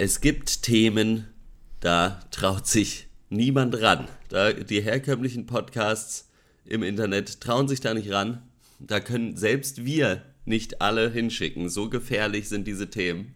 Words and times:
Es 0.00 0.20
gibt 0.20 0.62
Themen, 0.62 1.26
da 1.80 2.20
traut 2.30 2.68
sich 2.68 3.08
niemand 3.30 3.82
ran. 3.82 4.06
Da 4.28 4.52
die 4.52 4.80
herkömmlichen 4.80 5.46
Podcasts 5.46 6.30
im 6.64 6.84
Internet 6.84 7.40
trauen 7.40 7.66
sich 7.66 7.80
da 7.80 7.94
nicht 7.94 8.12
ran. 8.12 8.42
Da 8.78 9.00
können 9.00 9.36
selbst 9.36 9.84
wir 9.84 10.22
nicht 10.44 10.80
alle 10.80 11.10
hinschicken. 11.10 11.68
So 11.68 11.90
gefährlich 11.90 12.48
sind 12.48 12.68
diese 12.68 12.90
Themen. 12.90 13.34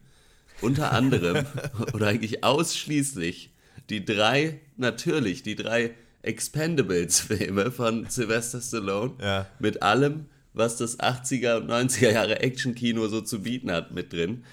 Unter 0.60 0.92
anderem 0.92 1.46
oder 1.94 2.06
eigentlich 2.06 2.44
ausschließlich 2.44 3.50
die 3.90 4.04
drei, 4.04 4.60
natürlich 4.76 5.42
die 5.42 5.56
drei 5.56 5.94
Expendables-Filme 6.22 7.72
von 7.72 8.06
Sylvester 8.08 8.60
Stallone 8.60 9.14
Ja. 9.20 9.46
mit 9.58 9.82
allem, 9.82 10.26
was 10.54 10.76
das 10.76 11.00
80er 11.00 11.56
und 11.56 11.68
90er 11.68 12.12
Jahre 12.12 12.38
Action-Kino 12.38 13.08
so 13.08 13.20
zu 13.20 13.42
bieten 13.42 13.72
hat, 13.72 13.90
mit 13.90 14.12
drin. 14.12 14.44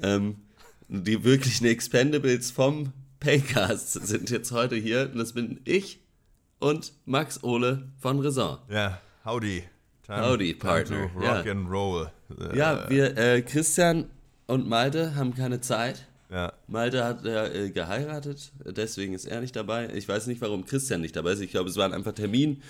Ähm, 0.00 0.36
die 0.88 1.24
wirklichen 1.24 1.66
Expendables 1.66 2.50
vom 2.50 2.92
Paycast 3.20 3.92
sind 4.06 4.30
jetzt 4.30 4.52
heute 4.52 4.76
hier. 4.76 5.10
Und 5.12 5.18
das 5.18 5.32
bin 5.32 5.60
ich 5.64 6.00
und 6.58 6.92
Max 7.04 7.42
Ole 7.42 7.88
von 7.98 8.20
Raison. 8.20 8.58
Ja, 8.70 9.00
howdy. 9.24 9.64
Time, 10.06 10.22
Howdy, 10.24 10.54
time 10.54 10.58
Partner. 10.72 11.10
To 11.12 11.18
rock 11.18 11.44
Ja. 11.46 11.52
and 11.52 11.68
roll. 11.70 12.10
Äh, 12.38 12.56
Ja, 12.56 12.88
wir, 12.88 13.16
äh, 13.18 13.42
Christian 13.42 14.04
und 14.46 14.68
Malte 14.68 15.16
haben 15.16 15.34
keine 15.34 15.60
Zeit. 15.60 16.06
ja. 16.30 16.52
Malte 16.68 17.02
hat 17.04 17.24
äh, 17.26 17.70
geheiratet, 17.70 18.52
deswegen 18.64 19.14
ist 19.14 19.24
er 19.24 19.40
nicht 19.40 19.56
dabei. 19.56 19.88
Ich 19.94 20.08
weiß 20.08 20.28
nicht, 20.28 20.40
warum 20.40 20.64
Christian 20.64 21.00
nicht 21.00 21.16
dabei 21.16 21.32
ist. 21.32 21.40
Ich 21.40 21.50
glaube, 21.50 21.68
es 21.70 21.76
waren 21.76 21.92
einfach 21.92 22.12
Termin, 22.12 22.62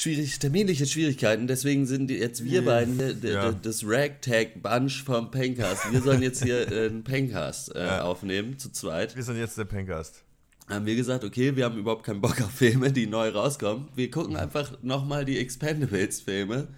schwierig, 0.00 0.38
terminliche 0.38 0.86
Schwierigkeiten. 0.86 1.46
Deswegen 1.46 1.86
sind 1.86 2.10
jetzt 2.10 2.44
wir 2.44 2.64
beiden 2.64 2.98
Ja. 3.22 3.52
das 3.52 3.82
Ragtag-Bunch 3.84 5.02
vom 5.04 5.30
Pencast. 5.30 5.92
Wir 5.92 6.00
sollen 6.00 6.22
jetzt 6.22 6.42
hier 6.42 6.70
äh, 6.70 6.86
einen 6.86 7.04
Pencast 7.04 7.74
äh, 7.74 7.86
aufnehmen, 8.00 8.58
zu 8.58 8.70
zweit. 8.72 9.14
Wir 9.16 9.22
sind 9.22 9.36
jetzt 9.36 9.58
der 9.58 9.64
Pencast. 9.64 10.22
Haben 10.68 10.86
wir 10.86 10.94
gesagt, 10.94 11.24
okay, 11.24 11.56
wir 11.56 11.64
haben 11.64 11.76
überhaupt 11.76 12.04
keinen 12.04 12.20
Bock 12.20 12.40
auf 12.40 12.52
Filme, 12.52 12.92
die 12.92 13.06
neu 13.06 13.28
rauskommen. 13.30 13.88
Wir 13.96 14.10
gucken 14.10 14.36
einfach 14.36 14.72
nochmal 14.82 15.24
die 15.24 15.38
Expendables-Filme. 15.38 16.68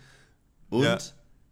Und 0.70 0.84
Ja. 0.84 0.98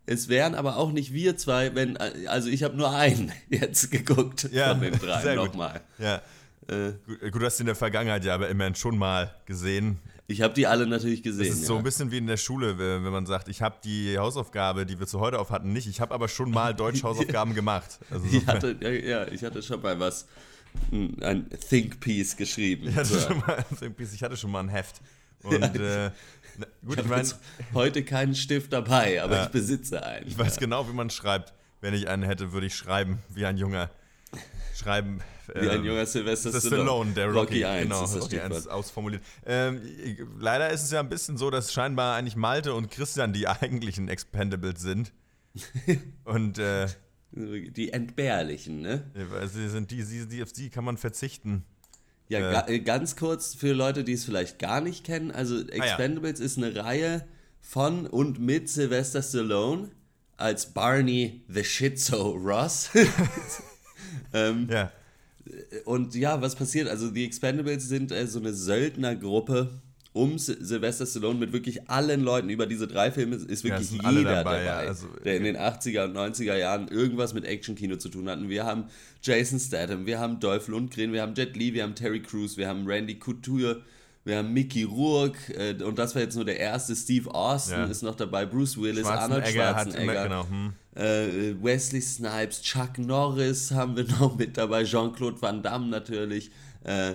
es 0.06 0.28
wären 0.28 0.54
aber 0.54 0.76
auch 0.76 0.90
nicht 0.90 1.12
wir 1.12 1.36
zwei, 1.36 1.74
wenn, 1.74 1.96
also 1.98 2.48
ich 2.48 2.62
habe 2.62 2.76
nur 2.76 2.90
einen 2.94 3.30
jetzt 3.50 3.90
geguckt 3.90 4.48
Ja, 4.52 4.70
von 4.70 4.80
den 4.80 4.98
drei 4.98 5.34
nochmal. 5.34 5.82
Ja. 5.98 6.22
Äh, 6.68 6.92
Gut, 7.06 7.20
gut, 7.32 7.42
du 7.42 7.46
hast 7.46 7.60
in 7.60 7.66
der 7.66 7.74
Vergangenheit 7.74 8.24
ja 8.24 8.34
aber 8.34 8.48
immerhin 8.48 8.74
schon 8.74 8.96
mal 8.96 9.34
gesehen. 9.44 9.98
Ich 10.30 10.42
habe 10.42 10.54
die 10.54 10.66
alle 10.66 10.86
natürlich 10.86 11.22
gesehen. 11.24 11.46
Es 11.46 11.54
ist 11.54 11.60
ja. 11.62 11.66
so 11.66 11.76
ein 11.76 11.82
bisschen 11.82 12.12
wie 12.12 12.18
in 12.18 12.26
der 12.28 12.36
Schule, 12.36 12.78
wenn 12.78 13.02
man 13.02 13.26
sagt, 13.26 13.48
ich 13.48 13.62
habe 13.62 13.76
die 13.82 14.16
Hausaufgabe, 14.16 14.86
die 14.86 14.98
wir 15.00 15.06
zu 15.08 15.18
heute 15.18 15.40
auf 15.40 15.50
hatten, 15.50 15.72
nicht. 15.72 15.88
Ich 15.88 16.00
habe 16.00 16.14
aber 16.14 16.28
schon 16.28 16.50
mal 16.52 16.72
Deutsch-Hausaufgaben 16.72 17.54
gemacht. 17.56 17.98
Also 18.10 18.26
ich 18.30 18.46
hatte, 18.46 18.76
ja, 18.80 18.90
ja, 18.90 19.28
ich 19.28 19.42
hatte 19.42 19.60
schon 19.62 19.82
mal 19.82 19.98
was, 19.98 20.26
ein 20.92 21.20
ein 21.22 21.50
Think 21.68 21.98
Piece 21.98 22.36
geschrieben. 22.36 22.88
ich, 22.88 22.94
hatte 22.94 23.18
schon 23.20 23.38
mal, 23.38 23.64
ich 23.98 24.22
hatte 24.22 24.36
schon 24.36 24.52
mal 24.52 24.60
ein 24.60 24.68
Heft. 24.68 25.00
Und 25.42 25.62
äh, 25.62 26.10
na, 26.58 26.66
gut, 26.84 26.92
Ich 26.92 26.92
ich 26.92 26.98
habe 26.98 27.08
meine, 27.08 27.28
heute 27.74 28.04
keinen 28.04 28.36
Stift 28.36 28.72
dabei, 28.72 29.20
aber 29.22 29.34
Ja. 29.36 29.44
ich 29.46 29.50
besitze 29.50 30.04
einen. 30.04 30.28
ich 30.28 30.38
weiß 30.38 30.58
genau, 30.58 30.88
wie 30.88 30.92
man 30.92 31.10
schreibt. 31.10 31.54
Wenn 31.80 31.94
ich 31.94 32.08
einen 32.08 32.22
hätte, 32.22 32.52
würde 32.52 32.66
ich 32.68 32.74
schreiben, 32.76 33.18
wie 33.30 33.46
ein 33.46 33.56
Junger. 33.56 33.90
Schreiben. 34.76 35.20
Wie 35.54 35.68
ein 35.68 35.78
ähm, 35.80 35.84
junger 35.84 36.06
Sylvester 36.06 36.50
ist 36.50 36.66
Stallone, 36.66 37.12
der 37.12 37.26
Rocky, 37.32 37.64
1 37.64 37.82
genau, 37.84 38.04
ist 38.04 38.14
das 38.14 38.24
Rocky 38.24 38.40
1 38.40 38.54
Stichwort. 38.54 38.74
ausformuliert. 38.74 39.22
Ähm, 39.46 39.80
leider 40.38 40.70
ist 40.70 40.82
es 40.82 40.90
ja 40.90 41.00
ein 41.00 41.08
bisschen 41.08 41.36
so, 41.36 41.50
dass 41.50 41.72
scheinbar 41.72 42.16
eigentlich 42.16 42.36
Malte 42.36 42.74
und 42.74 42.90
Christian 42.90 43.32
die 43.32 43.46
eigentlichen 43.48 44.08
Expendables 44.08 44.80
sind. 44.80 45.12
und 46.24 46.58
äh, 46.58 46.86
Die 47.32 47.92
entbehrlichen, 47.92 48.80
ne? 48.82 49.10
sie 49.46 49.68
sind 49.68 49.90
die, 49.90 50.02
sie, 50.02 50.26
die, 50.28 50.42
auf 50.42 50.52
die 50.52 50.70
kann 50.70 50.84
man 50.84 50.96
verzichten. 50.96 51.64
Ja, 52.28 52.38
Äh. 52.68 52.78
ga, 52.78 52.84
ganz 52.84 53.16
kurz 53.16 53.54
für 53.54 53.72
Leute, 53.72 54.04
die 54.04 54.12
es 54.12 54.24
vielleicht 54.24 54.58
gar 54.60 54.80
nicht 54.80 55.04
kennen. 55.04 55.30
Also 55.32 55.56
Ah, 55.56 55.60
ja. 55.68 55.84
Expendables 55.84 56.38
ist 56.38 56.58
eine 56.58 56.74
Reihe 56.76 57.26
von 57.60 58.06
und 58.06 58.38
mit 58.38 58.68
Sylvester 58.68 59.22
Stallone 59.22 59.90
als 60.36 60.66
Barney 60.72 61.42
the 61.48 61.64
Schizo 61.64 62.30
Ross. 62.30 62.90
ähm, 64.32 64.68
Ja. 64.70 64.92
Und 65.84 66.14
ja, 66.14 66.40
was 66.40 66.54
passiert? 66.56 66.88
Also 66.88 67.10
die 67.10 67.24
Expendables 67.24 67.88
sind 67.88 68.12
äh, 68.12 68.26
so 68.26 68.38
eine 68.38 68.52
Söldnergruppe 68.54 69.70
um 70.12 70.36
Sy- 70.38 70.56
Sylvester 70.60 71.06
Stallone 71.06 71.38
mit 71.38 71.52
wirklich 71.52 71.88
allen 71.88 72.22
Leuten 72.22 72.48
über 72.50 72.66
diese 72.66 72.88
drei 72.88 73.12
Filme 73.12 73.36
ist 73.36 73.62
Ja, 73.64 73.70
wirklich 73.78 74.04
alle 74.04 74.18
jeder 74.18 74.34
dabei, 74.42 74.64
dabei, 74.64 74.64
ja, 74.64 74.76
also- 74.88 75.06
der 75.24 75.36
in 75.36 75.44
den 75.44 75.56
80er 75.56 76.04
und 76.06 76.14
90er 76.16 76.56
Jahren 76.56 76.88
irgendwas 76.88 77.32
mit 77.32 77.44
Actionkino 77.44 77.94
zu 77.96 78.08
tun 78.08 78.28
hatten. 78.28 78.48
Wir 78.48 78.64
haben 78.64 78.86
Jason 79.22 79.60
Statham, 79.60 80.06
wir 80.06 80.18
haben 80.18 80.40
Dolph 80.40 80.66
Lundgren, 80.66 81.12
wir 81.12 81.22
haben 81.22 81.34
Jet 81.34 81.56
Li, 81.56 81.74
wir 81.74 81.84
haben 81.84 81.94
Terry 81.94 82.20
Crews, 82.22 82.56
wir 82.56 82.66
haben 82.66 82.86
Randy 82.88 83.20
Couture, 83.20 83.82
wir 84.24 84.38
haben 84.38 84.52
Mickey 84.52 84.82
Rourke 84.82 85.54
äh, 85.54 85.80
und 85.82 85.96
das 85.98 86.14
war 86.16 86.22
jetzt 86.22 86.34
nur 86.34 86.44
der 86.44 86.58
erste. 86.58 86.96
Steve 86.96 87.32
Austin 87.32 87.74
Ja. 87.78 87.84
ist 87.86 88.02
noch 88.02 88.16
dabei, 88.16 88.46
Bruce 88.46 88.76
Willis, 88.80 89.06
Arnold 89.06 89.46
Schwarzenegger 89.46 89.66
hat 89.76 89.82
Schwarzenegger, 89.92 90.12
immer, 90.12 90.22
genau, 90.24 90.48
hm. 90.48 90.72
Äh, 90.94 91.54
Wesley 91.62 92.00
Snipes, 92.00 92.62
Chuck 92.62 92.98
Norris 92.98 93.70
haben 93.70 93.96
wir 93.96 94.04
noch 94.20 94.36
mit 94.36 94.56
dabei, 94.56 94.84
Jean-Claude 94.84 95.40
Van 95.40 95.62
Damme 95.62 95.86
natürlich. 95.88 96.50
Äh, 96.84 97.14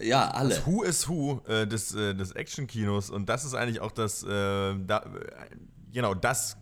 ja, 0.00 0.30
alle. 0.30 0.60
Who 0.64 0.82
is 0.82 1.08
Who 1.08 1.42
äh, 1.46 1.66
des, 1.66 1.94
äh, 1.94 2.14
des 2.14 2.32
Action-Kinos 2.32 3.10
und 3.10 3.28
das 3.28 3.44
ist 3.44 3.54
eigentlich 3.54 3.80
auch 3.80 3.92
das, 3.92 4.22
äh, 4.22 4.26
da, 4.26 4.98
äh, 4.98 5.56
genau, 5.92 6.14
das, 6.14 6.56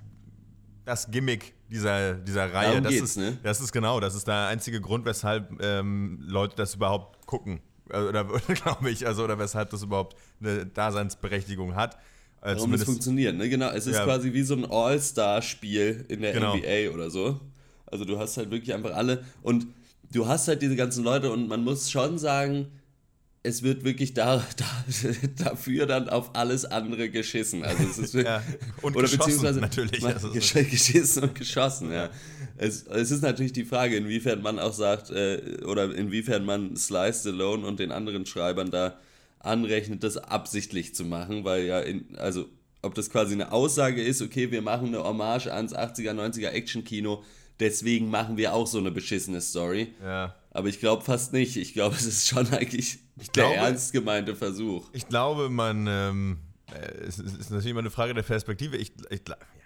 das 0.84 1.10
Gimmick 1.10 1.54
dieser, 1.70 2.14
dieser 2.14 2.52
Reihe. 2.52 2.68
Darum 2.68 2.84
das, 2.84 2.92
geht's, 2.92 3.10
ist, 3.10 3.16
ne? 3.18 3.38
das 3.42 3.60
ist 3.60 3.72
genau, 3.72 4.00
das 4.00 4.14
ist 4.14 4.26
der 4.26 4.48
einzige 4.48 4.80
Grund, 4.80 5.04
weshalb 5.04 5.62
ähm, 5.62 6.18
Leute 6.22 6.56
das 6.56 6.74
überhaupt 6.74 7.24
gucken. 7.26 7.60
Äh, 7.90 8.00
Oder 8.00 8.24
glaube 8.48 8.90
ich, 8.90 9.06
also 9.06 9.24
oder 9.24 9.38
weshalb 9.38 9.70
das 9.70 9.82
überhaupt 9.82 10.16
eine 10.40 10.66
Daseinsberechtigung 10.66 11.74
hat. 11.74 11.96
Äh, 12.42 12.46
Warum 12.48 12.58
zumindest- 12.60 12.84
funktioniert, 12.86 13.36
ne? 13.36 13.48
Genau, 13.48 13.70
es 13.70 13.86
ist 13.86 13.96
Ja. 13.96 14.04
quasi 14.04 14.32
wie 14.32 14.42
so 14.42 14.54
ein 14.54 14.64
All-Star-Spiel 14.70 16.06
in 16.08 16.22
der 16.22 16.32
Genau. 16.32 16.54
NBA 16.56 16.90
oder 16.94 17.10
so. 17.10 17.40
Also 17.86 18.04
du 18.04 18.18
hast 18.18 18.36
halt 18.36 18.50
wirklich 18.50 18.72
einfach 18.74 18.94
alle 18.94 19.24
und 19.42 19.66
du 20.12 20.26
hast 20.26 20.48
halt 20.48 20.62
diese 20.62 20.76
ganzen 20.76 21.04
Leute 21.04 21.30
und 21.32 21.48
man 21.48 21.62
muss 21.64 21.90
schon 21.90 22.18
sagen, 22.18 22.68
es 23.42 23.62
wird 23.62 23.84
wirklich 23.84 24.14
da, 24.14 24.44
da, 24.56 25.44
dafür 25.44 25.86
dann 25.86 26.08
auf 26.08 26.30
alles 26.34 26.64
andere 26.64 27.08
geschissen. 27.10 27.64
Also 27.64 27.82
es 27.84 27.98
ist 27.98 28.14
Ja, 28.14 28.42
und 28.82 28.94
geschossen 28.96 29.60
natürlich. 29.60 30.00
Man, 30.02 30.12
Also 30.14 30.28
es 30.28 30.34
gesch 30.52 30.70
geschissen 30.70 31.22
und 31.24 31.34
geschossen, 31.34 31.90
ja. 31.92 32.10
Es, 32.56 32.82
es 32.86 33.10
ist 33.10 33.22
natürlich 33.22 33.52
die 33.54 33.64
Frage, 33.64 33.96
inwiefern 33.96 34.42
man 34.42 34.58
auch 34.58 34.74
sagt, 34.74 35.10
äh, 35.10 35.58
oder 35.66 35.94
inwiefern 35.94 36.44
man 36.44 36.76
Slice 36.76 37.20
Stallone 37.20 37.66
und 37.66 37.80
den 37.80 37.90
anderen 37.92 38.24
Schreibern 38.26 38.70
da 38.70 38.98
anrechnet, 39.40 40.04
das 40.04 40.16
absichtlich 40.16 40.94
zu 40.94 41.04
machen, 41.04 41.44
weil 41.44 41.64
ja, 41.64 41.80
in, 41.80 42.16
also 42.16 42.46
ob 42.82 42.94
das 42.94 43.10
quasi 43.10 43.34
eine 43.34 43.52
Aussage 43.52 44.02
ist, 44.02 44.22
okay, 44.22 44.50
wir 44.50 44.62
machen 44.62 44.88
eine 44.88 45.02
Hommage 45.02 45.48
ans 45.48 45.74
80er, 45.74 46.12
90er 46.12 46.48
Action-Kino, 46.48 47.22
deswegen 47.58 48.08
machen 48.10 48.36
wir 48.36 48.54
auch 48.54 48.66
so 48.66 48.78
eine 48.78 48.90
beschissene 48.90 49.40
Story. 49.40 49.94
Ja. 50.02 50.34
Aber 50.50 50.68
ich 50.68 50.80
glaube 50.80 51.04
fast 51.04 51.32
nicht. 51.32 51.56
Ich 51.56 51.74
glaube, 51.74 51.94
es 51.98 52.06
ist 52.06 52.28
schon 52.28 52.48
eigentlich 52.52 52.98
der 53.16 53.44
glaube- 53.44 53.56
ernst 53.56 53.92
gemeinte 53.92 54.34
Versuch. 54.34 54.88
Ich 54.92 55.08
glaube, 55.08 55.50
man, 55.50 55.86
ähm, 55.86 56.38
äh, 56.72 57.04
es 57.06 57.18
ist 57.18 57.50
natürlich 57.50 57.66
immer 57.70 57.80
eine 57.80 57.90
Frage 57.90 58.14
der 58.14 58.22
Perspektive. 58.22 58.76
Ich, 58.76 58.92
ich, 59.10 59.20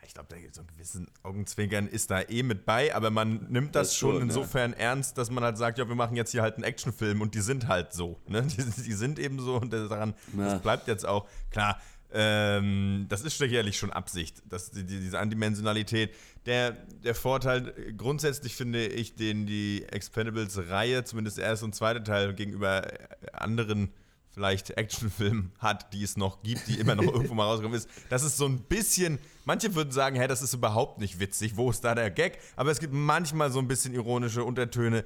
ich 0.06 0.14
glaube, 0.14 0.34
so 0.52 0.60
einen 0.60 0.68
gewissen 0.68 1.08
Augenzwinkern 1.22 1.86
ist 1.86 2.10
da 2.10 2.20
eh 2.22 2.42
mit 2.42 2.64
bei, 2.64 2.94
aber 2.94 3.10
man 3.10 3.46
nimmt 3.50 3.74
das, 3.74 3.88
Das 3.88 3.96
schon 3.96 4.16
ja. 4.16 4.22
insofern 4.22 4.72
ernst, 4.72 5.18
dass 5.18 5.30
man 5.30 5.44
halt 5.44 5.58
sagt, 5.58 5.78
ja, 5.78 5.88
wir 5.88 5.94
machen 5.94 6.16
jetzt 6.16 6.30
hier 6.32 6.42
halt 6.42 6.54
einen 6.56 6.64
Actionfilm 6.64 7.20
und 7.20 7.34
die 7.34 7.40
sind 7.40 7.68
halt 7.68 7.92
so. 7.92 8.20
Ne? 8.28 8.42
Die, 8.46 8.56
die 8.56 8.92
sind 8.92 9.18
eben 9.18 9.38
so 9.40 9.56
und 9.56 9.72
daran, 9.72 10.14
Ja. 10.36 10.52
das 10.54 10.62
bleibt 10.62 10.88
jetzt 10.88 11.06
auch. 11.06 11.28
Klar, 11.50 11.80
ähm, 12.12 13.06
das 13.08 13.22
ist 13.22 13.38
sicherlich 13.38 13.76
schon 13.76 13.90
Absicht, 13.92 14.42
dass 14.48 14.70
die, 14.70 14.84
die, 14.84 15.00
diese 15.00 15.18
Andimensionalität. 15.18 16.14
Der, 16.46 16.72
der 16.72 17.14
Vorteil, 17.14 17.72
grundsätzlich 17.96 18.54
finde 18.54 18.86
ich, 18.86 19.16
den 19.16 19.46
die 19.46 19.84
Expendables-Reihe, 19.90 21.04
zumindest 21.04 21.38
der 21.38 21.46
erste 21.46 21.64
und 21.64 21.74
zweite 21.74 22.02
Teil, 22.04 22.34
gegenüber 22.34 22.92
äh, 22.92 22.96
anderen 23.32 23.90
vielleicht 24.34 24.76
Actionfilmen 24.76 25.52
hat, 25.58 25.92
die 25.92 26.02
es 26.02 26.16
noch 26.16 26.42
gibt, 26.42 26.66
die 26.68 26.74
immer 26.74 26.94
noch 26.94 27.04
irgendwo 27.12 27.34
mal 27.34 27.44
rausgekommen 27.44 27.78
ist. 27.78 27.88
Das 28.10 28.24
ist 28.24 28.36
so 28.36 28.46
ein 28.46 28.60
bisschen, 28.62 29.18
manche 29.44 29.74
würden 29.74 29.92
sagen, 29.92 30.16
hey, 30.16 30.28
das 30.28 30.42
ist 30.42 30.52
überhaupt 30.52 31.00
nicht 31.00 31.20
witzig, 31.20 31.56
wo 31.56 31.70
ist 31.70 31.82
da 31.84 31.94
der 31.94 32.10
Gag? 32.10 32.38
Aber 32.56 32.70
es 32.70 32.80
gibt 32.80 32.92
manchmal 32.92 33.50
so 33.50 33.60
ein 33.60 33.68
bisschen 33.68 33.94
ironische 33.94 34.44
Untertöne, 34.44 35.04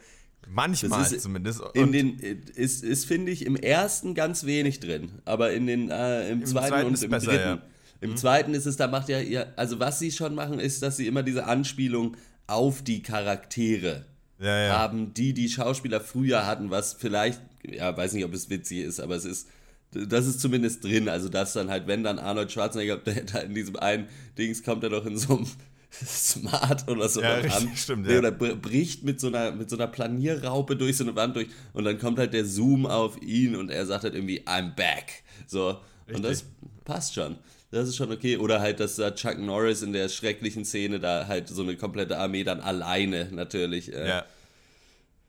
manchmal 0.48 1.02
ist 1.02 1.20
zumindest. 1.20 1.60
In 1.75 1.84
Und 1.84 1.92
den 1.92 2.19
ist, 2.19 2.82
ist 2.82 3.04
finde 3.04 3.30
ich, 3.30 3.44
im 3.44 3.56
ersten 3.56 4.14
ganz 4.14 4.44
wenig 4.44 4.80
drin, 4.80 5.12
aber 5.25 5.52
in 5.52 5.66
den 5.66 5.90
äh, 5.90 6.30
im, 6.30 6.44
zweiten, 6.46 6.69
zweiten 6.69 6.86
und 6.86 6.94
ist 6.94 7.02
im 7.04 7.10
besser, 7.10 7.30
dritten. 7.30 7.48
ja. 7.48 7.56
Mhm. 7.56 7.62
Im 8.00 8.16
zweiten 8.16 8.54
ist 8.54 8.66
es, 8.66 8.76
da 8.76 8.86
macht 8.86 9.08
ja, 9.08 9.20
ihr, 9.20 9.52
also 9.56 9.80
was 9.80 9.98
sie 9.98 10.12
schon 10.12 10.34
machen, 10.34 10.60
ist, 10.60 10.82
dass 10.82 10.96
sie 10.96 11.06
immer 11.06 11.22
diese 11.22 11.46
Anspielung 11.46 12.16
auf 12.46 12.82
die 12.82 13.02
Charaktere 13.02 14.06
Ja, 14.40 14.67
ja. 14.67 14.79
haben, 14.79 15.14
die 15.14 15.32
die 15.35 15.49
Schauspieler 15.49 16.00
früher 16.00 16.46
hatten, 16.46 16.70
was 16.70 16.93
vielleicht, 16.94 17.40
ja, 17.67 17.96
weiß 17.96 18.12
nicht, 18.12 18.25
ob 18.25 18.32
es 18.35 18.49
witzig 18.50 18.79
ist, 18.79 19.00
aber 19.00 19.17
es 19.17 19.25
ist, 19.25 19.49
das 19.93 20.26
ist 20.26 20.40
zumindest 20.40 20.85
drin, 20.85 21.08
also 21.08 21.29
dass 21.29 21.55
dann 21.55 21.70
halt, 21.70 21.87
wenn 21.87 22.05
dann 22.05 22.19
Arnold 22.19 22.52
Schwarzenegger, 22.52 22.96
der 23.06 23.25
da 23.25 23.38
in 23.40 23.55
diesem 23.55 23.76
einen 23.76 24.06
Dings 24.37 24.62
kommt 24.62 24.85
er 24.85 24.90
doch 24.90 25.06
in 25.06 25.17
so 25.19 25.37
einem 25.38 25.46
Smart 26.06 26.87
oder 26.88 27.08
so 27.08 27.23
Ja, 27.23 27.37
an. 27.37 27.40
richtig, 27.43 27.81
stimmt, 27.81 28.06
Nee, 28.06 28.12
ja. 28.12 28.19
Oder 28.19 28.31
br- 28.31 28.55
bricht 28.56 29.02
mit 29.05 29.19
so, 29.20 29.29
einer, 29.29 29.52
mit 29.52 29.70
so 29.70 29.76
einer 29.76 29.87
Planierraupe 29.87 30.76
durch 30.76 30.96
so 30.99 31.05
eine 31.05 31.17
Wand 31.17 31.35
durch 31.37 31.49
und 31.73 31.85
dann 31.85 31.99
kommt 31.99 32.19
halt 32.19 32.32
der 32.35 32.44
Zoom 32.44 32.87
auf 32.87 33.20
ihn 33.23 33.56
und 33.56 33.70
er 33.70 33.87
sagt 33.87 34.05
halt 34.05 34.14
irgendwie, 34.14 34.43
I'm 34.43 34.75
back. 34.75 35.23
So. 35.46 35.79
Und 36.12 36.23
das 36.23 36.44
passt 36.85 37.14
schon. 37.14 37.37
Das 37.70 37.88
ist 37.88 37.96
schon 37.96 38.10
okay. 38.10 38.36
Oder 38.38 38.60
halt, 38.60 38.80
dass 38.80 38.96
da 38.96 39.10
Chuck 39.10 39.38
Norris 39.38 39.82
in 39.82 39.92
der 39.92 40.08
schrecklichen 40.08 40.64
Szene 40.64 41.00
da 41.00 41.26
halt 41.26 41.48
so 41.48 41.62
eine 41.62 41.76
komplette 41.76 42.18
Armee 42.18 42.44
dann 42.44 42.60
alleine 42.60 43.28
natürlich. 43.30 43.92
Äh, 43.92 44.08
Ja. 44.08 44.24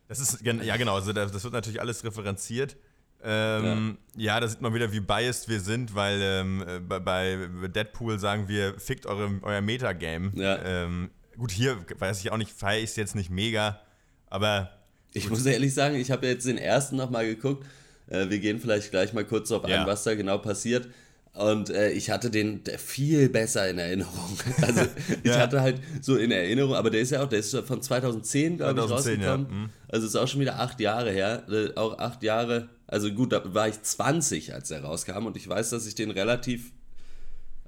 Das 0.08 0.20
ist, 0.20 0.40
ja 0.42 0.76
genau, 0.76 0.96
also 0.96 1.14
das 1.14 1.44
wird 1.44 1.54
natürlich 1.54 1.80
alles 1.80 2.04
referenziert. 2.04 2.76
Ähm, 3.24 4.00
ja. 4.16 4.40
da 4.40 4.48
sieht 4.48 4.60
man 4.60 4.74
wieder, 4.74 4.92
wie 4.92 5.02
biased 5.02 5.50
wir 5.50 5.60
sind, 5.60 5.94
weil 5.94 6.20
ähm, 6.20 6.64
äh, 6.68 6.80
bei, 6.80 7.48
Deadpool 7.68 8.18
sagen 8.18 8.48
wir, 8.48 8.80
fickt 8.80 9.06
eure, 9.06 9.40
euer 9.44 9.62
Metagame. 9.62 10.32
Ja. 10.34 10.58
Ähm, 10.64 11.12
gut, 11.38 11.52
hier 11.52 11.78
weiß 12.00 12.22
ich 12.22 12.32
auch 12.32 12.38
nicht, 12.38 12.52
feiere 12.52 12.80
ich 12.80 12.92
es 12.92 12.96
jetzt 12.96 13.16
nicht 13.16 13.30
mega, 13.30 13.82
aber 14.28 14.72
Ich 15.14 15.30
muss 15.30 15.46
ehrlich 15.46 15.76
sagen, 15.76 15.96
ich 15.96 16.10
habe 16.10 16.26
jetzt 16.26 16.48
den 16.48 16.58
ersten 16.58 16.96
nochmal 16.96 17.28
geguckt. 17.28 17.68
Äh, 18.08 18.30
wir 18.30 18.40
gehen 18.40 18.60
vielleicht 18.60 18.90
gleich 18.90 19.14
mal 19.14 19.26
kurz 19.26 19.50
darauf 19.50 19.70
Ja. 19.70 19.82
ein, 19.82 19.88
was 19.88 20.04
da 20.04 20.16
genau 20.16 20.40
passiert. 20.40 20.88
Und 21.40 21.70
äh, 21.70 21.92
ich 21.92 22.10
hatte 22.10 22.30
den 22.30 22.62
viel 22.78 23.30
besser 23.30 23.70
in 23.70 23.78
Erinnerung. 23.78 24.38
Also 24.62 24.82
ich 25.24 25.32
Ja. 25.32 25.40
hatte 25.40 25.62
halt 25.62 25.80
so 26.02 26.18
in 26.18 26.32
Erinnerung, 26.32 26.76
aber 26.76 26.90
der 26.90 27.00
ist 27.02 27.12
ja 27.12 27.24
auch, 27.24 27.30
der 27.30 27.40
ist 27.40 27.56
von 27.56 27.82
2010, 27.82 28.58
glaube 28.58 28.80
ich, 28.82 28.88
2010, 28.88 29.22
ja. 29.22 29.28
rausgekommen. 29.32 29.62
Mhm. 29.64 29.70
Also 29.88 30.06
ist 30.08 30.16
auch 30.18 30.28
schon 30.28 30.42
wieder 30.42 30.60
acht 30.60 30.80
Jahre 30.82 31.12
her. 31.12 31.44
Äh, 31.50 31.76
auch 31.78 31.98
acht 31.98 32.24
Jahre, 32.24 32.68
also 32.88 33.10
gut, 33.12 33.32
da 33.32 33.42
war 33.54 33.68
ich 33.70 33.82
20, 33.82 34.54
als 34.54 34.70
er 34.72 34.84
rauskam. 34.84 35.26
Und 35.26 35.38
ich 35.38 35.48
weiß, 35.48 35.70
dass 35.70 35.88
ich 35.88 35.96
den 35.96 36.12
relativ, 36.12 36.72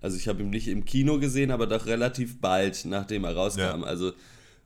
also 0.01 0.17
ich 0.17 0.27
habe 0.27 0.41
ihn 0.41 0.49
nicht 0.49 0.67
im 0.67 0.83
Kino 0.83 1.17
gesehen, 1.19 1.51
aber 1.51 1.65
doch 1.67 1.85
relativ 1.85 2.41
bald, 2.41 2.83
nachdem 2.85 3.23
er 3.23 3.35
rauskam. 3.35 3.61
Ja. 3.61 3.83
Also 3.83 4.11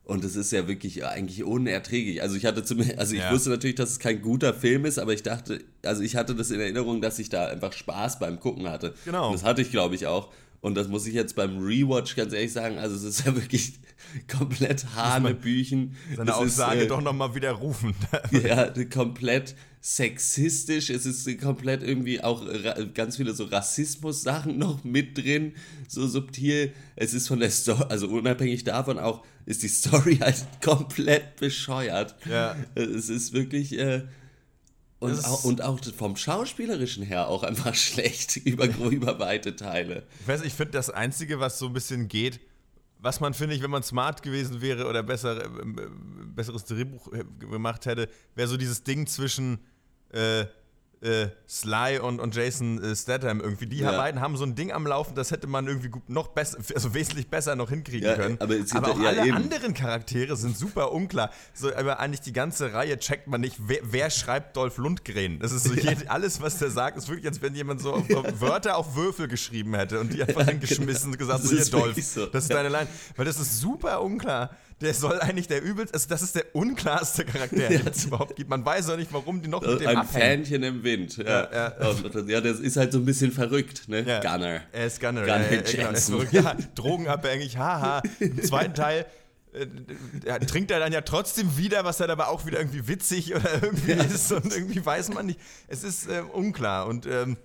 und 0.05 0.23
es 0.23 0.35
ist 0.35 0.51
ja 0.51 0.67
wirklich 0.67 1.03
eigentlich 1.05 1.43
unerträglich. 1.43 2.21
Also 2.21 2.35
ich 2.35 2.45
hatte 2.45 2.63
zumindest, 2.63 2.99
also 2.99 3.13
ich 3.15 3.19
Ja. 3.21 3.31
wusste 3.31 3.49
natürlich, 3.49 3.75
dass 3.75 3.89
es 3.89 3.99
kein 3.99 4.21
guter 4.21 4.53
Film 4.53 4.85
ist, 4.85 4.99
aber 4.99 5.13
ich 5.13 5.23
dachte, 5.23 5.61
also 5.83 6.01
ich 6.03 6.15
hatte 6.15 6.35
das 6.35 6.51
in 6.51 6.59
Erinnerung, 6.59 7.01
dass 7.01 7.19
ich 7.19 7.29
da 7.29 7.47
einfach 7.47 7.73
Spaß 7.73 8.19
beim 8.19 8.39
Gucken 8.39 8.69
hatte. 8.69 8.93
Genau. 9.05 9.27
Und 9.27 9.33
das 9.33 9.43
hatte 9.43 9.61
ich, 9.61 9.71
glaube 9.71 9.95
ich, 9.95 10.05
auch. 10.07 10.31
Und 10.61 10.75
das 10.75 10.87
muss 10.87 11.05
ich 11.05 11.13
jetzt 11.13 11.35
beim 11.35 11.57
Rewatch 11.57 12.15
ganz 12.15 12.33
ehrlich 12.33 12.53
sagen, 12.53 12.77
also 12.77 12.95
es 12.95 13.03
ist 13.03 13.25
ja 13.25 13.35
wirklich 13.35 13.73
komplett 14.27 14.85
Hanebüchen. 14.95 15.95
seine 16.15 16.31
ist, 16.31 16.37
Aussage 16.37 16.81
äh, 16.83 16.87
doch 16.87 17.01
nochmal 17.01 17.35
widerrufen. 17.35 17.93
ja, 18.31 18.71
komplett 18.91 19.55
sexistisch, 19.81 20.89
es 20.89 21.05
ist 21.05 21.39
komplett 21.39 21.83
irgendwie 21.83 22.19
auch 22.23 22.43
ganz 22.95 23.17
viele 23.17 23.35
so 23.35 23.43
Rassismus-Sachen 23.43 24.57
noch 24.57 24.83
mit 24.83 25.15
drin, 25.17 25.53
so 25.87 26.07
subtil. 26.07 26.73
Es 26.95 27.13
ist 27.13 27.27
von 27.27 27.39
der 27.39 27.51
Story, 27.51 27.85
also 27.89 28.07
unabhängig 28.09 28.63
davon 28.63 28.97
auch, 28.97 29.23
ist 29.45 29.61
die 29.61 29.67
Story 29.67 30.17
halt 30.21 30.43
komplett 30.63 31.35
bescheuert. 31.35 32.15
Ja. 32.27 32.55
Es 32.73 33.09
ist 33.09 33.33
wirklich, 33.33 33.77
äh, 33.77 34.05
und, 34.99 35.11
Das 35.11 35.19
ist- 35.19 35.25
auch, 35.25 35.43
und 35.43 35.61
auch 35.61 35.79
vom 35.95 36.15
Schauspielerischen 36.15 37.03
her 37.03 37.27
auch 37.27 37.43
einfach 37.43 37.75
schlecht 37.75 38.37
über, 38.37 38.65
über 38.89 39.19
weite 39.19 39.55
Teile. 39.55 40.03
Ich 40.21 40.27
weiß, 40.27 40.41
ich 40.43 40.53
finde 40.53 40.71
das 40.71 40.89
Einzige, 40.89 41.39
was 41.39 41.59
so 41.59 41.67
ein 41.67 41.73
bisschen 41.73 42.07
geht, 42.07 42.39
was 43.05 43.19
man, 43.19 43.35
finde 43.35 43.55
ich, 43.55 43.61
wenn 43.61 43.69
man 43.69 43.83
smart 43.83 44.23
gewesen 44.23 44.61
wäre 44.61 44.87
oder 44.87 45.03
besser, 45.03 45.45
äh, 45.45 45.49
besseres 46.35 46.65
Drehbuch 46.65 47.13
äh, 47.13 47.23
gemacht 47.39 47.85
hätte, 47.85 48.09
wäre 48.33 48.47
so 48.47 48.57
dieses 48.57 48.83
Ding 48.83 49.05
zwischen 49.05 49.59
äh, 50.09 50.45
äh, 51.05 51.29
Sly 51.47 51.99
und, 51.99 52.19
und 52.19 52.35
Jason 52.35 52.83
äh, 52.83 52.95
Statham 52.95 53.39
irgendwie. 53.39 53.67
Die 53.67 53.77
Ja. 53.77 53.91
beiden 53.95 54.19
haben 54.19 54.35
so 54.37 54.43
ein 54.43 54.55
Ding 54.55 54.71
am 54.71 54.87
Laufen, 54.87 55.15
das 55.15 55.31
hätte 55.31 55.47
man 55.47 55.67
irgendwie 55.67 55.89
gut, 55.89 56.09
noch 56.09 56.29
besser, 56.29 56.57
also 56.73 56.93
wesentlich 56.93 57.27
besser 57.29 57.55
noch 57.55 57.69
hinkriegen 57.69 58.09
Ja, 58.09 58.15
können. 58.15 58.37
aber 58.41 58.55
aber 58.73 58.91
auch 58.91 58.99
ja, 58.99 59.09
alle 59.09 59.27
eben. 59.27 59.37
anderen 59.37 59.73
Charaktere 59.73 60.35
sind 60.35 60.57
super 60.57 60.91
unklar. 60.91 61.29
So, 61.53 61.73
aber 61.75 61.99
eigentlich 61.99 62.21
die 62.21 62.33
ganze 62.33 62.73
Reihe 62.73 62.97
checkt 62.99 63.27
man 63.27 63.41
nicht, 63.41 63.55
wer, 63.67 63.79
wer 63.83 64.09
schreibt 64.09 64.57
Dolph 64.57 64.77
Lundgren. 64.77 65.39
Das 65.39 65.51
ist 65.51 65.63
so 65.65 65.73
jed- 65.75 66.07
alles, 66.07 66.41
was 66.41 66.57
der 66.57 66.71
sagt, 66.71 66.97
ist 66.97 67.07
wirklich, 67.07 67.27
als 67.27 67.41
wenn 67.41 67.53
jemand 67.55 67.81
so 67.81 67.93
auf, 67.93 68.09
auf 68.13 68.41
Wörter 68.41 68.75
auf 68.77 68.95
Würfel 68.95 69.27
geschrieben 69.27 69.75
hätte 69.75 69.99
und 69.99 70.11
die 70.11 70.23
einfach 70.23 70.45
hingeschmissen 70.47 71.11
und 71.11 71.17
gesagt, 71.19 71.39
Das 71.43 71.49
so, 71.49 71.51
hier 71.53 71.61
ist 71.61 71.73
Dolph, 71.73 71.95
so. 72.03 72.25
das 72.25 72.43
ist 72.45 72.53
deine 72.53 72.69
Line. 72.69 72.87
Weil 73.15 73.25
das 73.25 73.39
ist 73.39 73.59
super 73.59 74.01
unklar. 74.01 74.49
Der 74.81 74.93
soll 74.93 75.21
eigentlich 75.21 75.47
der 75.47 75.63
übelste, 75.63 75.93
also 75.93 76.09
das 76.09 76.21
ist 76.21 76.35
der 76.35 76.53
unklarste 76.53 77.23
Charakter, 77.23 77.55
den 77.69 77.87
es 77.87 78.05
überhaupt 78.05 78.35
gibt. 78.35 78.49
Man 78.49 78.65
weiß 78.65 78.89
auch 78.89 78.97
nicht, 78.97 79.13
warum 79.13 79.41
die 79.41 79.47
noch 79.47 79.61
mit 79.61 79.79
dem 79.79 79.87
Ein 79.87 79.97
abhängen. 79.97 80.45
Fähnchen 80.45 80.63
im 80.63 80.83
Wind. 80.83 81.15
Ja, 81.17 81.49
Ja, 81.51 81.73
ja. 81.79 82.21
Ja, 82.27 82.41
das 82.41 82.59
ist 82.59 82.75
halt 82.75 82.91
so 82.91 82.99
ein 82.99 83.05
bisschen 83.05 83.31
verrückt, 83.31 83.87
ne? 83.87 84.03
Ja. 84.05 84.19
Gunner. 84.19 84.61
Er 84.73 84.85
ist 84.85 84.99
Gunner. 84.99 85.21
Gunner 85.21 85.49
ja, 85.49 85.55
ja, 85.57 85.61
genau, 85.61 85.83
er 85.83 85.91
ist 85.93 86.09
verrückt. 86.09 86.33
Ja, 86.33 86.57
drogenabhängig, 86.75 87.57
haha. 87.57 88.01
Im 88.19 88.43
zweiten 88.43 88.73
Teil 88.73 89.05
äh, 89.53 89.67
ja, 90.25 90.39
trinkt 90.39 90.71
er 90.71 90.79
dann 90.79 90.91
ja 90.91 91.01
trotzdem 91.01 91.57
wieder, 91.57 91.85
was 91.85 91.97
dann 91.97 92.09
aber 92.09 92.27
auch 92.27 92.45
wieder 92.45 92.59
irgendwie 92.59 92.87
witzig 92.87 93.33
oder 93.33 93.63
irgendwie 93.63 93.93
ist 93.93 94.31
und 94.33 94.53
irgendwie 94.53 94.85
weiß 94.85 95.09
man 95.13 95.27
nicht. 95.27 95.39
Es 95.67 95.83
ist 95.85 96.09
äh, 96.09 96.21
unklar 96.33 96.87
und 96.87 97.05
ähm, 97.05 97.37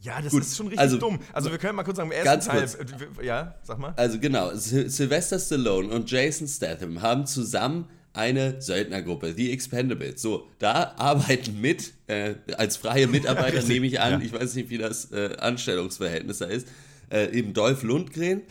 ja, 0.00 0.20
das 0.22 0.32
Gut, 0.32 0.42
ist 0.42 0.56
schon 0.56 0.66
richtig 0.66 0.80
also- 0.80 0.98
dumm. 0.98 1.18
Also 1.32 1.50
wir 1.50 1.58
können 1.58 1.76
mal 1.76 1.82
kurz 1.84 1.96
sagen, 1.96 2.10
im 2.10 2.24
Ganz 2.24 2.46
ersten 2.46 2.86
Teil, 2.86 3.08
äh, 3.20 3.26
ja, 3.26 3.54
sag 3.62 3.78
mal. 3.78 3.94
Also 3.96 4.18
genau, 4.18 4.54
Sy 4.54 4.88
Sylvester 4.88 5.38
Stallone 5.38 5.88
und 5.88 6.10
Jason 6.10 6.46
Statham 6.46 7.02
haben 7.02 7.26
zusammen 7.26 7.88
eine 8.12 8.60
Söldnergruppe, 8.60 9.34
die 9.34 9.52
Expendables. 9.52 10.20
So, 10.22 10.48
da 10.58 10.94
arbeiten 10.96 11.60
mit, 11.60 11.92
äh, 12.06 12.34
als 12.56 12.76
freie 12.76 13.06
Mitarbeiter 13.08 13.62
nehme 13.62 13.86
ich 13.86 14.00
an, 14.00 14.20
ja. 14.20 14.26
ich 14.26 14.32
weiß 14.32 14.54
nicht, 14.54 14.70
wie 14.70 14.78
das 14.78 15.12
äh, 15.12 15.36
Anstellungsverhältnis 15.38 16.38
da 16.38 16.46
ist, 16.46 16.68
äh, 17.10 17.30
eben 17.36 17.52
Dolph 17.52 17.82
Lundgren 17.82 18.42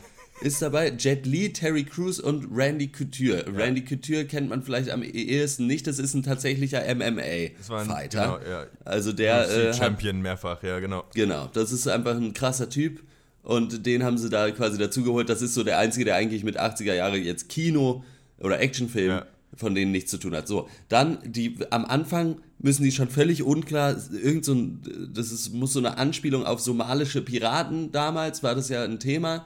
ist 0.42 0.62
dabei, 0.62 0.92
Jet 0.98 1.26
Li, 1.26 1.52
Terry 1.52 1.84
Crews 1.84 2.20
und 2.20 2.48
Randy 2.56 2.88
Couture. 2.88 3.46
Randy 3.56 3.84
Couture 3.84 4.26
kennt 4.26 4.50
man 4.50 4.62
vielleicht 4.62 4.90
am 4.90 5.04
ehesten 5.04 5.68
nicht, 5.68 5.88
das 5.88 6.00
ist 6.00 6.14
ein 6.14 6.24
tatsächlicher 6.24 6.84
MMA-Fighter. 6.94 8.40
genau, 8.40 8.50
ja. 8.50 8.66
Also 8.86 9.14
der 9.14 9.50
äh, 9.50 9.68
hat 9.70 9.78
Champion 9.78 10.22
mehrfach, 10.22 10.62
ja, 10.64 10.80
genau. 10.80 11.04
Genau, 11.14 11.50
das 11.54 11.72
ist 11.72 11.88
einfach 11.88 12.16
ein 12.16 12.34
krasser 12.34 12.70
Typ 12.70 13.02
und 13.44 13.86
den 13.86 14.04
haben 14.04 14.18
sie 14.18 14.30
da 14.30 14.50
quasi 14.52 14.78
dazugeholt. 14.78 15.30
Das 15.30 15.42
ist 15.42 15.54
so 15.54 15.64
der 15.64 15.78
Einzige, 15.80 16.06
der 16.06 16.16
eigentlich 16.16 16.44
mit 16.44 16.60
80er 16.60 16.94
Jahre 16.94 17.18
jetzt 17.18 17.50
Kino 17.50 18.04
oder 18.40 18.60
Actionfilm 18.60 19.10
Ja. 19.10 19.26
von 19.56 19.74
denen 19.74 19.92
nichts 19.92 20.12
zu 20.12 20.18
tun 20.18 20.36
hat. 20.36 20.48
So, 20.48 20.70
dann 20.90 21.18
die 21.26 21.56
am 21.72 21.86
Anfang 21.86 22.42
müssen 22.60 22.84
die 22.84 22.92
schon 22.92 23.10
völlig 23.10 23.44
unklar, 23.44 23.96
irgend 24.12 24.44
so 24.46 24.54
ein, 24.54 24.82
das 25.14 25.32
ist, 25.32 25.54
muss 25.54 25.74
so 25.74 25.80
eine 25.80 25.98
Anspielung 25.98 26.46
auf 26.46 26.60
somalische 26.60 27.22
Piraten 27.22 27.92
damals, 27.92 28.44
war 28.44 28.56
das 28.56 28.70
ja 28.70 28.84
ein 28.84 29.00
Thema. 29.00 29.46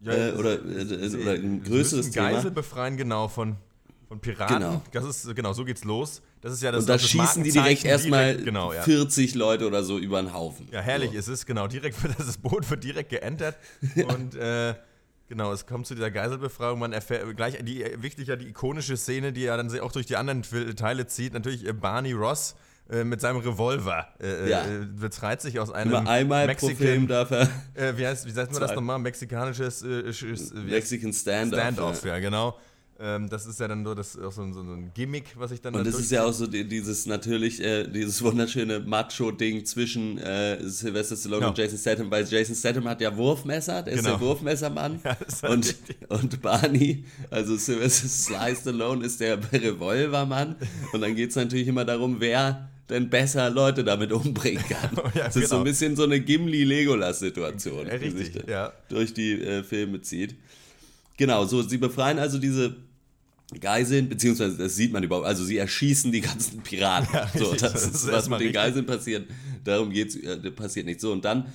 Ja, 0.00 0.12
äh, 0.12 0.32
oder, 0.32 0.54
äh, 0.54 1.16
oder 1.16 1.32
ein 1.32 1.62
größeres 1.62 2.10
Thema. 2.10 2.30
Geisel 2.30 2.50
befreien, 2.50 2.96
genau, 2.96 3.28
von, 3.28 3.56
von 4.06 4.20
Piraten. 4.20 4.58
Genau. 4.58 4.82
Das 4.92 5.04
ist, 5.04 5.34
genau, 5.34 5.52
so 5.52 5.64
geht's 5.64 5.84
los. 5.84 6.22
Das 6.40 6.52
ist 6.52 6.62
ja 6.62 6.70
das 6.70 6.82
Und 6.82 6.88
da 6.88 6.98
schießen 6.98 7.42
die 7.42 7.50
direkt 7.50 7.84
erstmal 7.84 8.36
genau, 8.36 8.72
ja. 8.72 8.82
40 8.82 9.34
Leute 9.34 9.66
oder 9.66 9.82
so 9.82 9.98
über 9.98 10.22
den 10.22 10.32
Haufen. 10.32 10.68
Ja, 10.70 10.80
herrlich 10.80 11.10
So. 11.12 11.18
ist 11.18 11.28
es, 11.28 11.46
genau. 11.46 11.66
Direkt 11.66 12.00
wird 12.02 12.14
das 12.18 12.38
Boot 12.38 12.68
wird 12.70 12.84
direkt 12.84 13.10
geentert. 13.10 13.56
Und 14.08 14.36
äh, 14.36 14.74
genau, 15.28 15.52
es 15.52 15.66
kommt 15.66 15.86
zu 15.88 15.96
dieser 15.96 16.12
Geiselbefreiung. 16.12 16.78
Man 16.78 16.92
erfährt 16.92 17.36
gleich 17.36 17.58
die 17.64 17.84
wichtig 18.00 18.28
ja 18.28 18.36
die 18.36 18.48
ikonische 18.48 18.96
Szene, 18.96 19.32
die 19.32 19.42
ja 19.42 19.56
dann 19.56 19.76
auch 19.80 19.90
durch 19.90 20.06
die 20.06 20.16
anderen 20.16 20.42
Teile 20.76 21.08
zieht. 21.08 21.32
Natürlich 21.32 21.66
äh, 21.66 21.72
Barney 21.72 22.12
Ross 22.12 22.54
äh, 22.90 23.04
mit 23.04 23.20
seinem 23.20 23.38
Revolver. 23.38 24.06
Äh, 24.20 24.48
Ja. 24.50 24.64
äh, 24.66 24.86
befreit 24.86 25.40
sich 25.42 25.58
aus 25.60 25.70
einem 25.70 25.92
Immer 25.92 26.08
einmal 26.08 26.54
pro 26.54 26.68
Film 26.68 27.06
darf 27.08 27.30
er 27.30 27.42
äh, 27.74 27.96
wie, 27.96 28.06
heißt, 28.06 28.26
wie 28.26 28.30
sagt 28.30 28.52
man 28.52 28.60
das 28.60 28.74
nochmal? 28.74 28.98
Mexikanisches 28.98 29.82
äh, 29.82 30.12
Mexican 30.66 31.12
Standoff. 31.12 31.60
Standoff, 31.60 32.04
ja. 32.04 32.14
ja, 32.14 32.18
genau. 32.20 32.56
Ähm, 33.00 33.28
das 33.28 33.46
ist 33.46 33.60
ja 33.60 33.68
dann 33.68 33.84
so, 33.84 33.94
das, 33.94 34.18
auch 34.18 34.32
so, 34.32 34.42
ein- 34.42 34.52
so 34.52 34.60
ein 34.60 34.90
Gimmick, 34.92 35.26
was 35.36 35.52
ich 35.52 35.60
dann 35.60 35.72
Und 35.72 35.84
da 35.86 35.90
das 35.92 36.00
ist 36.00 36.10
ja 36.10 36.24
auch 36.24 36.32
so 36.32 36.48
die, 36.48 36.66
dieses 36.66 37.06
natürlich, 37.06 37.62
äh, 37.62 37.86
dieses 37.86 38.20
wunderschöne 38.24 38.80
Macho-Ding 38.80 39.64
zwischen 39.64 40.18
äh, 40.18 40.58
Sylvester 40.68 41.14
Stallone 41.16 41.42
Ja. 41.42 41.48
und 41.50 41.56
Jason 41.58 41.78
Statham, 41.78 42.10
weil 42.10 42.24
Jason 42.26 42.56
Statham 42.56 42.88
hat 42.88 43.00
ja 43.00 43.16
Wurfmesser, 43.16 43.82
der 43.84 43.92
ist 43.92 44.00
Genau. 44.04 44.16
der 44.16 44.26
Wurfmessermann. 44.26 44.98
Ja, 45.04 45.12
ist 45.12 45.44
und, 45.44 45.64
richtig. 45.64 45.96
und 46.08 46.42
Barney, 46.42 47.04
also 47.30 47.56
Sylvester 47.56 48.08
Sly 48.08 48.56
Stallone 48.56 49.06
ist 49.06 49.20
der 49.20 49.38
Revolvermann. 49.52 50.56
Und 50.92 51.00
dann 51.00 51.14
geht 51.14 51.30
es 51.30 51.36
natürlich 51.36 51.68
immer 51.68 51.84
darum, 51.84 52.16
wer 52.18 52.68
denn 52.88 53.10
besser 53.10 53.50
Leute 53.50 53.84
damit 53.84 54.12
umbringen 54.12 54.64
kann. 54.68 54.90
Ja, 55.14 55.24
das 55.24 55.36
ist 55.36 55.48
so 55.48 55.56
genau. 55.56 55.58
ein 55.58 55.64
bisschen 55.64 55.96
so 55.96 56.04
eine 56.04 56.20
Gimli-Legolas-Situation, 56.20 57.86
Ja, 57.90 57.98
die 57.98 58.10
sich 58.10 58.30
ja. 58.46 58.72
durch 58.88 59.14
die 59.14 59.40
äh, 59.42 59.62
Filme 59.62 60.00
zieht. 60.02 60.36
Genau, 61.16 61.44
so, 61.44 61.62
sie 61.62 61.78
befreien 61.78 62.18
also 62.18 62.38
diese 62.38 62.76
Geiseln, 63.60 64.08
beziehungsweise 64.08 64.58
das 64.58 64.76
sieht 64.76 64.92
man 64.92 65.02
überhaupt, 65.02 65.26
also 65.26 65.44
sie 65.44 65.56
erschießen 65.56 66.12
die 66.12 66.20
ganzen 66.20 66.60
Piraten. 66.60 67.08
so, 67.38 67.52
das, 67.52 67.72
das 67.72 67.86
ist, 67.86 68.12
was 68.12 68.28
mit 68.28 68.40
den. 68.40 68.52
Geiseln 68.52 68.86
passiert. 68.86 69.26
Darum 69.64 69.90
geht's, 69.90 70.16
äh, 70.16 70.36
passiert 70.50 70.86
nicht 70.86 71.00
so. 71.00 71.12
Und 71.12 71.24
dann 71.24 71.46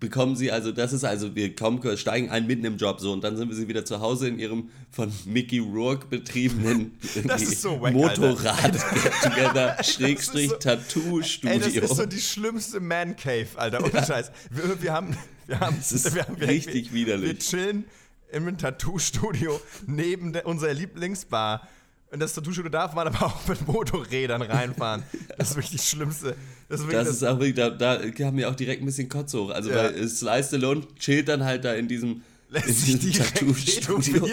bekommen 0.00 0.36
sie, 0.36 0.50
also 0.52 0.72
das 0.72 0.92
ist 0.92 1.04
also, 1.04 1.34
wir 1.34 1.54
kommen, 1.56 1.80
steigen 1.96 2.30
ein 2.30 2.46
mitten 2.46 2.64
im 2.64 2.76
Job 2.76 3.00
so 3.00 3.12
und 3.12 3.22
dann 3.24 3.36
sind 3.36 3.48
wir 3.48 3.56
sie 3.56 3.68
wieder 3.68 3.84
zu 3.84 4.00
Hause 4.00 4.28
in 4.28 4.38
ihrem 4.38 4.70
von 4.90 5.12
Mickey 5.24 5.58
Rourke 5.58 6.06
betriebenen 6.06 6.98
so 7.38 7.80
wack, 7.80 7.92
Motorrad-Together, 7.92 9.76
Schrägstrich, 9.84 10.50
so- 10.50 10.56
Tattoo-Studio. 10.56 11.50
Ey, 11.50 11.58
das 11.60 11.90
ist 11.90 11.96
so 11.96 12.06
die 12.06 12.20
schlimmste 12.20 12.80
Man 12.80 13.16
Cave, 13.16 13.48
Alter. 13.56 13.82
Ohne 13.84 14.04
Scheiß. 14.04 14.30
Wir, 14.50 14.82
wir 14.82 14.92
haben. 14.92 15.16
Wir 15.46 15.60
haben 15.60 15.76
Das 15.78 15.92
ist 15.92 16.14
wir 16.14 16.26
haben, 16.26 16.40
wir, 16.40 16.48
richtig 16.48 16.92
wir, 16.92 17.00
widerlich. 17.06 17.28
Wir 17.30 17.38
chillen 17.38 17.84
in 18.32 18.42
einem 18.42 18.58
Tattoo-Studio 18.58 19.60
neben 19.86 20.32
der, 20.32 20.46
unserer 20.46 20.74
Lieblingsbar. 20.74 21.68
Und 22.10 22.20
das 22.20 22.34
Tattoo-Studio 22.34 22.70
darf 22.70 22.94
man 22.94 23.08
aber 23.08 23.26
auch 23.26 23.48
mit 23.48 23.66
Motorrädern 23.66 24.42
reinfahren. 24.42 25.02
Das 25.36 25.50
ist 25.50 25.56
wirklich 25.56 25.72
das 25.72 25.88
Schlimmste. 25.88 26.36
Das 26.68 26.80
ist, 26.80 26.92
das 26.92 27.08
ist 27.08 27.22
auch 27.24 27.38
wirklich, 27.38 27.54
da, 27.54 27.70
da 27.70 28.10
kam 28.10 28.36
mir 28.36 28.48
auch 28.48 28.54
direkt 28.54 28.82
ein 28.82 28.86
bisschen 28.86 29.08
Kotz 29.08 29.34
hoch. 29.34 29.50
Also, 29.50 29.70
ja. 29.70 29.76
weil 29.76 30.08
Sly 30.08 30.42
Stallone 30.42 30.86
chillt 30.98 31.28
dann 31.28 31.44
halt 31.44 31.64
da 31.64 31.74
in 31.74 31.88
diesem 31.88 32.22
lässt 32.48 32.86
sich 32.86 33.18
Tattoo-Studio. 33.18 34.28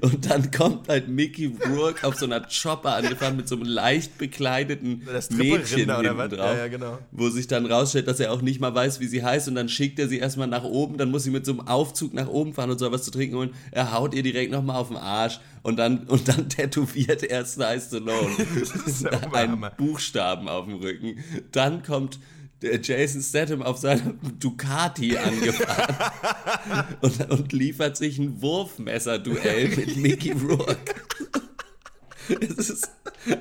Und 0.00 0.28
dann 0.28 0.50
kommt 0.50 0.88
halt 0.88 1.08
Mickey 1.08 1.52
Rourke 1.68 2.06
auf 2.06 2.16
so 2.16 2.26
einer 2.26 2.40
Chopper 2.40 2.96
angefahren 2.96 3.36
mit 3.36 3.48
so 3.48 3.56
einem 3.56 3.64
leicht 3.64 4.18
bekleideten 4.18 5.06
Mädchen 5.30 5.94
hinten 5.94 6.16
drauf, 6.16 6.30
ja, 6.30 6.56
ja, 6.56 6.68
genau. 6.68 6.98
wo 7.12 7.28
sich 7.28 7.46
dann 7.46 7.66
rausstellt, 7.66 8.08
dass 8.08 8.18
er 8.20 8.32
auch 8.32 8.42
nicht 8.42 8.60
mal 8.60 8.74
weiß, 8.74 9.00
wie 9.00 9.06
sie 9.06 9.22
heißt 9.22 9.48
und 9.48 9.54
dann 9.54 9.68
schickt 9.68 9.98
er 9.98 10.08
sie 10.08 10.18
erstmal 10.18 10.48
nach 10.48 10.64
oben, 10.64 10.98
dann 10.98 11.10
muss 11.10 11.24
sie 11.24 11.30
mit 11.30 11.46
so 11.46 11.52
einem 11.52 11.60
Aufzug 11.60 12.14
nach 12.14 12.28
oben 12.28 12.54
fahren 12.54 12.70
und 12.70 12.78
so 12.78 12.90
was 12.90 13.04
zu 13.04 13.10
trinken 13.10 13.36
holen. 13.36 13.50
Er 13.70 13.92
haut 13.92 14.14
ihr 14.14 14.22
direkt 14.22 14.50
nochmal 14.50 14.76
auf 14.76 14.88
den 14.88 14.96
Arsch 14.96 15.40
und 15.62 15.78
dann, 15.78 16.04
und 16.08 16.28
dann 16.28 16.48
tätowiert 16.48 17.22
er 17.22 17.44
Sly 17.44 17.80
Stallone 17.80 18.36
einen 19.32 19.64
Buchstaben 19.76 20.48
auf 20.48 20.64
dem 20.64 20.76
Rücken. 20.76 21.18
Dann 21.52 21.82
kommt 21.82 22.18
Jason 22.60 23.22
Statham 23.22 23.62
auf 23.62 23.78
seinem 23.78 24.18
Ducati 24.38 25.16
angefahren 25.18 26.96
und, 27.00 27.30
und, 27.30 27.52
liefert 27.52 27.96
sich 27.96 28.18
ein 28.18 28.42
Wurfmesser-Duell 28.42 29.68
mit 29.76 29.96
Mickey 29.96 30.32
Rourke. 30.32 30.94
es 32.40 32.68
ist, 32.68 32.90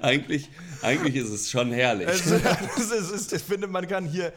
eigentlich, 0.01 0.49
eigentlich 0.81 1.15
ist 1.15 1.29
es 1.29 1.49
schon 1.49 1.71
herrlich. 1.71 2.07
Es 2.07 2.25
ist, 2.91 3.11
ist, 3.11 3.33
ich 3.33 3.41
finde, 3.41 3.67
man 3.67 3.87
kann 3.87 4.05
hier 4.05 4.33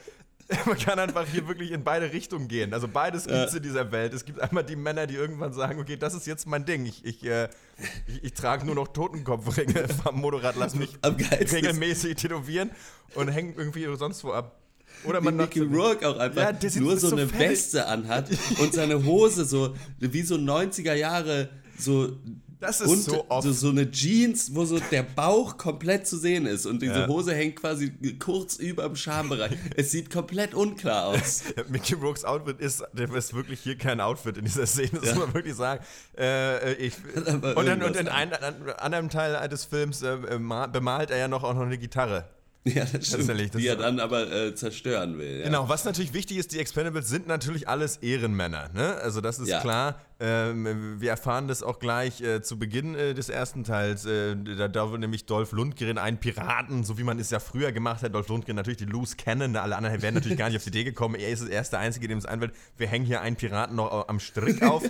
man 0.66 0.76
kann 0.76 0.98
einfach 0.98 1.26
hier 1.26 1.46
wirklich 1.46 1.70
in 1.70 1.84
beide 1.84 2.12
Richtungen 2.12 2.48
gehen. 2.48 2.74
Also 2.74 2.88
beides 2.88 3.24
gibt 3.24 3.36
es 3.36 3.54
in 3.54 3.62
dieser 3.62 3.92
Welt. 3.92 4.12
Es 4.12 4.24
gibt 4.24 4.40
einmal 4.40 4.64
die 4.64 4.76
Männer, 4.76 5.06
die 5.06 5.14
irgendwann 5.14 5.52
sagen, 5.52 5.80
okay, 5.80 5.96
das 5.96 6.14
ist 6.14 6.26
jetzt 6.26 6.46
mein 6.46 6.64
Ding. 6.64 6.86
Ich, 6.86 7.04
ich, 7.04 7.24
äh, 7.24 7.48
ich, 8.06 8.24
ich 8.24 8.34
trage 8.34 8.66
nur 8.66 8.74
noch 8.74 8.88
Totenkopfringe 8.88 9.88
vom 10.02 10.20
Motorrad, 10.20 10.56
lass 10.56 10.74
mich 10.74 10.98
regelmäßig 11.04 12.16
tätowieren 12.16 12.70
und 13.14 13.28
hängen 13.28 13.54
irgendwie 13.56 13.86
sonst 13.96 14.24
wo 14.24 14.32
ab. 14.32 14.59
Oder 15.04 15.20
man 15.20 15.36
Mickey 15.36 15.60
Rourke 15.60 16.08
auch 16.08 16.18
einfach 16.18 16.52
ja, 16.62 16.80
nur 16.80 16.98
so, 16.98 17.08
so 17.08 17.16
eine 17.16 17.26
fertig. 17.26 17.50
Weste 17.50 17.86
anhat 17.86 18.28
und 18.58 18.74
seine 18.74 19.04
Hose 19.04 19.44
so 19.44 19.74
wie 19.98 20.22
so 20.22 20.36
90er 20.36 20.94
Jahre 20.94 21.48
so 21.78 22.12
das 22.60 22.82
ist 22.82 22.90
und 22.90 23.02
so 23.02 23.24
oft. 23.30 23.46
So, 23.46 23.52
so 23.52 23.70
eine 23.70 23.90
Jeans, 23.90 24.54
wo 24.54 24.66
so 24.66 24.78
der 24.90 25.02
Bauch 25.02 25.56
komplett 25.56 26.06
zu 26.06 26.18
sehen 26.18 26.44
ist 26.44 26.66
und 26.66 26.82
diese 26.82 27.00
ja. 27.00 27.08
Hose 27.08 27.34
hängt 27.34 27.56
quasi 27.56 27.90
kurz 28.18 28.56
über 28.56 28.82
dem 28.84 28.96
Schambereich. 28.96 29.52
es 29.76 29.90
sieht 29.90 30.10
komplett 30.10 30.54
unklar 30.54 31.06
aus. 31.06 31.42
Mickey 31.68 31.94
Rourke's 31.94 32.24
Outfit 32.24 32.60
ist, 32.60 32.84
der 32.92 33.12
ist 33.14 33.32
wirklich 33.32 33.60
hier 33.60 33.78
kein 33.78 34.00
Outfit 34.00 34.36
in 34.36 34.44
dieser 34.44 34.66
Szene, 34.66 34.90
das 34.92 35.04
ja. 35.06 35.14
muss 35.14 35.24
man 35.26 35.34
wirklich 35.34 35.54
sagen. 35.54 35.82
Äh, 36.18 36.74
ich, 36.74 36.94
und, 37.14 37.66
dann, 37.66 37.82
und 37.82 37.96
in 37.96 38.08
einem 38.08 38.34
anderen 38.76 39.08
Teil 39.08 39.48
des 39.48 39.64
Films 39.64 40.02
äh, 40.02 40.18
bemalt 40.70 41.10
er 41.10 41.16
ja 41.16 41.28
noch 41.28 41.44
auch 41.44 41.54
noch 41.54 41.62
eine 41.62 41.78
Gitarre. 41.78 42.28
Ja, 42.64 42.84
das 42.84 43.06
stimmt. 43.06 43.28
Das 43.28 43.50
die 43.60 43.66
er 43.66 43.76
dann 43.76 44.00
aber 44.00 44.30
äh, 44.30 44.54
zerstören 44.54 45.16
will. 45.18 45.38
Ja. 45.38 45.46
Genau, 45.46 45.68
was 45.70 45.86
natürlich 45.86 46.12
wichtig 46.12 46.36
ist, 46.36 46.52
die 46.52 46.58
Expendables 46.58 47.08
sind 47.08 47.26
natürlich 47.26 47.68
alles 47.68 47.96
Ehrenmänner. 47.96 48.68
Ne? 48.74 48.96
Also 48.96 49.22
das 49.22 49.38
ist 49.38 49.48
ja. 49.48 49.60
klar. 49.60 49.98
Ähm, 50.22 51.00
wir 51.00 51.08
erfahren 51.08 51.48
das 51.48 51.62
auch 51.62 51.78
gleich 51.78 52.20
äh, 52.20 52.42
zu 52.42 52.58
Beginn 52.58 52.94
äh, 52.94 53.14
des 53.14 53.30
ersten 53.30 53.64
Teils. 53.64 54.04
Äh, 54.04 54.36
da, 54.36 54.68
da 54.68 54.90
wird 54.90 55.00
nämlich 55.00 55.24
Dolph 55.24 55.52
Lundgren 55.52 55.96
einen 55.96 56.18
Piraten, 56.18 56.84
so 56.84 56.98
wie 56.98 57.02
man 57.02 57.18
es 57.18 57.30
ja 57.30 57.40
früher 57.40 57.72
gemacht 57.72 58.02
hat. 58.02 58.14
Dolph 58.14 58.28
Lundgren 58.28 58.56
natürlich 58.56 58.76
die 58.76 58.84
Loose 58.84 59.16
Cannon. 59.16 59.56
Alle 59.56 59.76
anderen 59.76 60.02
wären 60.02 60.12
natürlich 60.12 60.36
gar 60.38 60.48
nicht 60.48 60.58
auf 60.58 60.64
die 60.64 60.68
Idee 60.68 60.84
gekommen. 60.84 61.14
Er 61.14 61.30
ist 61.30 61.42
das 61.42 61.48
erste 61.48 61.78
Einzige, 61.78 62.08
dem 62.08 62.18
es 62.18 62.26
einfällt. 62.26 62.52
Wir 62.76 62.88
hängen 62.88 63.06
hier 63.06 63.22
einen 63.22 63.36
Piraten 63.36 63.76
noch 63.76 64.06
am 64.06 64.20
Strick 64.20 64.62
auf. 64.68 64.82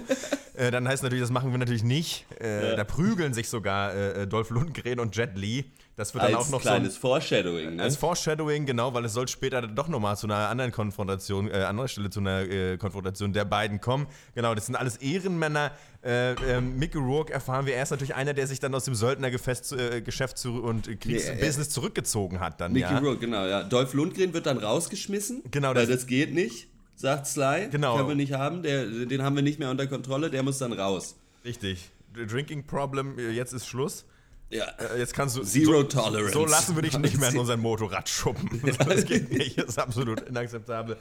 Äh, 0.54 0.72
dann 0.72 0.88
heißt 0.88 1.04
natürlich, 1.04 1.22
das 1.22 1.30
machen 1.30 1.52
wir 1.52 1.58
natürlich 1.58 1.84
nicht. 1.84 2.26
Äh, 2.40 2.70
ja. 2.70 2.76
Da 2.76 2.82
prügeln 2.82 3.32
sich 3.32 3.48
sogar 3.48 4.26
Dolph 4.26 4.50
Lundgren 4.50 4.98
und 4.98 5.14
Jet 5.16 5.38
Li. 5.38 5.70
Das 6.00 6.14
wird 6.14 6.24
dann 6.24 6.34
als 6.34 6.46
auch 6.46 6.50
noch 6.50 6.62
kleines 6.62 6.94
so 6.94 7.00
Foreshadowing, 7.00 7.76
ne? 7.76 7.82
Als 7.82 7.98
Foreshadowing, 7.98 8.64
genau, 8.64 8.94
weil 8.94 9.04
es 9.04 9.12
soll 9.12 9.28
später 9.28 9.60
doch 9.60 9.86
nochmal 9.86 10.16
zu 10.16 10.26
einer 10.26 10.48
anderen 10.48 10.72
Konfrontation, 10.72 11.50
äh, 11.50 11.56
anderer 11.56 11.88
Stelle 11.88 12.08
zu 12.08 12.20
einer 12.20 12.40
äh, 12.40 12.78
Konfrontation 12.78 13.34
der 13.34 13.44
beiden 13.44 13.82
kommen. 13.82 14.06
Genau, 14.34 14.54
das 14.54 14.64
sind 14.64 14.76
alles 14.76 14.96
Ehrenmänner. 14.96 15.72
Äh, 16.02 16.32
äh, 16.32 16.62
Mickey 16.62 16.96
Rourke 16.96 17.34
erfahren 17.34 17.66
wir, 17.66 17.74
er 17.74 17.82
ist 17.82 17.90
natürlich 17.90 18.14
einer, 18.14 18.32
der 18.32 18.46
sich 18.46 18.58
dann 18.58 18.74
aus 18.74 18.86
dem 18.86 18.94
Söldnergeschäft 18.94 19.74
äh, 19.74 20.34
zu, 20.34 20.62
und 20.62 20.84
Kriegsbusiness 20.84 21.58
nee, 21.58 21.68
zurückgezogen 21.68 22.40
hat. 22.40 22.62
Dann, 22.62 22.72
Mickey 22.72 22.94
ja. 22.94 22.98
Rourke, 22.98 23.18
genau, 23.18 23.44
ja. 23.44 23.62
Dolph 23.62 23.92
Lundgren 23.92 24.32
wird 24.32 24.46
dann 24.46 24.56
rausgeschmissen, 24.56 25.42
genau, 25.50 25.74
das 25.74 25.86
weil 25.86 25.94
das 25.94 26.06
geht 26.06 26.32
nicht, 26.32 26.68
sagt 26.96 27.26
Sly. 27.26 27.68
Genau. 27.70 27.98
Können 27.98 28.08
wir 28.08 28.14
nicht 28.14 28.32
haben, 28.32 28.62
der, 28.62 28.86
den 28.86 29.22
haben 29.22 29.36
wir 29.36 29.42
nicht 29.42 29.58
mehr 29.58 29.70
unter 29.70 29.86
Kontrolle, 29.86 30.30
der 30.30 30.42
muss 30.42 30.56
dann 30.56 30.72
raus. 30.72 31.16
Richtig. 31.44 31.90
Drinking 32.14 32.66
Problem, 32.66 33.18
jetzt 33.18 33.52
ist 33.52 33.66
Schluss. 33.66 34.06
Ja. 34.50 34.64
Äh, 34.64 34.98
jetzt 34.98 35.14
kannst 35.14 35.36
du. 35.36 35.42
Zero 35.42 35.82
so, 35.82 35.82
Tolerance. 35.84 36.32
So 36.32 36.44
lassen 36.44 36.74
wir 36.74 36.82
dich 36.82 36.98
nicht 36.98 37.18
mehr 37.18 37.30
in 37.30 37.38
unseren 37.38 37.60
Motorrad 37.60 38.08
schuppen. 38.08 38.60
Das 38.86 39.04
geht 39.04 39.30
nicht. 39.30 39.58
Das 39.58 39.66
ist 39.66 39.78
absolut 39.78 40.20
inakzeptabel. 40.28 40.96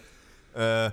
Äh, 0.54 0.92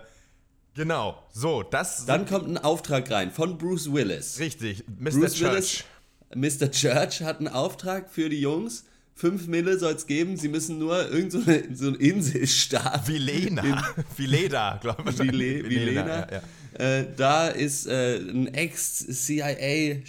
genau. 0.75 1.23
So, 1.33 1.63
das. 1.63 2.07
Dann 2.07 2.27
kommt 2.27 2.49
ein 2.49 2.59
Auftrag 2.59 3.11
rein 3.11 3.31
von 3.31 3.59
Bruce 3.59 3.93
Willis. 3.93 4.39
Richtig. 4.39 4.85
Mr. 4.99 5.11
Bruce 5.11 5.35
Church. 5.35 5.85
Willis, 6.31 6.61
Mr. 6.61 6.71
Church 6.71 7.23
hat 7.23 7.39
einen 7.39 7.49
Auftrag 7.49 8.11
für 8.11 8.29
die 8.29 8.41
Jungs. 8.41 8.85
Fünf 9.15 9.47
Mille 9.47 9.79
soll 9.79 9.95
es 9.95 10.07
geben, 10.07 10.37
sie 10.37 10.49
müssen 10.49 10.79
nur 10.79 11.11
irgendeine 11.11 11.75
so, 11.75 11.85
so 11.85 11.89
eine 11.89 11.97
Inselstaat. 11.97 13.09
Vilena. 13.09 13.63
Vileda, 14.17 14.79
glaube 14.83 15.11
ich. 15.11 15.19
Vile, 15.19 15.65
Vilena. 15.65 15.71
Vilena. 15.71 16.07
Ja, 16.07 16.33
ja. 16.33 16.43
Äh, 16.79 17.05
da 17.17 17.49
ist 17.49 17.87
äh, 17.87 18.19
ein 18.19 18.53
Ex-CIA-Typ 18.53 20.05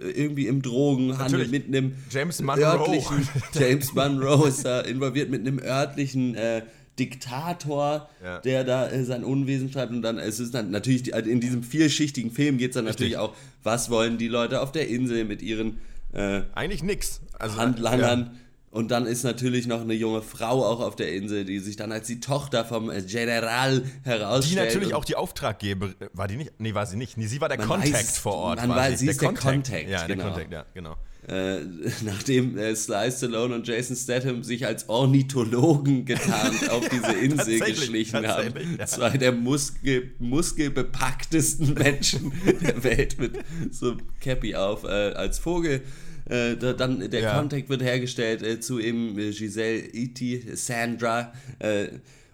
irgendwie 0.00 0.46
im 0.46 0.62
Drogenhandel 0.62 1.48
mit 1.48 1.66
einem 1.66 1.96
James 2.10 2.40
Monroe. 2.40 3.02
James 3.52 3.92
Monroe 3.92 4.48
ist 4.48 4.64
da 4.64 4.80
involviert 4.80 5.28
mit 5.30 5.42
einem 5.42 5.58
örtlichen 5.58 6.34
äh, 6.34 6.62
Diktator, 6.98 8.08
ja. 8.22 8.38
der 8.38 8.64
da 8.64 8.88
äh, 8.88 9.04
sein 9.04 9.22
Unwesen 9.22 9.70
treibt. 9.70 9.92
Und 9.92 10.00
dann, 10.02 10.18
es 10.18 10.40
ist 10.40 10.54
dann 10.54 10.70
natürlich, 10.70 11.14
also 11.14 11.28
in 11.28 11.40
diesem 11.40 11.62
vielschichtigen 11.62 12.30
Film 12.30 12.56
geht 12.56 12.70
es 12.70 12.74
dann 12.76 12.86
Richtig. 12.86 13.10
natürlich 13.10 13.18
auch, 13.18 13.34
was 13.62 13.90
wollen 13.90 14.16
die 14.16 14.28
Leute 14.28 14.62
auf 14.62 14.72
der 14.72 14.88
Insel 14.88 15.24
mit 15.24 15.42
ihren 15.42 15.78
äh, 16.14 16.42
Eigentlich 16.54 16.82
nix. 16.82 17.20
Also, 17.38 17.56
Handlangern. 17.56 18.20
Ja. 18.20 18.40
Und 18.74 18.90
dann 18.90 19.06
ist 19.06 19.22
natürlich 19.22 19.68
noch 19.68 19.82
eine 19.82 19.94
junge 19.94 20.20
Frau 20.20 20.64
auch 20.64 20.80
auf 20.80 20.96
der 20.96 21.12
Insel, 21.12 21.44
die 21.44 21.60
sich 21.60 21.76
dann 21.76 21.92
als 21.92 22.08
die 22.08 22.18
Tochter 22.18 22.64
vom 22.64 22.90
General 23.06 23.84
herausstellt. 24.02 24.50
Die 24.50 24.74
natürlich 24.74 24.94
auch 24.94 25.04
die 25.04 25.14
Auftraggeber, 25.14 25.90
war 26.12 26.26
die 26.26 26.34
nicht? 26.34 26.54
Nee, 26.58 26.74
war 26.74 26.84
sie 26.84 26.96
nicht. 26.96 27.16
Nee, 27.16 27.28
sie 27.28 27.40
war 27.40 27.48
der 27.48 27.58
Kontakt 27.58 28.16
vor 28.16 28.34
Ort. 28.34 28.58
Man 28.58 28.70
war, 28.70 28.90
sie, 28.90 29.06
ist 29.06 29.22
der 29.22 29.28
Kontakt. 29.32 29.68
Ja, 29.68 30.04
genau. 30.06 30.06
der 30.06 30.16
Kontakt, 30.16 30.52
ja, 30.52 30.66
genau. 30.74 30.96
Äh, 31.28 31.60
nachdem 32.04 32.58
äh, 32.58 32.74
Sly 32.74 33.12
Stallone 33.12 33.54
und 33.54 33.68
Jason 33.68 33.94
Statham 33.94 34.42
sich 34.42 34.66
als 34.66 34.88
Ornithologen 34.88 36.04
getarnt 36.04 36.68
auf 36.70 36.88
diese 36.88 37.12
Insel 37.12 37.60
geschlichen 37.60 38.26
haben. 38.26 38.76
Ja. 38.76 38.86
Zwei 38.86 39.16
der 39.16 39.30
Muskel, 39.30 40.10
muskelbepacktesten 40.18 41.74
Menschen 41.78 42.32
der 42.60 42.82
Welt 42.82 43.20
mit 43.20 43.38
so 43.70 43.96
Cappy 44.20 44.56
auf 44.56 44.82
äh, 44.82 45.12
als 45.12 45.38
Vogel. 45.38 45.82
Äh, 46.26 46.56
da, 46.56 46.72
dann 46.72 47.10
der 47.10 47.20
ja. 47.20 47.38
Kontakt 47.38 47.68
wird 47.68 47.82
hergestellt 47.82 48.42
äh, 48.42 48.60
zu 48.60 48.80
eben 48.80 49.18
äh, 49.18 49.30
Giselle 49.30 49.82
Iti, 49.92 50.42
Sandra. 50.54 51.32
Äh, 51.58 51.88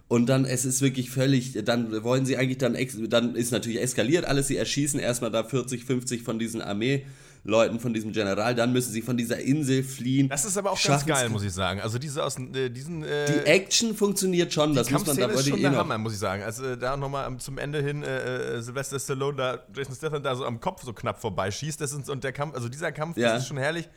und 0.07 0.27
dann, 0.27 0.45
es 0.45 0.65
ist 0.65 0.81
wirklich 0.81 1.09
völlig, 1.09 1.53
dann 1.63 2.03
wollen 2.03 2.25
sie 2.25 2.35
eigentlich 2.37 2.57
dann, 2.57 2.77
dann 3.09 3.35
ist 3.35 3.51
natürlich 3.51 3.81
eskaliert 3.81 4.25
alles, 4.25 4.47
sie 4.47 4.57
erschießen 4.57 4.99
erstmal 4.99 5.31
da 5.31 5.43
40, 5.43 5.85
50 5.85 6.23
von 6.23 6.37
diesen 6.37 6.61
Armee. 6.61 7.05
Leuten 7.43 7.79
von 7.79 7.93
diesem 7.93 8.11
General, 8.11 8.53
dann 8.53 8.71
müssen 8.71 8.91
sie 8.91 9.01
von 9.01 9.17
dieser 9.17 9.39
Insel 9.39 9.83
fliehen. 9.83 10.29
Das 10.29 10.45
ist 10.45 10.57
aber 10.57 10.71
auch 10.71 10.81
ganz 10.81 11.05
geil, 11.05 11.27
muss 11.29 11.43
ich 11.43 11.51
sagen. 11.51 11.81
Also 11.81 11.97
diese 11.97 12.23
aus 12.23 12.37
äh, 12.37 12.69
diesen 12.69 13.03
äh, 13.03 13.25
Die 13.25 13.47
Action 13.47 13.95
funktioniert 13.95 14.53
schon, 14.53 14.75
das 14.75 14.91
muss 14.91 15.05
man 15.07 15.17
da 15.17 15.25
ist 15.27 15.47
schon 15.47 15.57
eh 15.57 15.61
der 15.61 15.75
Hammer, 15.75 15.97
muss 15.97 16.13
ich 16.13 16.19
sagen. 16.19 16.43
Also 16.43 16.75
da 16.75 16.95
nochmal 16.95 17.35
zum 17.37 17.57
Ende 17.57 17.81
hin 17.81 18.03
äh, 18.03 18.57
äh, 18.57 18.61
Sylvester 18.61 18.99
Stallone 18.99 19.37
da 19.37 19.59
Jason 19.75 19.95
Statham 19.95 20.21
da 20.21 20.35
so 20.35 20.45
am 20.45 20.59
Kopf 20.59 20.83
so 20.83 20.93
knapp 20.93 21.19
vorbeischießt, 21.19 21.81
das 21.81 21.93
ist, 21.93 22.09
und 22.09 22.23
der 22.23 22.31
Kampf, 22.31 22.53
also 22.53 22.69
dieser 22.69 22.91
Kampf, 22.91 23.17
ja. 23.17 23.33
das 23.33 23.43
ist 23.43 23.47
schon 23.47 23.57
herrlich. 23.57 23.89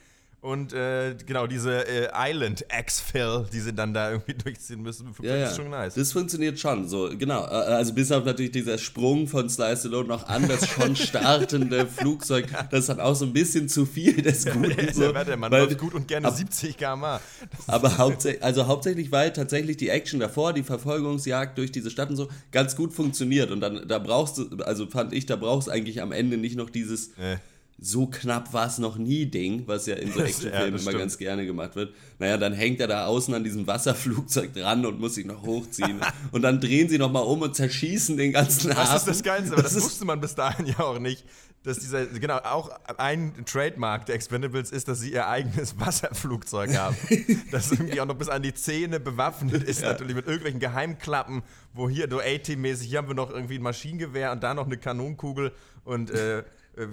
Und 0.45 0.75
äh, 0.75 1.15
genau, 1.25 1.47
diese 1.47 1.89
äh, 1.89 2.11
Island 2.15 2.67
Exfil, 2.69 3.47
die 3.51 3.61
sie 3.61 3.73
dann 3.73 3.95
da 3.95 4.11
irgendwie 4.11 4.35
durchziehen 4.45 4.83
müssen, 4.83 5.15
ja, 5.23 5.37
ja. 5.37 5.47
ist 5.47 5.57
schon 5.57 5.71
nice. 5.71 5.95
Das 5.95 6.13
funktioniert 6.13 6.61
schon, 6.61 6.87
so, 6.87 7.09
genau. 7.17 7.47
Äh, 7.47 7.73
also 7.73 7.95
bis 7.95 8.13
auf 8.13 8.27
natürlich 8.27 8.53
dieser 8.53 8.77
Sprung 8.77 9.27
von 9.27 9.49
Sly 9.49 9.75
Stallone 9.75 10.07
noch 10.07 10.29
an 10.29 10.47
das 10.47 10.69
schon 10.69 10.97
startende 10.97 11.87
Flugzeug, 11.87 12.49
das 12.71 12.81
ist 12.81 12.89
dann 12.91 13.01
auch 13.01 13.15
so 13.15 13.25
ein 13.25 13.33
bisschen 13.33 13.71
zu 13.71 13.87
viel 13.87 14.21
des 14.21 14.45
Guten. 14.45 14.93
So, 14.93 15.15
ja, 15.15 15.25
der 15.25 15.39
Mann 15.39 15.51
weil, 15.51 15.63
läuft 15.63 15.79
gut 15.79 15.95
und 15.95 16.09
gerne 16.09 16.29
ab, 16.29 16.37
70 16.37 16.77
km/h. 16.77 17.23
Aber 17.67 17.97
hauptsächlich, 17.97 18.45
also 18.45 18.67
hauptsächlich, 18.67 19.11
weil 19.11 19.33
tatsächlich 19.33 19.79
die 19.79 19.89
Action 19.89 20.21
davor, 20.21 20.53
die 20.53 20.63
Verfolgungsjagd 20.63 21.57
durch 21.57 21.73
diese 21.73 21.91
Stadt 21.91 22.11
und 22.11 22.17
so, 22.17 22.29
ganz 22.53 22.77
gut 22.77 22.93
funktioniert. 22.93 23.51
Und 23.51 23.63
dann, 23.63 23.89
da 23.89 23.99
brauchst 23.99 24.37
du, 24.37 24.59
also 24.63 24.89
fand 24.89 25.15
ich, 25.15 25.25
da 25.25 25.37
brauchst 25.37 25.69
du 25.69 25.73
eigentlich 25.73 26.03
am 26.03 26.13
Ende 26.13 26.37
nicht 26.37 26.57
noch 26.59 26.69
dieses... 26.69 27.17
Äh 27.17 27.39
so 27.79 28.07
knapp 28.07 28.53
war 28.53 28.67
es 28.67 28.79
noch 28.79 28.97
nie 28.97 29.27
Ding, 29.27 29.65
was 29.67 29.87
ja 29.87 29.97
in 29.97 30.13
so 30.13 30.21
Actionfilmen 30.25 30.77
ja, 30.77 30.91
immer 30.91 30.99
ganz 30.99 31.19
gerne 31.19 31.45
gemacht 31.45 31.77
wird. 31.77 31.95
Naja, 32.19 32.37
dann 32.37 32.53
hängt 32.53 32.81
er 32.81 32.87
da 32.87 33.07
außen 33.07 33.35
an 33.35 33.45
diesem 33.45 33.67
Wasserflugzeug 33.67 34.53
dran 34.55 34.87
und 34.87 35.01
muss 35.01 35.15
sich 35.17 35.27
noch 35.27 35.43
hochziehen. 35.43 36.01
und 36.33 36.43
dann 36.43 36.61
drehen 36.61 36.89
sie 36.89 36.99
nochmal 36.99 37.25
um 37.25 37.43
und 37.43 37.55
zerschießen 37.55 38.17
den 38.17 38.33
ganzen 38.33 38.71
Hafen. 38.75 38.93
Das 38.93 39.03
ist 39.03 39.09
das 39.09 39.23
Geilste, 39.23 39.53
aber 39.53 39.63
das, 39.63 39.75
das 39.75 39.85
wusste 39.85 40.05
man 40.05 40.21
bis 40.21 40.35
dahin 40.35 40.67
ja 40.67 40.81
auch 40.81 40.99
nicht 40.99 41.25
dass 41.65 41.79
dieser, 41.79 42.05
genau, 42.07 42.37
auch 42.37 42.71
ein 42.99 43.47
Trademark 43.47 44.05
der 44.05 44.17
Expendables 44.17 44.71
ist, 44.71 44.87
dass 44.87 45.01
sie 45.01 45.13
ihr 45.13 45.27
eigenes 45.27 45.81
Wasserflugzeug 45.81 46.77
haben. 46.77 46.95
das 47.51 47.73
irgendwie 47.73 48.03
auch 48.03 48.07
noch 48.07 48.17
bis 48.17 48.29
an 48.29 48.43
die 48.43 48.53
Zähne 48.53 49.01
bewaffnet 49.01 49.65
ist, 49.65 49.81
ja. 49.81 49.89
natürlich 49.89 50.15
mit 50.15 50.27
irgendwelchen 50.27 50.61
Geheimklappen, 50.61 51.43
wo 51.73 51.89
hier 51.89 52.07
so 52.11 52.21
A-Team-mäßig, 52.21 52.89
hier 52.89 52.99
haben 52.99 53.09
wir 53.09 53.15
noch 53.15 53.31
irgendwie 53.31 53.57
ein 53.57 53.63
Maschinengewehr 53.63 54.31
und 54.33 54.43
da 54.43 54.53
noch 54.53 54.67
eine 54.67 54.77
Kanonenkugel 54.77 55.53
und 55.85 56.11
äh 56.11 56.45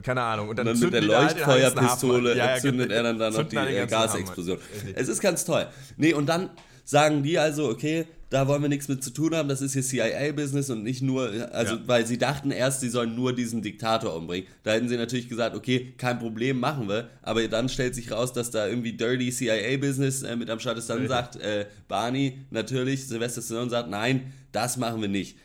keine 0.03 0.21
Ahnung. 0.21 0.49
Und 0.49 0.59
dann, 0.59 0.67
und 0.67 0.73
dann 0.73 0.83
mit 0.83 0.93
der 0.93 1.01
Leuchtfeuerpistole 1.01 2.37
ja, 2.37 2.55
ja, 2.55 2.61
zündet 2.61 2.91
er 2.91 3.03
dann 3.03 3.17
da 3.17 3.29
noch 3.29 3.47
die 3.47 3.55
äh, 3.55 3.85
Gasexplosion. 3.87 4.57
Es 4.95 5.07
ist 5.07 5.21
ganz 5.21 5.45
toll. 5.45 5.67
Nee, 5.97 6.13
und 6.13 6.27
dann 6.27 6.49
sagen 6.85 7.23
die 7.23 7.39
also, 7.39 7.69
okay, 7.69 8.05
da 8.31 8.47
wollen 8.47 8.61
wir 8.61 8.69
nichts 8.69 8.87
mit 8.87 9.03
zu 9.03 9.11
tun 9.11 9.35
haben, 9.35 9.49
das 9.49 9.61
ist 9.61 9.73
hier 9.73 9.83
CIA-Business 9.83 10.69
und 10.69 10.83
nicht 10.83 11.01
nur, 11.01 11.29
also 11.51 11.75
ja. 11.75 11.81
weil 11.85 12.05
sie 12.05 12.17
dachten 12.17 12.49
erst, 12.49 12.79
sie 12.79 12.87
sollen 12.87 13.13
nur 13.13 13.35
diesen 13.35 13.61
Diktator 13.61 14.15
umbringen. 14.15 14.47
Da 14.63 14.71
hätten 14.71 14.87
sie 14.87 14.95
natürlich 14.95 15.27
gesagt, 15.27 15.53
okay, 15.53 15.93
kein 15.97 16.17
Problem, 16.17 16.59
machen 16.59 16.87
wir, 16.87 17.09
aber 17.21 17.45
dann 17.49 17.67
stellt 17.67 17.93
sich 17.93 18.09
raus, 18.09 18.31
dass 18.31 18.49
da 18.49 18.67
irgendwie 18.67 18.93
dirty 18.93 19.31
CIA-Business 19.31 20.23
äh, 20.23 20.37
mit 20.37 20.49
am 20.49 20.59
Start 20.59 20.77
ist. 20.77 20.89
Dann 20.89 21.01
ja. 21.01 21.09
sagt 21.09 21.35
äh, 21.37 21.65
Barney 21.89 22.37
natürlich, 22.51 23.05
Sylvester 23.05 23.41
Stallone 23.41 23.69
sagt, 23.69 23.89
nein, 23.89 24.31
das 24.53 24.77
machen 24.77 25.01
wir 25.01 25.09
nicht. 25.09 25.37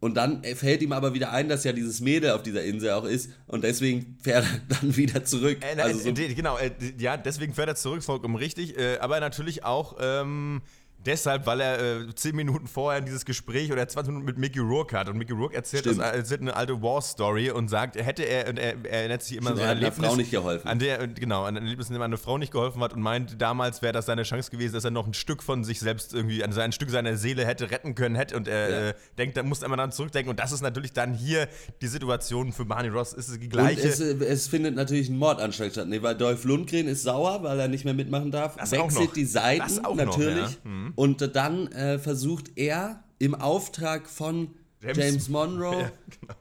Und 0.00 0.14
dann 0.16 0.42
fällt 0.42 0.80
ihm 0.80 0.92
aber 0.92 1.12
wieder 1.12 1.30
ein, 1.30 1.50
dass 1.50 1.62
ja 1.62 1.72
dieses 1.72 2.00
Mädel 2.00 2.30
auf 2.30 2.42
dieser 2.42 2.64
Insel 2.64 2.92
auch 2.92 3.04
ist 3.04 3.30
und 3.46 3.64
deswegen 3.64 4.16
fährt 4.22 4.46
er 4.46 4.76
dann 4.80 4.96
wieder 4.96 5.24
zurück. 5.24 5.58
Äh, 5.60 5.78
also 5.78 6.00
so 6.00 6.12
genau, 6.14 6.56
äh, 6.56 6.70
ja, 6.98 7.18
deswegen 7.18 7.52
fährt 7.52 7.68
er 7.68 7.76
zurück, 7.76 8.02
vollkommen 8.02 8.36
richtig. 8.36 8.78
Äh, 8.78 8.96
aber 8.98 9.20
natürlich 9.20 9.62
auch 9.64 9.96
ähm, 10.00 10.62
Deshalb, 11.06 11.46
weil 11.46 11.60
er 11.60 11.80
äh, 11.80 12.14
zehn 12.14 12.36
Minuten 12.36 12.66
vorher 12.66 13.00
dieses 13.00 13.24
Gespräch 13.24 13.72
oder 13.72 13.88
20 13.88 14.12
Minuten 14.12 14.26
mit 14.26 14.36
Mickey 14.36 14.58
Rourke 14.58 14.98
hat. 14.98 15.08
Und 15.08 15.16
Mickey 15.16 15.32
Rourke 15.32 15.56
erzählt, 15.56 15.86
das, 15.86 15.96
erzählt 15.96 16.42
eine 16.42 16.54
alte 16.54 16.82
War-Story 16.82 17.50
und 17.50 17.68
sagt, 17.68 17.96
hätte 17.96 18.22
er, 18.22 18.48
und 18.48 18.58
er, 18.58 18.74
er 18.84 18.90
erinnert 18.90 19.22
sich 19.22 19.38
immer 19.38 19.56
so 19.56 19.62
an 19.62 19.68
Erlebnis, 19.68 20.06
Frau 20.06 20.16
nicht 20.16 20.30
geholfen. 20.30 20.68
An 20.68 20.78
der, 20.78 21.08
genau, 21.08 21.44
an 21.44 21.56
ein 21.56 21.62
Erlebnis, 21.62 21.88
in 21.88 21.94
dem 21.94 22.02
eine 22.02 22.18
Frau 22.18 22.36
nicht 22.36 22.52
geholfen 22.52 22.82
hat 22.82 22.92
und 22.92 23.00
meint, 23.00 23.40
damals 23.40 23.80
wäre 23.80 23.94
das 23.94 24.06
seine 24.06 24.24
Chance 24.24 24.50
gewesen, 24.50 24.74
dass 24.74 24.84
er 24.84 24.90
noch 24.90 25.06
ein 25.06 25.14
Stück 25.14 25.42
von 25.42 25.64
sich 25.64 25.80
selbst 25.80 26.12
irgendwie, 26.12 26.44
an 26.44 26.52
ein 26.52 26.72
Stück 26.72 26.90
seiner 26.90 27.16
Seele 27.16 27.46
hätte 27.46 27.70
retten 27.70 27.94
können, 27.94 28.14
hätte. 28.14 28.36
Und 28.36 28.46
er 28.46 28.70
ja. 28.70 28.88
äh, 28.90 28.94
denkt, 29.16 29.38
da 29.38 29.42
muss 29.42 29.62
immer 29.62 29.78
dann 29.78 29.92
zurückdenken. 29.92 30.30
Und 30.30 30.38
das 30.38 30.52
ist 30.52 30.60
natürlich 30.60 30.92
dann 30.92 31.14
hier 31.14 31.48
die 31.80 31.86
Situation 31.86 32.52
für 32.52 32.66
Barney 32.66 32.88
Ross, 32.88 33.14
ist 33.14 33.40
die 33.40 33.48
gleiche. 33.48 33.88
Es, 33.88 34.00
es, 34.00 34.48
findet 34.48 34.74
natürlich 34.74 35.08
ein 35.08 35.16
Mordanschlag 35.16 35.72
statt. 35.72 35.88
Nee, 35.88 36.02
weil 36.02 36.14
Dolph 36.14 36.44
Lundgren 36.44 36.88
ist 36.88 37.04
sauer, 37.04 37.42
weil 37.42 37.58
er 37.58 37.68
nicht 37.68 37.86
mehr 37.86 37.94
mitmachen 37.94 38.30
darf. 38.30 38.56
Das 38.56 38.72
Wechselt 38.72 39.16
die 39.16 39.24
Seiten 39.24 39.80
natürlich. 39.96 40.58
Noch, 40.64 40.64
ja. 40.64 40.89
Mhm. 40.90 40.94
Und 40.96 41.36
dann 41.36 41.68
äh, 41.68 41.98
versucht 41.98 42.52
er 42.56 43.04
im 43.18 43.34
Auftrag 43.34 44.08
von 44.08 44.50
James, 44.82 44.98
James 44.98 45.28
Monroe 45.30 45.80
ja, 45.80 45.92
genau. 46.20 46.34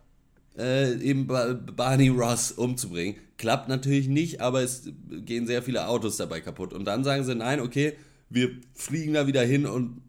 äh, 0.57 0.95
eben 1.01 1.27
Barney 1.27 2.09
Ross 2.09 2.51
umzubringen. 2.51 3.15
Klappt 3.37 3.69
natürlich 3.69 4.07
nicht, 4.07 4.41
aber 4.41 4.61
es 4.61 4.89
gehen 5.25 5.47
sehr 5.47 5.63
viele 5.63 5.87
Autos 5.87 6.17
dabei 6.17 6.41
kaputt. 6.41 6.73
Und 6.73 6.85
dann 6.85 7.03
sagen 7.03 7.23
sie, 7.23 7.35
nein, 7.35 7.59
okay, 7.59 7.93
wir 8.29 8.51
fliegen 8.73 9.13
da 9.13 9.27
wieder 9.27 9.43
hin 9.43 9.65
und 9.65 10.01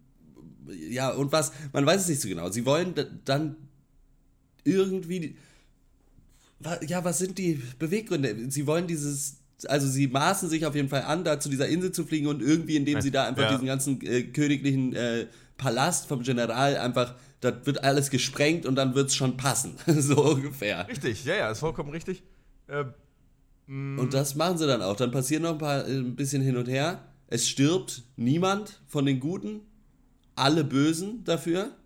ja, 0.88 1.10
und 1.10 1.32
was, 1.32 1.52
man 1.72 1.84
weiß 1.84 2.02
es 2.02 2.08
nicht 2.08 2.20
so 2.20 2.28
genau. 2.28 2.50
Sie 2.50 2.64
wollen 2.64 2.94
dann 3.24 3.56
irgendwie, 4.64 5.36
ja, 6.86 7.04
was 7.04 7.18
sind 7.18 7.38
die 7.38 7.60
Beweggründe? 7.78 8.50
Sie 8.50 8.66
wollen 8.66 8.86
dieses 8.86 9.39
also 9.66 9.86
sie 9.86 10.08
maßen 10.08 10.48
sich 10.48 10.66
auf 10.66 10.74
jeden 10.74 10.88
Fall 10.88 11.02
an, 11.02 11.24
da 11.24 11.40
zu 11.40 11.48
dieser 11.48 11.68
Insel 11.68 11.92
zu 11.92 12.04
fliegen 12.04 12.26
und 12.26 12.42
irgendwie, 12.42 12.76
indem 12.76 13.00
sie 13.00 13.10
da 13.10 13.26
einfach 13.26 13.42
ja. 13.42 13.52
diesen 13.52 13.66
ganzen 13.66 14.00
äh, 14.02 14.22
königlichen 14.24 14.94
äh, 14.94 15.26
Palast 15.56 16.06
vom 16.06 16.22
General 16.22 16.76
einfach, 16.76 17.14
da 17.40 17.66
wird 17.66 17.84
alles 17.84 18.10
gesprengt 18.10 18.66
und 18.66 18.76
dann 18.76 18.94
wird 18.94 19.08
es 19.08 19.14
schon 19.14 19.36
passen. 19.36 19.76
so 19.86 20.24
ungefähr. 20.24 20.88
Richtig, 20.88 21.24
ja, 21.24 21.36
ja, 21.36 21.50
ist 21.50 21.60
vollkommen 21.60 21.90
richtig. 21.90 22.22
Äh, 22.66 22.84
und 23.70 24.14
das 24.14 24.34
machen 24.34 24.58
sie 24.58 24.66
dann 24.66 24.82
auch. 24.82 24.96
Dann 24.96 25.12
passiert 25.12 25.42
noch 25.42 25.52
ein, 25.52 25.58
paar, 25.58 25.86
äh, 25.86 25.92
ein 25.92 26.16
bisschen 26.16 26.42
hin 26.42 26.56
und 26.56 26.66
her. 26.66 27.04
Es 27.28 27.48
stirbt 27.48 28.02
niemand 28.16 28.80
von 28.88 29.06
den 29.06 29.20
Guten. 29.20 29.60
Alle 30.34 30.64
Bösen 30.64 31.22
dafür. 31.24 31.76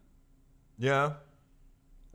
Ja. 0.79 1.20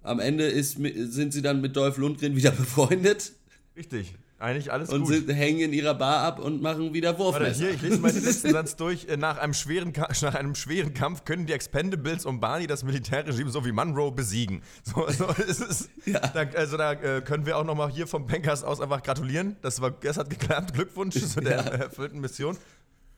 Am 0.01 0.19
Ende 0.19 0.45
ist, 0.45 0.77
sind 0.77 1.34
sie 1.34 1.41
dann 1.43 1.62
mit 1.62 1.75
Dolph 1.75 1.97
Lundgren 1.97 2.36
wieder 2.36 2.51
befreundet. 2.51 3.34
Richtig. 3.75 4.15
Eigentlich 4.39 4.71
alles 4.71 4.89
und 4.89 5.04
gut. 5.04 5.28
Und 5.28 5.34
hängen 5.34 5.60
in 5.60 5.73
ihrer 5.73 5.93
Bar 5.93 6.23
ab 6.23 6.39
und 6.39 6.62
machen 6.62 6.93
wieder 6.93 7.19
Wurfmesser. 7.19 7.65
Hier, 7.65 7.71
ich 7.71 7.82
lese 7.82 7.97
mal 7.97 8.10
den 8.10 8.23
letzten 8.23 8.52
Satz 8.54 8.78
durch. 8.78 9.06
Äh, 9.10 9.17
nach 9.17 9.38
einem, 9.38 9.54
schweren, 9.54 9.91
nach 10.21 10.34
einem 10.34 10.56
schweren 10.56 10.93
Kampf 10.93 11.25
können 11.25 11.45
die 11.45 11.52
Expendables 11.52 12.25
um 12.25 12.39
Barney 12.39 12.65
das 12.65 12.86
Militärregime 12.86 13.49
sowie 13.49 13.73
Monroe 13.73 14.12
besiegen. 14.12 14.62
So, 14.84 15.08
so 15.10 15.25
ist 15.43 15.89
ja. 16.06 16.19
da, 16.19 16.45
also 16.56 16.78
da 16.78 16.93
äh, 16.93 17.21
können 17.21 17.45
wir 17.45 17.58
auch 17.58 17.63
nochmal 17.65 17.91
hier 17.91 18.08
vom 18.08 18.25
Bankers 18.25 18.63
aus 18.63 18.80
einfach 18.80 19.04
gratulieren. 19.04 19.58
Das, 19.62 19.82
war, 19.82 19.91
das 19.91 20.17
hat 20.17 20.30
geklappt. 20.30 20.73
Glückwunsch 20.73 21.19
zu 21.19 21.41
der 21.41 21.58
ja. 21.58 21.63
erfüllten 21.63 22.19
Mission. 22.19 22.58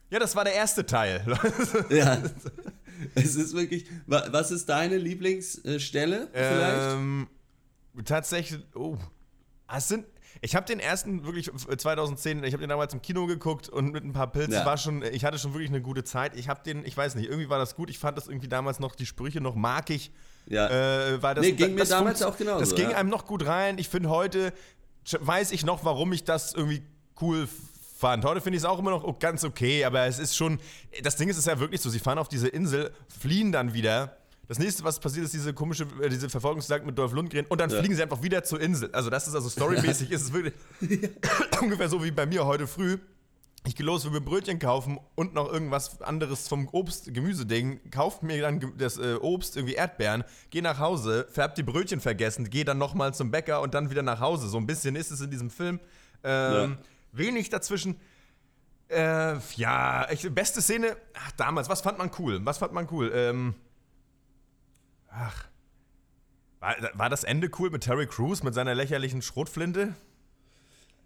Ja, 0.10 0.20
das 0.20 0.36
war 0.36 0.44
der 0.44 0.56
erste 0.56 0.86
Teil. 0.86 1.24
ja. 1.90 2.22
Es 3.16 3.36
ist 3.36 3.56
wirklich. 3.56 3.86
Was 4.08 4.52
ist 4.52 4.68
deine 4.68 4.98
Lieblingsstelle 4.98 6.28
vielleicht? 6.34 6.96
Ähm, 6.96 7.28
tatsächlich. 8.04 8.62
Oh. 8.76 8.98
Ah, 9.68 9.78
es 9.78 9.88
sind 9.88 10.06
ich 10.42 10.56
habe 10.56 10.66
den 10.66 10.80
ersten 10.80 11.24
wirklich 11.26 11.52
2010, 11.56 12.44
ich 12.44 12.54
habe 12.54 12.62
den 12.62 12.70
damals 12.70 12.94
im 12.94 13.02
Kino 13.02 13.28
geguckt 13.28 13.70
und 13.70 13.92
mit 13.92 14.04
ein 14.04 14.14
paar 14.14 14.32
Pilzen 14.32 14.54
ja. 14.54 14.66
war 14.66 14.78
schon, 14.78 15.04
ich 15.04 15.24
hatte 15.24 15.38
schon 15.38 15.54
wirklich 15.54 15.70
eine 15.70 15.82
gute 15.82 16.04
Zeit. 16.04 16.36
Ich 16.36 16.50
habe 16.50 16.62
den, 16.64 16.84
ich 16.86 16.98
weiß 16.98 17.16
nicht, 17.16 17.30
irgendwie 17.30 17.50
war 17.50 17.60
das 17.60 17.76
gut. 17.76 17.90
Ich 17.90 18.00
fand 18.00 18.18
das 18.18 18.28
irgendwie 18.28 18.48
damals 18.48 18.80
noch 18.80 18.96
die 18.96 19.06
Sprüche 19.06 19.40
noch 19.40 19.56
markig. 19.56 20.12
Ja. 20.48 20.68
Äh, 20.68 21.22
war 21.22 21.36
das, 21.36 21.46
nee, 21.46 21.52
ging 21.52 21.78
das, 21.78 21.90
mir 21.90 21.96
damals 21.96 22.24
auch 22.24 22.38
genauso. 22.38 22.60
Das 22.60 22.76
ging 22.76 22.90
ja. 22.90 22.98
einem 22.98 23.10
noch 23.10 23.28
gut 23.28 23.46
rein. 23.46 23.78
Ich 23.78 23.90
finde 23.90 24.10
heute 24.10 24.52
weiß 25.20 25.52
ich 25.52 25.66
noch, 25.66 25.84
warum 25.86 26.14
ich 26.14 26.24
das 26.24 26.54
irgendwie 26.54 26.84
cool 27.22 27.48
fand. 27.98 28.26
Heute 28.26 28.42
finde 28.42 28.58
ich 28.58 28.64
es 28.64 28.70
auch 28.70 28.80
immer 28.80 28.92
noch 28.92 29.20
ganz 29.20 29.44
okay, 29.44 29.86
aber 29.86 30.06
es 30.06 30.20
ist 30.20 30.36
schon, 30.36 30.60
das 31.04 31.16
Ding 31.16 31.30
ist, 31.30 31.38
es 31.38 31.46
ist 31.46 31.48
ja 31.48 31.60
wirklich 31.60 31.82
so, 31.82 31.90
sie 31.90 32.00
fahren 32.00 32.18
auf 32.18 32.30
diese 32.30 32.48
Insel, 32.48 32.92
fliehen 33.20 33.52
dann 33.52 33.74
wieder 33.74 34.18
das 34.52 34.60
nächste, 34.60 34.84
was 34.84 35.00
passiert, 35.00 35.24
ist 35.24 35.34
diese 35.34 35.54
komische, 35.54 35.88
äh, 36.02 36.10
diese 36.10 36.30
Verfolgungsjagd 36.30 36.86
mit 36.86 36.98
Dolph 36.98 37.14
Lundgren 37.14 37.46
und 37.46 37.62
dann 37.62 37.70
ja. 37.70 37.80
fliegen 37.80 37.96
sie 37.96 38.04
einfach 38.04 38.22
wieder 38.22 38.44
zur 38.44 38.60
Insel. 38.60 38.90
Also 38.92 39.10
das 39.10 39.26
ist 39.26 39.34
also 39.34 39.48
storymäßig, 39.48 40.12
ist 40.12 40.24
es 40.24 40.34
wirklich 40.34 40.54
ungefähr 41.62 41.88
so 41.88 42.04
wie 42.04 42.12
bei 42.12 42.26
mir 42.26 42.46
heute 42.46 42.68
früh. 42.68 42.98
Ich 43.66 43.78
gehe 43.78 43.86
los, 43.86 44.04
will 44.04 44.12
mir 44.12 44.20
Brötchen 44.20 44.60
kaufen 44.60 45.00
und 45.16 45.34
noch 45.34 45.50
irgendwas 45.50 46.02
anderes 46.02 46.50
vom 46.50 46.68
Obst-Gemüse-Ding. 46.68 47.92
Kauft 47.92 48.24
mir 48.24 48.42
dann 48.42 48.74
das 48.78 48.98
äh, 48.98 49.16
Obst, 49.22 49.56
irgendwie 49.56 49.76
Erdbeeren, 49.76 50.26
gehe 50.50 50.62
nach 50.62 50.80
Hause, 50.80 51.28
färbt 51.32 51.58
die 51.58 51.64
Brötchen 51.64 52.02
vergessen, 52.02 52.50
gehe 52.50 52.66
dann 52.66 52.78
nochmal 52.78 53.14
zum 53.14 53.32
Bäcker 53.32 53.62
und 53.62 53.74
dann 53.74 53.90
wieder 53.90 54.04
nach 54.04 54.20
Hause. 54.20 54.50
So 54.50 54.58
ein 54.58 54.68
bisschen 54.68 54.98
ist 54.98 55.12
es 55.12 55.22
in 55.22 55.32
diesem 55.32 55.50
Film. 55.50 55.80
Ähm, 56.26 56.72
ja. 56.72 56.78
Wenig 57.14 57.50
dazwischen. 57.50 57.96
Äh, 58.90 59.38
ja, 59.56 60.12
ich, 60.12 60.30
beste 60.30 60.62
Szene, 60.62 60.98
ach, 61.14 61.32
damals, 61.38 61.70
was 61.70 61.80
fand 61.80 62.00
man 62.00 62.12
cool? 62.20 62.42
Was 62.44 62.58
fand 62.58 62.74
man 62.74 62.90
cool? 62.92 63.14
Ähm, 63.16 63.56
Ach. 65.12 65.46
War, 66.60 66.76
war 66.94 67.10
das 67.10 67.24
Ende 67.24 67.50
cool 67.60 67.70
mit 67.70 67.84
Terry 67.84 68.08
Crews 68.08 68.44
mit 68.44 68.54
seiner 68.54 68.76
lächerlichen 68.76 69.22
Schrotflinte? 69.22 69.96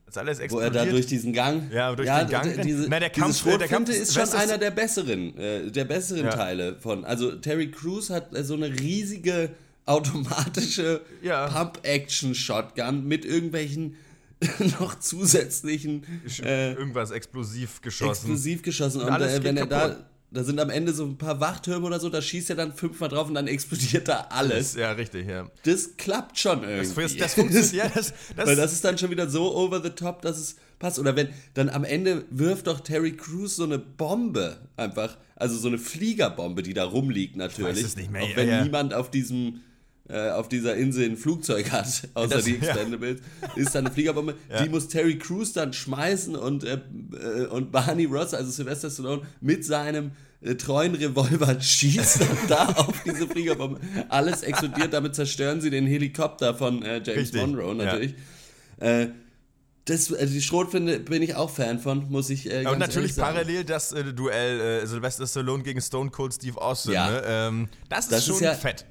Das 0.06 0.18
alles 0.18 0.40
explodiert. 0.40 0.74
Wo 0.74 0.78
er 0.78 0.86
da 0.86 0.92
durch 0.92 1.08
diesen 1.08 1.34
Gang. 1.34 1.72
Ja, 1.72 1.96
durch 1.96 2.08
ja, 2.08 2.24
den 2.24 2.30
Gang. 2.30 2.62
Diese, 2.62 2.88
Na, 2.90 3.00
der 3.00 3.10
Kampf, 3.10 3.44
diese 3.44 3.58
der 3.58 3.68
Kampf 3.68 3.90
ist 3.90 4.14
schon 4.14 4.30
einer 4.30 4.58
der 4.58 4.72
besseren, 4.72 5.36
äh, 5.38 5.72
der 5.72 5.86
besseren 5.86 6.26
ja. 6.26 6.32
Teile 6.32 6.76
von. 6.80 7.04
Also 7.06 7.32
Terry 7.38 7.72
Crews 7.72 8.10
hat 8.10 8.36
äh, 8.36 8.44
so 8.44 8.54
eine 8.54 8.68
riesige 8.68 9.50
automatische 9.86 11.02
ja. 11.22 11.48
Pump-Action-Shotgun 11.48 13.08
mit 13.08 13.26
irgendwelchen 13.26 13.96
noch 14.80 15.00
zusätzlichen 15.00 16.04
äh, 16.44 16.74
irgendwas 16.74 17.12
explosiv 17.12 17.82
geschossen. 17.82 18.12
Explosiv 18.12 18.62
geschossen. 18.62 19.02
Und, 19.02 19.10
und 19.10 19.22
äh, 19.22 19.44
wenn 19.44 19.58
er 19.58 19.68
kaputt. 19.68 19.98
da 19.98 20.10
da 20.36 20.44
sind 20.44 20.60
am 20.60 20.70
Ende 20.70 20.94
so 20.94 21.06
ein 21.06 21.18
paar 21.18 21.40
Wachtürme 21.40 21.86
oder 21.88 22.00
so, 22.00 22.10
da 22.10 22.22
schießt 22.22 22.50
er 22.50 22.56
dann 22.56 22.74
fünfmal 22.74 23.10
drauf 23.10 23.28
und 23.28 23.36
dann 23.36 23.48
explodiert 23.48 24.08
da 24.08 24.28
alles. 24.30 24.76
Ja, 24.76 24.92
richtig, 24.92 25.28
ja. 25.28 25.50
Das 25.64 25.98
klappt 25.98 26.38
schon 26.38 26.64
irgendwie. 26.64 27.02
Das, 27.02 27.18
das 27.18 27.34
funktioniert, 27.34 27.74
ja. 27.74 27.90
Das, 27.90 28.14
das 28.36 28.48
Weil 28.48 28.56
das 28.56 28.74
ist 28.74 28.84
dann 28.84 28.98
schon 28.98 29.10
wieder 29.12 29.30
so 29.30 29.56
over 29.56 29.82
the 29.82 29.90
top, 29.90 30.22
dass 30.22 30.38
es 30.38 30.56
passt. 30.80 31.00
Oder 31.00 31.16
wenn, 31.16 31.30
dann 31.54 31.70
am 31.70 31.84
Ende 31.84 32.26
wirft 32.30 32.68
doch 32.68 32.80
Terry 32.82 33.14
Crews 33.14 33.56
so 33.56 33.64
eine 33.64 33.80
Bombe 33.80 34.58
einfach, 34.78 35.18
also 35.36 35.58
so 35.58 35.68
eine 35.68 35.78
Fliegerbombe, 35.78 36.64
die 36.64 36.74
da 36.74 36.84
rumliegt 36.84 37.36
natürlich. 37.36 37.78
Ich 37.78 37.84
weiß 37.84 37.90
es 37.92 37.96
nicht 37.96 38.12
mehr. 38.12 38.24
Auch 38.24 38.36
wenn 38.36 38.48
ja, 38.48 38.58
ja. 38.58 38.64
niemand 38.64 38.94
auf 38.94 39.10
diesem 39.10 39.62
äh, 40.08 40.30
auf 40.30 40.50
dieser 40.50 40.76
Insel 40.76 41.10
ein 41.10 41.18
Flugzeug 41.18 41.72
hat, 41.72 41.88
außer 42.14 42.36
das, 42.36 42.46
die 42.46 42.58
Expendables, 42.58 43.22
ja. 43.42 43.54
ist 43.56 43.74
dann 43.74 43.86
eine 43.86 43.94
Fliegerbombe. 43.94 44.36
Ja. 44.50 44.64
Die 44.64 44.70
muss 44.70 44.88
Terry 44.88 45.18
Crews 45.18 45.54
dann 45.54 45.74
schmeißen 45.74 46.36
und, 46.36 46.64
äh, 46.64 46.80
äh, 47.14 47.48
und 47.48 47.72
Barney 47.72 48.06
Ross, 48.06 48.34
also 48.34 48.52
Sylvester 48.52 48.92
Stallone, 48.92 49.24
mit 49.42 49.66
seinem 49.66 50.12
treuen 50.54 50.96
Revolver 50.96 51.60
schießt 51.62 52.22
dann 52.22 52.38
da 52.48 52.66
auf 52.68 53.04
diese 53.04 53.28
Fliegerbombe. 53.28 53.80
Alles 54.10 54.44
explodiert, 54.44 54.94
damit 54.94 55.16
zerstören 55.16 55.62
sie 55.62 55.70
den 55.72 55.88
Helikopter 55.88 56.54
von 56.56 56.84
äh, 56.84 57.02
James 57.04 57.08
Richtig. 57.08 57.42
Monroe 57.42 57.74
natürlich. 57.76 58.14
Ja. 58.80 59.02
Äh, 59.02 59.10
Das, 59.86 60.12
also 60.12 60.34
die 60.34 60.42
Schrotflinte 60.42 61.00
bin 61.00 61.22
ich 61.22 61.36
auch 61.36 61.50
Fan 61.50 61.80
von, 61.80 62.10
muss 62.10 62.30
ich 62.30 62.52
äh, 62.52 62.66
Und 62.66 62.80
natürlich 62.80 63.16
parallel 63.16 63.64
das 63.64 63.92
äh, 63.92 64.04
Duell 64.14 64.60
äh, 64.84 64.88
Sylvester 64.88 65.28
Stallone 65.28 65.64
gegen 65.64 65.80
Stone 65.82 66.10
Cold 66.10 66.34
Steve 66.34 66.60
Austin. 66.60 66.94
Ja. 66.94 67.10
Ne? 67.12 67.22
Ähm, 67.26 67.68
das 67.90 68.06
ist 68.06 68.12
das 68.12 68.26
schon 68.26 68.36
ist 68.36 68.42
ja, 68.42 68.54
fett. 68.54 68.86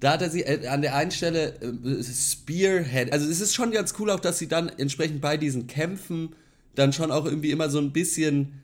Da 0.00 0.12
hat 0.12 0.22
er 0.22 0.30
sie 0.30 0.42
äh, 0.42 0.66
an 0.66 0.82
der 0.82 0.96
einen 0.96 1.10
Stelle 1.10 1.54
äh, 1.60 2.02
Spearhead. 2.02 3.12
Also 3.12 3.28
es 3.28 3.40
ist 3.40 3.54
schon 3.54 3.70
ganz 3.70 3.94
cool 3.98 4.10
auch, 4.10 4.18
dass 4.18 4.38
sie 4.38 4.48
dann 4.48 4.68
entsprechend 4.70 5.20
bei 5.20 5.36
diesen 5.36 5.66
Kämpfen 5.66 6.34
dann 6.74 6.92
schon 6.92 7.12
auch 7.12 7.26
irgendwie 7.26 7.50
immer 7.50 7.68
so 7.70 7.78
ein 7.78 7.92
bisschen 7.92 8.59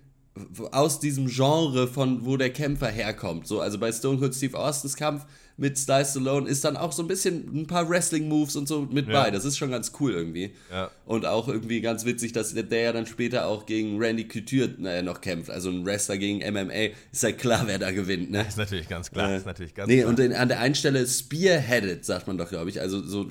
aus 0.72 1.00
diesem 1.00 1.28
Genre 1.28 1.88
von 1.88 2.24
wo 2.24 2.36
der 2.36 2.50
Kämpfer 2.50 2.88
herkommt. 2.88 3.46
So, 3.46 3.60
also 3.60 3.78
bei 3.78 3.90
Stone 3.92 4.18
Cold 4.18 4.34
Steve 4.34 4.58
Austins 4.58 4.96
Kampf 4.96 5.24
mit 5.58 5.78
Sly 5.78 6.04
Stallone 6.04 6.48
ist 6.48 6.64
dann 6.64 6.76
auch 6.76 6.92
so 6.92 7.02
ein 7.02 7.08
bisschen 7.08 7.62
ein 7.62 7.66
paar 7.66 7.88
Wrestling-Moves 7.88 8.56
und 8.56 8.68
so 8.68 8.86
mit 8.90 9.08
ja. 9.08 9.22
bei. 9.22 9.30
Das 9.30 9.46
ist 9.46 9.56
schon 9.56 9.70
ganz 9.70 9.92
cool 10.00 10.12
irgendwie. 10.12 10.52
Ja. 10.70 10.90
Und 11.06 11.24
auch 11.24 11.48
irgendwie 11.48 11.80
ganz 11.80 12.04
witzig, 12.04 12.32
dass 12.32 12.52
der, 12.52 12.80
ja 12.80 12.92
dann 12.92 13.06
später 13.06 13.46
auch 13.46 13.64
gegen 13.64 13.98
Randy 13.98 14.28
Couture 14.28 14.74
naja, 14.76 15.00
noch 15.00 15.22
kämpft. 15.22 15.50
Also 15.50 15.70
ein 15.70 15.86
Wrestler 15.86 16.18
gegen 16.18 16.38
MMA. 16.38 16.92
Ist 17.10 17.22
halt 17.22 17.38
klar, 17.38 17.62
wer 17.66 17.78
da 17.78 17.90
gewinnt, 17.90 18.30
ne? 18.30 18.44
Ist 18.46 18.58
natürlich 18.58 18.88
ganz 18.88 19.10
klar. 19.10 19.30
Äh, 19.30 19.38
ist 19.38 19.46
natürlich 19.46 19.74
ganz 19.74 19.88
nee, 19.88 20.00
klar. 20.00 20.10
und 20.10 20.20
in, 20.20 20.34
an 20.34 20.48
der 20.48 20.60
einen 20.60 20.74
Stelle 20.74 21.06
Spearheaded, 21.06 22.04
sagt 22.04 22.26
man 22.26 22.36
doch, 22.36 22.50
glaube 22.50 22.68
ich. 22.68 22.80
Also 22.82 23.02
so 23.02 23.26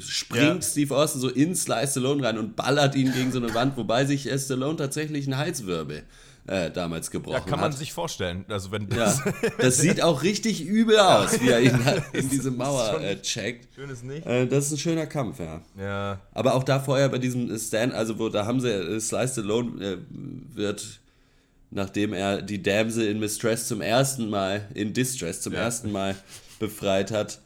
springt 0.00 0.42
ja. 0.42 0.62
Steve 0.62 0.96
Austin 0.96 1.20
so 1.20 1.28
in 1.28 1.54
Sly 1.54 1.86
Stallone 1.86 2.24
rein 2.24 2.38
und 2.38 2.56
ballert 2.56 2.96
ihn 2.96 3.12
gegen 3.12 3.30
so 3.30 3.38
eine 3.38 3.54
Wand, 3.54 3.76
wobei 3.76 4.04
sich 4.04 4.28
Stallone 4.36 4.76
tatsächlich 4.76 5.26
einen 5.26 5.36
Halswirbel 5.36 6.02
äh, 6.46 6.70
damals 6.70 7.10
gebrochen 7.10 7.36
hat. 7.36 7.44
Ja, 7.44 7.50
kann 7.50 7.60
man 7.60 7.72
hat. 7.72 7.78
sich 7.78 7.92
vorstellen. 7.92 8.44
Also 8.48 8.72
wenn 8.72 8.88
das, 8.88 9.22
ja, 9.24 9.32
das 9.58 9.78
sieht 9.78 10.02
auch 10.02 10.22
richtig 10.22 10.64
übel 10.64 10.98
aus, 10.98 11.40
wie 11.40 11.48
er 11.48 11.60
ihn 11.60 11.78
in 12.12 12.28
diese 12.28 12.50
Mauer 12.50 13.00
äh, 13.00 13.20
checkt. 13.20 13.74
Schönes 13.74 14.02
nicht. 14.02 14.26
Äh, 14.26 14.46
das 14.46 14.66
ist 14.66 14.72
ein 14.72 14.78
schöner 14.78 15.06
Kampf, 15.06 15.38
ja. 15.38 15.60
Ja. 15.78 16.20
Aber 16.32 16.54
auch 16.54 16.64
da 16.64 16.80
vorher 16.80 17.08
bei 17.08 17.18
diesem 17.18 17.56
Stand, 17.58 17.94
also 17.94 18.18
wo 18.18 18.28
da 18.28 18.46
haben 18.46 18.60
sie 18.60 18.70
äh, 18.70 19.00
Slice 19.00 19.32
Stallone 19.32 19.84
äh, 19.84 19.96
wird 20.54 21.00
nachdem 21.72 22.12
er 22.12 22.42
die 22.42 22.62
Damsel 22.62 23.08
in 23.08 23.18
Mistress 23.18 23.66
zum 23.66 23.80
ersten 23.80 24.28
Mal, 24.28 24.68
in 24.74 24.92
Distress 24.92 25.40
zum 25.40 25.54
ja. 25.54 25.60
ersten 25.60 25.90
Mal 25.90 26.14
befreit 26.58 27.10
hat, 27.10 27.40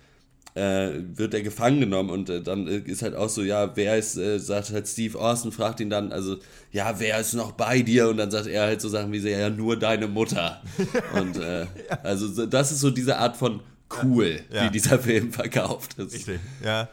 äh, 0.56 1.02
wird 1.14 1.34
er 1.34 1.42
gefangen 1.42 1.80
genommen 1.80 2.08
und 2.08 2.30
äh, 2.30 2.42
dann 2.42 2.66
äh, 2.66 2.78
ist 2.78 3.02
halt 3.02 3.14
auch 3.14 3.28
so, 3.28 3.42
ja, 3.42 3.76
wer 3.76 3.98
ist, 3.98 4.16
äh, 4.16 4.38
sagt 4.38 4.72
halt 4.72 4.88
Steve 4.88 5.18
Austin, 5.18 5.52
fragt 5.52 5.80
ihn 5.80 5.90
dann, 5.90 6.12
also, 6.12 6.38
ja, 6.72 6.98
wer 6.98 7.20
ist 7.20 7.34
noch 7.34 7.52
bei 7.52 7.82
dir? 7.82 8.08
Und 8.08 8.16
dann 8.16 8.30
sagt 8.30 8.46
er 8.46 8.62
halt 8.62 8.80
so 8.80 8.88
Sachen 8.88 9.12
wie, 9.12 9.18
ja, 9.18 9.50
nur 9.50 9.78
deine 9.78 10.08
Mutter. 10.08 10.62
und 11.14 11.36
äh, 11.36 11.60
ja. 11.60 11.66
also 12.02 12.46
das 12.46 12.72
ist 12.72 12.80
so 12.80 12.90
diese 12.90 13.18
Art 13.18 13.36
von 13.36 13.60
cool, 14.02 14.40
ja. 14.50 14.64
die 14.64 14.72
dieser 14.72 14.98
Film 14.98 15.30
verkauft 15.30 15.98
ist. 15.98 16.14
Richtig, 16.14 16.40
ja. 16.64 16.88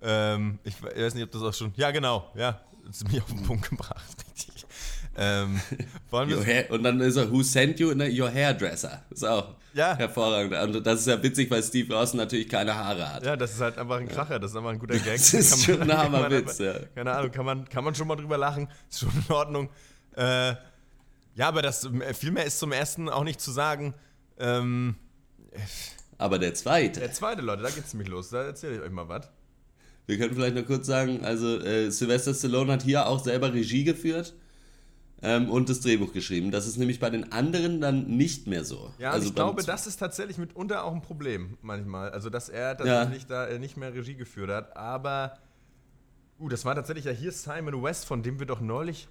Ähm, 0.00 0.60
ich 0.62 0.80
weiß 0.80 1.14
nicht, 1.14 1.24
ob 1.24 1.32
das 1.32 1.42
auch 1.42 1.54
schon, 1.54 1.72
ja 1.76 1.90
genau, 1.90 2.30
ja, 2.36 2.60
das 2.86 2.98
ist 2.98 3.12
mir 3.12 3.20
auf 3.20 3.30
den 3.30 3.42
Punkt 3.42 3.68
gebracht, 3.68 4.16
richtig. 4.36 4.57
Ähm, 5.20 5.60
hair, 6.12 6.70
und 6.70 6.84
dann 6.84 7.00
ist 7.00 7.16
er 7.16 7.30
Who 7.30 7.42
Sent 7.42 7.80
You? 7.80 7.92
Ne, 7.92 8.08
your 8.08 8.32
Hairdresser. 8.32 9.02
Ist 9.10 9.24
auch 9.24 9.56
ja. 9.74 9.96
hervorragend. 9.96 10.76
Und 10.76 10.86
das 10.86 11.00
ist 11.00 11.06
ja 11.06 11.20
witzig, 11.20 11.50
weil 11.50 11.60
Steve 11.60 11.96
Austin 11.96 12.18
natürlich 12.18 12.48
keine 12.48 12.72
Haare 12.72 13.14
hat. 13.14 13.26
Ja, 13.26 13.36
das 13.36 13.52
ist 13.52 13.60
halt 13.60 13.78
einfach 13.78 13.96
ein 13.96 14.06
Kracher, 14.06 14.38
das 14.38 14.52
ist 14.52 14.56
einfach 14.56 14.70
ein 14.70 14.78
guter 14.78 14.96
Gag. 14.96 15.16
Das 15.16 15.34
ist 15.34 15.64
schon 15.64 15.82
ein 15.82 15.98
Hammerwitz, 15.98 16.58
ja. 16.58 16.74
Keine 16.94 17.12
Ahnung, 17.12 17.32
kann 17.32 17.44
man, 17.44 17.68
kann 17.68 17.82
man 17.82 17.96
schon 17.96 18.06
mal 18.06 18.14
drüber 18.14 18.38
lachen. 18.38 18.68
Ist 18.90 19.00
schon 19.00 19.10
in 19.10 19.34
Ordnung. 19.34 19.70
Äh, 20.16 20.54
ja, 21.34 21.48
aber 21.48 21.62
das, 21.62 21.88
viel 22.14 22.30
mehr 22.30 22.46
ist 22.46 22.58
zum 22.58 22.72
ersten 22.72 23.08
auch 23.08 23.22
nicht 23.22 23.40
zu 23.40 23.52
sagen. 23.52 23.94
Ähm, 24.38 24.96
aber 26.16 26.38
der 26.38 26.54
zweite. 26.54 27.00
Der 27.00 27.12
zweite, 27.12 27.42
Leute, 27.42 27.62
da 27.62 27.70
geht's 27.70 27.92
nämlich 27.92 28.08
los. 28.08 28.30
Da 28.30 28.42
erzähle 28.42 28.76
ich 28.76 28.82
euch 28.82 28.90
mal 28.90 29.08
was. 29.08 29.28
Wir 30.06 30.18
können 30.18 30.34
vielleicht 30.34 30.56
noch 30.56 30.64
kurz 30.64 30.86
sagen, 30.86 31.24
also 31.24 31.60
äh, 31.60 31.90
Sylvester 31.90 32.34
Stallone 32.34 32.72
hat 32.72 32.82
hier 32.82 33.06
auch 33.06 33.22
selber 33.22 33.52
Regie 33.52 33.84
geführt 33.84 34.34
ähm, 35.22 35.50
und 35.50 35.68
das 35.68 35.80
Drehbuch 35.80 36.12
geschrieben. 36.12 36.50
Das 36.50 36.66
ist 36.66 36.76
nämlich 36.76 37.00
bei 37.00 37.10
den 37.10 37.32
anderen 37.32 37.80
dann 37.80 38.06
nicht 38.06 38.46
mehr 38.46 38.64
so. 38.64 38.92
Ja, 38.98 39.10
also 39.10 39.26
ich 39.26 39.34
glaube, 39.34 39.62
das 39.62 39.86
ist 39.86 39.96
tatsächlich 39.96 40.38
mitunter 40.38 40.84
auch 40.84 40.94
ein 40.94 41.02
Problem 41.02 41.58
manchmal. 41.60 42.10
Also, 42.10 42.30
dass 42.30 42.48
er 42.48 42.76
tatsächlich 42.76 43.22
ja. 43.24 43.46
da 43.46 43.46
äh, 43.46 43.58
nicht 43.58 43.76
mehr 43.76 43.92
Regie 43.92 44.14
geführt 44.14 44.50
hat. 44.50 44.76
Aber, 44.76 45.38
uh, 46.38 46.48
das 46.48 46.64
war 46.64 46.74
tatsächlich 46.74 47.04
ja 47.04 47.12
hier 47.12 47.32
Simon 47.32 47.82
West, 47.82 48.06
von 48.06 48.22
dem 48.22 48.38
wir 48.38 48.46
doch 48.46 48.60
neulich 48.60 49.08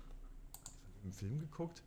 im 1.04 1.12
Film 1.12 1.40
geguckt. 1.40 1.84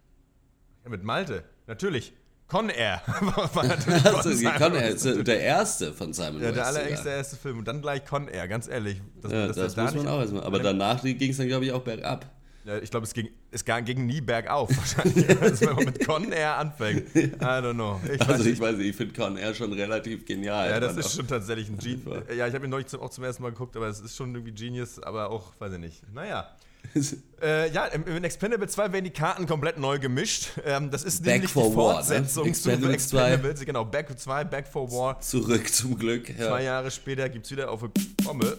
Ja, 0.85 0.90
mit 0.90 1.02
Malte, 1.02 1.44
natürlich. 1.66 2.12
Con 2.46 2.68
Air 2.68 3.00
war 3.54 3.64
natürlich 3.64 4.04
also, 4.06 4.30
Con 4.59 4.74
Air 4.74 4.88
ist 4.88 5.04
der 5.04 5.40
erste 5.40 5.92
von 5.92 6.12
Simon 6.12 6.42
ja, 6.42 6.48
West. 6.48 6.56
Der 6.56 6.66
allererste 6.66 7.09
ja. 7.09 7.16
erste 7.16 7.37
Film. 7.37 7.59
Und 7.59 7.68
dann 7.68 7.80
gleich 7.80 8.04
Con 8.04 8.28
Air, 8.28 8.48
ganz 8.48 8.66
ehrlich. 8.66 9.00
Das, 9.22 9.33
ja, 9.33 9.46
das, 9.46 9.56
das 9.56 9.76
muss 9.76 9.94
man 9.94 10.09
auch 10.09 10.20
erstmal. 10.20 10.42
Aber 10.42 10.59
danach 10.59 11.00
ging 11.02 11.30
es 11.30 11.37
dann, 11.37 11.46
glaube 11.46 11.64
ich, 11.64 11.72
auch 11.72 11.83
bergab. 11.83 12.26
Ja, 12.64 12.79
ich 12.79 12.90
glaube, 12.90 13.07
es 13.07 13.14
ging, 13.14 13.31
es 13.51 13.64
ging 13.64 14.07
nie 14.07 14.20
bergauf 14.20 14.68
wahrscheinlich, 14.77 15.29
also, 15.40 15.66
wenn 15.66 15.77
man 15.77 15.85
mit 15.87 16.07
Con 16.07 16.31
Air 16.31 16.57
anfängt. 16.57 17.14
I 17.16 17.29
don't 17.40 17.73
know. 17.73 18.01
Ich 18.12 18.20
also 18.20 18.44
ich 18.44 18.61
weiß 18.61 18.77
nicht, 18.77 18.88
ich 18.88 18.96
finde 18.96 19.14
Con 19.14 19.37
Air 19.37 19.55
schon 19.55 19.73
relativ 19.73 20.27
genial. 20.27 20.68
Ja, 20.68 20.81
das 20.81 20.96
ist 20.96 21.14
schon 21.14 21.27
tatsächlich 21.27 21.68
ein 21.68 21.79
Genius. 21.79 22.25
Ja, 22.37 22.46
ich 22.46 22.55
habe 22.55 22.66
ihn 22.66 22.70
neulich 22.70 22.94
auch 22.94 23.11
zum 23.11 23.25
ersten 23.25 23.42
Mal 23.42 23.51
geguckt, 23.51 23.77
aber 23.77 23.88
es 23.88 24.01
ist 24.01 24.14
schon 24.14 24.35
irgendwie 24.35 24.53
Genius, 24.53 25.03
aber 25.03 25.31
auch, 25.31 25.53
weiß 25.59 25.73
ich 25.73 25.79
nicht. 25.79 26.03
Naja. 26.12 26.51
äh, 27.42 27.70
ja, 27.70 27.87
in 27.87 28.25
Expendable 28.25 28.66
2 28.66 28.92
werden 28.92 29.05
die 29.05 29.11
Karten 29.11 29.46
komplett 29.46 29.79
neu 29.79 29.99
gemischt. 29.99 30.51
Ähm, 30.64 30.90
das 30.90 31.05
ist 31.05 31.23
Back 31.23 31.35
nämlich 31.35 31.53
die 31.53 31.73
Fortsetzung 31.73 32.44
War, 32.44 32.51
ne? 32.51 32.53
zu 32.55 32.88
Expendables. 32.90 33.61
Genau, 33.64 33.85
Back 33.85 34.18
2, 34.18 34.44
Back 34.44 34.66
for 34.66 34.90
War. 34.90 35.20
Zurück 35.20 35.73
zum 35.73 35.96
Glück. 35.99 36.29
Ja. 36.29 36.49
Zwei 36.49 36.64
Jahre 36.64 36.90
später 36.90 37.29
gibt 37.29 37.46
es 37.46 37.53
wieder 37.53 37.70
auf 37.70 37.83
eine 37.83 37.92
Pommel. 38.25 38.59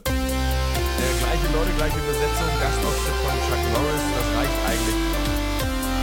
Äh, 1.02 1.20
gleiche 1.20 1.48
Leute, 1.54 1.72
gleiche 1.78 1.98
Übersetzung, 1.98 2.48
Gastauftritt 2.60 3.16
von 3.16 3.34
Chuck 3.50 3.61
Norris, 3.74 4.04
das 4.16 4.28
reicht 4.38 4.58
eigentlich. 4.68 4.96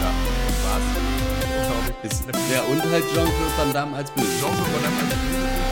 Ja, 0.00 0.10
was? 0.64 0.84
Ist, 2.02 2.24
ja, 2.52 2.62
und 2.62 2.82
halt 2.82 3.04
Jean-Claude 3.12 3.56
Van 3.58 3.72
Damme 3.72 3.96
als 3.96 4.10
Böse. 4.10 4.26
Jean-Claude 4.40 4.72
Van 4.72 4.82
Damme 4.82 4.96
als 5.00 5.14
Böse. 5.14 5.68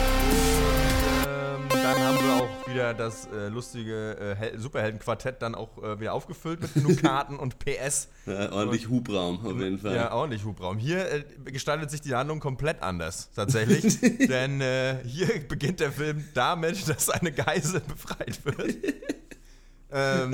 Ähm, 1.27 1.69
dann 1.69 1.99
haben 1.99 2.17
wir 2.17 2.35
auch 2.35 2.67
wieder 2.67 2.93
das 2.93 3.27
äh, 3.27 3.47
lustige 3.47 4.37
äh, 4.39 4.57
Superheldenquartett 4.57 5.41
dann 5.41 5.55
auch 5.55 5.81
äh, 5.81 5.99
wieder 5.99 6.13
aufgefüllt 6.13 6.61
mit 6.61 6.73
genug 6.73 6.97
Karten 7.01 7.37
und 7.37 7.57
PS. 7.59 8.09
Ja, 8.25 8.51
ordentlich 8.51 8.87
und, 8.87 8.93
Hubraum 8.93 9.45
auf 9.45 9.59
jeden 9.59 9.79
Fall. 9.79 9.95
Ja, 9.95 10.13
ordentlich 10.13 10.43
Hubraum. 10.43 10.77
Hier 10.77 11.11
äh, 11.11 11.23
gestaltet 11.45 11.89
sich 11.89 12.01
die 12.01 12.13
Handlung 12.13 12.39
komplett 12.39 12.83
anders, 12.83 13.31
tatsächlich. 13.35 13.99
Denn 14.27 14.61
äh, 14.61 14.97
hier 15.05 15.27
beginnt 15.47 15.79
der 15.79 15.91
Film 15.91 16.25
damit, 16.35 16.87
dass 16.87 17.09
eine 17.09 17.31
Geisel 17.31 17.81
befreit 17.81 18.39
wird. 18.45 18.75
Ähm, 19.89 20.33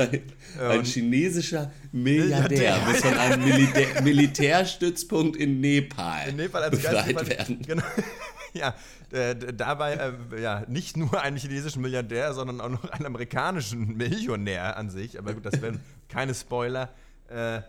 ein, 0.60 0.84
chinesischer 0.84 1.72
Milliardär, 1.92 2.80
muss 2.88 3.02
von 3.02 3.14
einem 3.14 3.46
Militär, 3.46 4.02
Militärstützpunkt 4.04 5.38
in 5.38 5.62
Nepal, 5.62 6.30
in 6.30 6.38
Nepal 6.38 6.72
befreit 6.72 7.16
Geist, 7.16 7.30
werden. 7.30 7.62
Genau, 7.62 7.84
ja, 8.54 8.74
äh, 9.12 9.36
dabei 9.36 9.94
äh, 9.94 10.42
ja, 10.42 10.64
nicht 10.68 10.98
nur 10.98 11.22
einen 11.22 11.38
chinesischen 11.38 11.84
Milliardär, 11.84 12.34
sondern 12.34 12.62
auch 12.62 12.70
noch 12.70 12.90
einen 12.90 13.06
amerikanischen 13.06 13.96
Millionär 13.96 14.76
an 14.76 14.90
sich. 14.90 15.20
Aber 15.20 15.34
gut, 15.36 15.46
das 15.46 15.62
wären 15.62 15.80
keine 16.10 16.34
Spoiler. 16.34 16.90
Äh, 17.28 17.62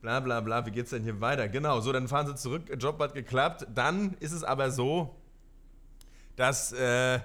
bla 0.00 0.20
bla 0.20 0.40
bla, 0.40 0.64
wie 0.64 0.70
geht's 0.70 0.90
denn 0.90 1.02
hier 1.02 1.20
weiter? 1.20 1.48
Genau, 1.48 1.80
so, 1.80 1.92
dann 1.92 2.06
fahren 2.06 2.28
sie 2.28 2.36
zurück, 2.36 2.70
Job 2.78 3.00
hat 3.00 3.14
geklappt. 3.14 3.66
Dann 3.74 4.14
ist 4.20 4.30
es 4.30 4.44
aber 4.44 4.70
so, 4.70 5.16
dass 6.36 6.70
äh, 6.72 7.18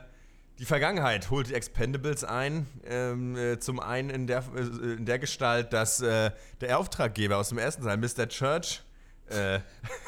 die 0.62 0.66
Vergangenheit 0.66 1.32
holt 1.32 1.50
die 1.50 1.56
Expendables 1.56 2.24
ein. 2.24 2.68
Ähm, 2.86 3.36
äh, 3.36 3.60
zum 3.60 3.80
einen 3.80 4.12
in 4.12 4.28
der, 4.28 4.44
äh, 4.56 4.60
in 4.94 5.06
der 5.08 5.18
Gestalt, 5.18 5.74
dass 5.74 6.02
äh, 6.02 6.30
der 6.62 6.78
Auftraggeber 6.78 7.38
aus 7.38 7.50
dem 7.50 7.58
ersten 7.58 7.84
Teil, 7.84 7.98
Mr. 7.98 8.30
Church, 8.30 8.84
äh, 9.30 9.60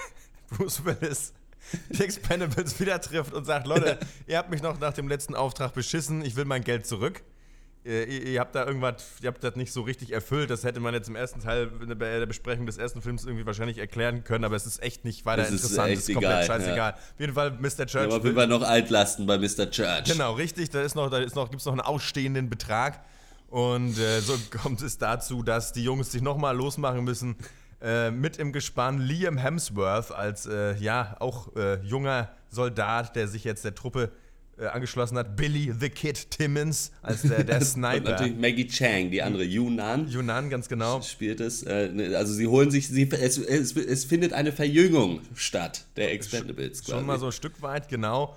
Bruce 0.51 0.85
Willis, 0.85 1.33
die 1.89 2.03
Expendables 2.03 2.79
wieder 2.79 3.01
trifft 3.01 3.33
und 3.33 3.45
sagt: 3.45 3.65
Leute, 3.65 3.97
ihr 4.27 4.37
habt 4.37 4.51
mich 4.51 4.61
noch 4.61 4.79
nach 4.79 4.93
dem 4.93 5.07
letzten 5.07 5.33
Auftrag 5.33 5.73
beschissen, 5.73 6.23
ich 6.23 6.35
will 6.35 6.45
mein 6.45 6.63
Geld 6.63 6.85
zurück. 6.85 7.23
Ihr, 7.85 8.07
ihr, 8.07 8.39
habt 8.39 8.55
da 8.55 8.65
irgendwas, 8.65 8.95
ihr 9.21 9.27
habt 9.27 9.43
das 9.43 9.57
nicht 9.57 9.73
so 9.73 9.81
richtig 9.81 10.13
erfüllt. 10.13 10.49
Das 10.49 10.63
hätte 10.63 10.79
man 10.79 10.93
jetzt 10.93 11.09
im 11.09 11.17
ersten 11.17 11.41
Teil 11.41 11.67
bei 11.67 12.19
der 12.19 12.25
Besprechung 12.25 12.65
des 12.65 12.77
ersten 12.77 13.01
Films 13.01 13.25
irgendwie 13.25 13.45
wahrscheinlich 13.45 13.77
erklären 13.77 14.23
können, 14.23 14.45
aber 14.45 14.55
es 14.55 14.65
ist 14.65 14.81
echt 14.81 15.03
nicht 15.03 15.25
weiter 15.25 15.41
das 15.41 15.51
interessant. 15.51 15.91
Ist, 15.91 15.99
echt 15.99 16.09
ist 16.09 16.13
komplett 16.15 16.31
egal, 16.31 16.45
scheißegal. 16.45 16.91
Ja. 16.91 16.95
Auf 16.95 17.19
jeden 17.19 17.33
Fall 17.33 17.51
Mr. 17.51 17.85
Church. 17.85 18.09
Ja, 18.09 18.17
auf 18.17 18.23
jeden 18.23 18.35
Fall 18.35 18.47
noch 18.47 18.61
Altlasten 18.61 19.25
bei 19.25 19.37
Mr. 19.37 19.69
Church. 19.69 20.05
Genau, 20.05 20.33
richtig. 20.33 20.69
Da 20.69 20.81
ist 20.81 20.95
noch, 20.95 21.09
da 21.09 21.17
ist 21.17 21.35
noch, 21.35 21.49
gibt 21.49 21.59
es 21.59 21.65
noch 21.65 21.73
einen 21.73 21.81
ausstehenden 21.81 22.49
Betrag. 22.49 23.03
Und 23.49 23.99
äh, 23.99 24.21
so 24.21 24.33
kommt 24.61 24.81
es 24.81 24.97
dazu, 24.97 25.43
dass 25.43 25.73
die 25.73 25.83
Jungs 25.83 26.11
sich 26.11 26.21
nochmal 26.21 26.55
losmachen 26.55 27.03
müssen. 27.03 27.35
Äh, 27.81 28.11
mit 28.11 28.37
im 28.37 28.53
Gespann 28.53 29.01
Liam 29.01 29.37
Hemsworth 29.37 30.13
als 30.13 30.45
äh, 30.45 30.73
ja 30.77 31.17
auch 31.19 31.53
äh, 31.57 31.81
junger 31.81 32.29
Soldat, 32.49 33.17
der 33.17 33.27
sich 33.27 33.43
jetzt 33.43 33.65
der 33.65 33.75
Truppe 33.75 34.13
äh, 34.57 34.65
angeschlossen 34.67 35.17
hat. 35.17 35.35
Billy 35.35 35.73
the 35.77 35.89
Kid 35.89 36.29
Timmons 36.29 36.91
als 37.01 37.23
der, 37.23 37.43
der 37.43 37.61
Sniper. 37.65 37.97
Und 37.97 38.03
natürlich 38.05 38.37
Maggie 38.37 38.67
Chang, 38.67 39.11
die 39.11 39.21
andere, 39.21 39.43
Yunnan. 39.43 40.07
Yunnan, 40.07 40.49
ganz 40.49 40.69
genau. 40.69 41.01
Spielt 41.01 41.39
es. 41.39 41.63
Äh, 41.63 41.89
ne, 41.89 42.15
also 42.15 42.33
sie 42.33 42.47
holen 42.47 42.71
sich, 42.71 42.87
sie, 42.87 43.09
es, 43.11 43.37
es, 43.37 43.75
es 43.75 44.05
findet 44.05 44.33
eine 44.33 44.51
Verjüngung 44.51 45.21
statt, 45.35 45.85
der 45.95 46.11
Expendables. 46.11 46.83
Schon 46.85 47.05
mal 47.05 47.19
so 47.19 47.27
ein 47.27 47.31
Stück 47.31 47.61
weit, 47.61 47.89
genau. 47.89 48.35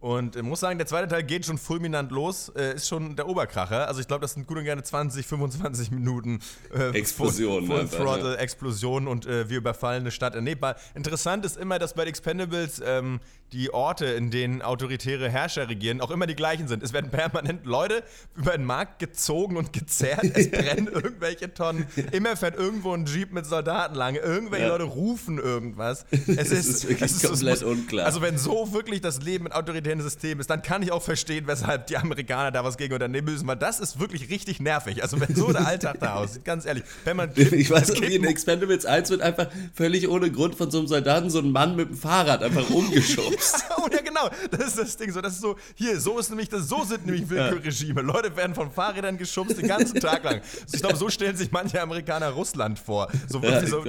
Und 0.00 0.36
ich 0.36 0.42
muss 0.42 0.60
sagen, 0.60 0.78
der 0.78 0.86
zweite 0.86 1.08
Teil 1.08 1.24
geht 1.24 1.44
schon 1.44 1.58
fulminant 1.58 2.12
los, 2.12 2.52
äh, 2.54 2.76
ist 2.76 2.88
schon 2.88 3.16
der 3.16 3.26
Oberkracher. 3.26 3.88
Also 3.88 4.00
ich 4.00 4.06
glaube, 4.06 4.22
das 4.22 4.34
sind 4.34 4.46
gut 4.46 4.58
und 4.58 4.64
gerne 4.64 4.84
20, 4.84 5.26
25 5.26 5.90
Minuten 5.90 6.38
äh, 6.72 6.96
Explosion, 6.96 7.66
Full, 7.66 7.88
Full 7.88 7.98
Throttle, 7.98 8.34
ja. 8.34 8.36
Explosion 8.36 9.08
und 9.08 9.26
äh, 9.26 9.50
wir 9.50 9.58
überfallen 9.58 10.02
eine 10.02 10.12
Stadt. 10.12 10.40
Nee, 10.40 10.56
interessant 10.94 11.44
ist 11.44 11.56
immer, 11.56 11.80
dass 11.80 11.94
bei 11.94 12.04
Expendables 12.04 12.80
ähm, 12.84 13.18
die 13.52 13.72
Orte, 13.72 14.06
in 14.06 14.30
denen 14.30 14.62
autoritäre 14.62 15.30
Herrscher 15.30 15.68
regieren, 15.68 16.00
auch 16.00 16.10
immer 16.10 16.26
die 16.26 16.36
gleichen 16.36 16.68
sind. 16.68 16.82
Es 16.82 16.92
werden 16.92 17.10
permanent 17.10 17.64
Leute 17.64 18.04
über 18.36 18.52
den 18.52 18.64
Markt 18.64 18.98
gezogen 18.98 19.56
und 19.56 19.72
gezerrt. 19.72 20.22
Es 20.22 20.50
brennen 20.50 20.86
irgendwelche 20.86 21.52
Tonnen. 21.52 21.86
Immer 22.12 22.36
fährt 22.36 22.56
irgendwo 22.56 22.92
ein 22.92 23.06
Jeep 23.06 23.32
mit 23.32 23.46
Soldaten 23.46 23.94
lang. 23.94 24.16
Irgendwelche 24.16 24.66
ja. 24.66 24.72
Leute 24.72 24.84
rufen 24.84 25.38
irgendwas. 25.38 26.06
Es 26.28 26.50
ist, 26.50 26.68
ist 26.68 26.88
wirklich 26.88 27.10
es 27.10 27.22
ist, 27.22 27.28
komplett 27.28 27.54
es 27.54 27.62
muss, 27.62 27.72
unklar. 27.72 28.06
Also 28.06 28.20
wenn 28.20 28.36
so 28.36 28.72
wirklich 28.72 29.00
das 29.00 29.22
Leben 29.22 29.44
mit 29.44 29.54
autoritären 29.54 29.87
Systemen 30.00 30.40
ist, 30.40 30.50
dann 30.50 30.62
kann 30.62 30.82
ich 30.82 30.92
auch 30.92 31.02
verstehen, 31.02 31.46
weshalb 31.46 31.86
die 31.86 31.96
Amerikaner 31.96 32.50
da 32.50 32.64
was 32.64 32.76
gegen 32.76 32.94
unternehmen 32.94 33.32
müssen, 33.32 33.46
weil 33.46 33.56
das 33.56 33.80
ist 33.80 34.00
wirklich 34.00 34.30
richtig 34.30 34.60
nervig. 34.60 35.02
Also 35.02 35.20
wenn 35.20 35.34
so 35.34 35.52
der 35.52 35.66
Alltag 35.66 35.98
da 36.00 36.14
aussieht, 36.14 36.44
ganz 36.44 36.66
ehrlich. 36.66 36.84
Wenn 37.04 37.16
man 37.16 37.30
ich 37.34 37.70
weiß 37.70 37.90
nicht, 37.90 38.02
wie 38.02 38.14
in 38.14 38.24
Expendables 38.24 38.86
1 38.86 39.10
wird 39.10 39.22
einfach 39.22 39.48
völlig 39.74 40.08
ohne 40.08 40.30
Grund 40.30 40.54
von 40.54 40.70
so 40.70 40.78
einem 40.78 40.86
Soldaten 40.86 41.30
so 41.30 41.38
ein 41.38 41.50
Mann 41.50 41.76
mit 41.76 41.88
dem 41.88 41.96
Fahrrad 41.96 42.42
einfach 42.42 42.68
umgeschubst. 42.70 43.64
oh 43.76 43.88
ja, 43.92 44.00
genau. 44.00 44.28
Das 44.50 44.68
ist 44.68 44.78
das 44.78 44.96
Ding. 44.96 45.12
So, 45.12 45.20
das 45.20 45.34
ist 45.34 45.40
so, 45.40 45.56
hier, 45.74 46.00
so 46.00 46.18
ist 46.18 46.30
nämlich 46.30 46.48
das, 46.48 46.68
so 46.68 46.84
sind 46.84 47.06
nämlich 47.06 47.28
Willkürregime. 47.28 48.02
Leute 48.02 48.36
werden 48.36 48.54
von 48.54 48.70
Fahrrädern 48.70 49.18
geschubst 49.18 49.58
den 49.58 49.68
ganzen 49.68 50.00
Tag 50.00 50.24
lang. 50.24 50.40
Ich 50.72 50.80
glaube, 50.80 50.96
so 50.96 51.08
stellen 51.08 51.36
sich 51.36 51.50
manche 51.50 51.80
Amerikaner 51.80 52.30
Russland 52.30 52.78
vor. 52.78 53.08
So 53.28 53.40
ja, 53.40 53.66
so 53.66 53.82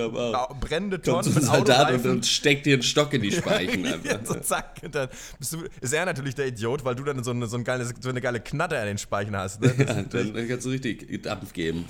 brennende 0.60 1.02
Tonnen 1.02 1.24
Kommt 1.24 1.34
so 1.34 1.40
ein 1.40 1.58
Soldat 1.58 1.92
und, 1.94 2.06
und 2.06 2.26
steckt 2.26 2.66
dir 2.66 2.74
einen 2.74 2.84
Stock 2.84 3.14
in 3.14 3.22
die 3.22 3.32
Speichen. 3.32 3.86
ja, 4.04 4.20
so 4.24 4.36
zack. 4.36 4.82
Dann 4.92 5.10
bist 5.38 5.54
du, 5.54 5.58
ist 5.92 5.98
er 5.98 6.06
natürlich 6.06 6.36
der 6.36 6.48
Idiot, 6.48 6.86
weil 6.86 6.96
du 6.96 7.04
dann 7.04 7.24
so 7.24 7.32
eine, 7.32 7.48
so 7.48 7.56
eine, 7.56 7.64
geile, 7.64 7.86
so 8.00 8.10
eine 8.10 8.22
geile 8.22 8.40
Knatter 8.40 8.80
in 8.82 8.88
den 8.88 8.98
Speichen 8.98 9.36
hast. 9.36 9.62
Ne? 9.62 9.74
Ja, 9.80 9.94
dann 10.04 10.48
kannst 10.48 10.66
du 10.66 10.70
richtig 10.70 11.24
Dampf 11.24 11.54
geben. 11.54 11.86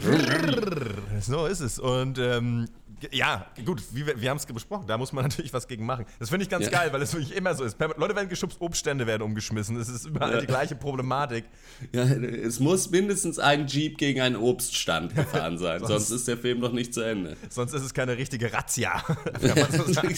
so 1.22 1.46
ist 1.46 1.60
es. 1.60 1.80
Und 1.80 2.18
ähm, 2.18 2.68
ja, 3.12 3.46
gut, 3.66 3.82
wir, 3.92 4.20
wir 4.20 4.30
haben 4.30 4.38
es 4.38 4.46
besprochen, 4.46 4.88
da 4.88 4.98
muss 4.98 5.12
man 5.12 5.24
natürlich 5.28 5.54
was 5.54 5.68
gegen 5.68 5.86
machen. 5.86 6.06
Das 6.20 6.30
finde 6.30 6.44
ich 6.44 6.50
ganz 6.50 6.66
ja. 6.66 6.72
geil, 6.72 6.94
weil 6.94 7.02
es 7.02 7.14
wirklich 7.14 7.36
immer 7.36 7.54
so 7.56 7.64
ist. 7.64 7.78
Leute 7.80 8.16
werden 8.16 8.30
geschubst, 8.30 8.58
Obststände 8.62 9.08
werden 9.08 9.24
umgeschmissen. 9.24 9.78
Es 9.78 9.90
ist 9.90 10.06
überall 10.06 10.34
ja. 10.34 10.42
die 10.42 10.48
gleiche 10.48 10.76
Problematik. 10.76 11.46
Ja, 11.92 12.04
es 12.04 12.60
muss 12.60 12.90
mindestens 12.90 13.40
ein 13.40 13.68
Jeep 13.68 13.98
gegen 13.98 14.22
einen 14.22 14.36
Obststand 14.36 15.16
gefahren 15.16 15.58
sein, 15.58 15.80
sonst, 15.80 16.08
sonst, 16.08 16.12
ist 16.12 16.28
der 16.28 16.38
Film 16.38 16.60
noch 16.60 16.72
nicht 16.72 16.94
zu 16.94 17.02
Ende. 17.02 17.36
Sonst 17.50 17.74
ist 17.74 17.84
es 17.84 17.94
keine 17.94 18.18
richtige 18.18 18.52
Razzia, 18.54 19.00
kann 19.00 19.60
man 19.60 19.72
so 19.72 19.94
sagen. 19.94 20.16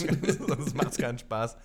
sonst 0.48 0.76
macht 0.76 0.91
es 0.91 0.98
keinen 0.98 1.20
Spaß. 1.20 1.56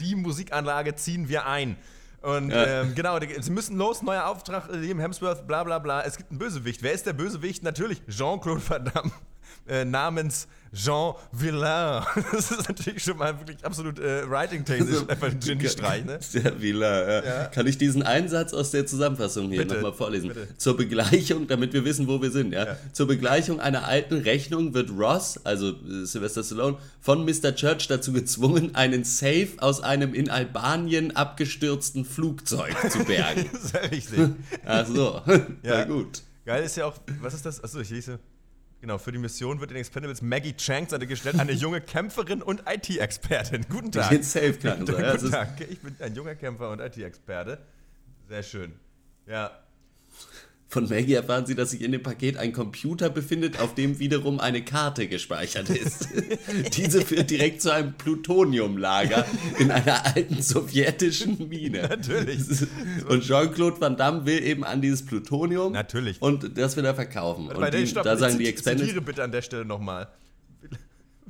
Die 0.00 0.14
Musikanlage 0.14 0.94
ziehen 0.94 1.28
wir 1.28 1.46
ein. 1.46 1.76
Und 2.22 2.50
ja. 2.50 2.82
ähm, 2.82 2.94
genau, 2.94 3.18
sie 3.18 3.50
müssen 3.50 3.78
los, 3.78 4.02
neuer 4.02 4.26
Auftrag, 4.26 4.68
Liam 4.72 4.98
Hemsworth, 4.98 5.46
bla 5.46 5.64
bla 5.64 5.78
bla. 5.78 6.02
Es 6.02 6.16
gibt 6.16 6.30
einen 6.30 6.38
Bösewicht. 6.38 6.82
Wer 6.82 6.92
ist 6.92 7.06
der 7.06 7.14
Bösewicht? 7.14 7.62
Natürlich 7.62 8.02
Jean-Claude 8.08 8.62
Van 8.68 8.84
Damme 8.84 9.12
äh, 9.66 9.84
namens 9.84 10.48
Jean 10.72 11.14
Villain. 11.32 12.04
Das 12.32 12.50
ist 12.50 12.68
natürlich 12.68 13.02
schon 13.02 13.16
mal 13.16 13.38
wirklich 13.38 13.64
absolut 13.64 13.98
äh, 13.98 14.28
writing-technisch 14.28 14.94
also, 14.94 15.08
einfach 15.08 15.28
ein 15.28 15.40
Genie-Streich, 15.40 16.04
ne? 16.04 16.18
Der 16.34 16.60
Villain, 16.60 17.08
ja. 17.08 17.24
ja. 17.24 17.44
Kann 17.46 17.66
ich 17.66 17.76
diesen 17.76 18.02
Einsatz 18.02 18.54
aus 18.54 18.70
der 18.70 18.86
Zusammenfassung 18.86 19.50
hier 19.50 19.64
nochmal 19.64 19.92
vorlesen? 19.92 20.28
Bitte. 20.28 20.48
Zur 20.56 20.76
Begleichung, 20.76 21.48
damit 21.48 21.72
wir 21.72 21.84
wissen, 21.84 22.06
wo 22.06 22.22
wir 22.22 22.30
sind, 22.30 22.52
ja? 22.52 22.66
ja? 22.66 22.76
Zur 22.92 23.08
Begleichung 23.08 23.60
einer 23.60 23.86
alten 23.86 24.18
Rechnung 24.18 24.74
wird 24.74 24.90
Ross, 24.90 25.40
also 25.44 25.70
äh, 25.70 26.04
Sylvester 26.04 26.44
Stallone, 26.44 26.78
von 27.00 27.24
Mr. 27.24 27.54
Church 27.54 27.88
dazu 27.88 28.12
gezwungen, 28.12 28.74
einen 28.74 29.04
Safe 29.04 29.48
aus 29.58 29.82
einem 29.82 30.14
in 30.14 30.30
Albanien 30.30 31.16
abgestürzten 31.16 32.04
Flugzeug 32.04 32.76
zu 32.90 33.04
bergen. 33.04 33.50
Sehr 33.60 33.90
richtig. 33.90 34.30
Ach 34.64 34.86
so, 34.86 35.20
ja. 35.62 35.84
gut. 35.84 36.22
Geil 36.44 36.64
ist 36.64 36.76
ja 36.76 36.86
auch, 36.86 36.94
was 37.20 37.34
ist 37.34 37.44
das? 37.44 37.62
Achso, 37.62 37.80
ich 37.80 37.90
lese. 37.90 38.18
Genau, 38.80 38.96
für 38.96 39.12
die 39.12 39.18
Mission 39.18 39.60
wird 39.60 39.70
in 39.72 39.76
Expendables 39.76 40.22
Maggie 40.22 40.56
Chang 40.56 40.88
seine 40.88 41.06
gestellt, 41.06 41.38
eine 41.38 41.52
junge 41.64 41.82
Kämpferin 41.82 42.42
und 42.42 42.62
IT-Expertin. 42.66 43.66
Guten 43.68 43.92
Tag. 43.92 44.10
Ich 44.12 44.26
safe 44.26 44.54
kann 44.54 44.86
Guten, 44.86 44.96
Guten 44.96 45.30
Tag, 45.30 45.60
ich 45.60 45.80
bin 45.80 45.94
ein 46.00 46.14
junger 46.14 46.34
Kämpfer 46.34 46.70
und 46.70 46.80
IT-Experte. 46.80 47.58
Sehr 48.28 48.42
schön. 48.42 48.72
Ja, 49.26 49.50
von 50.70 50.88
Maggie 50.88 51.14
erfahren 51.14 51.46
sie, 51.46 51.56
dass 51.56 51.72
sich 51.72 51.82
in 51.82 51.90
dem 51.90 52.02
Paket 52.02 52.36
ein 52.36 52.52
Computer 52.52 53.10
befindet, 53.10 53.58
auf 53.58 53.74
dem 53.74 53.98
wiederum 53.98 54.38
eine 54.38 54.62
Karte 54.62 55.08
gespeichert 55.08 55.68
ist. 55.68 56.08
Diese 56.76 57.04
führt 57.04 57.28
direkt 57.28 57.60
zu 57.60 57.72
einem 57.74 57.94
Plutoniumlager 57.94 59.26
in 59.58 59.72
einer 59.72 60.06
alten 60.06 60.40
sowjetischen 60.40 61.48
Mine. 61.48 61.88
Natürlich. 61.88 62.40
Und 63.08 63.24
Jean-Claude 63.24 63.80
Van 63.80 63.96
Damme 63.96 64.26
will 64.26 64.42
eben 64.44 64.62
an 64.62 64.80
dieses 64.80 65.04
Plutonium. 65.04 65.72
Natürlich. 65.72 66.22
Und 66.22 66.56
das 66.56 66.76
will 66.76 66.84
er 66.84 66.94
verkaufen. 66.94 67.48
Und 67.48 67.74
die, 67.74 67.86
Stopp, 67.88 68.04
da 68.04 68.16
sagen 68.16 68.38
die 68.38 68.46
Expendables. 68.46 69.04
bitte 69.04 69.24
an 69.24 69.32
der 69.32 69.42
Stelle 69.42 69.64
nochmal 69.64 70.08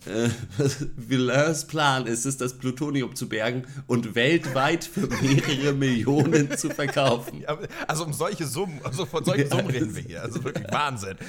äh, 0.07 0.29
Villers 0.97 1.67
Plan 1.67 2.07
ist 2.07 2.27
es, 2.27 2.37
das 2.37 2.59
Plutonium 2.59 3.15
zu 3.15 3.29
bergen 3.29 3.65
und 3.87 4.15
weltweit 4.15 4.85
für 4.85 5.09
mehrere 5.23 5.73
Millionen 5.75 6.57
zu 6.57 6.71
verkaufen. 6.71 7.41
Ja, 7.43 7.59
also 7.87 8.05
um 8.05 8.13
solche 8.13 8.47
Summen, 8.47 8.81
also 8.85 9.07
von 9.07 9.25
solchen 9.25 9.49
ja, 9.49 9.51
Summen 9.51 9.71
reden 9.71 9.95
wir 9.95 10.03
hier. 10.03 10.23
Also 10.23 10.43
wirklich 10.45 10.67
Wahnsinn. 10.71 11.17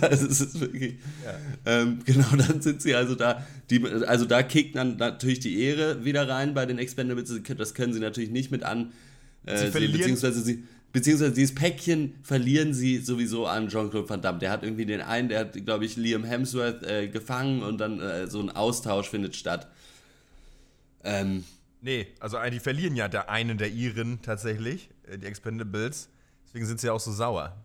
Ja, 0.00 0.08
es 0.08 0.22
ist 0.22 0.60
wirklich. 0.60 0.98
Ähm, 1.66 2.00
genau, 2.04 2.28
dann 2.36 2.60
sind 2.62 2.80
sie 2.80 2.94
also 2.94 3.14
da. 3.14 3.44
Die, 3.70 3.84
also 4.06 4.24
da 4.24 4.42
kickt 4.42 4.76
dann 4.76 4.96
natürlich 4.96 5.40
die 5.40 5.62
Ehre 5.62 6.04
wieder 6.04 6.28
rein 6.28 6.54
bei 6.54 6.64
den 6.66 6.78
Expendables. 6.78 7.32
Das 7.56 7.74
können 7.74 7.92
sie 7.92 8.00
natürlich 8.00 8.30
nicht 8.30 8.50
mit 8.50 8.62
an. 8.62 8.92
Äh, 9.46 9.58
sie 9.58 9.66
verlieren, 9.70 9.92
beziehungsweise 9.92 10.42
sie 10.42 10.64
Beziehungsweise 10.92 11.32
dieses 11.32 11.54
Päckchen 11.54 12.14
verlieren 12.22 12.74
sie 12.74 12.98
sowieso 12.98 13.46
an 13.46 13.68
Jean-Claude 13.68 14.08
Van 14.08 14.22
Damme. 14.22 14.38
Der 14.40 14.50
hat 14.50 14.64
irgendwie 14.64 14.86
den 14.86 15.00
einen, 15.00 15.28
der 15.28 15.40
hat, 15.40 15.64
glaube 15.64 15.84
ich, 15.84 15.96
Liam 15.96 16.24
Hemsworth 16.24 16.82
äh, 16.82 17.08
gefangen 17.08 17.62
und 17.62 17.78
dann 17.78 18.00
äh, 18.00 18.26
so 18.26 18.40
ein 18.40 18.50
Austausch 18.50 19.08
findet 19.08 19.36
statt. 19.36 19.68
Ähm, 21.04 21.44
nee, 21.80 22.08
also 22.18 22.38
die 22.50 22.58
verlieren 22.58 22.96
ja 22.96 23.08
der 23.08 23.30
einen 23.30 23.56
der 23.56 23.70
Iren 23.70 24.20
tatsächlich, 24.22 24.90
äh, 25.08 25.18
die 25.18 25.26
Expendables. 25.26 26.08
Deswegen 26.46 26.66
sind 26.66 26.80
sie 26.80 26.90
auch 26.90 27.00
so 27.00 27.12
sauer. 27.12 27.56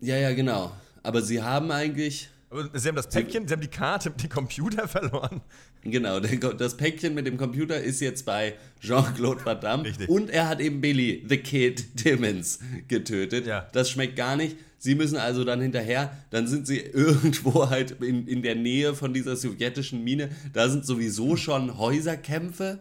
Ja, 0.00 0.16
ja, 0.16 0.32
genau. 0.32 0.72
Aber 1.02 1.20
sie 1.20 1.42
haben 1.42 1.70
eigentlich 1.70 2.30
aber 2.52 2.68
Sie 2.78 2.86
haben 2.86 2.96
das 2.96 3.08
Päckchen, 3.08 3.48
Sie 3.48 3.54
haben 3.54 3.62
die 3.62 3.68
Karte 3.68 4.10
dem 4.10 4.28
Computer 4.28 4.86
verloren. 4.88 5.40
Genau, 5.84 6.20
das 6.20 6.76
Päckchen 6.76 7.14
mit 7.14 7.26
dem 7.26 7.36
Computer 7.36 7.80
ist 7.80 8.00
jetzt 8.00 8.24
bei 8.24 8.54
Jean-Claude 8.80 9.44
Van 9.44 9.60
Damme. 9.60 9.84
Richtig. 9.84 10.08
Und 10.08 10.30
er 10.30 10.48
hat 10.48 10.60
eben 10.60 10.80
Billy, 10.80 11.24
the 11.28 11.38
Kid 11.38 11.96
Timmons, 11.96 12.60
getötet. 12.86 13.46
Ja. 13.46 13.66
Das 13.72 13.90
schmeckt 13.90 14.14
gar 14.16 14.36
nicht. 14.36 14.56
Sie 14.78 14.94
müssen 14.94 15.16
also 15.16 15.44
dann 15.44 15.60
hinterher, 15.60 16.16
dann 16.30 16.46
sind 16.46 16.66
sie 16.66 16.78
irgendwo 16.80 17.68
halt 17.68 18.00
in, 18.00 18.26
in 18.28 18.42
der 18.42 18.54
Nähe 18.54 18.94
von 18.94 19.12
dieser 19.12 19.36
sowjetischen 19.36 20.04
Mine. 20.04 20.30
Da 20.52 20.68
sind 20.68 20.86
sowieso 20.86 21.36
schon 21.36 21.78
Häuserkämpfe 21.78 22.78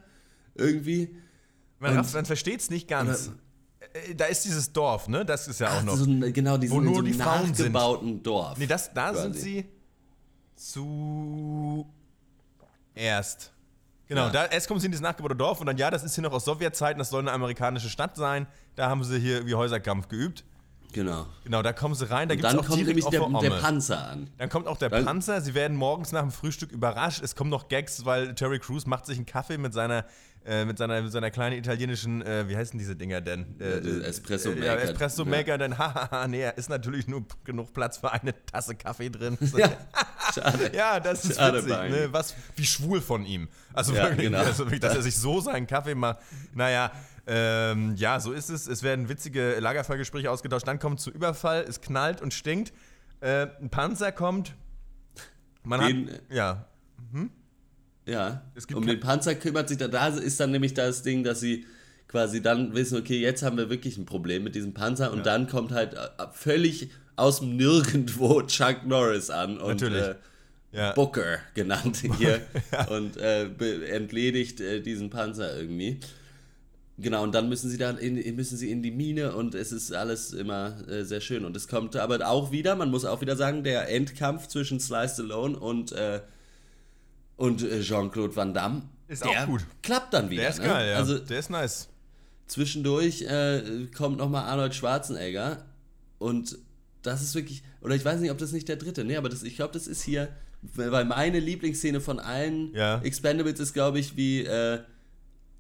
irgendwie. 0.54 1.10
Man, 1.80 1.96
man 1.96 2.26
versteht 2.26 2.60
es 2.60 2.70
nicht 2.70 2.88
ganz. 2.88 3.32
Oder, 3.80 4.10
äh, 4.10 4.16
da 4.16 4.26
ist 4.26 4.46
dieses 4.46 4.74
Dorf, 4.74 5.08
ne? 5.08 5.26
Das 5.26 5.48
ist 5.48 5.60
ja 5.60 5.70
auch 5.70 5.80
Ach, 5.80 5.84
noch. 5.84 5.96
So 5.96 6.06
ein, 6.06 6.34
genau, 6.34 6.58
die 6.58 6.70
wo 6.70 6.82
nur 6.82 6.96
so 6.98 7.02
die 7.02 7.14
Frauen 7.14 7.54
sind. 7.54 7.74
Dorf. 7.74 8.58
Nee, 8.60 8.68
das, 8.68 8.94
da 8.94 9.12
quasi. 9.12 9.22
sind 9.22 9.36
sie 9.38 9.66
zu 10.56 11.88
erst. 12.96 13.52
Genau, 14.08 14.26
ja. 14.26 14.30
da, 14.30 14.46
erst 14.48 14.68
kommen 14.68 14.80
sie 14.80 14.88
in 14.88 14.92
dieses 14.92 15.04
nachgebaute 15.04 15.36
Dorf 15.36 15.62
und 15.62 15.68
dann, 15.68 15.78
ja, 15.78 15.90
das 15.90 16.04
ist 16.04 16.16
hier 16.16 16.24
noch 16.24 16.34
aus 16.34 16.44
Sowjetzeiten, 16.44 17.00
das 17.00 17.10
soll 17.10 17.22
eine 17.22 17.32
amerikanische 17.32 17.90
Stadt 17.90 18.18
sein. 18.18 18.46
Da 18.76 18.90
haben 18.90 19.04
sie 19.04 19.20
hier 19.20 19.46
wie 19.46 19.56
Häuserkampf 19.56 20.10
geübt. 20.10 20.44
Genau. 20.94 21.26
Genau, 21.44 21.62
da 21.62 21.72
kommen 21.72 21.96
sie 21.96 22.10
rein, 22.10 22.28
da 22.28 22.36
gibt 22.36 22.46
es 22.46 22.54
auch 22.54 22.66
kommt 22.66 22.86
nämlich 22.86 23.06
der, 23.06 23.22
der, 23.22 23.50
Panzer 23.52 24.10
an. 24.10 24.30
Dann 24.38 24.50
kommt 24.50 24.68
auch 24.68 24.78
der 24.78 24.90
dann 24.90 25.06
Panzer, 25.06 25.40
sie 25.40 25.54
werden 25.54 25.78
morgens 25.78 26.12
nach 26.12 26.22
dem 26.22 26.32
Frühstück 26.32 26.72
überrascht. 26.72 27.24
Es 27.24 27.36
kommen 27.36 27.50
noch 27.50 27.70
Gags, 27.70 28.04
weil 28.04 28.36
Terry 28.36 28.60
Crews 28.60 28.86
macht 28.86 29.06
sich 29.06 29.18
einen 29.18 29.26
Kaffee 29.26 29.58
mit 29.58 29.74
seiner 29.74 30.06
äh, 30.46 30.66
mit, 30.66 30.78
seiner, 30.78 31.02
mit 31.02 31.12
seiner 31.12 31.30
kleinen 31.30 31.58
italienischen, 31.58 32.22
äh, 32.24 32.48
wie 32.48 32.58
heißen 32.58 32.78
diese 32.80 32.96
Dinger 32.96 33.22
denn? 33.22 33.60
Äh, 33.60 34.06
Espresso 34.06 34.50
Maker. 34.50 34.66
Ja, 34.66 34.76
Espresso 34.76 35.26
Maker, 35.26 35.48
ja. 35.52 35.58
dann 35.58 35.78
hahaha, 35.78 36.28
nee, 36.28 36.50
ist 36.56 36.70
natürlich 36.70 37.08
nur 37.08 37.26
genug 37.44 37.74
Platz 37.74 37.98
für 37.98 38.12
eine 38.12 38.34
Tasse 38.46 38.76
Kaffee 38.76 39.10
drin. 39.10 39.38
ja, 39.56 39.72
schade. 40.34 40.72
ja, 40.74 41.00
das 41.00 41.26
ist 41.26 41.38
schade 41.38 41.64
witzig, 41.66 41.90
ne? 41.92 42.08
Was, 42.12 42.36
wie 42.56 42.66
schwul 42.66 43.02
von 43.02 43.26
ihm. 43.26 43.50
Also 43.74 43.94
ja, 43.94 44.04
wirklich, 44.04 44.28
genau. 44.28 44.40
also 44.40 44.66
wirklich, 44.66 44.80
dass 44.80 44.96
er 44.96 45.04
sich 45.04 45.16
so 45.16 45.42
seinen 45.42 45.68
Kaffee 45.68 45.96
macht. 45.96 46.20
Naja, 46.56 46.92
ähm, 47.28 47.96
ja, 47.96 48.20
so 48.20 48.32
ist 48.32 48.50
es. 48.50 48.68
Es 48.68 48.82
werden 48.84 49.10
witzige 49.10 49.60
Lagerfallgespräche 49.60 50.32
ausgetauscht. 50.32 50.68
Dann 50.68 50.80
kommt 50.80 51.00
es 51.00 51.06
zum 51.06 51.14
Überfall, 51.14 51.66
es 51.68 51.82
knallt 51.82 52.22
und 52.22 52.34
stinkt. 52.34 52.74
Äh, 53.20 53.48
ein 53.62 53.70
Panzer 53.70 54.12
kommt. 54.12 54.56
Man 55.64 55.82
Den, 55.82 56.10
hat. 56.10 56.22
Ja. 56.30 56.66
Hm? 57.12 57.30
Ja, 58.12 58.42
um 58.74 58.86
den 58.86 59.00
Panzer 59.00 59.36
kümmert 59.36 59.70
sich 59.70 59.78
da. 59.78 59.88
Da 59.88 60.08
ist 60.08 60.40
dann 60.40 60.52
nämlich 60.52 60.74
das 60.74 61.02
Ding, 61.02 61.24
dass 61.24 61.40
sie 61.40 61.66
quasi 62.08 62.42
dann 62.42 62.76
wissen, 62.76 62.98
okay, 62.98 63.20
jetzt 63.20 63.42
haben 63.42 63.58
wir 63.58 63.70
wirklich 63.70 63.98
ein 63.98 64.06
Problem 64.06 64.44
mit 64.44 64.54
diesem 64.54 64.74
Panzer 64.74 65.12
und 65.12 65.20
ja. 65.20 65.24
dann 65.24 65.48
kommt 65.48 65.72
halt 65.72 65.94
äh, 65.94 66.08
völlig 66.34 66.90
aus 67.16 67.40
dem 67.40 67.56
Nirgendwo 67.56 68.42
Chuck 68.48 68.86
Norris 68.86 69.30
an 69.30 69.58
und 69.58 69.82
äh, 69.82 70.16
ja. 70.74 70.92
Booker 70.92 71.40
genannt 71.54 72.04
hier 72.18 72.42
ja. 72.72 72.88
und 72.90 73.16
äh, 73.18 73.46
entledigt 73.96 74.60
äh, 74.60 74.82
diesen 74.82 75.10
Panzer 75.10 75.58
irgendwie. 75.58 76.00
Genau, 76.98 77.24
und 77.24 77.34
dann 77.34 77.48
müssen 77.50 77.70
sie 77.70 77.78
dann 77.78 77.98
in, 77.98 78.36
müssen 78.36 78.58
sie 78.58 78.70
in 78.70 78.84
die 78.84 78.92
Mine 78.92 79.34
und 79.34 79.56
es 79.56 79.72
ist 79.72 79.94
alles 79.94 80.34
immer 80.34 80.88
äh, 80.88 81.04
sehr 81.04 81.22
schön. 81.22 81.46
Und 81.46 81.56
es 81.56 81.68
kommt 81.68 81.96
aber 81.96 82.28
auch 82.28 82.52
wieder, 82.52 82.76
man 82.76 82.92
muss 82.92 83.06
auch 83.06 83.22
wieder 83.22 83.38
sagen, 83.38 83.64
der 83.64 83.90
Endkampf 83.90 84.48
zwischen 84.48 84.80
Sly 84.80 85.08
Stallone 85.08 85.58
und, 85.58 85.94
äh, 85.94 86.20
und 87.42 87.64
äh, 87.64 87.82
Jean-Claude 87.82 88.36
Van 88.36 88.54
Damme. 88.54 88.84
Ist 89.08 89.26
auch 89.26 89.46
gut. 89.48 89.66
Klappt 89.82 90.14
dann 90.14 90.30
wieder. 90.30 90.44
Der 90.44 90.52
ist 90.52 90.60
ne? 90.60 90.66
geil, 90.66 90.92
ja. 90.92 90.96
Also 90.98 91.18
der 91.18 91.40
ist 91.40 91.50
nice. 91.50 91.90
zwischendurch 92.48 93.24
äh, 93.24 93.88
kommt 93.96 94.18
nochmal 94.18 94.44
Arnold 94.44 94.76
Schwarzenegger 94.76 95.66
und 96.20 96.58
das 97.02 97.24
ist 97.24 97.34
wirklich, 97.34 97.64
oder 97.82 97.96
ich 97.96 98.06
weiß 98.06 98.20
nicht, 98.20 98.30
ob 98.30 98.38
das 98.38 98.52
nicht 98.52 98.70
der 98.70 98.76
dritte, 98.76 99.04
nee, 99.04 99.18
aber 99.18 99.28
das, 99.28 99.42
ich 99.42 99.56
glaube, 99.56 99.74
das 99.74 99.88
ist 99.88 100.04
hier, 100.04 100.30
weil 100.76 101.04
meine 101.04 101.40
Lieblingsszene 101.40 102.00
von 102.00 102.20
allen 102.20 102.74
Ja. 102.76 103.02
Expendables 103.02 103.60
ist, 103.60 103.74
glaube 103.74 103.98
ich, 103.98 104.16
wie, 104.16 104.44
äh, 104.46 104.80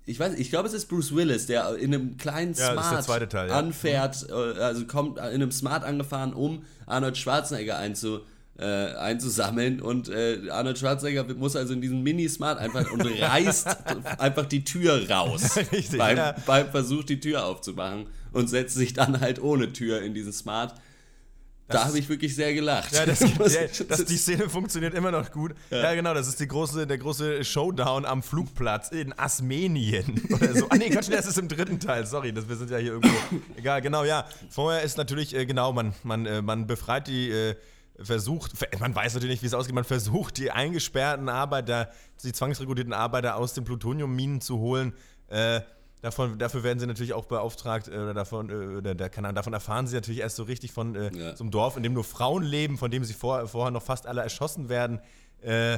ich 0.06 0.20
weiß, 0.20 0.36
ich 0.36 0.52
glaube, 0.52 0.68
es 0.68 0.76
ist 0.76 0.86
Bruce 0.88 1.16
Willis, 1.16 1.48
der 1.48 1.76
in 1.78 1.94
einem 1.94 2.18
kleinen 2.18 2.54
Ja, 2.54 2.76
das 2.76 2.86
ist 2.86 2.92
der 2.92 2.92
Smart 2.92 3.04
zweite 3.06 3.28
Teil, 3.28 3.50
ja. 3.50 3.58
anfährt, 3.58 4.28
äh, 4.30 4.34
also 4.34 4.86
kommt 4.86 5.18
in 5.18 5.24
einem 5.24 5.52
Smart 5.52 5.84
angefahren, 5.84 6.34
um 6.34 6.64
Arnold 6.86 7.18
Schwarzenegger 7.18 7.78
einzu, 7.78 8.22
äh, 8.58 8.94
einzusammeln 8.96 9.82
und 9.82 10.10
äh, 10.10 10.50
Arnold 10.52 10.78
Schwarzenegger 10.78 11.24
muss 11.34 11.56
also 11.56 11.74
in 11.74 11.82
diesen 11.82 12.04
Mini-Smart 12.04 12.60
einfach 12.60 12.92
und 12.92 13.02
reißt 13.02 13.68
einfach 14.20 14.46
die 14.46 14.64
Tür 14.64 15.10
raus 15.10 15.58
Richtig, 15.72 15.98
beim, 15.98 16.18
ja. 16.18 16.36
beim 16.46 16.70
Versuch, 16.70 17.04
die 17.04 17.20
Tür 17.20 17.46
aufzumachen 17.46 18.08
und 18.34 18.50
setzt 18.50 18.76
sich 18.76 18.94
dann 18.94 19.20
halt 19.20 19.42
ohne 19.42 19.74
Tür 19.74 20.02
in 20.02 20.14
diesen 20.14 20.32
Smart. 20.32 20.76
da 21.70 21.86
habe 21.86 21.98
ich 21.98 22.08
wirklich 22.10 22.36
sehr 22.36 22.54
gelacht. 22.54 22.94
Ja, 22.94 23.06
das, 23.06 23.20
ja, 23.54 23.62
das, 23.88 24.06
die 24.06 24.18
Szene 24.18 24.48
funktioniert 24.50 24.94
immer 24.94 25.12
noch 25.12 25.32
gut. 25.32 25.56
Ja. 25.70 25.94
genau, 25.96 26.14
das 26.14 26.28
ist 26.28 26.40
die 26.40 26.48
große, 26.48 26.86
der 26.86 26.98
große 26.98 27.44
Showdown 27.44 28.06
am 28.06 28.22
Flugplatz 28.22 28.90
in 28.90 29.18
Asmenien 29.18 30.22
oder 30.30 30.54
so. 30.54 30.68
Ah 30.70 30.76
nee, 30.76 30.90
Quatsch, 30.90 31.10
das 31.10 31.26
ist 31.26 31.40
im 31.40 31.48
dritten 31.48 31.80
Teil, 31.80 32.06
sorry, 32.06 32.32
das, 32.32 32.48
wir 32.48 32.58
sind 32.58 32.70
ja 32.70 32.78
hier 32.78 32.92
irgendwo. 32.92 33.16
Egal, 33.56 33.82
genau, 33.82 34.04
ja. 34.04 34.28
Vorher 34.50 34.84
ist 34.84 34.98
natürlich, 34.98 35.34
äh, 35.34 35.46
genau, 35.46 35.72
man, 35.72 35.94
man, 36.04 36.26
äh, 36.26 36.42
man 36.42 36.68
befreit 36.68 37.08
die, 37.08 37.32
äh, 37.32 37.56
versucht, 38.04 38.58
ver- 38.58 38.68
man 38.80 38.94
weiß 38.96 39.14
natürlich 39.14 39.36
nicht, 39.36 39.44
wie 39.44 39.48
es 39.48 39.54
ausgeht, 39.54 39.76
man 39.76 39.84
versucht, 39.84 40.38
die 40.38 40.52
eingesperrten 40.52 41.30
Arbeiter, 41.30 41.90
die 42.24 42.32
zwangsrekrutierten 42.34 42.94
Arbeiter 42.94 43.36
aus 43.36 43.54
den 43.54 43.64
Plutoniumminen 43.64 44.42
zu 44.42 44.60
holen. 44.60 44.94
Äh, 45.28 45.62
Davon, 46.04 46.40
dafür 46.40 46.64
werden 46.64 46.80
sie 46.80 46.88
natürlich 46.88 47.14
auch 47.14 47.26
beauftragt, 47.26 47.88
äh, 47.88 47.92
oder 47.92 48.16
davon, 48.16 48.50
äh, 48.50 48.78
oder 48.78 48.96
da 48.96 49.08
kann, 49.08 49.36
davon 49.36 49.54
erfahren 49.54 49.86
sie 49.86 49.94
natürlich 49.94 50.22
erst 50.22 50.36
so 50.36 50.42
richtig 50.42 50.72
von 50.72 50.96
äh, 50.96 51.12
Ja. 51.16 51.36
so 51.36 51.44
einem 51.44 51.52
Dorf, 51.52 51.78
in 51.78 51.84
dem 51.84 51.94
nur 51.94 52.04
Frauen 52.04 52.42
leben, 52.42 52.80
von 52.80 52.90
dem 52.90 53.04
sie 53.04 53.14
vor, 53.14 53.48
vorher 53.48 53.70
noch 53.70 53.84
fast 53.84 54.08
alle 54.08 54.22
erschossen 54.24 54.68
werden. 54.68 55.00
Äh, 55.44 55.78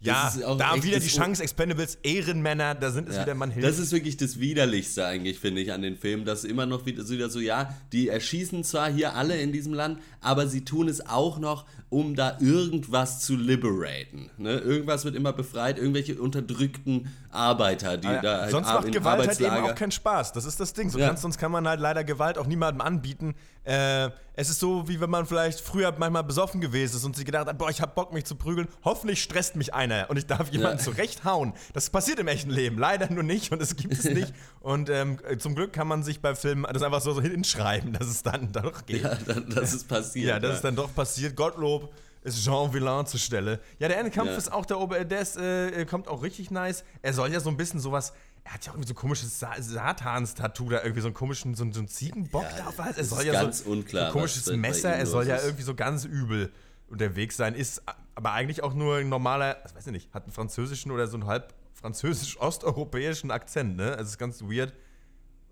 ja, 0.00 0.32
da 0.58 0.82
wieder 0.82 0.98
die 0.98 1.08
Chance, 1.08 1.42
Expendables, 1.42 1.98
Ehrenmänner, 2.02 2.74
da 2.74 2.90
sind 2.90 3.08
es 3.08 3.16
Ja, 3.16 3.22
wieder, 3.22 3.34
man 3.34 3.50
hilft. 3.50 3.68
das 3.68 3.78
ist 3.78 3.92
wirklich 3.92 4.16
das 4.16 4.40
Widerlichste 4.40 5.04
eigentlich, 5.04 5.38
finde 5.38 5.60
ich, 5.60 5.72
an 5.72 5.82
den 5.82 5.96
Filmen, 5.96 6.24
dass 6.24 6.44
immer 6.44 6.66
noch 6.66 6.86
wieder, 6.86 7.04
so 7.04 7.14
wieder 7.14 7.28
so, 7.28 7.38
ja, 7.40 7.74
die 7.92 8.08
erschießen 8.08 8.64
zwar 8.64 8.90
hier 8.90 9.14
alle 9.14 9.40
in 9.40 9.52
diesem 9.52 9.74
Land, 9.74 10.00
aber 10.20 10.46
sie 10.46 10.64
tun 10.64 10.88
es 10.88 11.06
auch 11.06 11.38
noch, 11.38 11.66
um 11.90 12.14
da 12.14 12.38
irgendwas 12.40 13.20
zu 13.20 13.36
liberaten. 13.36 14.30
Ne? 14.38 14.58
Irgendwas 14.58 15.04
wird 15.04 15.16
immer 15.16 15.32
befreit, 15.32 15.76
irgendwelche 15.76 16.20
unterdrückten 16.20 17.12
Arbeiter, 17.30 17.96
die 17.98 18.06
Ah 18.08 18.14
ja, 18.14 18.22
da 18.22 18.40
halt 18.42 18.50
Sonst 18.52 18.68
macht 18.68 18.92
Gewalt 18.92 19.26
halt 19.26 19.40
eben 19.40 19.50
auch 19.50 19.74
keinen 19.74 19.90
Spaß. 19.90 20.32
Das 20.32 20.44
ist 20.44 20.60
das 20.60 20.72
Ding. 20.72 20.88
So 20.88 20.98
Ja. 20.98 21.08
kannst, 21.08 21.22
sonst 21.22 21.38
kann 21.38 21.52
man 21.52 21.66
halt 21.68 21.80
leider 21.80 22.04
Gewalt 22.04 22.38
auch 22.38 22.46
niemandem 22.46 22.80
anbieten. 22.80 23.34
Äh, 23.64 24.10
es 24.34 24.48
ist 24.48 24.60
so, 24.60 24.88
wie 24.88 25.00
wenn 25.00 25.10
man 25.10 25.26
vielleicht 25.26 25.60
früher 25.60 25.92
manchmal 25.98 26.24
besoffen 26.24 26.60
gewesen 26.60 26.96
ist 26.96 27.04
und 27.04 27.14
sich 27.14 27.24
gedacht 27.26 27.46
hat, 27.46 27.58
boah, 27.58 27.70
ich 27.70 27.80
hab 27.80 27.94
Bock, 27.94 28.12
mich 28.12 28.24
zu 28.24 28.36
prügeln. 28.36 28.68
Hoffentlich 28.84 29.22
stresst 29.22 29.56
mich 29.56 29.74
einer 29.92 30.08
und 30.10 30.16
ich 30.16 30.26
darf 30.26 30.50
jemanden 30.50 30.78
Ja. 30.78 30.84
zurechthauen. 30.84 31.52
Das 31.72 31.90
passiert 31.90 32.18
im 32.18 32.28
echten 32.28 32.50
Leben. 32.50 32.78
Leider 32.78 33.10
nur 33.10 33.22
nicht 33.22 33.52
und 33.52 33.60
es 33.62 33.76
gibt 33.76 33.94
es 33.94 34.04
nicht. 34.04 34.32
Und 34.60 34.90
ähm, 34.90 35.18
zum 35.38 35.54
Glück 35.54 35.72
kann 35.72 35.88
man 35.88 36.02
sich 36.02 36.20
bei 36.20 36.34
Filmen 36.34 36.66
das 36.72 36.82
einfach 36.82 37.00
so, 37.00 37.12
so 37.12 37.22
hinschreiben, 37.22 37.92
dass 37.92 38.06
es 38.08 38.22
dann 38.22 38.52
doch 38.52 38.86
geht. 38.86 39.02
Ja, 39.02 39.14
dann, 39.14 39.48
das 39.50 39.72
ist 39.72 39.88
passiert. 39.88 40.26
Ja, 40.28 40.38
das 40.38 40.56
ist 40.56 40.64
dann 40.64 40.76
doch 40.76 40.94
passiert. 40.94 41.36
Gottlob 41.36 41.92
ist 42.22 42.44
Jean 42.44 42.72
Villain 42.72 43.06
zur 43.06 43.18
Stelle. 43.18 43.60
Ja, 43.78 43.88
der 43.88 43.98
Endkampf 43.98 44.30
Ja. 44.30 44.36
ist 44.36 44.52
auch 44.52 44.66
der 44.66 44.78
Ober, 44.78 45.04
der 45.04 45.20
ist, 45.20 45.36
äh, 45.38 45.86
kommt 45.86 46.06
auch 46.08 46.22
richtig 46.22 46.50
nice. 46.50 46.84
Er 47.02 47.14
soll 47.14 47.32
ja 47.32 47.40
so 47.40 47.48
ein 47.48 47.56
bisschen 47.56 47.80
sowas. 47.80 48.12
Er 48.44 48.54
hat 48.54 48.64
ja 48.64 48.72
auch 48.72 48.74
irgendwie 48.76 48.88
so 48.88 48.94
ein 48.94 48.96
komisches 48.96 49.38
Sa 49.38 49.52
Satans-Tattoo 49.58 50.68
da, 50.70 50.82
irgendwie 50.82 51.00
so 51.02 51.08
einen 51.08 51.14
komischen, 51.14 51.54
so, 51.54 51.62
einen- 51.64 51.72
so 51.72 51.80
einen 51.80 51.88
Ziegenbock 51.88 52.42
Ja, 52.42 52.58
da 52.58 52.66
auf. 52.68 52.96
Er 52.96 53.04
soll 53.04 53.24
ja 53.26 53.32
ganz 53.32 53.64
so, 53.64 53.70
unklar, 53.70 54.02
so 54.04 54.06
ein 54.08 54.12
komisches 54.12 54.46
Messer. 54.56 54.90
Er 54.94 55.06
soll 55.06 55.26
ja 55.26 55.40
irgendwie 55.42 55.62
so 55.62 55.74
ganz 55.74 56.04
übel 56.04 56.50
unterwegs 56.88 57.36
sein. 57.36 57.54
Ist 57.54 57.82
aber 58.20 58.32
eigentlich 58.32 58.62
auch 58.62 58.74
nur 58.74 58.96
ein 58.96 59.08
normaler, 59.08 59.56
ich 59.66 59.74
weiß 59.74 59.86
ich 59.86 59.92
nicht, 59.92 60.12
hat 60.12 60.24
einen 60.24 60.32
französischen 60.32 60.90
oder 60.92 61.06
so 61.06 61.16
einen 61.16 61.26
halb 61.26 61.54
französisch-osteuropäischen 61.72 63.30
Akzent, 63.38 63.76
ne? 63.76 63.92
Also 63.92 64.10
ist 64.10 64.18
ganz 64.18 64.42
weird. 64.42 64.72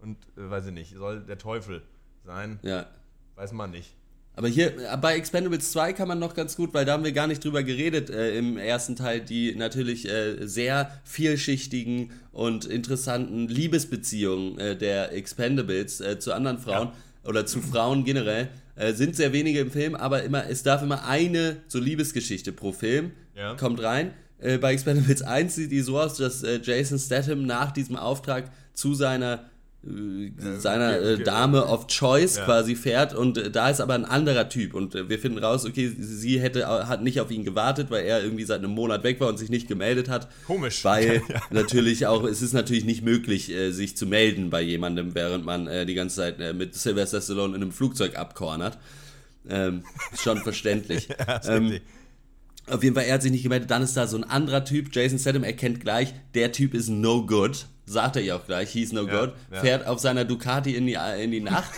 Und 0.00 0.16
äh, 0.36 0.50
weiß 0.50 0.66
ich 0.66 0.72
nicht, 0.72 0.94
soll 0.96 1.20
der 1.24 1.38
Teufel 1.38 1.82
sein, 2.24 2.58
Ja. 2.62 2.86
weiß 3.36 3.52
man 3.52 3.70
nicht. 3.70 3.94
Aber 4.34 4.46
hier 4.48 4.78
äh, 4.92 4.96
bei 4.98 5.16
Expendables 5.16 5.72
2 5.72 5.94
kann 5.94 6.06
man 6.08 6.18
noch 6.18 6.34
ganz 6.34 6.54
gut, 6.56 6.72
weil 6.74 6.84
da 6.84 6.92
haben 6.92 7.02
wir 7.04 7.12
gar 7.12 7.26
nicht 7.26 7.42
drüber 7.42 7.62
geredet 7.64 8.10
äh, 8.10 8.36
im 8.38 8.56
ersten 8.58 8.94
Teil, 8.96 9.20
die 9.20 9.54
natürlich 9.56 10.06
äh, 10.08 10.46
sehr 10.46 10.92
vielschichtigen 11.04 12.12
und 12.32 12.64
interessanten 12.66 13.48
Liebesbeziehungen 13.48 14.58
äh, 14.58 14.76
der 14.76 15.12
Expendables 15.12 16.00
äh, 16.00 16.18
zu 16.20 16.32
anderen 16.34 16.58
Frauen 16.58 16.92
oder 17.24 17.46
zu 17.46 17.60
Frauen 17.60 18.04
generell 18.04 18.48
äh, 18.78 18.92
sind 18.94 19.16
sehr 19.16 19.32
wenige 19.32 19.60
im 19.60 19.70
Film, 19.70 19.94
aber 19.94 20.22
immer 20.22 20.48
es 20.48 20.62
darf 20.62 20.82
immer 20.82 21.04
eine 21.06 21.56
so 21.68 21.78
Liebesgeschichte 21.78 22.52
pro 22.52 22.72
Film 22.72 23.12
Ja. 23.36 23.54
kommt 23.54 23.82
rein. 23.82 24.12
Äh, 24.40 24.58
bei 24.58 24.72
Expendables 24.72 25.22
1 25.22 25.54
sieht 25.56 25.72
die 25.72 25.80
so 25.80 25.98
aus, 25.98 26.16
dass 26.16 26.42
äh, 26.44 26.60
Jason 26.62 26.98
Statham 26.98 27.44
nach 27.44 27.72
diesem 27.72 27.96
Auftrag 27.96 28.50
zu 28.72 28.94
seiner 28.94 29.50
seiner 30.58 30.96
okay, 30.98 31.14
äh. 31.14 31.22
Dame 31.22 31.64
of 31.64 31.86
Choice 31.86 32.36
Ja. 32.36 32.44
quasi 32.44 32.74
fährt 32.74 33.14
und 33.14 33.38
äh, 33.38 33.50
da 33.50 33.70
ist 33.70 33.80
aber 33.80 33.94
ein 33.94 34.04
anderer 34.04 34.48
Typ 34.48 34.74
und 34.74 34.94
äh, 34.96 35.08
wir 35.08 35.18
finden 35.20 35.38
raus, 35.38 35.64
okay, 35.64 35.90
sie 35.98 36.40
hätte 36.40 36.62
äh, 36.62 36.64
hat 36.64 37.02
nicht 37.02 37.20
auf 37.20 37.30
ihn 37.30 37.44
gewartet, 37.44 37.88
weil 37.90 38.04
er 38.04 38.22
irgendwie 38.22 38.44
seit 38.44 38.58
einem 38.58 38.72
Monat 38.72 39.04
weg 39.04 39.20
war 39.20 39.28
und 39.28 39.38
sich 39.38 39.50
nicht 39.50 39.68
gemeldet 39.68 40.08
hat. 40.08 40.28
Komisch. 40.46 40.84
Weil 40.84 41.22
Ja. 41.28 41.40
natürlich 41.50 42.06
auch, 42.06 42.24
es 42.24 42.42
ist 42.42 42.54
natürlich 42.54 42.84
nicht 42.84 43.02
möglich, 43.04 43.50
äh, 43.50 43.70
sich 43.70 43.96
zu 43.96 44.06
melden 44.06 44.50
bei 44.50 44.62
jemandem, 44.62 45.14
während 45.14 45.44
man 45.44 45.68
äh, 45.68 45.86
die 45.86 45.94
ganze 45.94 46.16
Zeit 46.16 46.40
äh, 46.40 46.52
mit 46.52 46.74
Sylvester 46.74 47.20
Stallone 47.20 47.54
in 47.54 47.62
einem 47.62 47.72
Flugzeug 47.72 48.16
abkornert. 48.16 48.78
Ähm, 49.48 49.84
ist 50.12 50.22
schon 50.22 50.38
verständlich. 50.38 51.08
Ja, 51.18 51.40
ähm, 51.48 51.78
auf 52.66 52.82
jeden 52.82 52.94
Fall, 52.94 53.04
er 53.04 53.14
hat 53.14 53.22
sich 53.22 53.30
nicht 53.32 53.44
gemeldet. 53.44 53.70
Dann 53.70 53.82
ist 53.82 53.96
da 53.96 54.06
so 54.06 54.16
ein 54.18 54.24
anderer 54.24 54.64
Typ, 54.64 54.88
Jason 54.94 55.18
Statham, 55.18 55.42
erkennt 55.44 55.80
gleich, 55.80 56.12
der 56.34 56.52
Typ 56.52 56.74
ist 56.74 56.88
no 56.90 57.24
good. 57.24 57.64
Sagt 57.88 58.16
er 58.16 58.22
ja 58.22 58.36
auch 58.36 58.44
gleich, 58.46 58.70
he's 58.70 58.92
no 58.92 59.06
Ja, 59.06 59.20
good. 59.26 59.34
ja. 59.52 59.60
Fährt 59.60 59.86
auf 59.86 59.98
seiner 59.98 60.24
Ducati 60.24 60.74
in 60.74 60.86
die, 60.86 60.96
in 61.22 61.30
die 61.30 61.40
Nacht. 61.40 61.70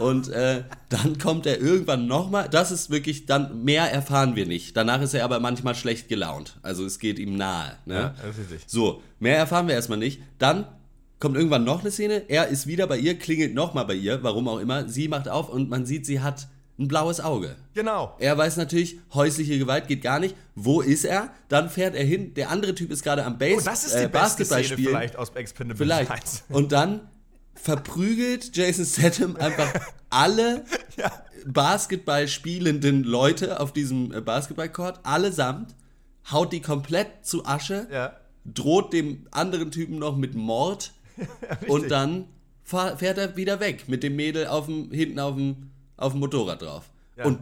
und 0.00 0.28
äh, 0.28 0.62
dann 0.88 1.18
kommt 1.18 1.46
er 1.46 1.60
irgendwann 1.60 2.06
nochmal. 2.06 2.48
Das 2.50 2.70
ist 2.70 2.90
wirklich, 2.90 3.26
dann 3.26 3.64
mehr 3.64 3.90
erfahren 3.92 4.36
wir 4.36 4.46
nicht. 4.46 4.76
Danach 4.76 5.00
ist 5.02 5.14
er 5.14 5.24
aber 5.24 5.40
manchmal 5.40 5.74
schlecht 5.74 6.08
gelaunt. 6.08 6.58
Also 6.62 6.84
es 6.84 6.98
geht 6.98 7.18
ihm 7.18 7.36
nahe. 7.36 7.72
Ne? 7.86 7.94
Ja, 7.94 8.14
das 8.24 8.38
ist 8.38 8.50
richtig. 8.52 8.70
So, 8.70 9.02
mehr 9.18 9.36
erfahren 9.36 9.66
wir 9.68 9.74
erstmal 9.74 9.98
nicht. 9.98 10.20
Dann 10.38 10.66
kommt 11.18 11.36
irgendwann 11.36 11.64
noch 11.64 11.80
eine 11.80 11.90
Szene. 11.90 12.24
Er 12.28 12.48
ist 12.48 12.66
wieder 12.66 12.86
bei 12.86 12.98
ihr, 12.98 13.18
klingelt 13.18 13.54
nochmal 13.54 13.86
bei 13.86 13.94
ihr, 13.94 14.22
warum 14.22 14.48
auch 14.48 14.58
immer. 14.58 14.88
Sie 14.88 15.08
macht 15.08 15.28
auf 15.28 15.48
und 15.48 15.70
man 15.70 15.86
sieht, 15.86 16.04
sie 16.04 16.20
hat 16.20 16.48
ein 16.78 16.88
blaues 16.88 17.20
Auge. 17.20 17.56
Genau. 17.74 18.14
Er 18.18 18.36
weiß 18.36 18.56
natürlich, 18.58 18.98
häusliche 19.14 19.58
Gewalt 19.58 19.88
geht 19.88 20.02
gar 20.02 20.18
nicht. 20.20 20.34
Wo 20.54 20.80
ist 20.82 21.04
er? 21.04 21.30
Dann 21.48 21.70
fährt 21.70 21.94
er 21.94 22.04
hin. 22.04 22.34
Der 22.34 22.50
andere 22.50 22.74
Typ 22.74 22.90
ist 22.90 23.02
gerade 23.02 23.24
am 23.24 23.38
Base, 23.38 23.56
Oh, 23.62 23.64
das 23.64 23.84
ist 23.86 23.94
die 23.94 24.04
äh, 24.04 24.08
beste 24.08 24.44
Szene 24.44 24.64
spielen. 24.64 24.88
vielleicht 24.88 25.16
aus 25.16 25.30
Expendables 25.30 25.78
Vielleicht. 25.78 26.10
1. 26.10 26.44
Und 26.50 26.72
dann 26.72 27.00
verprügelt 27.54 28.54
Jason 28.56 28.84
Statham 28.84 29.36
einfach 29.36 29.72
alle 30.10 30.64
Ja. 30.96 31.10
Basketball 31.46 32.28
spielenden 32.28 33.04
Leute 33.04 33.60
auf 33.60 33.72
diesem 33.72 34.12
äh, 34.12 34.20
Basketballcourt, 34.20 35.00
allesamt, 35.04 35.74
haut 36.30 36.52
die 36.52 36.60
komplett 36.60 37.08
zu 37.24 37.46
Asche, 37.46 37.86
Ja. 37.92 38.16
droht 38.44 38.92
dem 38.92 39.26
anderen 39.30 39.70
Typen 39.70 39.98
noch 39.98 40.16
mit 40.16 40.34
Mord 40.34 40.92
und 41.68 41.90
dann 41.90 42.26
fährt 42.64 43.16
er 43.18 43.36
wieder 43.36 43.60
weg 43.60 43.84
mit 43.88 44.02
dem 44.02 44.16
Mädel 44.16 44.46
auf 44.48 44.66
dem, 44.66 44.90
hinten 44.90 45.18
auf 45.20 45.36
dem, 45.36 45.70
auf 45.96 46.12
dem 46.12 46.20
Motorrad 46.20 46.62
drauf. 46.62 46.84
Ja. 47.16 47.24
Und 47.24 47.38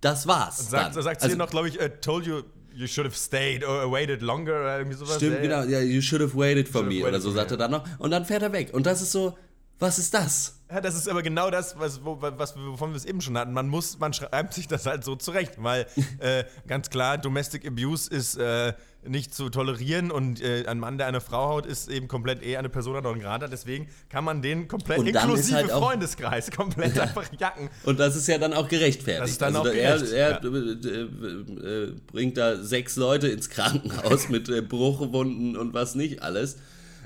das 0.00 0.26
war's. 0.26 0.70
Sagt, 0.70 0.96
dann. 0.96 1.02
sagt 1.02 1.20
sie 1.20 1.26
Also- 1.26 1.36
noch, 1.38 1.50
glaube 1.50 1.68
ich, 1.68 1.80
uh, 1.80 1.88
told 2.00 2.26
you 2.26 2.42
you 2.74 2.86
should 2.86 3.06
have 3.06 3.14
stayed 3.16 3.62
or 3.64 3.90
waited 3.92 4.22
longer 4.22 4.54
oder 4.60 4.78
irgendwie 4.78 4.96
sowas. 4.96 5.16
Stimmt, 5.16 5.36
Ja, 5.36 5.42
genau. 5.42 5.62
Ja, 5.64 5.80
you 5.80 6.00
should 6.00 6.22
have 6.22 6.34
waited 6.34 6.66
for 6.68 6.80
Should 6.80 6.88
me 6.88 6.94
waited 7.00 7.08
oder 7.08 7.20
so 7.20 7.30
sagt 7.30 7.50
er 7.50 7.56
dann 7.58 7.70
noch. 7.70 7.84
Und 7.98 8.10
dann 8.10 8.24
fährt 8.24 8.42
er 8.42 8.52
weg. 8.52 8.72
Und 8.72 8.86
das 8.86 9.02
ist 9.02 9.12
so, 9.12 9.36
was 9.78 9.98
ist 9.98 10.14
das? 10.14 10.58
Ja, 10.72 10.80
das 10.80 10.94
ist 10.94 11.06
aber 11.06 11.22
genau 11.22 11.50
das, 11.50 11.78
was, 11.78 12.02
wo, 12.02 12.16
was, 12.20 12.56
wovon 12.56 12.92
wir 12.92 12.96
es 12.96 13.04
eben 13.04 13.20
schon 13.20 13.36
hatten. 13.36 13.52
Man 13.52 13.68
muss, 13.68 13.98
man 13.98 14.14
schreibt 14.14 14.54
sich 14.54 14.68
das 14.68 14.86
halt 14.86 15.04
so 15.04 15.16
zurecht, 15.16 15.54
weil 15.58 15.86
äh, 16.18 16.44
ganz 16.66 16.88
klar, 16.88 17.18
Domestic 17.18 17.66
Abuse 17.66 18.10
ist 18.10 18.36
äh, 18.36 18.72
nicht 19.06 19.34
zu 19.34 19.50
tolerieren 19.50 20.10
und 20.10 20.40
äh, 20.40 20.64
ein 20.66 20.78
Mann, 20.78 20.96
der 20.96 21.08
eine 21.08 21.20
Frau 21.20 21.48
haut, 21.50 21.66
ist 21.66 21.90
eben 21.90 22.08
komplett 22.08 22.42
eher 22.42 22.58
eine 22.58 22.70
Persona 22.70 23.02
non 23.02 23.20
grata. 23.20 23.48
Deswegen 23.48 23.86
kann 24.08 24.24
man 24.24 24.40
den 24.40 24.66
komplett, 24.66 24.98
Und 24.98 25.08
inklusive 25.08 25.56
halt 25.56 25.72
auch- 25.72 25.82
Freundeskreis, 25.82 26.50
komplett 26.56 26.98
einfach 26.98 27.28
jacken. 27.38 27.68
Und 27.84 28.00
das 28.00 28.16
ist 28.16 28.26
ja 28.28 28.38
dann 28.38 28.54
auch 28.54 28.68
gerechtfertigt. 28.68 29.24
Das 29.24 29.30
ist 29.30 29.42
dann 29.42 29.54
also 29.54 29.68
auch 29.68 29.74
er, 29.74 29.98
gerecht, 29.98 30.12
er 30.14 30.42
äh, 30.42 31.82
äh, 31.84 31.94
bringt 32.06 32.38
da 32.38 32.62
sechs 32.62 32.96
Leute 32.96 33.28
ins 33.28 33.50
Krankenhaus 33.50 34.30
mit 34.30 34.48
äh, 34.48 34.62
Bruchwunden 34.62 35.54
und 35.54 35.74
was 35.74 35.96
nicht 35.96 36.22
alles. 36.22 36.56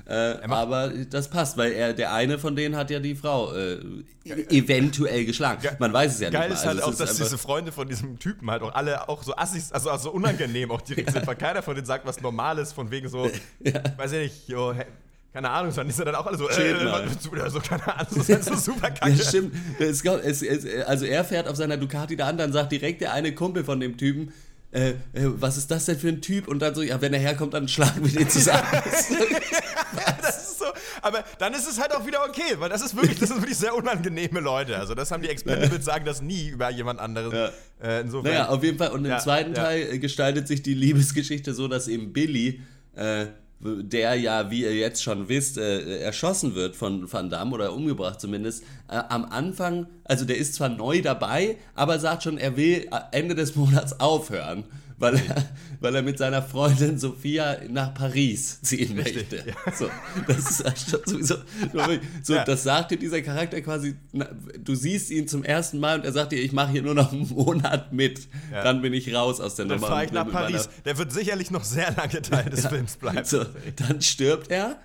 Äh, 0.07 0.37
aber 0.47 0.89
das 1.09 1.27
passt, 1.27 1.57
weil 1.57 1.73
er, 1.73 1.93
der 1.93 2.13
eine 2.13 2.39
von 2.39 2.55
denen 2.55 2.77
hat 2.77 2.89
ja 2.89 2.99
die 2.99 3.15
Frau 3.15 3.53
äh, 3.53 3.79
eventuell 4.23 5.25
geschlagen. 5.25 5.67
Man 5.79 5.91
weiß 5.91 6.13
es 6.13 6.19
ja 6.21 6.29
Geil 6.29 6.49
nicht. 6.49 6.59
ist 6.59 6.65
mal. 6.65 6.69
halt 6.69 6.77
Also 6.77 6.87
auch, 6.87 6.91
ist 6.93 7.01
dass 7.01 7.17
diese 7.17 7.37
Freunde 7.37 7.73
von 7.73 7.89
diesem 7.89 8.17
Typen 8.17 8.49
halt 8.49 8.61
auch 8.61 8.73
alle 8.73 9.09
auch 9.09 9.21
so 9.23 9.35
assis, 9.35 9.73
also, 9.73 9.89
also 9.89 10.11
unangenehm 10.11 10.71
auch 10.71 10.79
direkt 10.79 11.11
sind, 11.13 11.27
weil 11.27 11.35
keiner 11.35 11.61
von 11.61 11.75
denen 11.75 11.85
sagt 11.85 12.05
was 12.05 12.21
Normales, 12.21 12.71
von 12.71 12.89
wegen 12.89 13.09
so, 13.09 13.29
weiß 13.97 14.13
ich 14.13 14.19
nicht, 14.19 14.47
jo, 14.47 14.73
hä, 14.73 14.85
keine 15.33 15.49
Ahnung, 15.49 15.73
dann 15.75 15.89
ist 15.89 15.99
er 15.99 16.05
dann 16.05 16.15
auch 16.15 16.25
alle 16.25 16.37
so, 16.37 16.47
äh, 16.47 16.83
mal. 16.85 17.03
so, 17.49 17.59
keine 17.59 17.85
Ahnung, 17.93 18.07
das 18.15 18.29
ist 18.29 18.45
so 18.45 18.55
super 18.55 18.91
kacke. 18.91 19.11
Ja, 19.11 19.23
stimmt. 19.23 19.53
Es, 19.77 20.03
es, 20.03 20.85
also 20.85 21.05
er 21.05 21.25
fährt 21.25 21.49
auf 21.49 21.57
seiner 21.57 21.75
Ducati 21.75 22.15
da 22.15 22.27
an, 22.27 22.37
dann 22.37 22.53
sagt 22.53 22.71
direkt 22.71 23.01
der 23.01 23.11
eine 23.11 23.35
Kumpel 23.35 23.65
von 23.65 23.81
dem 23.81 23.97
Typen, 23.97 24.31
äh, 24.77 24.89
äh, 24.89 24.95
was 25.13 25.57
ist 25.57 25.71
das 25.71 25.85
denn 25.85 25.97
für 25.97 26.09
ein 26.09 26.21
Typ? 26.21 26.47
Und 26.47 26.59
dann 26.59 26.75
so, 26.75 26.83
ja, 26.83 27.01
wenn 27.01 27.13
er 27.13 27.19
herkommt, 27.19 27.53
dann 27.53 27.67
schlagen 27.67 28.05
wir 28.05 28.11
den 28.11 28.29
zusammen. 28.29 28.63
Das 30.21 30.49
ist 30.51 30.59
so, 30.59 30.65
aber 31.01 31.23
dann 31.39 31.53
ist 31.53 31.67
es 31.67 31.79
halt 31.79 31.93
auch 31.95 32.05
wieder 32.05 32.19
okay, 32.27 32.55
weil 32.57 32.69
das 32.69 32.81
ist 32.81 32.95
wirklich, 32.95 33.17
das 33.19 33.29
sind 33.29 33.41
wirklich 33.41 33.57
sehr 33.57 33.73
unangenehme 33.75 34.39
Leute. 34.41 34.77
Also 34.77 34.93
das 34.95 35.11
haben 35.11 35.23
die 35.23 35.29
Expendables 35.29 35.85
sagen 35.85 36.05
das 36.05 36.21
nie 36.21 36.49
über 36.49 36.69
jemand 36.69 36.99
anderes. 36.99 37.33
Ja. 37.33 37.87
Äh, 37.87 38.01
insofern. 38.01 38.33
naja, 38.33 38.49
auf 38.49 38.63
jeden 38.63 38.77
Fall. 38.77 38.91
Und 38.91 39.05
im 39.05 39.11
Ja, 39.11 39.17
zweiten 39.19 39.53
ja. 39.55 39.63
Teil 39.63 39.99
gestaltet 39.99 40.47
sich 40.47 40.61
die 40.61 40.73
Liebesgeschichte 40.73 41.53
so, 41.53 41.67
dass 41.67 41.87
eben 41.87 42.11
Billy, 42.13 42.61
äh, 42.95 43.27
der 43.59 44.15
ja, 44.15 44.51
wie 44.51 44.61
ihr 44.61 44.75
jetzt 44.75 45.01
schon 45.01 45.29
wisst, 45.29 45.57
äh, 45.57 45.99
erschossen 45.99 46.53
wird 46.53 46.75
von 46.75 47.11
Van 47.11 47.29
Damme 47.29 47.53
oder 47.53 47.73
umgebracht 47.73 48.21
zumindest, 48.21 48.63
äh, 48.87 49.01
am 49.09 49.25
Anfang, 49.25 49.87
also 50.03 50.25
der 50.25 50.37
ist 50.37 50.53
zwar 50.53 50.69
neu 50.69 51.01
dabei, 51.01 51.57
aber 51.73 51.99
sagt 51.99 52.23
schon, 52.23 52.37
er 52.37 52.55
will 52.55 52.87
äh, 52.91 52.99
Ende 53.11 53.33
des 53.35 53.55
Monats 53.55 53.99
aufhören. 53.99 54.63
Weil 54.99 55.15
er, 55.15 55.49
weil 55.79 55.95
er 55.95 56.01
mit 56.01 56.17
seiner 56.17 56.41
Freundin 56.41 56.97
Sophia 56.97 57.57
nach 57.69 57.93
Paris 57.93 58.59
ziehen 58.61 58.95
möchte. 58.95 59.25
So, 59.77 59.89
das 60.27 60.59
ist 60.59 60.89
sowieso. 61.05 61.35
So, 62.23 62.33
Ja. 62.33 62.43
Das 62.43 62.63
sagt 62.63 62.89
dir 62.91 62.97
dieser 62.97 63.21
Charakter 63.21 63.61
quasi. 63.61 63.93
Du 64.63 64.73
siehst 64.73 65.11
ihn 65.11 65.27
zum 65.27 65.43
ersten 65.43 65.79
Mal 65.79 65.99
und 65.99 66.05
er 66.05 66.13
sagt 66.13 66.31
dir, 66.31 66.39
ich 66.41 66.51
mache 66.51 66.71
hier 66.71 66.81
nur 66.81 66.95
noch 66.95 67.13
einen 67.13 67.29
Monat 67.29 67.93
mit. 67.93 68.27
Ja. 68.51 68.63
Dann 68.63 68.81
bin 68.81 68.91
ich 68.93 69.13
raus 69.13 69.39
aus 69.39 69.53
der 69.55 69.65
dann 69.65 69.77
Nummer. 69.77 69.87
fahre 69.87 70.05
ich 70.05 70.09
und 70.09 70.15
nach 70.15 70.31
Paris. 70.31 70.67
Der 70.83 70.97
wird 70.97 71.11
sicherlich 71.13 71.51
noch 71.51 71.63
sehr 71.63 71.91
lange 71.91 72.21
Teil 72.23 72.49
des 72.49 72.65
Films 72.65 72.97
bleiben. 72.97 73.23
So, 73.23 73.45
dann 73.75 74.01
stirbt 74.01 74.49
er 74.49 74.79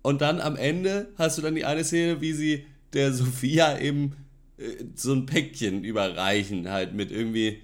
und 0.00 0.22
dann 0.22 0.40
am 0.40 0.56
Ende 0.56 1.08
hast 1.18 1.36
du 1.36 1.42
dann 1.42 1.54
die 1.54 1.66
eine 1.66 1.84
Szene, 1.84 2.22
wie 2.22 2.32
sie 2.32 2.66
der 2.94 3.12
Sophia 3.12 3.78
eben 3.78 4.14
äh, 4.56 4.84
so 4.94 5.12
ein 5.12 5.26
Päckchen 5.26 5.84
überreichen, 5.84 6.70
halt 6.70 6.94
mit 6.94 7.10
irgendwie. 7.10 7.60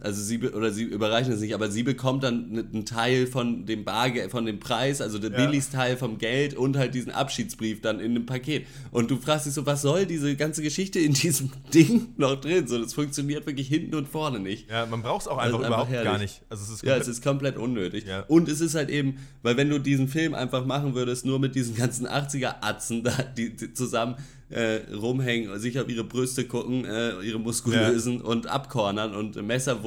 Also 0.00 0.20
sie 0.20 0.40
oder 0.42 0.72
sie 0.72 0.82
überreichen 0.82 1.32
es 1.32 1.40
nicht, 1.40 1.54
aber 1.54 1.70
sie 1.70 1.84
bekommt 1.84 2.24
dann 2.24 2.50
ne- 2.50 2.64
einen 2.72 2.84
Teil 2.84 3.28
von 3.28 3.64
dem 3.64 3.84
Bargeld, 3.84 4.32
von 4.32 4.44
dem 4.44 4.58
Preis, 4.58 5.00
also 5.00 5.18
der 5.20 5.30
Ja. 5.30 5.36
Billys 5.46 5.70
Teil 5.70 5.96
vom 5.96 6.18
Geld 6.18 6.54
und 6.54 6.76
halt 6.76 6.94
diesen 6.94 7.12
Abschiedsbrief 7.12 7.80
dann 7.80 8.00
in 8.00 8.10
einem 8.10 8.26
Paket. 8.26 8.66
Und 8.90 9.10
du 9.12 9.16
fragst 9.16 9.46
dich 9.46 9.54
so, 9.54 9.64
was 9.66 9.82
soll 9.82 10.04
diese 10.04 10.34
ganze 10.34 10.62
Geschichte 10.62 10.98
in 10.98 11.12
diesem 11.14 11.50
Ding 11.74 12.08
noch 12.16 12.34
drin? 12.40 12.66
So, 12.66 12.82
das 12.82 12.92
funktioniert 12.92 13.46
wirklich 13.46 13.68
hinten 13.68 13.94
und 13.94 14.08
vorne 14.08 14.40
nicht. 14.40 14.68
Ja, 14.68 14.84
man 14.84 15.00
braucht 15.00 15.22
es 15.22 15.28
auch 15.28 15.36
Das 15.36 15.46
einfach 15.46 15.58
einfach 15.60 15.68
überhaupt 15.88 15.92
gar 15.92 16.04
herrlich. 16.04 16.20
nicht. 16.22 16.42
Also 16.50 16.64
es 16.64 16.70
ist 16.70 16.82
Ja, 16.82 16.96
es 16.96 17.06
ist 17.08 17.22
komplett 17.22 17.56
unnötig. 17.56 18.04
Ja. 18.04 18.20
Und 18.26 18.48
es 18.48 18.60
ist 18.60 18.74
halt 18.74 18.90
eben, 18.90 19.18
weil 19.42 19.56
wenn 19.56 19.70
du 19.70 19.78
diesen 19.78 20.08
Film 20.08 20.34
einfach 20.34 20.66
machen 20.66 20.94
würdest, 20.96 21.24
nur 21.24 21.38
mit 21.38 21.54
diesen 21.54 21.76
ganzen 21.76 22.08
80er-Atzen 22.08 23.04
da, 23.04 23.12
die, 23.36 23.54
die 23.56 23.72
zusammen 23.72 24.16
äh, 24.50 24.80
rumhängen, 24.94 25.58
sich 25.58 25.78
auf 25.80 25.88
ihre 25.88 26.04
Brüste 26.04 26.44
gucken, 26.44 26.84
äh, 26.84 27.20
ihre 27.22 27.38
muskulösen 27.40 28.20
und 28.20 28.46
abkornern 28.46 29.14
und 29.14 29.36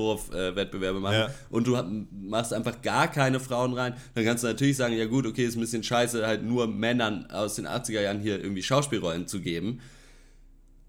Messerwurf-Wettbewerbe 0.07 0.99
machen 0.99 1.15
Ja. 1.15 1.29
und 1.49 1.67
du 1.67 1.77
machst 2.11 2.53
einfach 2.53 2.81
gar 2.81 3.07
keine 3.11 3.39
Frauen 3.39 3.73
rein, 3.73 3.93
dann 4.15 4.25
kannst 4.25 4.43
du 4.43 4.47
natürlich 4.47 4.77
sagen, 4.77 4.95
ja 4.95 5.05
gut, 5.05 5.25
okay, 5.25 5.45
ist 5.45 5.55
ein 5.55 5.61
bisschen 5.61 5.83
scheiße, 5.83 6.25
halt 6.25 6.43
nur 6.43 6.67
Männern 6.67 7.27
aus 7.31 7.55
den 7.55 7.67
80er 7.67 8.01
Jahren 8.01 8.19
hier 8.19 8.39
irgendwie 8.41 8.63
Schauspielrollen 8.63 9.27
zu 9.27 9.39
geben. 9.41 9.79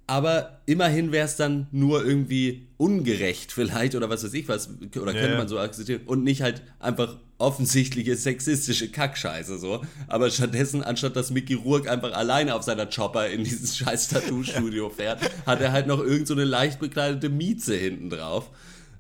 Aber 0.09 0.63
immerhin 0.65 1.13
wäre 1.13 1.27
es 1.27 1.37
dann 1.37 1.67
nur 1.71 2.03
irgendwie 2.03 2.67
ungerecht 2.79 3.53
vielleicht 3.53 3.95
oder 3.95 4.09
was 4.09 4.25
weiß 4.25 4.33
ich 4.33 4.49
was, 4.49 4.71
oder 4.97 5.13
Ja, 5.13 5.21
könnte 5.21 5.33
ja. 5.33 5.39
man 5.39 5.49
so 5.49 5.59
akzeptieren 5.59 6.01
und 6.07 6.25
nicht 6.25 6.41
halt 6.41 6.63
einfach 6.79 7.19
offensichtliche 7.37 8.17
sexistische 8.17 8.91
Kackscheiße 8.91 9.59
so. 9.59 9.85
Aber 10.09 10.31
stattdessen, 10.31 10.83
anstatt 10.83 11.15
dass 11.15 11.31
Mickey 11.31 11.53
Rourke 11.55 11.91
einfach 11.91 12.13
alleine 12.13 12.55
auf 12.55 12.63
seiner 12.63 12.87
Chopper 12.87 13.29
in 13.29 13.45
dieses 13.45 13.77
scheiß 13.79 14.09
Tattoo-Studio 14.09 14.89
fährt, 14.89 15.21
hat 15.45 15.61
er 15.61 15.73
halt 15.73 15.87
noch 15.87 16.01
irgend 16.01 16.27
so 16.27 16.33
eine 16.33 16.45
leicht 16.45 16.81
bekleidete 16.81 17.29
Mieze 17.29 17.77
hinten 17.77 18.09
drauf. 18.09 18.51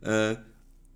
Äh, 0.03 0.37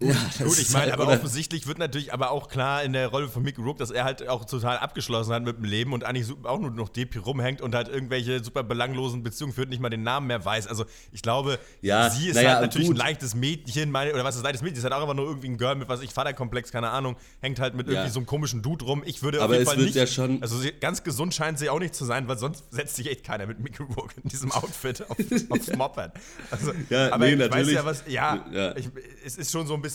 ja, 0.03 0.45
Gut, 0.45 0.59
ich 0.59 0.71
meine, 0.71 0.93
halt- 0.93 1.01
aber 1.01 1.09
offensichtlich 1.09 1.67
wird 1.67 1.79
natürlich 1.79 2.13
aber 2.13 2.31
auch 2.31 2.49
klar 2.49 2.83
in 2.83 2.93
der 2.93 3.09
Rolle 3.09 3.29
von 3.29 3.43
Mickey 3.43 3.61
Rourke, 3.61 3.79
dass 3.79 3.91
er 3.91 4.05
halt 4.05 4.29
auch 4.29 4.45
total 4.45 4.79
abgeschlossen 4.79 5.33
hat 5.33 5.43
mit 5.45 5.57
dem 5.57 5.65
Leben 5.65 5.93
und 5.93 6.05
eigentlich 6.05 6.27
auch 6.45 6.59
nur 6.59 6.71
noch 6.71 6.89
Depi 6.89 7.19
rumhängt 7.19 7.61
und 7.61 7.75
halt 7.75 7.89
irgendwelche 7.89 8.43
super 8.43 8.63
belanglosen 8.63 9.23
Beziehungen 9.23 9.53
führt, 9.53 9.69
nicht 9.69 9.81
mal 9.81 9.91
den 9.91 10.03
Namen 10.03 10.27
mehr 10.27 10.45
weiß. 10.45 10.67
Also 10.67 10.85
ich 11.13 11.23
glaube, 11.23 11.59
Ja, 11.81 12.11
sie 12.11 12.29
ist 12.29 12.35
naja, 12.37 12.53
halt 12.55 12.63
natürlich 12.63 12.89
gut. 12.89 12.97
ein 12.97 12.99
leichtes 12.99 13.35
Mädchen, 13.35 13.91
meine, 13.91 14.13
oder 14.13 14.25
was 14.25 14.37
ist 14.37 14.43
leichtes 14.43 14.63
Mädchen? 14.63 14.77
Sie 14.77 14.79
ist 14.81 14.85
halt 14.85 14.95
auch 14.95 15.03
einfach 15.03 15.15
nur 15.15 15.27
irgendwie 15.27 15.49
ein 15.49 15.59
Girl 15.59 15.75
mit, 15.77 15.89
was 15.89 16.01
ich, 16.03 16.13
Vaterkomplex, 16.13 16.73
keine 16.73 16.91
Ahnung, 16.91 17.17
hängt 17.41 17.61
halt 17.61 17.75
mit 17.75 17.87
Ja. 17.87 17.95
irgendwie 17.95 18.11
so 18.11 18.19
einem 18.21 18.27
komischen 18.27 18.63
Dude 18.63 18.85
rum. 18.85 19.03
Ich 19.05 19.23
würde 19.23 19.39
Aber 19.43 19.47
auf 19.47 19.53
jeden 19.53 19.63
es 19.63 19.69
Fall 19.69 19.77
wird 19.79 19.87
nicht, 19.87 19.97
ja 19.97 20.07
schon- 20.07 20.43
also 20.43 20.59
sie, 20.59 20.73
ganz 20.73 21.03
gesund 21.05 21.35
scheint 21.35 21.59
sie 21.59 21.69
auch 21.71 21.79
nicht 21.79 21.95
zu 21.95 22.05
sein, 22.05 22.29
weil 22.29 22.39
sonst 22.39 22.65
setzt 22.73 22.97
sich 22.97 23.11
echt 23.11 23.25
keiner 23.25 23.47
mit 23.47 23.61
Mickey 23.61 23.83
Rourke 23.83 24.15
in 24.23 24.29
diesem 24.29 24.51
Outfit 24.53 25.03
auf, 25.09 25.17
aufs 25.51 25.77
Moped. 25.77 26.11
Also, 26.51 26.73
Ja, 26.91 27.13
aber 27.13 27.27
nee, 27.27 27.33
ich 27.35 27.39
weiß 27.41 27.51
natürlich. 27.51 27.75
ja, 27.75 27.85
was, 27.85 28.05
ja, 28.07 28.47
Ja. 28.53 28.77
Ich, 28.77 28.89
es 29.25 29.37
ist 29.37 29.51
schon 29.53 29.67
so 29.67 29.75
ein 29.75 29.83
bisschen, 29.83 29.92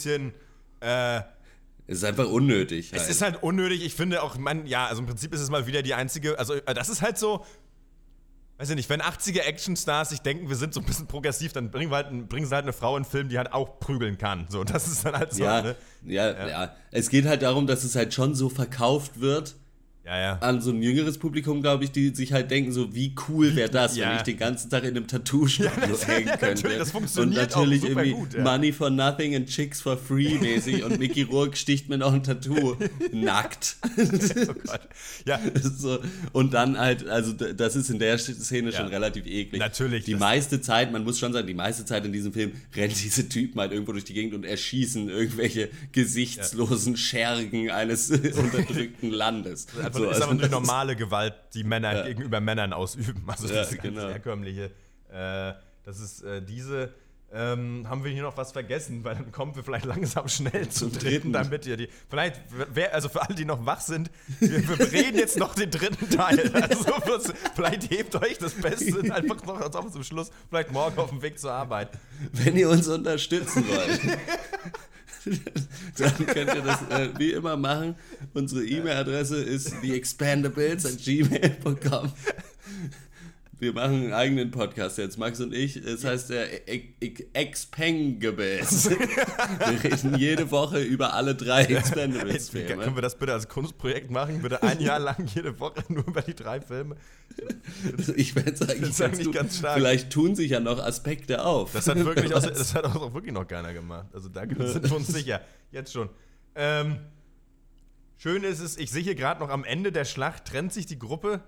äh, 0.79 1.21
es 1.87 1.99
ist 1.99 2.03
einfach 2.03 2.27
unnötig. 2.27 2.91
es 2.91 3.09
ist 3.09 3.21
halt 3.21 3.41
unnötig. 3.41 3.83
Ich 3.85 3.95
finde 3.95 4.21
auch, 4.21 4.37
man, 4.37 4.67
ja, 4.67 4.87
also 4.87 5.01
im 5.01 5.07
Prinzip 5.07 5.33
ist 5.33 5.39
es 5.39 5.49
mal 5.49 5.67
wieder 5.67 5.81
die 5.81 5.93
einzige, 5.93 6.37
also 6.37 6.55
äh, 6.55 6.73
das 6.73 6.89
ist 6.89 7.01
halt 7.01 7.17
so, 7.17 7.45
weiß 8.57 8.69
ich 8.71 8.75
nicht, 8.75 8.89
wenn 8.89 9.01
80er 9.01 9.41
Actionstars 9.41 10.09
sich 10.09 10.19
denken, 10.19 10.49
wir 10.49 10.57
sind 10.57 10.73
so 10.73 10.81
ein 10.81 10.85
bisschen 10.85 11.07
progressiv, 11.07 11.53
dann 11.53 11.71
bringen, 11.71 11.91
wir 11.91 11.97
halt, 11.97 12.29
bringen 12.29 12.45
sie 12.45 12.53
halt 12.53 12.63
eine 12.63 12.73
Frau 12.73 12.97
in 12.97 13.03
einen 13.03 13.09
Film, 13.09 13.29
die 13.29 13.37
halt 13.37 13.53
auch 13.53 13.79
prügeln 13.79 14.17
kann. 14.17 14.47
So, 14.49 14.63
das 14.65 14.87
ist 14.87 15.05
dann 15.05 15.15
halt 15.15 15.33
so, 15.33 15.43
ja, 15.43 15.61
ne? 15.61 15.75
ja, 16.05 16.47
ja, 16.47 16.75
Es 16.91 17.09
geht 17.09 17.25
halt 17.25 17.41
darum, 17.41 17.67
dass 17.67 17.83
es 17.83 17.95
halt 17.95 18.13
schon 18.13 18.35
so 18.35 18.49
verkauft 18.49 19.21
wird 19.21 19.55
Ja, 20.07 20.17
ja. 20.17 20.37
an 20.39 20.61
so 20.61 20.71
ein 20.71 20.81
jüngeres 20.81 21.17
Publikum, 21.17 21.61
glaube 21.61 21.83
ich, 21.83 21.91
die 21.91 22.15
sich 22.15 22.31
halt 22.31 22.49
denken, 22.49 22.71
so 22.71 22.95
wie 22.95 23.13
cool 23.27 23.53
wäre 23.57 23.69
das, 23.69 23.97
ja. 23.97 24.09
wenn 24.09 24.15
ich 24.15 24.21
den 24.23 24.37
ganzen 24.37 24.69
Tag 24.69 24.83
in 24.85 24.91
einem 24.95 25.05
Tattoo-Studio 25.05 25.69
hängen 26.07 26.31
könnte. 26.39 26.69
das 26.77 26.91
funktioniert 26.91 27.37
und 27.37 27.49
natürlich 27.55 27.83
auch 27.83 27.89
super 27.89 28.03
irgendwie 28.05 28.17
gut, 28.21 28.33
ja. 28.35 28.41
Money 28.41 28.71
for 28.71 28.89
nothing 28.89 29.35
and 29.35 29.49
Chicks 29.49 29.81
for 29.81 29.97
free 29.97 30.35
mäßig 30.41 30.85
und 30.85 30.97
Mickey 30.97 31.23
Rourke 31.23 31.57
sticht 31.57 31.89
mir 31.89 31.97
noch 31.97 32.13
ein 32.13 32.23
Tattoo 32.23 32.77
nackt. 33.11 33.75
Oh 33.97 34.53
Gott. 34.65 34.79
Ja, 35.25 35.41
so, 35.61 35.99
und 36.31 36.53
dann 36.53 36.77
halt, 36.79 37.05
also 37.09 37.33
das 37.33 37.75
ist 37.75 37.89
in 37.89 37.99
der 37.99 38.17
Szene 38.17 38.69
Ja. 38.71 38.77
schon 38.77 38.87
relativ 38.87 39.25
eklig. 39.25 39.59
Natürlich, 39.59 40.05
Die 40.05 40.15
meiste 40.15 40.61
Zeit, 40.61 40.93
man 40.93 41.03
muss 41.03 41.19
schon 41.19 41.33
sagen, 41.33 41.47
die 41.47 41.53
meiste 41.53 41.83
Zeit 41.83 42.05
in 42.05 42.13
diesem 42.13 42.31
Film 42.31 42.53
rennen 42.73 42.93
diese 42.95 43.27
Typen 43.27 43.59
halt 43.59 43.73
irgendwo 43.73 43.91
durch 43.91 44.05
die 44.05 44.13
Gegend 44.13 44.33
und 44.33 44.45
erschießen 44.45 45.09
irgendwelche 45.09 45.67
gesichtslosen 45.91 46.95
Schergen 46.95 47.69
eines 47.71 48.09
unterdrückten 48.09 49.11
Landes. 49.11 49.67
also 49.83 49.96
So, 49.97 50.09
ist 50.09 50.21
also 50.21 50.29
aber 50.31 50.35
die 50.35 50.49
normale 50.49 50.95
Gewalt, 50.95 51.33
die 51.53 51.63
Männer 51.63 52.03
gegenüber 52.03 52.39
Männern 52.39 52.73
ausüben. 52.73 53.23
Also 53.27 53.47
Ja, 53.47 53.55
das 53.55 53.71
ist 53.71 53.81
ganz 53.81 53.95
genau. 53.95 54.09
herkömmliche. 54.09 54.71
Äh, 55.11 55.53
das 55.83 55.99
ist 55.99 56.21
äh, 56.23 56.41
diese. 56.41 56.93
Ähm, 57.29 57.85
haben 57.89 58.05
wir 58.05 58.11
hier 58.11 58.23
noch 58.23 58.37
was 58.37 58.53
vergessen? 58.53 59.03
Weil 59.03 59.15
dann 59.15 59.33
kommen 59.33 59.53
wir 59.53 59.61
vielleicht 59.61 59.83
langsam 59.83 60.29
schnell 60.29 60.69
zum 60.69 60.91
dritten, 60.93 61.03
dritten. 61.09 61.33
damit 61.33 61.65
ihr 61.65 61.75
die. 61.75 61.89
Vielleicht, 62.09 62.41
wer, 62.73 62.93
also 62.93 63.09
für 63.09 63.21
alle, 63.21 63.35
die 63.35 63.43
noch 63.43 63.65
wach 63.65 63.81
sind, 63.81 64.09
wir, 64.39 64.65
wir 64.79 64.91
reden 64.93 65.17
jetzt 65.17 65.37
noch 65.37 65.53
den 65.53 65.69
dritten 65.69 66.09
Teil. 66.09 66.49
Also 66.53 66.85
was, 67.05 67.33
vielleicht 67.53 67.89
hebt 67.91 68.15
euch 68.15 68.37
das 68.37 68.53
Beste 68.53 69.13
einfach 69.13 69.43
noch 69.45 69.59
als 69.59 69.93
zum 69.93 70.03
Schluss, 70.03 70.31
vielleicht 70.49 70.71
morgen 70.71 70.97
auf 70.99 71.09
dem 71.09 71.21
Weg 71.21 71.37
zur 71.37 71.51
Arbeit. 71.51 71.89
Wenn 72.31 72.55
ihr 72.55 72.69
uns 72.69 72.87
unterstützen 72.87 73.65
wollt, 73.67 74.01
dann 75.97 76.25
könnt 76.25 76.53
ihr 76.53 76.61
das 76.61 76.81
äh, 76.89 77.09
wie 77.17 77.31
immer 77.31 77.55
machen. 77.57 77.95
Unsere 78.33 78.65
E-Mail-Adresse 78.65 79.37
ist 79.37 79.81
theexpandables.gmail.com. 79.81 82.11
Wir 83.59 83.73
machen 83.73 83.93
einen 84.03 84.13
eigenen 84.13 84.51
Podcast 84.51 84.99
jetzt, 84.99 85.17
Max 85.17 85.39
und 85.39 85.51
ich. 85.51 85.77
Es 85.77 86.03
heißt 86.05 86.29
der 86.29 86.67
E- 86.69 86.93
E- 87.01 87.25
Expendables. 87.33 88.89
Wir 88.91 89.83
reden 89.83 90.15
jede 90.15 90.51
Woche 90.51 90.79
über 90.81 91.15
alle 91.15 91.33
drei 91.33 91.65
Können 91.65 91.77
Expendables-Filme. 91.77 92.95
wir 92.95 93.01
das 93.01 93.17
bitte 93.17 93.33
als 93.33 93.47
Kunstprojekt 93.49 94.11
machen? 94.11 94.43
Bitte 94.43 94.61
ein 94.61 94.79
Jahr 94.79 94.99
lang 94.99 95.25
jede 95.33 95.59
Woche 95.59 95.83
nur 95.89 96.05
über 96.07 96.21
die 96.21 96.35
drei 96.35 96.61
Filme? 96.61 96.97
Ich 98.15 98.33
fände 98.33 98.51
es 98.51 98.61
eigentlich, 98.61 99.01
eigentlich 99.03 99.31
ganz 99.31 99.57
stark. 99.57 99.73
Vielleicht 99.75 100.11
tun 100.11 100.35
sich 100.35 100.51
ja 100.51 100.59
noch 100.59 100.77
Aspekte 100.77 101.43
auf. 101.43 101.73
Das 101.73 101.87
hat 101.87 101.97
wirklich, 102.05 102.35
auch, 102.35 102.45
das 102.45 102.75
hat 102.75 102.85
auch 102.85 103.13
wirklich 103.15 103.33
noch 103.33 103.47
keiner 103.47 103.73
gemacht. 103.73 104.07
Also 104.13 104.29
da 104.29 104.41
sind 104.41 104.83
wir 104.83 104.95
uns 104.95 105.07
sicher. 105.07 105.41
Jetzt 105.71 105.93
schon. 105.93 106.09
Ähm, 106.53 106.97
schön 108.17 108.43
ist 108.43 108.59
es, 108.59 108.77
ich 108.77 108.91
sehe 108.91 109.01
hier 109.01 109.15
gerade 109.15 109.39
noch 109.39 109.49
am 109.49 109.63
Ende 109.63 109.91
der 109.91 110.05
Schlacht 110.05 110.45
trennt 110.45 110.73
sich 110.73 110.85
die 110.85 110.99
Gruppe 110.99 111.41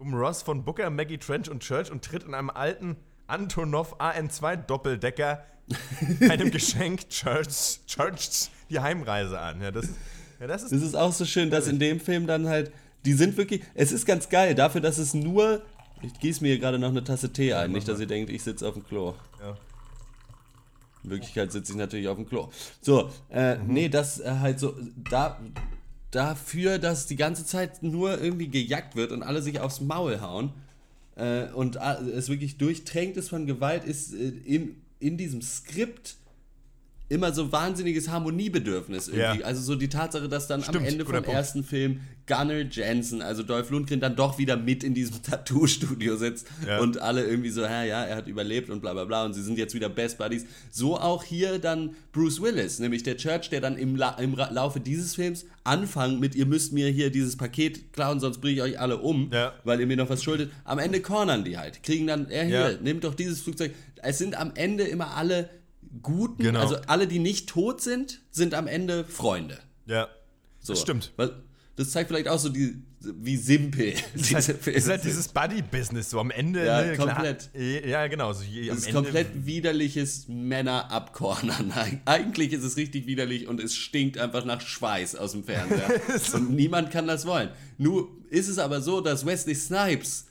um 0.00 0.14
Ross 0.14 0.42
von 0.42 0.64
Booker, 0.64 0.90
Maggie 0.90 1.18
Trench 1.18 1.48
und 1.50 1.62
Church 1.62 1.90
und 1.90 2.04
tritt 2.04 2.24
in 2.24 2.34
einem 2.34 2.50
alten 2.50 2.96
Antonov 3.26 4.00
AN2 4.00 4.56
Doppeldecker 4.56 5.44
einem 6.28 6.50
Geschenk 6.50 7.08
Church, 7.10 7.80
Church 7.86 8.50
die 8.70 8.80
Heimreise 8.80 9.38
an. 9.38 9.60
Ja, 9.60 9.70
das, 9.70 9.88
Ja, 10.40 10.46
das 10.46 10.64
ist, 10.64 10.72
Das 10.72 10.82
ist 10.82 10.96
auch 10.96 11.12
so 11.12 11.24
schön, 11.24 11.50
dass 11.50 11.68
in 11.68 11.78
dem 11.78 12.00
Film 12.00 12.26
dann 12.26 12.48
halt, 12.48 12.72
die 13.04 13.12
sind 13.12 13.36
wirklich, 13.36 13.62
es 13.74 13.92
ist 13.92 14.06
ganz 14.06 14.28
geil, 14.28 14.54
dafür, 14.54 14.80
dass 14.80 14.98
es 14.98 15.14
nur, 15.14 15.62
ich 16.02 16.18
gieße 16.18 16.42
mir 16.42 16.48
hier 16.48 16.58
gerade 16.58 16.78
noch 16.78 16.88
eine 16.88 17.04
Tasse 17.04 17.32
Tee 17.32 17.52
ein, 17.52 17.70
nicht, 17.70 17.86
dass 17.86 18.00
ihr 18.00 18.06
denkt, 18.06 18.30
ich 18.30 18.42
sitze 18.42 18.66
auf 18.66 18.74
dem 18.74 18.84
Klo. 18.84 19.14
ja. 19.40 19.56
In 21.02 21.10
Wirklichkeit 21.10 21.50
sitze 21.50 21.72
ich 21.72 21.78
natürlich 21.78 22.08
auf 22.08 22.16
dem 22.16 22.28
Klo. 22.28 22.50
So, 22.82 23.10
äh, 23.30 23.56
nee, 23.66 23.88
das 23.88 24.20
äh, 24.20 24.36
halt 24.38 24.60
so, 24.60 24.74
da, 25.10 25.40
dafür, 26.10 26.78
dass 26.78 27.06
die 27.06 27.16
ganze 27.16 27.44
Zeit 27.46 27.82
nur 27.82 28.20
irgendwie 28.20 28.48
gejagt 28.48 28.96
wird 28.96 29.12
und 29.12 29.22
alle 29.22 29.42
sich 29.42 29.60
aufs 29.60 29.80
Maul 29.80 30.20
hauen 30.20 30.52
äh, 31.16 31.44
und 31.52 31.76
äh, 31.76 31.96
es 32.14 32.28
wirklich 32.28 32.58
durchtränkt 32.58 33.16
ist 33.16 33.28
von 33.28 33.46
Gewalt, 33.46 33.84
ist 33.84 34.12
äh, 34.12 34.28
in, 34.44 34.76
in 34.98 35.16
diesem 35.16 35.42
Skript 35.42 36.16
immer 37.10 37.32
so 37.34 37.52
wahnsinniges 37.52 38.08
Harmoniebedürfnis 38.08 39.08
irgendwie. 39.08 39.40
Ja. 39.40 39.44
Also 39.46 39.60
so 39.60 39.74
die 39.74 39.88
Tatsache, 39.88 40.28
dass 40.28 40.46
dann 40.46 40.62
Stimmt, 40.62 40.78
am 40.78 40.84
Ende 40.84 41.04
vom 41.04 41.14
Punkt. 41.14 41.28
ersten 41.28 41.64
Film 41.64 42.00
Gunnar 42.26 42.60
Jensen, 42.70 43.20
also 43.20 43.42
Dolph 43.42 43.70
Lundgren, 43.70 43.98
dann 43.98 44.14
doch 44.14 44.38
wieder 44.38 44.56
mit 44.56 44.84
in 44.84 44.94
diesem 44.94 45.20
Tattoo-Studio 45.22 46.16
sitzt 46.16 46.46
Ja. 46.66 46.78
und 46.78 47.00
alle 47.00 47.24
irgendwie 47.24 47.50
so, 47.50 47.62
ja, 47.62 47.82
ja, 47.82 48.04
er 48.04 48.14
hat 48.16 48.28
überlebt 48.28 48.70
und 48.70 48.80
bla 48.80 48.92
bla 48.92 49.04
bla 49.04 49.24
und 49.24 49.34
sie 49.34 49.42
sind 49.42 49.58
jetzt 49.58 49.74
wieder 49.74 49.88
Best 49.88 50.18
Buddies. 50.18 50.46
So 50.70 50.96
auch 50.98 51.24
hier 51.24 51.58
dann 51.58 51.90
Bruce 52.12 52.40
Willis, 52.40 52.78
nämlich 52.78 53.02
der 53.02 53.16
Church, 53.16 53.50
der 53.50 53.60
dann 53.60 53.76
im, 53.76 53.96
La 53.96 54.10
im 54.12 54.34
Ra 54.34 54.48
Laufe 54.52 54.78
dieses 54.78 55.16
Films 55.16 55.44
anfangen 55.64 56.20
mit, 56.20 56.36
ihr 56.36 56.46
müsst 56.46 56.72
mir 56.72 56.88
hier 56.90 57.10
dieses 57.10 57.36
Paket 57.36 57.92
klauen, 57.92 58.20
sonst 58.20 58.40
bringe 58.40 58.54
ich 58.54 58.62
euch 58.62 58.80
alle 58.80 58.98
um, 58.98 59.30
Ja. 59.32 59.52
weil 59.64 59.80
ihr 59.80 59.86
mir 59.88 59.96
noch 59.96 60.08
was 60.10 60.22
schuldet. 60.22 60.52
Am 60.64 60.78
Ende 60.78 61.00
cornern 61.00 61.42
die 61.42 61.58
halt, 61.58 61.82
kriegen 61.82 62.06
dann, 62.06 62.28
er 62.30 62.44
hier, 62.44 62.78
nimmt 62.80 63.02
doch 63.02 63.14
dieses 63.14 63.40
Flugzeug. 63.40 63.72
Es 64.02 64.18
sind 64.18 64.38
am 64.38 64.52
Ende 64.54 64.84
immer 64.84 65.16
alle 65.16 65.50
Guten, 66.02 66.42
Genau. 66.42 66.60
also 66.60 66.76
alle, 66.86 67.06
die 67.08 67.18
nicht 67.18 67.48
tot 67.48 67.80
sind, 67.80 68.20
sind 68.30 68.54
am 68.54 68.66
Ende 68.66 69.04
Freunde. 69.04 69.58
ja. 69.86 70.08
So. 70.62 70.74
Das 70.74 70.82
stimmt. 70.82 71.12
Das 71.76 71.90
zeigt 71.90 72.08
vielleicht 72.08 72.28
auch 72.28 72.38
so 72.38 72.50
die, 72.50 72.82
wie 73.00 73.38
simpel 73.38 73.94
diese 74.14 74.34
Das 74.34 74.48
halt, 74.48 74.58
das 74.66 74.74
ist 74.74 74.88
halt 74.90 75.04
dieses 75.04 75.28
Buddy-Business, 75.28 76.10
so 76.10 76.20
am 76.20 76.30
Ende. 76.30 76.66
Ja, 76.66 76.82
ne, 76.84 76.96
komplett. 76.98 77.50
Klar, 77.54 77.86
ja, 77.86 78.06
genau. 78.08 78.34
So 78.34 78.42
je, 78.42 78.66
Das 78.68 78.80
ist 78.80 78.88
Ende, 78.88 79.00
komplett 79.00 79.46
widerliches 79.46 80.28
Männer 80.28 80.90
abkornern. 80.92 81.72
Eig- 81.74 82.00
Eigentlich 82.04 82.52
ist 82.52 82.62
es 82.62 82.76
richtig 82.76 83.06
widerlich 83.06 83.48
und 83.48 83.58
es 83.58 83.74
stinkt 83.74 84.18
einfach 84.18 84.44
nach 84.44 84.60
Schweiß 84.60 85.16
aus 85.16 85.32
dem 85.32 85.44
Fernseher. 85.44 85.88
und 86.34 86.50
niemand 86.50 86.90
kann 86.90 87.06
das 87.06 87.24
wollen. 87.24 87.48
Nur 87.78 88.10
ist 88.28 88.48
es 88.48 88.58
aber 88.58 88.82
so, 88.82 89.00
dass 89.00 89.24
Wesley 89.24 89.54
Snipes 89.54 90.26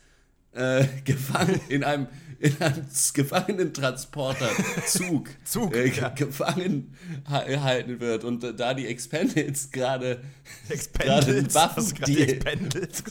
äh, 0.51 0.85
gefangen 1.05 1.59
in 1.69 1.83
einem, 1.83 2.05
in 2.39 2.61
einem 2.61 2.85
Gefangenentransporterzug 3.13 5.29
Zug, 5.45 5.75
äh, 5.75 5.89
ja. 5.89 6.09
gefangen 6.09 6.95
ha- 7.29 7.43
gehalten 7.43 7.99
wird 7.99 8.23
und 8.23 8.43
äh, 8.43 8.53
da 8.53 8.73
die 8.73 8.87
Expendables 8.87 9.71
gerade 9.71 10.21
gerade 10.69 10.69
Expendables. 10.69 11.23
gerade 11.23 11.43
die 11.43 11.53
Waffendeal 11.55 12.29
Expendables? 12.29 13.03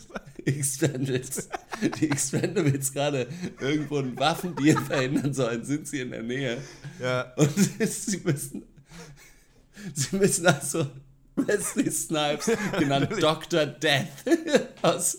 Expendables, 0.44 1.48
die 2.00 2.10
Expendables 2.10 2.92
gerade 2.94 3.28
irgendwo 3.60 3.98
einen 3.98 4.18
Waffendeal 4.18 4.82
verhindern 4.82 5.34
sollen, 5.34 5.64
sind 5.64 5.86
sie 5.86 6.00
in 6.00 6.10
der 6.10 6.22
Nähe. 6.22 6.58
Ja. 7.00 7.32
Und 7.36 7.50
sie 7.54 8.18
müssen, 8.24 8.62
sie 9.94 10.16
müssen 10.16 10.46
also 10.46 10.86
Wesley 11.36 11.90
Snipes, 11.90 12.50
genannt 12.78 13.10
Dr. 13.20 13.66
Death, 13.66 14.08
aus, 14.82 15.18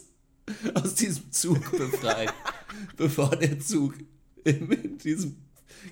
aus 0.74 0.96
diesem 0.96 1.32
Zug 1.32 1.72
befreien, 1.72 2.32
bevor 2.98 3.36
der 3.36 3.60
Zug 3.60 3.94
in, 4.44 4.98
diesem 4.98 5.36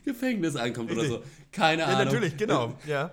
Gefängnis 0.06 0.56
ankommt 0.56 0.92
oder 0.92 1.06
so. 1.06 1.24
Keine 1.52 1.82
Ja, 1.84 1.88
Ahnung. 1.90 2.06
natürlich, 2.06 2.38
genau. 2.38 2.78
Ja. 2.86 3.12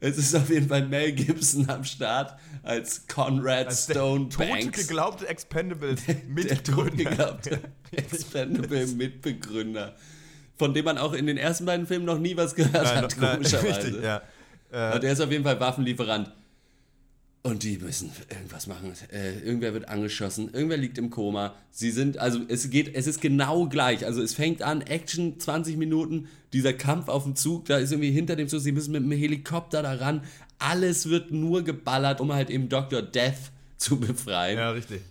Es 0.00 0.18
ist 0.18 0.34
auf 0.34 0.50
jeden 0.50 0.68
Fall 0.68 0.86
Mel 0.88 1.12
Gibson 1.12 1.68
am 1.70 1.84
Start 1.84 2.36
als 2.64 3.06
Conrad 3.06 3.68
Als 3.68 3.86
der 3.86 3.94
Stone 3.94 4.28
tot 4.30 4.48
Banks. 4.48 4.80
geglaubte 4.88 5.28
Expendables 5.28 6.04
der 6.06 6.16
Mitgründer. 6.26 6.90
geglaubte 7.10 7.60
Expendable 7.92 8.86
Mitbegründer, 8.88 9.94
von 10.56 10.74
dem 10.74 10.84
man 10.86 10.98
auch 10.98 11.12
in 11.12 11.26
den 11.26 11.36
ersten 11.36 11.66
beiden 11.66 11.86
Filmen 11.86 12.04
noch 12.04 12.18
nie 12.18 12.36
was 12.36 12.56
gehört 12.56 12.74
Nein, 12.82 12.96
hat, 13.04 13.16
nein, 13.20 13.32
komischerweise. 13.36 13.86
richtig, 13.86 14.02
ja. 14.02 14.22
Aber 14.72 14.98
der 14.98 15.12
ist 15.12 15.20
auf 15.20 15.30
jeden 15.30 15.44
Fall 15.44 15.60
Waffenlieferant. 15.60 16.32
Und 17.46 17.62
die 17.62 17.78
müssen 17.78 18.10
irgendwas 18.28 18.66
machen. 18.66 18.92
Äh, 19.12 19.38
irgendwer 19.38 19.72
wird 19.72 19.88
angeschossen, 19.88 20.52
irgendwer 20.52 20.78
liegt 20.78 20.98
im 20.98 21.10
Koma. 21.10 21.54
Sie 21.70 21.92
sind, 21.92 22.18
also 22.18 22.40
es 22.48 22.70
geht, 22.70 22.92
es 22.96 23.06
ist 23.06 23.20
genau 23.20 23.68
gleich. 23.68 24.04
Also 24.04 24.20
es 24.20 24.34
fängt 24.34 24.62
an, 24.62 24.80
Action, 24.80 25.38
20 25.38 25.76
Minuten, 25.76 26.26
dieser 26.52 26.72
Kampf 26.72 27.06
auf 27.06 27.22
dem 27.22 27.36
Zug, 27.36 27.66
da 27.66 27.78
ist 27.78 27.92
irgendwie 27.92 28.10
hinter 28.10 28.34
dem 28.34 28.48
Zug, 28.48 28.62
sie 28.62 28.72
müssen 28.72 28.90
mit 28.90 29.04
dem 29.04 29.12
Helikopter 29.12 29.84
da 29.84 29.92
ran. 29.92 30.24
Alles 30.58 31.08
wird 31.08 31.30
nur 31.30 31.62
geballert, 31.62 32.20
um 32.20 32.32
halt 32.32 32.50
eben 32.50 32.68
Dr. 32.68 33.00
Death 33.00 33.52
zu 33.76 34.00
befreien. 34.00 34.58
Ja, 34.58 34.70
richtig. 34.72 35.02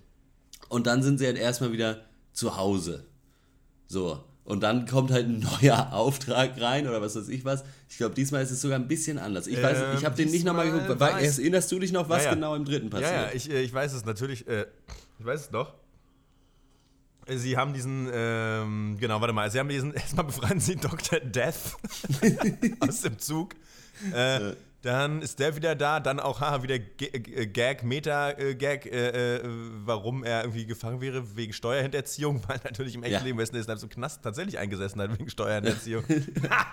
Und 0.67 0.87
dann 0.87 1.03
sind 1.03 1.19
sie 1.19 1.27
halt 1.27 1.37
erstmal 1.37 1.71
wieder 1.71 2.03
zu 2.33 2.57
Hause. 2.57 3.05
So. 3.87 4.21
Und 4.45 4.61
dann 4.61 4.85
kommt 4.85 5.11
halt 5.11 5.25
ein 5.27 5.39
neuer 5.61 5.91
Auftrag 5.91 6.59
rein 6.61 6.87
oder 6.87 7.01
was 7.01 7.15
weiß 7.15 7.27
ich 7.29 7.43
was. 7.45 7.63
Ich 7.89 7.97
glaube, 7.97 8.13
diesmal 8.15 8.43
ist 8.43 8.51
es 8.51 8.61
sogar 8.61 8.77
ein 8.79 8.87
bisschen 8.87 9.17
anders. 9.17 9.47
Ich 9.47 9.61
weiß, 9.61 9.77
Ähm, 9.79 9.97
ich 9.97 10.05
habe 10.05 10.15
den 10.15 10.29
nicht 10.31 10.45
nochmal 10.45 10.71
geguckt. 10.71 11.01
es- 11.21 11.39
erinnerst 11.39 11.71
du 11.71 11.79
dich 11.79 11.91
noch, 11.91 12.07
was 12.09 12.23
Ja, 12.23 12.29
ja. 12.29 12.35
genau 12.35 12.55
im 12.55 12.63
dritten 12.63 12.89
passiert? 12.91 13.11
Ja, 13.11 13.21
ja, 13.23 13.31
ich, 13.33 13.49
äh, 13.49 13.61
ich 13.61 13.73
weiß 13.73 13.93
es 13.93 14.05
natürlich. 14.05 14.47
Äh, 14.47 14.67
ich 15.19 15.25
weiß 15.25 15.41
es 15.41 15.49
doch. 15.49 15.73
Äh, 17.25 17.37
Sie 17.37 17.57
haben 17.57 17.73
diesen, 17.73 18.07
ähm, 18.13 18.97
genau, 18.99 19.19
warte 19.19 19.33
mal, 19.33 19.49
Sie 19.49 19.59
haben 19.59 19.69
diesen, 19.69 19.93
erstmal 19.95 20.25
befreien 20.25 20.59
Sie 20.59 20.75
Dr. 20.75 21.19
Death 21.21 21.75
aus 22.81 23.01
dem 23.01 23.17
Zug. 23.17 23.55
Äh, 24.13 24.51
dann 24.85 25.23
ist 25.23 25.39
der 25.39 25.55
wieder 25.55 25.73
da, 25.73 25.99
dann 25.99 26.19
auch 26.19 26.41
haha, 26.41 26.61
wieder 26.61 26.77
G 26.77 27.07
äh, 27.07 27.47
Gag, 27.47 27.83
Meta-Gag, 27.83 28.85
äh, 28.85 29.37
äh, 29.37 29.41
warum 29.83 30.23
er 30.23 30.43
irgendwie 30.43 30.67
gefangen 30.67 31.01
wäre 31.01 31.35
wegen 31.35 31.53
Steuerhinterziehung, 31.53 32.43
weil 32.47 32.59
natürlich 32.63 32.93
im 32.93 33.01
echten 33.01 33.15
Ja. 33.15 33.23
Leben 33.23 33.39
Wesley 33.39 33.63
Snipes 33.63 33.81
im 33.81 33.89
Knast 33.89 34.21
tatsächlich 34.23 34.59
eingesessen 34.59 35.01
hat 35.01 35.17
wegen 35.17 35.29
Steuerhinterziehung. 35.29 36.03
Ha! 36.49 36.67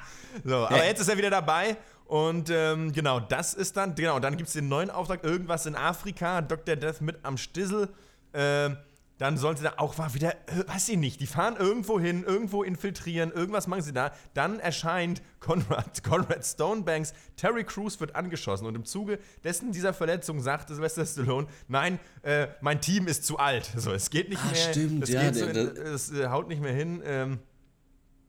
so, 0.45 0.57
aber 0.67 0.85
jetzt 0.85 1.01
ist 1.01 1.09
er 1.09 1.17
wieder 1.17 1.31
dabei 1.31 1.77
und 2.05 2.51
ähm, 2.51 2.93
genau, 2.93 3.21
das 3.21 3.55
ist 3.55 3.77
dann, 3.79 3.95
genau, 3.95 4.19
dann 4.19 4.37
gibt 4.37 4.49
es 4.49 4.53
den 4.53 4.69
neuen 4.69 4.91
Auftrag, 4.91 5.25
irgendwas 5.25 5.65
in 5.65 5.75
Afrika, 5.75 6.43
Dr. 6.43 6.77
Death 6.77 7.01
mit 7.01 7.17
am 7.23 7.39
Stissel. 7.39 7.89
Ähm, 8.35 8.77
dann 9.23 9.37
sollen 9.37 9.57
sie 9.57 9.63
da 9.63 9.75
auch 9.77 9.97
mal 9.99 10.13
wieder, 10.15 10.33
äh, 10.49 10.67
weiß 10.67 10.89
ich 10.89 10.97
nicht, 10.99 11.21
die 11.21 11.29
fahren 11.29 11.55
irgendwo 11.57 12.01
hin, 12.01 12.25
irgendwo 12.25 12.65
infiltrieren, 12.65 13.31
irgendwas 13.31 13.69
machen 13.69 13.83
sie 13.83 13.93
da. 13.93 14.13
Dann 14.35 14.59
erscheint 14.59 15.23
Conrad, 15.39 16.03
Conrad 16.03 16.45
Stonebanks, 16.45 17.15
Terry 17.37 17.63
Crews 17.63 18.01
wird 18.01 18.17
angeschossen 18.17 18.67
und 18.67 18.75
im 18.75 18.85
Zuge 18.85 19.21
dessen 19.45 19.71
dieser 19.71 19.95
Verletzung 19.95 20.41
sagte 20.41 20.75
Sylvester 20.75 21.07
Stallone, 21.07 21.47
nein, 21.69 22.01
äh, 22.23 22.49
mein 22.61 22.81
Team 22.81 23.07
ist 23.07 23.25
zu 23.25 23.39
alt. 23.39 23.71
So, 23.77 23.93
es 23.93 24.11
geht 24.11 24.29
nicht 24.29 24.43
Ah, 24.45 24.51
mehr. 24.51 24.71
stimmt, 24.73 25.05
es 25.05 25.11
ja, 25.11 25.23
geht 25.23 25.37
so 25.37 25.47
in, 25.47 25.57
es 25.57 26.13
äh, 26.13 26.27
haut 26.27 26.49
nicht 26.49 26.61
mehr 26.61 26.73
hin. 26.75 27.01
Ähm, 27.05 27.39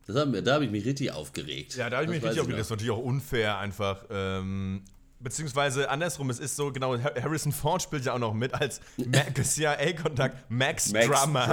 Das 0.06 0.14
haben 0.16 0.44
da 0.44 0.54
habe 0.54 0.64
ich 0.64 0.70
mich 0.70 0.84
richtig 0.84 1.10
aufgeregt. 1.10 1.74
ja, 1.74 1.90
da 1.90 1.96
habe 1.96 2.04
ich 2.04 2.10
Das 2.10 2.14
mich 2.14 2.24
richtig 2.24 2.40
aufgeregt. 2.40 2.60
Das 2.60 2.66
ist 2.68 2.70
natürlich 2.70 2.92
auch 2.92 2.98
unfair 3.04 3.58
einfach. 3.58 4.04
Ähm, 4.10 4.82
beziehungsweise 5.24 5.90
andersrum, 5.90 6.30
es 6.30 6.38
ist 6.38 6.54
so, 6.54 6.70
genau, 6.70 6.96
Har- 6.96 7.14
Harrison 7.20 7.50
Ford 7.50 7.82
spielt 7.82 8.04
ja 8.04 8.12
auch 8.12 8.18
noch 8.20 8.32
mit 8.34 8.54
als 8.54 8.80
CIA-Kontakt 9.42 10.50
Max, 10.50 10.92
Max 10.92 11.06
Drummer. 11.06 11.46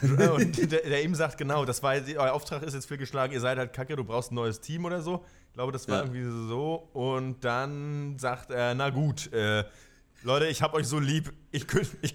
Drummer. 0.00 0.34
Und 0.34 0.72
der, 0.72 0.80
der 0.82 1.02
ihm 1.04 1.14
sagt, 1.14 1.36
genau, 1.38 1.64
das 1.64 1.82
war, 1.82 1.94
euer 1.94 2.32
Auftrag 2.32 2.62
ist 2.62 2.74
jetzt 2.74 2.86
fehlgeschlagen, 2.86 3.32
ihr 3.32 3.40
seid 3.40 3.58
halt 3.58 3.72
kacke, 3.72 3.96
du 3.96 4.04
brauchst 4.04 4.32
ein 4.32 4.36
neues 4.36 4.60
Team 4.60 4.84
oder 4.84 5.00
so. 5.02 5.24
Ich 5.48 5.54
glaube, 5.54 5.72
das 5.72 5.88
war 5.88 5.98
Ja. 5.98 6.04
irgendwie 6.04 6.48
so. 6.48 6.88
Und 6.92 7.44
dann 7.44 8.18
sagt 8.18 8.50
er, 8.50 8.74
na 8.74 8.90
gut, 8.90 9.32
äh, 9.32 9.64
Leute, 10.22 10.46
ich 10.46 10.62
hab 10.62 10.74
euch 10.74 10.86
so 10.88 10.98
lieb, 10.98 11.32
ich, 11.56 11.66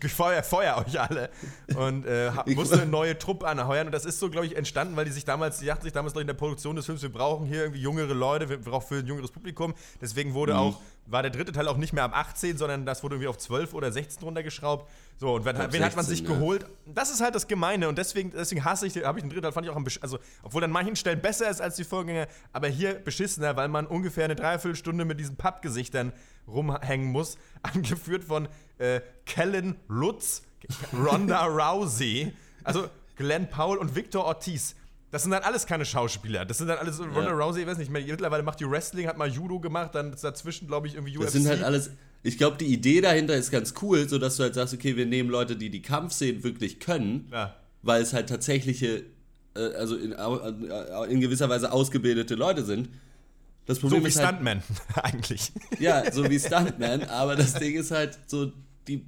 ich 0.04 0.12
feuer, 0.12 0.44
feuer 0.44 0.84
euch 0.86 1.00
alle. 1.00 1.30
Und 1.76 2.06
äh, 2.06 2.32
hab, 2.32 2.48
musste 2.48 2.76
eine 2.82 2.90
neue 2.90 3.18
Truppe 3.18 3.48
anheuern. 3.48 3.88
Und 3.88 3.94
das 3.94 4.06
ist 4.06 4.20
so, 4.20 4.30
glaube 4.30 4.46
ich, 4.46 4.56
entstanden, 4.56 4.96
weil 4.96 5.06
die 5.06 5.12
sich 5.12 5.26
damals, 5.26 5.60
die 5.60 5.66
dachten 5.66 5.84
sich 5.84 5.94
damals 5.94 6.14
noch 6.14 6.22
in 6.22 6.28
der 6.28 6.34
Produktion 6.36 6.76
des 6.76 6.86
Films, 6.86 7.02
wir 7.02 7.12
brauchen 7.12 7.48
hier 7.48 7.64
irgendwie 7.64 7.82
jüngere 7.82 8.14
Leute, 8.14 8.50
wir 8.50 8.60
brauchen 8.60 8.88
für 8.88 8.96
ein 9.00 9.08
jüngeres 9.08 9.32
Publikum. 9.32 9.74
Deswegen 10.00 10.34
wurde 10.34 10.58
auch, 10.58 10.80
war 11.08 11.24
der 11.24 11.32
dritte 11.32 11.52
Teil 11.52 11.68
auch 11.68 11.78
nicht 11.78 11.94
mehr 11.94 12.04
ab 12.04 12.16
18, 12.16 12.58
sondern 12.58 12.86
das 12.86 13.04
wurde 13.04 13.16
irgendwie 13.16 13.30
auf 13.30 13.38
12 13.38 13.74
oder 13.74 13.92
16 13.92 14.24
runtergeschraubt. 14.24 14.90
So, 15.18 15.36
und 15.36 15.46
wen, 15.46 15.56
wen 15.56 15.84
hat 15.84 15.96
man 15.96 16.06
16, 16.06 16.06
sich 16.06 16.22
ja. 16.22 16.34
geholt? 16.34 16.66
Das 16.86 17.12
ist 17.12 17.22
halt 17.22 17.36
das 17.36 17.48
Gemeine 17.48 17.88
und 17.90 17.98
deswegen, 17.98 18.32
deswegen 18.32 18.64
hasse 18.64 18.88
ich, 18.88 19.04
habe 19.04 19.20
ich 19.20 19.24
den 19.24 19.30
dritten 19.30 19.44
Teil, 19.44 19.52
fand 19.52 19.66
ich 19.66 19.72
auch 19.72 19.76
am 19.76 19.86
also, 20.02 20.20
obwohl 20.42 20.64
an 20.64 20.72
manchen 20.72 20.96
Stellen 20.96 21.22
besser 21.22 21.50
ist 21.50 21.62
als 21.62 21.76
die 21.76 21.84
Vorgänger, 21.84 22.28
aber 22.54 22.68
hier 22.68 22.96
beschissener, 22.96 23.56
weil 23.56 23.68
man 23.68 23.86
ungefähr 23.86 24.26
eine 24.26 24.36
Dreiviertelstunde 24.36 25.06
mit 25.06 25.20
diesen 25.20 25.36
Pappgesichtern 25.36 26.14
rumhängen 26.48 27.12
muss, 27.12 27.38
angeführt 27.62 28.24
von 28.24 28.48
äh, 28.82 29.02
Kellen 29.26 29.76
Lutz, 29.88 30.44
Ronda 30.94 31.46
Rousey, 31.46 32.34
also 32.64 32.88
Glenn 33.16 33.50
Powell 33.50 33.78
und 33.78 33.96
Victor 33.96 34.26
Ortiz. 34.26 34.76
Das 35.12 35.24
sind 35.24 35.32
dann 35.32 35.44
alles 35.44 35.66
keine 35.66 35.84
Schauspieler. 35.86 36.46
Das 36.46 36.58
sind 36.60 36.68
dann 36.68 36.78
alles, 36.78 37.00
Ronda 37.00 37.32
Rousey, 37.32 37.62
ich 37.62 37.68
weiß 37.68 37.78
nicht 37.78 37.92
mehr, 37.92 38.02
mittlerweile 38.06 38.44
macht 38.44 38.60
die 38.62 38.70
Wrestling, 38.70 39.08
hat 39.08 39.18
mal 39.18 39.30
Judo 39.30 39.60
gemacht, 39.60 39.94
dann 39.94 40.14
ist 40.14 40.24
dazwischen, 40.24 40.68
glaube 40.68 40.88
ich, 40.88 40.96
irgendwie 40.96 41.18
UFC. 41.18 41.24
Das 41.26 41.34
sind 41.34 41.48
halt 41.48 41.64
alles. 41.64 41.92
Ich 42.24 42.38
glaube, 42.38 42.56
die 42.58 42.68
Idee 42.68 43.02
dahinter 43.02 43.36
ist 43.36 43.52
ganz 43.52 43.74
cool, 43.82 44.08
so 44.08 44.18
dass 44.20 44.38
du 44.38 44.44
halt 44.44 44.54
sagst, 44.54 44.74
okay, 44.74 44.96
wir 44.96 45.06
nehmen 45.06 45.30
Leute, 45.30 45.56
die 45.56 45.70
die 45.70 45.82
Kampfszenen 45.82 46.44
wirklich 46.44 46.80
können, 46.80 47.28
Ja. 47.32 47.56
weil 47.82 48.02
es 48.02 48.14
halt 48.14 48.30
tatsächliche, 48.30 49.04
äh, 49.56 49.60
also 49.76 49.96
in, 49.98 50.16
au- 50.16 50.38
äh, 50.40 51.12
in 51.12 51.20
gewisser 51.20 51.50
Weise 51.50 51.72
ausgebildete 51.72 52.36
Leute 52.36 52.64
sind. 52.64 52.90
Das 53.66 53.80
Problem 53.80 54.02
so 54.02 54.06
wie 54.06 54.10
ist 54.10 54.18
halt, 54.20 54.28
Stuntman 54.36 54.64
eigentlich. 55.04 55.52
Ja, 55.80 56.10
so 56.12 56.30
wie 56.30 56.40
Stuntman, 56.48 57.04
aber 57.06 57.36
das 57.36 57.54
Ding 57.56 57.76
ist 57.76 57.92
halt 57.92 58.18
so, 58.28 58.52
die, 58.88 59.06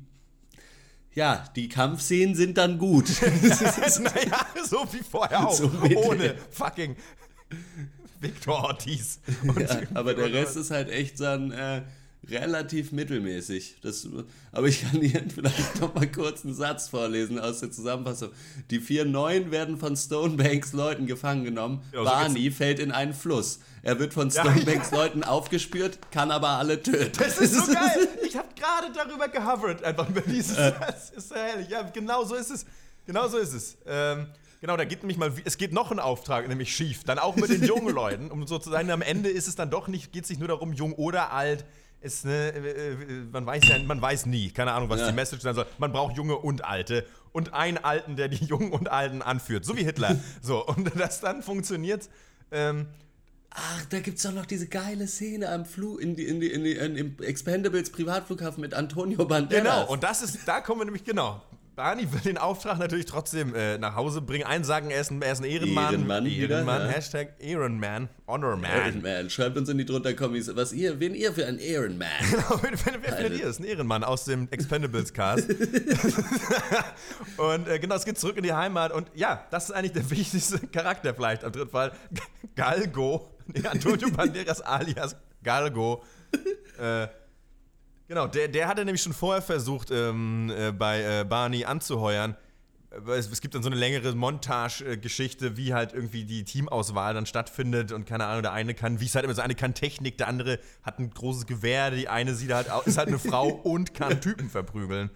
ja, 1.13 1.45
die 1.55 1.69
Kampfszenen 1.69 2.35
sind 2.35 2.57
dann 2.57 2.77
gut. 2.77 3.09
naja, 3.21 4.45
so 4.67 4.87
wie 4.91 5.03
vorher 5.03 5.47
auch. 5.47 5.53
So 5.53 5.71
ohne 5.95 6.35
fucking 6.51 6.95
Victor 8.23 8.63
Ortiz. 8.63 9.19
Ja, 9.59 9.81
aber 9.93 10.13
der 10.13 10.33
Rest 10.33 10.57
ist 10.57 10.71
halt 10.71 10.89
echt 10.89 11.19
dann 11.19 11.51
äh, 11.51 11.83
relativ 12.29 12.91
mittelmäßig. 12.91 13.75
Das, 13.81 14.07
aber 14.51 14.67
ich 14.67 14.81
kann 14.81 15.01
hier 15.01 15.23
vielleicht 15.33 15.79
noch 15.79 15.93
mal 15.93 16.09
kurz 16.09 16.45
einen 16.45 16.55
Satz 16.55 16.89
vorlesen 16.89 17.37
aus 17.37 17.59
der 17.59 17.71
Zusammenfassung. 17.71 18.29
Die 18.71 18.79
vier 18.79 19.05
Neuen 19.05 19.51
werden 19.51 19.77
von 19.77 19.95
Stonebanks 19.95 20.73
Leuten 20.73 21.05
gefangen 21.05 21.43
genommen. 21.43 21.81
Ja, 21.91 21.99
so 21.99 22.05
Barney 22.05 22.51
fällt 22.51 22.79
in 22.79 22.91
einen 22.91 23.13
Fluss. 23.13 23.59
Er 23.85 23.99
wird 23.99 24.13
von 24.13 24.29
Ja, 24.29 24.41
Stonebanks 24.41 24.91
Leuten 24.91 25.23
aufgespürt, 25.25 25.99
kann 26.11 26.31
aber 26.31 26.49
alle 26.49 26.81
töten. 26.81 27.11
Das 27.19 27.37
ist 27.37 27.53
so 27.53 27.73
geil. 27.73 28.07
Ich 28.25 28.35
habe 28.37 28.47
gerade 28.55 28.93
darüber 28.95 29.27
gehovert, 29.27 29.83
einfach 29.83 30.07
über 30.09 30.21
dieses. 30.21 30.55
Das 30.55 31.09
ist 31.11 31.29
so 31.29 31.35
herrlich. 31.35 31.67
Ja, 31.69 31.81
genau 31.83 32.23
so 32.23 32.35
ist 32.35 32.49
es. 32.49 32.65
Genau 33.05 33.27
so 33.27 33.37
ist 33.37 33.51
es. 33.53 33.77
Ähm, 33.85 34.27
genau, 34.61 34.77
da 34.77 34.85
geht 34.85 34.99
nämlich 35.01 35.17
mal, 35.17 35.33
es 35.43 35.57
geht 35.57 35.73
noch 35.73 35.91
ein 35.91 35.99
Auftrag, 35.99 36.47
nämlich 36.47 36.73
schief. 36.73 37.03
Dann 37.03 37.19
auch 37.19 37.35
mit 37.35 37.49
den 37.49 37.61
jungen 37.67 37.93
Leuten, 37.93 38.31
um 38.31 38.47
so 38.47 38.57
zu 38.57 38.69
sein. 38.69 38.89
Am 38.89 39.01
Ende 39.01 39.29
ist 39.29 39.49
es 39.49 39.55
dann 39.55 39.69
doch 39.69 39.89
nicht, 39.89 40.13
geht 40.13 40.23
es 40.23 40.29
nicht 40.29 40.39
nur 40.39 40.47
darum, 40.47 40.71
jung 40.71 40.93
oder 40.93 41.33
alt. 41.33 41.65
Ist 41.99 42.23
ne, 42.25 42.53
äh, 42.53 42.91
äh, 42.93 42.95
man 43.33 43.45
weiß 43.45 43.63
ja, 43.67 43.79
man 43.79 44.01
weiß 44.01 44.25
nie, 44.27 44.49
keine 44.51 44.71
Ahnung, 44.71 44.89
was 44.89 45.01
Ja. 45.01 45.07
die 45.09 45.13
Message 45.13 45.41
sein 45.41 45.55
soll. 45.55 45.65
Man 45.77 45.91
braucht 45.91 46.15
Junge 46.15 46.37
und 46.37 46.63
Alte 46.63 47.05
und 47.33 47.53
einen 47.53 47.77
Alten, 47.79 48.15
der 48.15 48.29
die 48.29 48.43
Jungen 48.45 48.71
und 48.71 48.89
Alten 48.89 49.21
anführt, 49.21 49.65
so 49.65 49.75
wie 49.75 49.83
Hitler. 49.83 50.15
So 50.41 50.65
und 50.65 50.89
das 50.97 51.19
dann 51.19 51.43
funktioniert. 51.43 52.09
Ähm, 52.51 52.87
Ach, 53.55 53.85
da 53.89 53.99
gibt's 53.99 54.23
doch 54.23 54.31
noch 54.31 54.47
diese 54.47 54.67
geile 54.67 55.07
Szene 55.07 55.49
am 55.49 55.65
Flug 55.65 56.01
in 56.01 56.15
die, 56.15 56.23
in 56.23 56.39
die, 56.39 56.51
in 56.51 56.63
die, 56.63 56.73
in, 56.73 56.95
im 56.95 57.17
Expendables 57.21 57.91
Privatflughafen 57.91 58.61
mit 58.61 58.73
Antonio 58.73 59.25
Banderas. 59.25 59.63
Genau, 59.63 59.91
und 59.91 60.03
das 60.03 60.23
ist, 60.23 60.39
da 60.47 60.59
kommen 60.61 60.81
wir 60.81 60.85
nämlich, 60.85 61.03
genau. 61.03 61.41
Barney 61.75 62.11
will 62.11 62.19
den 62.19 62.37
Auftrag 62.37 62.77
natürlich 62.77 63.07
trotzdem 63.07 63.55
äh, 63.55 63.79
nach 63.79 63.95
Hause 63.95 64.21
bringen. 64.21 64.45
Einen 64.45 64.63
sagen, 64.63 64.91
er 64.91 65.01
ist 65.01 65.09
ein, 65.09 65.23
er 65.23 65.31
ist 65.31 65.39
ein 65.39 65.45
Ehrenmann. 65.45 65.93
Ehrenmann 65.93 66.25
wieder, 66.25 66.57
Ehrenmann, 66.57 66.81
ja. 66.83 66.87
Hashtag 66.89 67.33
Ehrenman, 67.39 68.09
Honorman. 68.27 68.69
Iron 68.85 69.01
Man. 69.01 69.29
Schreibt 69.31 69.57
uns 69.57 69.69
in 69.69 69.79
die 69.79 69.85
drunter 69.85 70.13
Kommis, 70.13 70.55
was 70.55 70.71
ihr, 70.71 70.99
wen 70.99 71.15
ihr 71.15 71.33
für 71.33 71.47
ein 71.47 71.57
Iron 71.57 71.97
Man. 71.97 72.09
wer 72.61 73.01
wer 73.01 73.13
findet 73.13 73.39
ihr? 73.39 73.45
Das 73.47 73.55
ist 73.55 73.59
ein 73.61 73.65
Ehrenmann 73.65 74.03
aus 74.03 74.25
dem 74.25 74.47
Expendables 74.51 75.13
Cast. 75.13 75.49
und 77.37 77.67
äh, 77.67 77.79
genau, 77.79 77.95
es 77.95 78.05
geht 78.05 78.19
zurück 78.19 78.37
in 78.37 78.43
die 78.43 78.53
Heimat. 78.53 78.91
Und 78.91 79.07
ja, 79.15 79.43
das 79.49 79.69
ist 79.69 79.71
eigentlich 79.71 79.93
der 79.93 80.07
wichtigste 80.11 80.59
Charakter 80.67 81.15
vielleicht 81.15 81.43
am 81.43 81.51
dritten 81.51 81.71
Fall. 81.71 81.91
Galgo. 82.55 83.32
Nee, 83.53 83.65
Antonio 83.67 84.09
Banderas 84.11 84.61
alias 84.61 85.15
Galgo. 85.43 86.03
Äh, 86.79 87.07
Genau, 88.07 88.27
der, 88.27 88.47
der 88.47 88.67
hatte 88.67 88.83
nämlich 88.83 89.01
schon 89.01 89.13
vorher 89.13 89.41
versucht, 89.41 89.89
ähm, 89.89 90.51
äh, 90.55 90.71
bei 90.71 91.21
äh, 91.21 91.23
Barney 91.23 91.65
anzuheuern. 91.65 92.35
Äh, 92.91 93.11
Es, 93.11 93.31
es 93.31 93.39
gibt 93.41 93.55
dann 93.55 93.63
so 93.63 93.69
eine 93.69 93.77
längere 93.77 94.13
Montage-Geschichte, 94.13 95.55
wie 95.57 95.73
halt 95.73 95.93
irgendwie 95.93 96.25
die 96.25 96.43
Teamauswahl 96.43 97.13
dann 97.13 97.25
stattfindet 97.25 97.91
und 97.91 98.05
keine 98.05 98.25
Ahnung, 98.25 98.43
der 98.43 98.51
eine 98.51 98.73
kann, 98.73 98.99
wie 98.99 99.05
es 99.05 99.15
halt 99.15 99.25
immer 99.25 99.33
so, 99.33 99.41
eine 99.41 99.55
kann 99.55 99.73
Technik, 99.73 100.17
der 100.17 100.27
andere 100.27 100.59
hat 100.83 100.99
ein 100.99 101.09
großes 101.11 101.45
Gewehr, 101.45 101.91
die 101.91 102.09
eine 102.09 102.35
sieht 102.35 102.51
halt 102.51 102.67
ist 102.85 102.97
halt 102.97 103.07
eine 103.07 103.19
Frau 103.19 103.47
und 103.63 103.93
kann 103.93 104.19
Typen 104.19 104.49
verprügeln. 104.49 105.09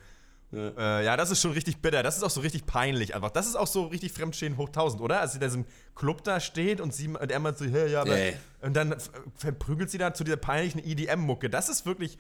Ja. 0.51 0.99
Äh, 1.01 1.05
ja, 1.05 1.17
das 1.17 1.29
ist 1.31 1.41
schon 1.41 1.51
richtig 1.51 1.77
bitter. 1.81 2.03
Das 2.03 2.15
ist 2.15 2.23
auch 2.23 2.29
so 2.29 2.39
richtig 2.41 2.65
peinlich 2.65 3.15
einfach. 3.15 3.31
Das 3.31 3.47
ist 3.47 3.55
auch 3.55 3.67
so 3.67 3.85
richtig 3.87 4.13
Fremdschäden 4.13 4.57
hoch 4.57 4.67
1000, 4.69 5.01
oder? 5.01 5.19
Als 5.19 5.33
sie 5.33 5.39
da 5.39 5.47
in 5.47 5.51
diesem 5.51 5.65
Club 5.93 6.23
da 6.23 6.39
steht 6.39 6.79
und 6.79 6.93
sie 6.93 7.07
und 7.09 7.31
er 7.31 7.39
meint 7.39 7.57
so, 7.57 7.65
hey, 7.65 7.91
ja, 7.91 8.01
aber. 8.01 8.15
Nee. 8.15 8.33
Und 8.61 8.73
dann 8.75 8.95
verprügelt 9.35 9.89
sie 9.89 9.97
da 9.97 10.13
zu 10.13 10.23
dieser 10.23 10.37
peinlichen 10.37 10.79
EDM-Mucke. 10.83 11.49
Das 11.49 11.67
ist 11.67 11.85
wirklich. 11.85 12.17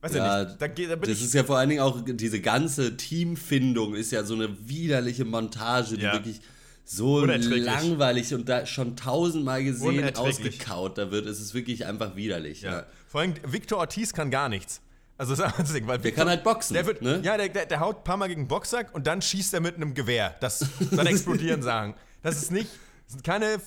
Weiß 0.00 0.14
ja, 0.14 0.42
Ja, 0.42 0.44
nicht. 0.44 0.60
Da, 0.60 0.68
da 0.68 0.96
Das 0.96 1.20
ist 1.20 1.34
ja 1.34 1.42
vor 1.42 1.58
allen 1.58 1.70
Dingen 1.70 1.80
auch, 1.80 2.02
diese 2.04 2.40
ganze 2.40 2.96
Teamfindung 2.96 3.94
ist 3.94 4.12
ja 4.12 4.22
so 4.24 4.34
eine 4.34 4.68
widerliche 4.68 5.24
Montage, 5.24 5.96
die 5.96 6.02
Ja. 6.02 6.12
wirklich 6.12 6.40
so 6.84 7.24
langweilig 7.24 8.32
und 8.32 8.48
da 8.48 8.64
schon 8.64 8.94
tausendmal 8.94 9.64
gesehen 9.64 10.14
ausgekaut 10.16 10.98
da 10.98 11.10
wird. 11.10 11.26
Es 11.26 11.40
ist 11.40 11.52
wirklich 11.52 11.84
einfach 11.84 12.14
widerlich. 12.14 12.62
ja. 12.62 12.72
Ja. 12.72 12.86
Vor 13.08 13.22
allem, 13.22 13.34
Victor 13.44 13.78
Ortiz 13.78 14.12
kann 14.12 14.30
gar 14.30 14.48
nichts. 14.48 14.80
Also, 15.18 15.34
das 15.34 15.52
ist 15.52 15.58
das 15.58 15.72
Ding, 15.72 15.86
weil 15.86 15.98
Der 15.98 16.12
kann 16.12 16.28
halt 16.28 16.44
boxen. 16.44 16.74
Der 16.74 16.86
wird, 16.86 17.00
ne? 17.00 17.20
Ja, 17.22 17.36
der, 17.36 17.48
der, 17.48 17.66
der 17.66 17.80
haut 17.80 17.98
ein 17.98 18.04
paar 18.04 18.16
Mal 18.16 18.28
gegen 18.28 18.42
den 18.42 18.48
Boxsack 18.48 18.94
und 18.94 19.06
dann 19.06 19.22
schießt 19.22 19.54
er 19.54 19.60
mit 19.60 19.76
einem 19.76 19.94
Gewehr. 19.94 20.34
Das 20.40 20.66
dann 20.90 21.06
explodieren 21.06 21.62
sagen. 21.62 21.94
Das 22.22 22.36
ist 22.36 22.50
nicht. 22.50 22.68
Das 23.04 23.12
sind 23.14 23.24
keine. 23.24 23.58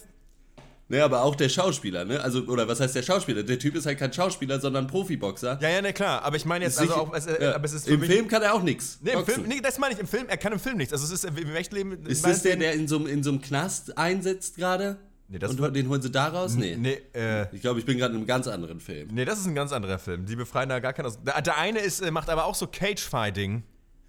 Ne, 0.91 1.03
aber 1.03 1.21
auch 1.21 1.35
der 1.35 1.49
Schauspieler, 1.49 2.03
ne? 2.03 2.19
Also, 2.19 2.41
oder 2.45 2.67
was 2.67 2.79
heißt 2.79 2.95
der 2.95 3.03
Schauspieler? 3.03 3.43
Der 3.43 3.59
Typ 3.59 3.75
ist 3.75 3.85
halt 3.85 3.99
kein 3.99 4.11
Schauspieler, 4.11 4.59
sondern 4.59 4.87
Profiboxer. 4.87 5.59
Ja, 5.61 5.69
ja, 5.69 5.81
ne, 5.81 5.93
klar. 5.93 6.23
Aber 6.23 6.35
ich 6.35 6.45
meine 6.45 6.65
jetzt, 6.65 6.79
also 6.79 6.95
auch. 6.95 7.13
Es, 7.13 7.27
äh, 7.27 7.43
ja. 7.43 7.55
aber 7.55 7.65
es 7.65 7.73
ist 7.73 7.87
Im 7.87 8.01
Film 8.01 8.27
kann 8.27 8.41
er 8.41 8.55
auch 8.55 8.63
nichts. 8.63 8.97
Nee, 9.01 9.11
im 9.11 9.25
Film, 9.25 9.43
nee, 9.47 9.61
das 9.61 9.77
meine 9.77 9.93
ich 9.93 9.99
im 9.99 10.07
Film. 10.07 10.25
Er 10.27 10.37
kann 10.37 10.51
im 10.51 10.59
Film 10.59 10.77
nichts. 10.77 10.91
Also, 10.91 11.05
es 11.05 11.11
ist 11.11 11.25
im 11.25 11.55
echten 11.55 11.75
Leben. 11.75 12.05
Ist 12.05 12.25
das 12.25 12.41
der, 12.41 12.55
der 12.55 12.73
in 12.73 12.87
so, 12.87 13.05
in 13.05 13.23
so 13.23 13.29
einem 13.29 13.41
Knast 13.41 13.97
einsetzt 13.97 14.57
gerade? 14.57 14.97
Nee, 15.31 15.37
das 15.37 15.51
Und 15.51 15.75
den 15.75 15.87
holen 15.87 16.01
sie 16.01 16.09
da 16.09 16.27
raus? 16.27 16.55
Nee. 16.55 16.75
Nee, 16.75 17.01
äh. 17.13 17.45
Ich 17.53 17.61
glaube, 17.61 17.79
ich 17.79 17.85
bin 17.85 17.99
gerade 17.99 18.13
in 18.13 18.17
einem 18.17 18.27
ganz 18.27 18.47
anderen 18.47 18.79
Film. 18.79 19.09
Nee, 19.11 19.25
das 19.25 19.39
ist 19.39 19.45
ein 19.45 19.53
ganz 19.53 19.71
anderer 19.71 19.99
Film. 19.99 20.25
Die 20.25 20.35
befreien 20.35 20.69
da 20.69 20.79
gar 20.79 20.91
keinen 20.91 21.05
aus. 21.05 21.21
Der, 21.21 21.39
der 21.41 21.57
eine 21.57 21.79
ist, 21.79 22.01
äh, 22.01 22.09
macht 22.09 22.29
aber 22.29 22.45
auch 22.45 22.55
so 22.55 22.65
Cage-Fighting. 22.65 23.61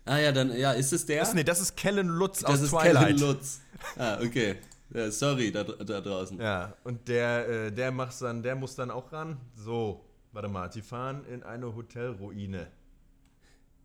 Ah 0.06 0.18
ja, 0.18 0.32
dann, 0.32 0.56
ja, 0.56 0.72
ist 0.72 0.94
es 0.94 1.04
der? 1.04 1.20
Das, 1.20 1.34
nee, 1.34 1.44
das 1.44 1.60
ist 1.60 1.76
Kellen 1.76 2.08
Lutz 2.08 2.40
das 2.40 2.50
aus 2.50 2.60
ist 2.62 2.70
Twilight. 2.70 3.08
Kevin 3.08 3.18
Lutz. 3.18 3.60
Ah, 3.96 4.18
okay. 4.22 4.56
Ja, 4.94 5.10
sorry, 5.10 5.52
da, 5.52 5.62
da 5.62 6.00
draußen. 6.00 6.40
Ja, 6.40 6.74
und 6.84 7.06
der, 7.06 7.48
äh, 7.48 7.72
der 7.72 7.92
macht's 7.92 8.20
dann, 8.20 8.42
der 8.42 8.56
muss 8.56 8.74
dann 8.74 8.90
auch 8.90 9.12
ran. 9.12 9.36
So, 9.54 10.04
warte 10.32 10.48
mal, 10.48 10.68
die 10.68 10.82
fahren 10.82 11.24
in 11.26 11.42
eine 11.42 11.74
Hotelruine. 11.74 12.66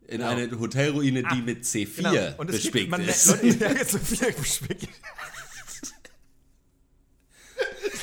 In 0.07 0.21
eine 0.21 0.57
Hotelruine, 0.57 1.23
die 1.23 1.41
mit 1.41 1.63
C4 1.63 1.95
Genau. 1.97 2.11
Und 2.37 2.49
es 2.49 2.57
bespickt 2.57 2.73
gibt, 2.75 2.91
man, 2.91 3.01
ist. 3.01 3.27
Leute, 3.27 3.47
ja, 3.47 3.71
jetzt 3.71 3.91
so 3.91 3.97
viel 3.97 4.31
bespickt. 4.39 4.87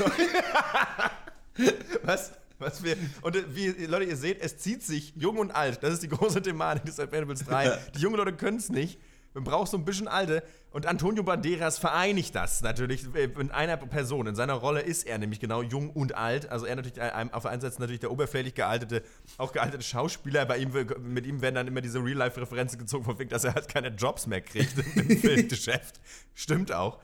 Was? 2.03 2.33
Was 2.59 2.85
wir, 2.85 2.97
und 3.23 3.35
äh, 3.35 3.43
wie, 3.49 3.87
Leute, 3.87 4.05
ihr 4.05 4.17
seht, 4.17 4.41
es 4.41 4.59
zieht 4.59 4.83
sich 4.83 5.13
jung 5.17 5.39
und 5.39 5.51
alt. 5.51 5.83
Das 5.83 5.93
ist 5.95 6.03
die 6.03 6.09
große 6.09 6.43
Thematik 6.43 6.85
des 6.85 6.99
Expendables 6.99 7.45
3. 7.45 7.65
Ja. 7.65 7.79
Die 7.97 8.01
jungen 8.01 8.17
Leute 8.17 8.33
können 8.35 8.59
es 8.59 8.69
nicht. 8.69 9.01
Man 9.35 9.45
braucht 9.45 9.71
so 9.71 9.79
ein 9.79 9.85
bisschen 9.85 10.09
Alte. 10.09 10.43
Und 10.71 10.87
Antonio 10.87 11.23
Banderas 11.23 11.79
vereinigt 11.79 12.35
das 12.35 12.63
natürlich 12.63 13.07
äh, 13.15 13.25
in 13.25 13.51
einer 13.51 13.77
Person. 13.77 14.27
In 14.27 14.35
seiner 14.35 14.55
Rolle 14.55 14.81
ist 14.81 15.07
er 15.07 15.19
nämlich 15.19 15.41
genau 15.41 15.63
jung 15.63 15.91
und 15.91 16.15
alt. 16.15 16.49
Also 16.51 16.67
er 16.67 16.77
natürlich 16.77 16.99
äh, 16.99 17.27
auf 17.33 17.43
der 17.43 17.51
einen 17.51 17.61
Seite 17.61 17.81
natürlich 17.81 18.01
der 18.01 18.11
oberflächlich 18.11 18.55
gealtete, 18.55 19.03
auch 19.39 19.53
gealtete 19.53 19.83
Schauspieler. 19.83 20.45
Bei 20.45 20.59
ihm, 20.59 20.71
mit 21.01 21.27
ihm 21.27 21.43
werden 21.43 21.57
dann 21.57 21.67
immer 21.67 21.81
diese 21.81 22.03
Real-Life-Referenzen 22.03 22.79
gezogen 22.79 23.05
von 23.05 23.19
wegen, 23.19 23.31
dass 23.31 23.45
er 23.45 23.55
halt 23.55 23.69
keine 23.69 23.89
Jobs 23.89 24.27
mehr 24.27 24.41
kriegt 24.41 24.75
im 24.97 25.17
Filmgeschäft. 25.19 26.01
Stimmt 26.35 26.73
auch. 26.73 26.99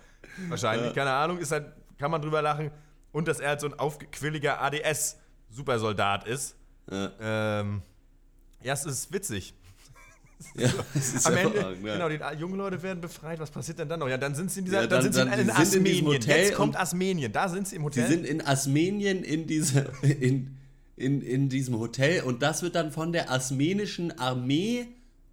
Wahrscheinlich, 0.48 0.94
keine 0.94 1.12
Ahnung, 1.12 1.38
ist 1.38 1.52
halt, 1.52 1.66
kann 1.98 2.10
man 2.10 2.22
drüber 2.22 2.42
lachen. 2.42 2.70
Und 3.12 3.28
dass 3.28 3.40
er 3.40 3.48
halt 3.50 3.60
so 3.60 3.66
ein 3.66 3.74
aufquilliger 3.78 4.60
ADS-Supersoldat 4.60 6.26
ist. 6.26 6.54
Ja. 6.90 7.10
Ähm, 7.60 7.82
ja, 8.62 8.72
es 8.74 8.84
ist 8.84 9.12
witzig. 9.12 9.54
Ja, 10.54 10.68
das 10.94 11.14
ist 11.14 11.26
Am 11.26 11.34
ja 11.34 11.40
Ende, 11.40 11.76
ja. 11.84 12.08
genau, 12.08 12.08
die 12.08 12.40
jungen 12.40 12.56
Leute 12.56 12.80
werden 12.82 13.00
befreit. 13.00 13.40
Was 13.40 13.50
passiert 13.50 13.78
denn 13.78 13.88
dann 13.88 13.98
noch? 14.00 14.08
Ja, 14.08 14.16
dann 14.18 14.34
sind 14.34 14.50
sie 14.50 14.60
in 14.60 14.66
dieser, 14.66 14.82
Ja, 14.82 14.86
dann, 14.86 15.02
dann- 15.02 15.02
sind 15.02 15.14
sie 15.14 15.18
dann- 15.20 15.28
in, 15.78 15.84
die 15.84 15.98
in 15.98 16.06
in. 16.06 16.12
Hotel 16.12 16.44
Jetzt 16.44 16.54
kommt 16.54 16.76
Asmenien. 16.78 17.32
Da 17.32 17.48
sind 17.48 17.66
sie 17.68 17.76
im 17.76 17.82
Die 17.82 17.86
Hotel. 17.86 18.08
sind 18.08 18.24
in 18.26 18.46
Asmenien 18.46 19.24
in, 19.24 19.46
diese, 19.46 19.90
in, 20.02 20.56
in, 20.96 21.22
in 21.22 21.48
diesem 21.48 21.78
Hotel 21.78 22.22
und 22.22 22.42
das 22.42 22.62
wird 22.62 22.74
dann 22.76 22.92
von 22.92 23.12
der 23.12 23.30
asmenischen 23.32 24.16
Armee 24.18 24.86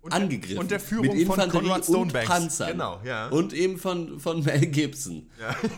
Und 0.06 0.12
der- 0.14 0.22
angegriffen. 0.22 0.58
und 0.60 0.72
der 0.72 0.80
Führung 0.80 1.16
mit 1.18 1.28
von 1.28 1.50
Conrad 1.50 1.84
Stonebanks. 1.84 2.30
Und 2.30 2.38
Panzern. 2.38 2.72
Genau, 2.74 3.02
ja. 3.04 3.28
Und 3.30 3.54
eben 3.54 3.78
von, 3.78 4.20
von 4.20 4.44
Mel 4.44 4.68
Gibson. 4.68 5.28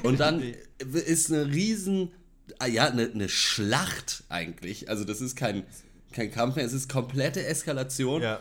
Und 0.04 0.20
dann 0.20 0.44
ist 1.06 1.32
eine 1.32 1.46
riesen, 1.48 2.12
ah 2.60 2.66
ja, 2.68 2.86
eine, 2.88 3.10
eine 3.10 3.30
Schlacht 3.30 4.24
eigentlich. 4.30 4.90
Also 4.90 5.04
das 5.06 5.22
ist 5.22 5.36
kein, 5.36 5.64
kein 6.12 6.30
Kampf 6.32 6.56
mehr, 6.58 6.66
es 6.66 6.74
ist 6.74 6.90
komplette 6.90 7.46
Eskalation. 7.46 8.22
ja. 8.22 8.40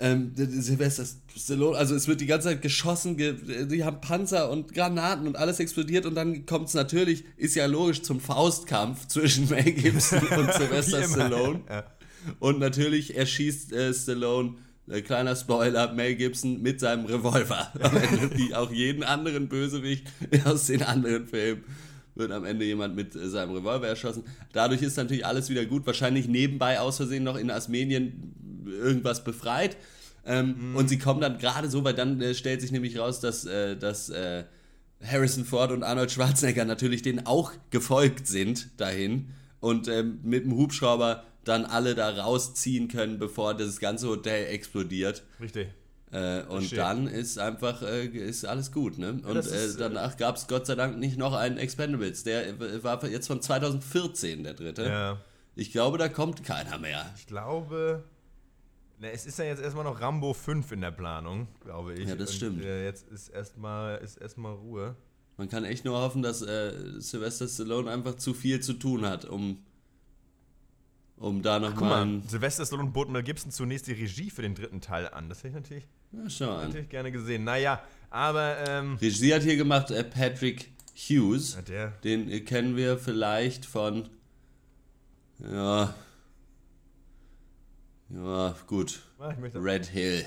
Ähm, 0.00 0.32
Sylvester 0.36 1.04
Stallone, 1.36 1.78
also 1.78 1.94
es 1.94 2.08
wird 2.08 2.20
die 2.20 2.26
ganze 2.26 2.48
Zeit 2.48 2.60
geschossen, 2.60 3.16
ge 3.16 3.66
die 3.66 3.84
haben 3.84 4.00
Panzer 4.00 4.50
und 4.50 4.74
Granaten 4.74 5.28
und 5.28 5.36
alles 5.36 5.60
explodiert 5.60 6.06
und 6.06 6.16
dann 6.16 6.44
kommt 6.44 6.66
es 6.66 6.74
natürlich, 6.74 7.22
ist 7.36 7.54
ja 7.54 7.66
logisch, 7.66 8.02
zum 8.02 8.18
Faustkampf 8.18 9.06
zwischen 9.06 9.48
Mel 9.48 9.62
Gibson 9.70 10.18
und 10.26 10.52
Sylvester. 10.54 11.04
Stallone. 11.04 11.60
Ja. 11.68 11.84
Und 12.40 12.58
natürlich 12.58 13.16
erschießt 13.16 13.72
äh, 13.72 13.94
Stallone, 13.94 14.54
äh, 14.90 15.02
kleiner 15.02 15.36
Spoiler, 15.36 15.92
Mel 15.92 16.14
Gibson 16.16 16.60
mit 16.62 16.80
seinem 16.80 17.06
Revolver. 17.06 17.72
Am 17.80 17.96
Ende, 17.96 18.36
wie 18.36 18.54
auch 18.54 18.70
jeden 18.70 19.02
anderen 19.02 19.48
Bösewicht 19.48 20.06
aus 20.44 20.66
den 20.66 20.82
anderen 20.82 21.26
Filmen, 21.26 21.64
wird 22.14 22.32
am 22.32 22.44
Ende 22.44 22.64
jemand 22.64 22.96
mit 22.96 23.14
äh, 23.14 23.28
seinem 23.28 23.52
Revolver 23.54 23.86
erschossen. 23.86 24.24
Dadurch 24.52 24.82
ist 24.82 24.96
natürlich 24.96 25.24
alles 25.24 25.48
wieder 25.48 25.64
gut. 25.64 25.86
Wahrscheinlich 25.86 26.28
nebenbei 26.28 26.80
aus 26.80 26.96
Versehen 26.96 27.24
noch 27.24 27.36
in 27.36 27.50
Asmenien 27.50 28.34
irgendwas 28.66 29.24
befreit. 29.24 29.76
Ähm, 30.26 30.74
Und 30.74 30.88
sie 30.88 30.98
kommen 30.98 31.20
dann 31.20 31.38
gerade 31.38 31.70
so, 31.70 31.82
weil 31.84 31.94
dann 31.94 32.20
äh, 32.20 32.34
stellt 32.34 32.60
sich 32.60 32.72
nämlich 32.72 32.98
raus, 32.98 33.20
dass, 33.20 33.46
äh, 33.46 33.76
dass 33.76 34.10
äh, 34.10 34.44
Harrison 35.02 35.44
Ford 35.44 35.72
und 35.72 35.82
Arnold 35.82 36.10
Schwarzenegger 36.10 36.64
natürlich 36.64 37.02
denen 37.02 37.26
auch 37.26 37.52
gefolgt 37.70 38.26
sind 38.26 38.68
dahin 38.76 39.28
und 39.60 39.88
ähm, 39.88 40.20
mit 40.22 40.44
dem 40.44 40.56
Hubschrauber 40.56 41.24
dann 41.44 41.64
alle 41.64 41.94
da 41.94 42.10
rausziehen 42.10 42.88
können, 42.88 43.18
bevor 43.18 43.54
das 43.54 43.80
ganze 43.80 44.08
Hotel 44.08 44.46
explodiert. 44.46 45.24
Richtig. 45.40 45.68
Äh, 46.12 46.42
und 46.44 46.64
Shit. 46.64 46.78
dann 46.78 47.06
ist 47.06 47.38
einfach 47.38 47.82
äh, 47.82 48.06
ist 48.06 48.44
alles 48.44 48.72
gut, 48.72 48.98
ne? 48.98 49.20
Und 49.24 49.36
äh, 49.36 49.38
ist, 49.38 49.76
äh, 49.76 49.78
danach 49.78 50.16
gab 50.16 50.36
es 50.36 50.48
Gott 50.48 50.66
sei 50.66 50.74
Dank 50.74 50.98
nicht 50.98 51.16
noch 51.16 51.34
einen 51.34 51.56
Expendables. 51.56 52.24
Der 52.24 52.48
äh, 52.48 52.82
war 52.82 53.04
jetzt 53.06 53.28
von 53.28 53.40
2014 53.40 54.42
der 54.42 54.54
dritte. 54.54 54.84
Ja. 54.84 55.20
Ich 55.54 55.70
glaube, 55.70 55.98
da 55.98 56.08
kommt 56.08 56.42
keiner 56.42 56.78
mehr. 56.78 57.06
Ich 57.16 57.28
glaube, 57.28 58.02
ne, 58.98 59.12
es 59.12 59.24
ist 59.24 59.38
ja 59.38 59.44
jetzt 59.44 59.62
erstmal 59.62 59.84
noch 59.84 60.00
Rambo 60.00 60.34
5 60.34 60.72
in 60.72 60.80
der 60.80 60.90
Planung, 60.90 61.46
glaube 61.60 61.94
ich. 61.94 62.08
Ja, 62.08 62.16
das 62.16 62.30
Und, 62.30 62.36
stimmt. 62.36 62.64
Äh, 62.64 62.86
jetzt 62.86 63.08
ist 63.08 63.28
erstmal 63.28 63.98
ist 63.98 64.16
erstmal 64.16 64.54
Ruhe. 64.54 64.96
Man 65.36 65.48
kann 65.48 65.64
echt 65.64 65.84
nur 65.84 65.98
hoffen, 65.98 66.20
dass 66.22 66.40
Sylvester 66.40 67.48
Stallone 67.48 67.90
einfach 67.90 68.16
zu 68.16 68.34
viel 68.34 68.60
zu 68.60 68.74
tun 68.74 69.06
hat, 69.06 69.24
um, 69.24 69.64
um 71.20 71.42
da 71.42 71.58
Guck 71.58 71.70
nochmal 71.74 71.90
mal, 71.90 72.02
ein. 72.16 72.22
Sylvester 72.28 72.66
Stallone 72.66 72.90
bot 72.90 73.08
Mel 73.10 73.22
Gibson 73.22 73.52
zunächst 73.52 73.86
die 73.86 73.92
Regie 73.92 74.30
für 74.30 74.42
den 74.42 74.54
dritten 74.56 74.80
Teil 74.80 75.06
an. 75.08 75.28
Das 75.28 75.38
hätte 75.38 75.48
ich 75.48 75.54
natürlich, 75.54 75.86
Ja, 76.12 76.28
schau 76.30 76.56
an. 76.56 76.66
natürlich 76.68 76.88
gerne 76.88 77.12
gesehen. 77.12 77.44
Naja, 77.44 77.82
aber 78.10 78.56
ähm, 78.68 78.96
Regie 79.00 79.32
hat 79.34 79.42
hier 79.42 79.56
gemacht 79.56 79.90
äh, 79.92 80.02
Patrick 80.02 80.72
Hughes. 80.96 81.54
ja, 81.54 81.62
der, 81.62 81.88
Den 82.02 82.28
äh, 82.30 82.40
kennen 82.40 82.76
wir 82.76 82.98
vielleicht 82.98 83.64
von. 83.66 84.08
Ja. 85.38 85.94
Ja, 88.08 88.56
gut. 88.66 89.00
ah, 89.18 89.34
Red 89.54 89.86
Hill. 89.86 90.24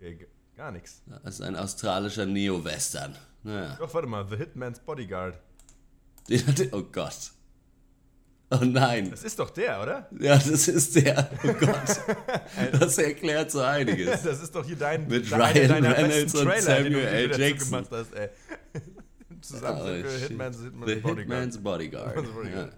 äh, 0.00 0.16
gar 0.56 0.70
nichts. 0.72 1.02
Das 1.06 1.34
ist 1.34 1.40
ein 1.42 1.54
australischer 1.56 2.24
Neo-Western. 2.26 3.14
Naja. 3.42 3.76
Doch, 3.78 3.92
warte 3.92 4.08
mal, 4.08 4.26
The 4.28 4.36
Hitman's 4.36 4.80
Bodyguard. 4.80 5.38
Den 6.28 6.46
hat, 6.46 6.60
oh 6.72 6.82
Gott. 6.82 7.32
Oh 8.50 8.58
nein. 8.62 9.10
Das 9.10 9.24
ist 9.24 9.38
doch 9.40 9.50
der, 9.50 9.82
oder? 9.82 10.08
Ja, 10.20 10.34
das 10.36 10.68
ist 10.68 10.94
der. 10.96 11.28
Oh 11.42 11.52
Gott. 11.52 12.00
Das 12.80 12.96
erklärt 12.98 13.50
so 13.50 13.60
einiges. 13.60 14.22
Das 14.24 14.40
ist 14.42 14.54
doch 14.54 14.64
hier 14.64 14.76
dein 14.76 15.08
Mit 15.08 15.30
deiner- 15.30 15.52
Ryan 15.54 15.84
Reynolds 15.84 16.34
und 16.34 16.44
Trailer, 16.44 16.62
Samuel 16.62 16.96
L. 17.06 17.40
Jackson. 17.40 17.86
hast, 17.90 18.14
ey. 18.14 18.28
Zusammen 19.40 19.80
Oh. 19.82 20.08
Hitman's, 20.18 20.58
Hitman's 20.60 20.86
The 20.88 20.94
Bodyguard. 21.00 21.18
Hitman's 21.18 21.58
Bodyguard. 21.58 22.16
Ja. 22.54 22.68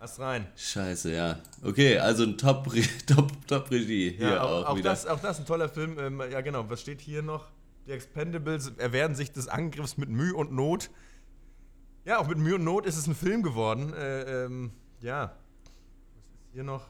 Hast 0.00 0.20
rein. 0.20 0.46
Scheiße, 0.56 1.12
ja. 1.12 1.38
Okay, 1.62 1.98
also 1.98 2.22
ein 2.24 2.36
Top, 2.38 2.68
Top, 3.06 3.32
Top 3.46 3.70
Regie 3.70 4.14
hier 4.16 4.28
Ja, 4.30 4.42
auch, 4.42 4.50
auch, 4.50 4.66
auch, 4.70 4.76
wieder. 4.76 4.90
das, 4.90 5.06
auch 5.06 5.20
das 5.20 5.38
ein 5.40 5.46
toller 5.46 5.68
Film. 5.68 5.96
Ähm, 5.98 6.22
ja, 6.30 6.40
genau. 6.40 6.68
Was 6.70 6.80
steht 6.80 7.00
hier 7.00 7.22
noch? 7.22 7.46
Die 7.86 7.92
Expendables 7.92 8.72
erwehren 8.78 9.14
sich 9.14 9.32
des 9.32 9.48
Angriffs 9.48 9.96
mit 9.96 10.08
Mühe 10.08 10.34
und 10.34 10.52
Not. 10.52 10.90
Ja, 12.04 12.18
auch 12.18 12.28
mit 12.28 12.38
Mühe 12.38 12.56
und 12.56 12.64
Not 12.64 12.86
ist 12.86 12.96
es 12.96 13.06
ein 13.06 13.14
Film 13.14 13.42
geworden. 13.42 13.92
Äh, 13.94 14.44
ähm, 14.44 14.70
ja. 15.00 15.32
Was 16.14 16.24
ist 16.24 16.52
hier 16.52 16.64
noch? 16.64 16.86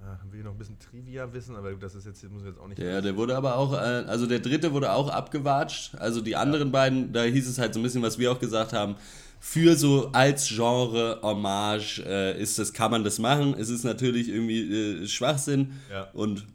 Ja, 0.00 0.18
haben 0.20 0.32
wir 0.32 0.36
hier 0.38 0.44
noch 0.44 0.52
ein 0.52 0.58
bisschen 0.58 0.78
Trivia 0.80 1.32
wissen, 1.32 1.54
aber 1.54 1.72
das 1.74 1.94
ist 1.94 2.06
jetzt, 2.06 2.22
muss 2.28 2.42
ich 2.42 2.48
jetzt 2.48 2.58
auch 2.58 2.66
nicht. 2.66 2.78
Ja, 2.80 3.00
der 3.00 3.16
wurde 3.16 3.36
aber 3.36 3.56
auch, 3.56 3.72
äh, 3.72 3.76
also 3.76 4.26
der 4.26 4.40
dritte 4.40 4.72
wurde 4.72 4.92
auch 4.92 5.08
abgewatscht. 5.08 5.94
Also 5.94 6.20
die 6.20 6.34
anderen 6.34 6.72
beiden, 6.72 7.12
da 7.12 7.22
hieß 7.22 7.48
es 7.48 7.58
halt 7.58 7.72
so 7.74 7.80
ein 7.80 7.84
bisschen, 7.84 8.02
was 8.02 8.18
wir 8.18 8.32
auch 8.32 8.40
gesagt 8.40 8.72
haben. 8.72 8.96
Für 9.38 9.76
so 9.76 10.10
als 10.12 10.48
Genre 10.48 11.20
Hommage 11.22 12.00
äh, 12.04 12.40
ist 12.40 12.58
das, 12.58 12.72
kann 12.72 12.90
man 12.90 13.04
das 13.04 13.18
machen. 13.20 13.54
Es 13.58 13.68
ist 13.68 13.84
natürlich 13.84 14.28
irgendwie 14.28 15.02
äh, 15.02 15.06
Schwachsinn 15.06 15.72
Ja. 15.90 16.08
und 16.12 16.46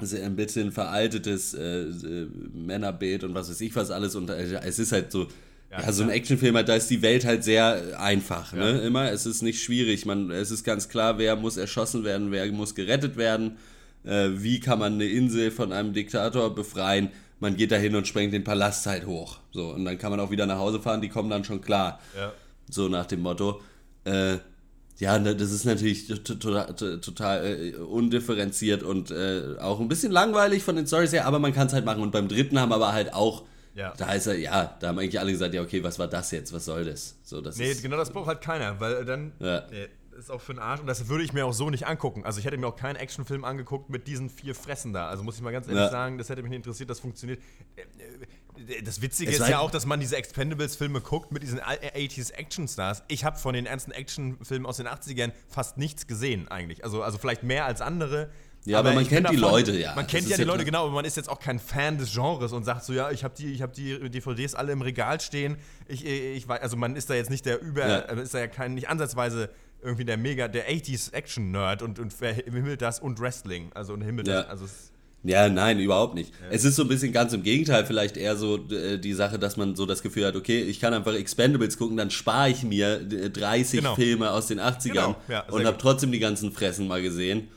es 0.00 0.12
ist 0.12 0.22
ein 0.22 0.34
bisschen 0.36 0.72
veraltetes 0.72 1.54
äh, 1.54 1.84
äh, 1.84 2.26
Männerbild 2.52 3.24
und 3.24 3.34
was 3.34 3.48
weiß 3.48 3.60
ich 3.62 3.74
was 3.76 3.90
alles. 3.90 4.14
Und 4.14 4.28
es 4.28 4.78
ist 4.78 4.92
halt 4.92 5.10
so, 5.12 5.26
ja, 5.82 5.92
so 5.92 6.02
ein. 6.02 6.10
Actionfilm, 6.10 6.54
da 6.66 6.74
ist 6.74 6.88
die 6.90 7.02
Welt 7.02 7.24
halt 7.24 7.44
sehr 7.44 7.98
einfach, 8.00 8.52
Ja. 8.52 8.58
ne? 8.72 8.80
Immer. 8.80 9.10
Es 9.10 9.26
ist 9.26 9.42
nicht 9.42 9.62
schwierig. 9.62 10.06
Man, 10.06 10.30
es 10.30 10.50
ist 10.50 10.64
ganz 10.64 10.88
klar, 10.88 11.18
wer 11.18 11.36
muss 11.36 11.56
erschossen 11.56 12.04
werden, 12.04 12.30
wer 12.30 12.50
muss 12.52 12.74
gerettet 12.74 13.16
werden. 13.16 13.56
Äh, 14.04 14.30
wie 14.34 14.60
kann 14.60 14.78
man 14.78 14.94
eine 14.94 15.06
Insel 15.06 15.50
von 15.50 15.72
einem 15.72 15.92
Diktator 15.92 16.54
befreien? 16.54 17.10
Man 17.40 17.56
geht 17.56 17.72
dahin 17.72 17.94
und 17.96 18.06
sprengt 18.06 18.32
den 18.32 18.44
Palast 18.44 18.86
halt 18.86 19.06
hoch. 19.06 19.38
So, 19.52 19.70
und 19.70 19.84
dann 19.84 19.98
kann 19.98 20.10
man 20.10 20.20
auch 20.20 20.30
wieder 20.30 20.46
nach 20.46 20.58
Hause 20.58 20.80
fahren, 20.80 21.00
die 21.00 21.08
kommen 21.08 21.30
dann 21.30 21.44
schon 21.44 21.60
klar. 21.60 22.00
Ja. 22.16 22.32
So 22.70 22.88
nach 22.88 23.06
dem 23.06 23.20
Motto. 23.20 23.60
Äh, 24.04 24.38
ja, 24.98 25.18
ne, 25.18 25.34
das 25.34 25.50
ist 25.50 25.64
natürlich 25.64 26.06
to- 26.06 26.16
to- 26.34 26.72
to- 26.72 26.96
total 26.98 27.44
äh, 27.44 27.74
undifferenziert 27.76 28.82
und 28.84 29.10
äh, 29.10 29.56
auch 29.60 29.80
ein 29.80 29.88
bisschen 29.88 30.12
langweilig 30.12 30.62
von 30.62 30.76
den 30.76 30.86
Stories 30.86 31.12
her, 31.12 31.26
aber 31.26 31.38
man 31.40 31.52
kann 31.52 31.66
es 31.66 31.72
halt 31.72 31.84
machen. 31.84 32.00
Und 32.02 32.12
beim 32.12 32.28
dritten 32.28 32.60
haben 32.60 32.72
aber 32.72 32.92
halt 32.92 33.12
auch, 33.12 33.42
Ja. 33.74 33.92
da 33.96 34.12
ist 34.12 34.26
er, 34.26 34.38
ja, 34.38 34.76
da 34.80 34.88
haben 34.88 34.98
eigentlich 34.98 35.18
alle 35.18 35.32
gesagt, 35.32 35.52
ja, 35.54 35.62
okay, 35.62 35.82
was 35.82 35.98
war 35.98 36.06
das 36.08 36.30
jetzt? 36.30 36.52
Was 36.52 36.64
soll 36.64 36.84
das? 36.84 37.16
So, 37.24 37.40
das 37.40 37.56
Nee, 37.56 37.72
ist, 37.72 37.82
genau 37.82 37.96
das 37.96 38.10
braucht 38.10 38.28
halt 38.28 38.40
keiner, 38.40 38.78
weil 38.80 39.04
dann. 39.04 39.32
Ja. 39.40 39.64
Nee, 39.70 39.88
ist 40.16 40.30
auch 40.30 40.40
für 40.40 40.54
den 40.54 40.60
Arsch 40.60 40.80
und 40.80 40.86
das 40.86 41.08
würde 41.08 41.24
ich 41.24 41.32
mir 41.32 41.44
auch 41.44 41.52
so 41.52 41.70
nicht 41.70 41.88
angucken. 41.88 42.24
Also 42.24 42.38
ich 42.38 42.44
hätte 42.46 42.56
mir 42.56 42.68
auch 42.68 42.76
keinen 42.76 42.94
Actionfilm 42.94 43.44
angeguckt 43.44 43.90
mit 43.90 44.06
diesen 44.06 44.30
vier 44.30 44.54
Fressen 44.54 44.92
da. 44.92 45.08
Also 45.08 45.24
muss 45.24 45.34
ich 45.34 45.42
mal 45.42 45.50
ganz 45.50 45.66
ehrlich 45.66 45.82
Ja. 45.82 45.90
sagen, 45.90 46.18
das 46.18 46.28
hätte 46.28 46.40
mich 46.42 46.50
nicht 46.50 46.58
interessiert, 46.58 46.88
das 46.88 47.00
funktioniert. 47.00 47.40
Äh, 47.74 47.80
äh, 47.82 48.82
Das 48.82 49.02
Witzige 49.02 49.32
Es 49.32 49.40
ist 49.40 49.48
ja 49.48 49.58
auch, 49.58 49.72
dass 49.72 49.86
man 49.86 49.98
diese 49.98 50.16
Expendables-Filme 50.16 51.00
guckt 51.00 51.32
mit 51.32 51.42
diesen 51.42 51.58
80s 51.60 52.30
Actionstars. 52.32 53.02
Ich 53.08 53.24
habe 53.24 53.36
von 53.38 53.54
den 53.54 53.66
ernsten 53.66 53.90
Actionfilmen 53.90 54.66
aus 54.66 54.76
den 54.76 54.86
80ern 54.86 55.32
fast 55.48 55.78
nichts 55.78 56.06
gesehen 56.06 56.46
eigentlich. 56.46 56.84
Also, 56.84 57.02
also 57.02 57.18
vielleicht 57.18 57.42
mehr 57.42 57.64
als 57.64 57.80
andere. 57.80 58.30
Ja, 58.66 58.78
aber 58.78 58.94
man 58.94 59.02
ich 59.02 59.10
bin 59.10 59.22
kennt 59.22 59.30
die 59.30 59.40
Leute, 59.40 59.78
ja. 59.78 59.94
Man 59.94 60.06
kennt 60.06 60.28
ja 60.28 60.36
die 60.36 60.42
ja 60.42 60.46
Leute, 60.46 60.64
klar. 60.64 60.64
genau, 60.64 60.84
aber 60.86 60.94
man 60.94 61.04
ist 61.04 61.16
jetzt 61.16 61.28
auch 61.28 61.38
kein 61.38 61.58
Fan 61.58 61.98
des 61.98 62.12
Genres 62.14 62.52
und 62.52 62.64
sagt 62.64 62.84
so, 62.84 62.92
ja, 62.94 63.10
ich 63.10 63.22
habe 63.22 63.34
die, 63.36 63.52
ich 63.52 63.60
hab 63.62 63.72
die 63.74 63.98
DVDs 64.10 64.54
alle 64.54 64.72
im 64.72 64.80
Regal 64.80 65.20
stehen. 65.20 65.56
Ich, 65.86 66.04
ich 66.06 66.48
weiß, 66.48 66.62
also 66.62 66.76
man 66.76 66.96
ist 66.96 67.10
da 67.10 67.14
jetzt 67.14 67.28
nicht 67.30 67.44
der 67.44 67.60
über, 67.60 67.86
Ja. 67.86 67.98
äh, 67.98 68.22
ist 68.22 68.32
da 68.32 68.38
ja 68.38 68.46
kein, 68.46 68.74
nicht 68.74 68.88
ansatzweise 68.88 69.50
irgendwie 69.82 70.06
der 70.06 70.16
mega, 70.16 70.48
der 70.48 70.70
80s 70.70 71.12
Action-Nerd 71.12 71.82
und, 71.82 71.98
und 71.98 72.14
himmelt 72.50 72.80
das 72.80 73.00
und 73.00 73.20
Wrestling. 73.20 73.70
Also 73.74 73.92
und 73.92 74.00
himmelt 74.00 74.26
Ja. 74.28 74.42
das. 74.44 74.48
Also 74.62 74.64
Ja, 75.24 75.50
nein, 75.50 75.78
überhaupt 75.78 76.14
nicht. 76.14 76.32
Es 76.50 76.64
ist 76.64 76.76
so 76.76 76.82
ein 76.82 76.88
bisschen 76.88 77.12
ganz 77.12 77.34
im 77.34 77.42
Gegenteil, 77.42 77.84
vielleicht 77.84 78.16
eher 78.16 78.36
so 78.36 78.56
äh, 78.70 78.98
die 78.98 79.12
Sache, 79.12 79.38
dass 79.38 79.58
man 79.58 79.76
so 79.76 79.84
das 79.84 80.02
Gefühl 80.02 80.24
hat, 80.24 80.36
okay, 80.36 80.62
ich 80.62 80.80
kann 80.80 80.94
einfach 80.94 81.12
Expendables 81.12 81.76
gucken, 81.76 81.98
dann 81.98 82.10
spare 82.10 82.48
ich 82.48 82.62
mir 82.62 83.00
äh, 83.12 83.28
30 83.28 83.80
Genau. 83.80 83.94
Filme 83.94 84.30
aus 84.30 84.46
den 84.46 84.58
80ern 84.58 84.88
Genau, 84.92 85.16
ja, 85.28 85.40
und 85.50 85.66
habe 85.66 85.76
trotzdem 85.76 86.12
die 86.12 86.18
ganzen 86.18 86.50
Fressen 86.50 86.88
mal 86.88 87.02
gesehen. 87.02 87.48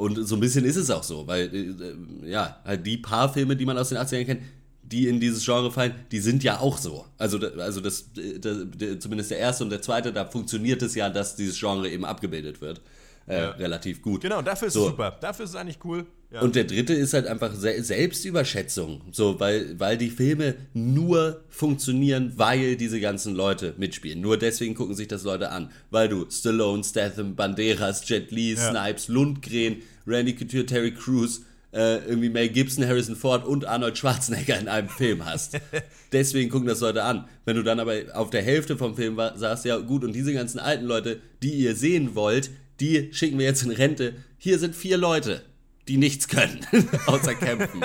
Und 0.00 0.16
so 0.26 0.34
ein 0.36 0.40
bisschen 0.40 0.64
ist 0.64 0.76
es 0.76 0.90
auch 0.90 1.02
so, 1.02 1.26
weil, 1.26 1.54
äh, 1.54 1.58
äh, 1.58 2.30
ja, 2.30 2.60
halt 2.64 2.86
die 2.86 2.96
paar 2.96 3.32
Filme, 3.32 3.54
die 3.56 3.66
man 3.66 3.76
aus 3.78 3.90
den 3.90 3.98
80ern 3.98 4.24
kennt, 4.24 4.42
die 4.82 5.06
in 5.06 5.20
dieses 5.20 5.44
Genre 5.44 5.70
fallen, 5.70 5.94
die 6.10 6.18
sind 6.20 6.42
ja 6.42 6.58
auch 6.58 6.78
so. 6.78 7.04
Also, 7.18 7.38
also 7.58 7.80
das, 7.80 8.06
äh, 8.16 8.38
das, 8.40 8.56
zumindest 9.00 9.30
der 9.30 9.38
erste 9.38 9.62
und 9.64 9.70
der 9.70 9.82
zweite, 9.82 10.12
da 10.12 10.24
funktioniert 10.24 10.82
es 10.82 10.94
ja, 10.94 11.08
dass 11.10 11.36
dieses 11.36 11.58
Genre 11.60 11.88
eben 11.88 12.04
abgebildet 12.04 12.60
wird. 12.60 12.80
Äh, 13.28 13.38
Ja. 13.42 13.50
Relativ 13.50 14.02
gut. 14.02 14.22
genau, 14.22 14.42
dafür 14.42 14.68
ist 14.68 14.74
So. 14.74 14.84
es 14.84 14.90
super. 14.90 15.16
Dafür 15.20 15.44
ist 15.44 15.50
es 15.50 15.56
eigentlich 15.56 15.78
cool. 15.84 16.06
Ja. 16.32 16.40
Und 16.40 16.54
der 16.56 16.64
dritte 16.64 16.94
ist 16.94 17.12
halt 17.12 17.26
einfach 17.26 17.54
Se 17.54 17.82
Selbstüberschätzung. 17.82 19.02
So, 19.12 19.38
weil, 19.38 19.78
weil 19.78 19.98
die 19.98 20.10
Filme 20.10 20.54
nur 20.74 21.42
funktionieren, 21.48 22.32
weil 22.36 22.76
diese 22.76 23.00
ganzen 23.00 23.34
Leute 23.34 23.74
mitspielen. 23.76 24.20
Nur 24.20 24.36
deswegen 24.38 24.74
gucken 24.74 24.94
sich 24.94 25.08
das 25.08 25.22
Leute 25.24 25.50
an. 25.50 25.70
Weil 25.90 26.08
du 26.08 26.26
Stallone, 26.30 26.82
Statham, 26.84 27.36
Banderas, 27.36 28.08
Jet 28.08 28.30
Li, 28.30 28.54
Ja. 28.54 28.70
Snipes, 28.70 29.08
Lundgren, 29.08 29.82
Randy 30.10 30.34
Couture, 30.34 30.66
Terry 30.66 30.92
Crews, 30.92 31.42
äh, 31.72 31.98
irgendwie 32.06 32.28
Mel 32.28 32.48
Gibson, 32.48 32.86
Harrison 32.86 33.16
Ford 33.16 33.46
und 33.46 33.64
Arnold 33.64 33.96
Schwarzenegger 33.96 34.58
in 34.58 34.68
einem 34.68 34.88
Film 34.88 35.24
hast. 35.24 35.58
Deswegen 36.12 36.50
gucken 36.50 36.66
das 36.66 36.80
Leute 36.80 37.04
an. 37.04 37.28
Wenn 37.44 37.56
du 37.56 37.62
dann 37.62 37.80
aber 37.80 37.94
auf 38.14 38.30
der 38.30 38.42
Hälfte 38.42 38.76
vom 38.76 38.96
Film 38.96 39.16
war, 39.16 39.38
sagst, 39.38 39.64
ja 39.64 39.78
gut, 39.78 40.04
und 40.04 40.12
diese 40.12 40.32
ganzen 40.32 40.58
alten 40.58 40.84
Leute, 40.84 41.20
die 41.42 41.52
ihr 41.52 41.76
sehen 41.76 42.14
wollt, 42.14 42.50
die 42.80 43.10
schicken 43.12 43.38
wir 43.38 43.46
jetzt 43.46 43.62
in 43.62 43.70
Rente. 43.70 44.14
Hier 44.38 44.58
sind 44.58 44.74
vier 44.74 44.96
Leute, 44.96 45.42
die 45.86 45.96
nichts 45.96 46.28
können, 46.28 46.66
außer 47.06 47.34
kämpfen. 47.34 47.82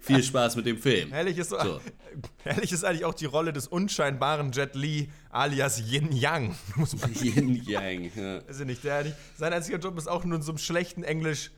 Viel 0.00 0.22
Spaß 0.22 0.56
mit 0.56 0.66
dem 0.66 0.78
Film. 0.78 1.10
Herrlich 1.12 1.36
ist, 1.38 1.50
so, 1.50 1.56
herrlich 2.42 2.72
ist 2.72 2.84
eigentlich 2.84 3.04
auch 3.04 3.14
die 3.14 3.26
Rolle 3.26 3.52
des 3.52 3.66
unscheinbaren 3.66 4.50
Jet 4.52 4.74
Li 4.74 5.10
alias 5.30 5.80
Yin 5.80 6.10
Yang. 6.12 6.54
Muss 6.76 6.96
man 7.00 7.12
Yin 7.14 7.54
Yang. 7.64 8.10
Ja. 8.16 8.46
weiß 8.48 8.60
ich 8.60 8.66
nicht, 8.66 8.82
der. 8.84 9.04
Sein 9.36 9.52
einziger 9.52 9.78
Job 9.78 9.96
ist 9.98 10.08
auch 10.08 10.24
nur 10.24 10.36
in 10.36 10.42
so 10.42 10.52
einem 10.52 10.58
schlechten 10.58 11.02
Englisch, 11.04 11.50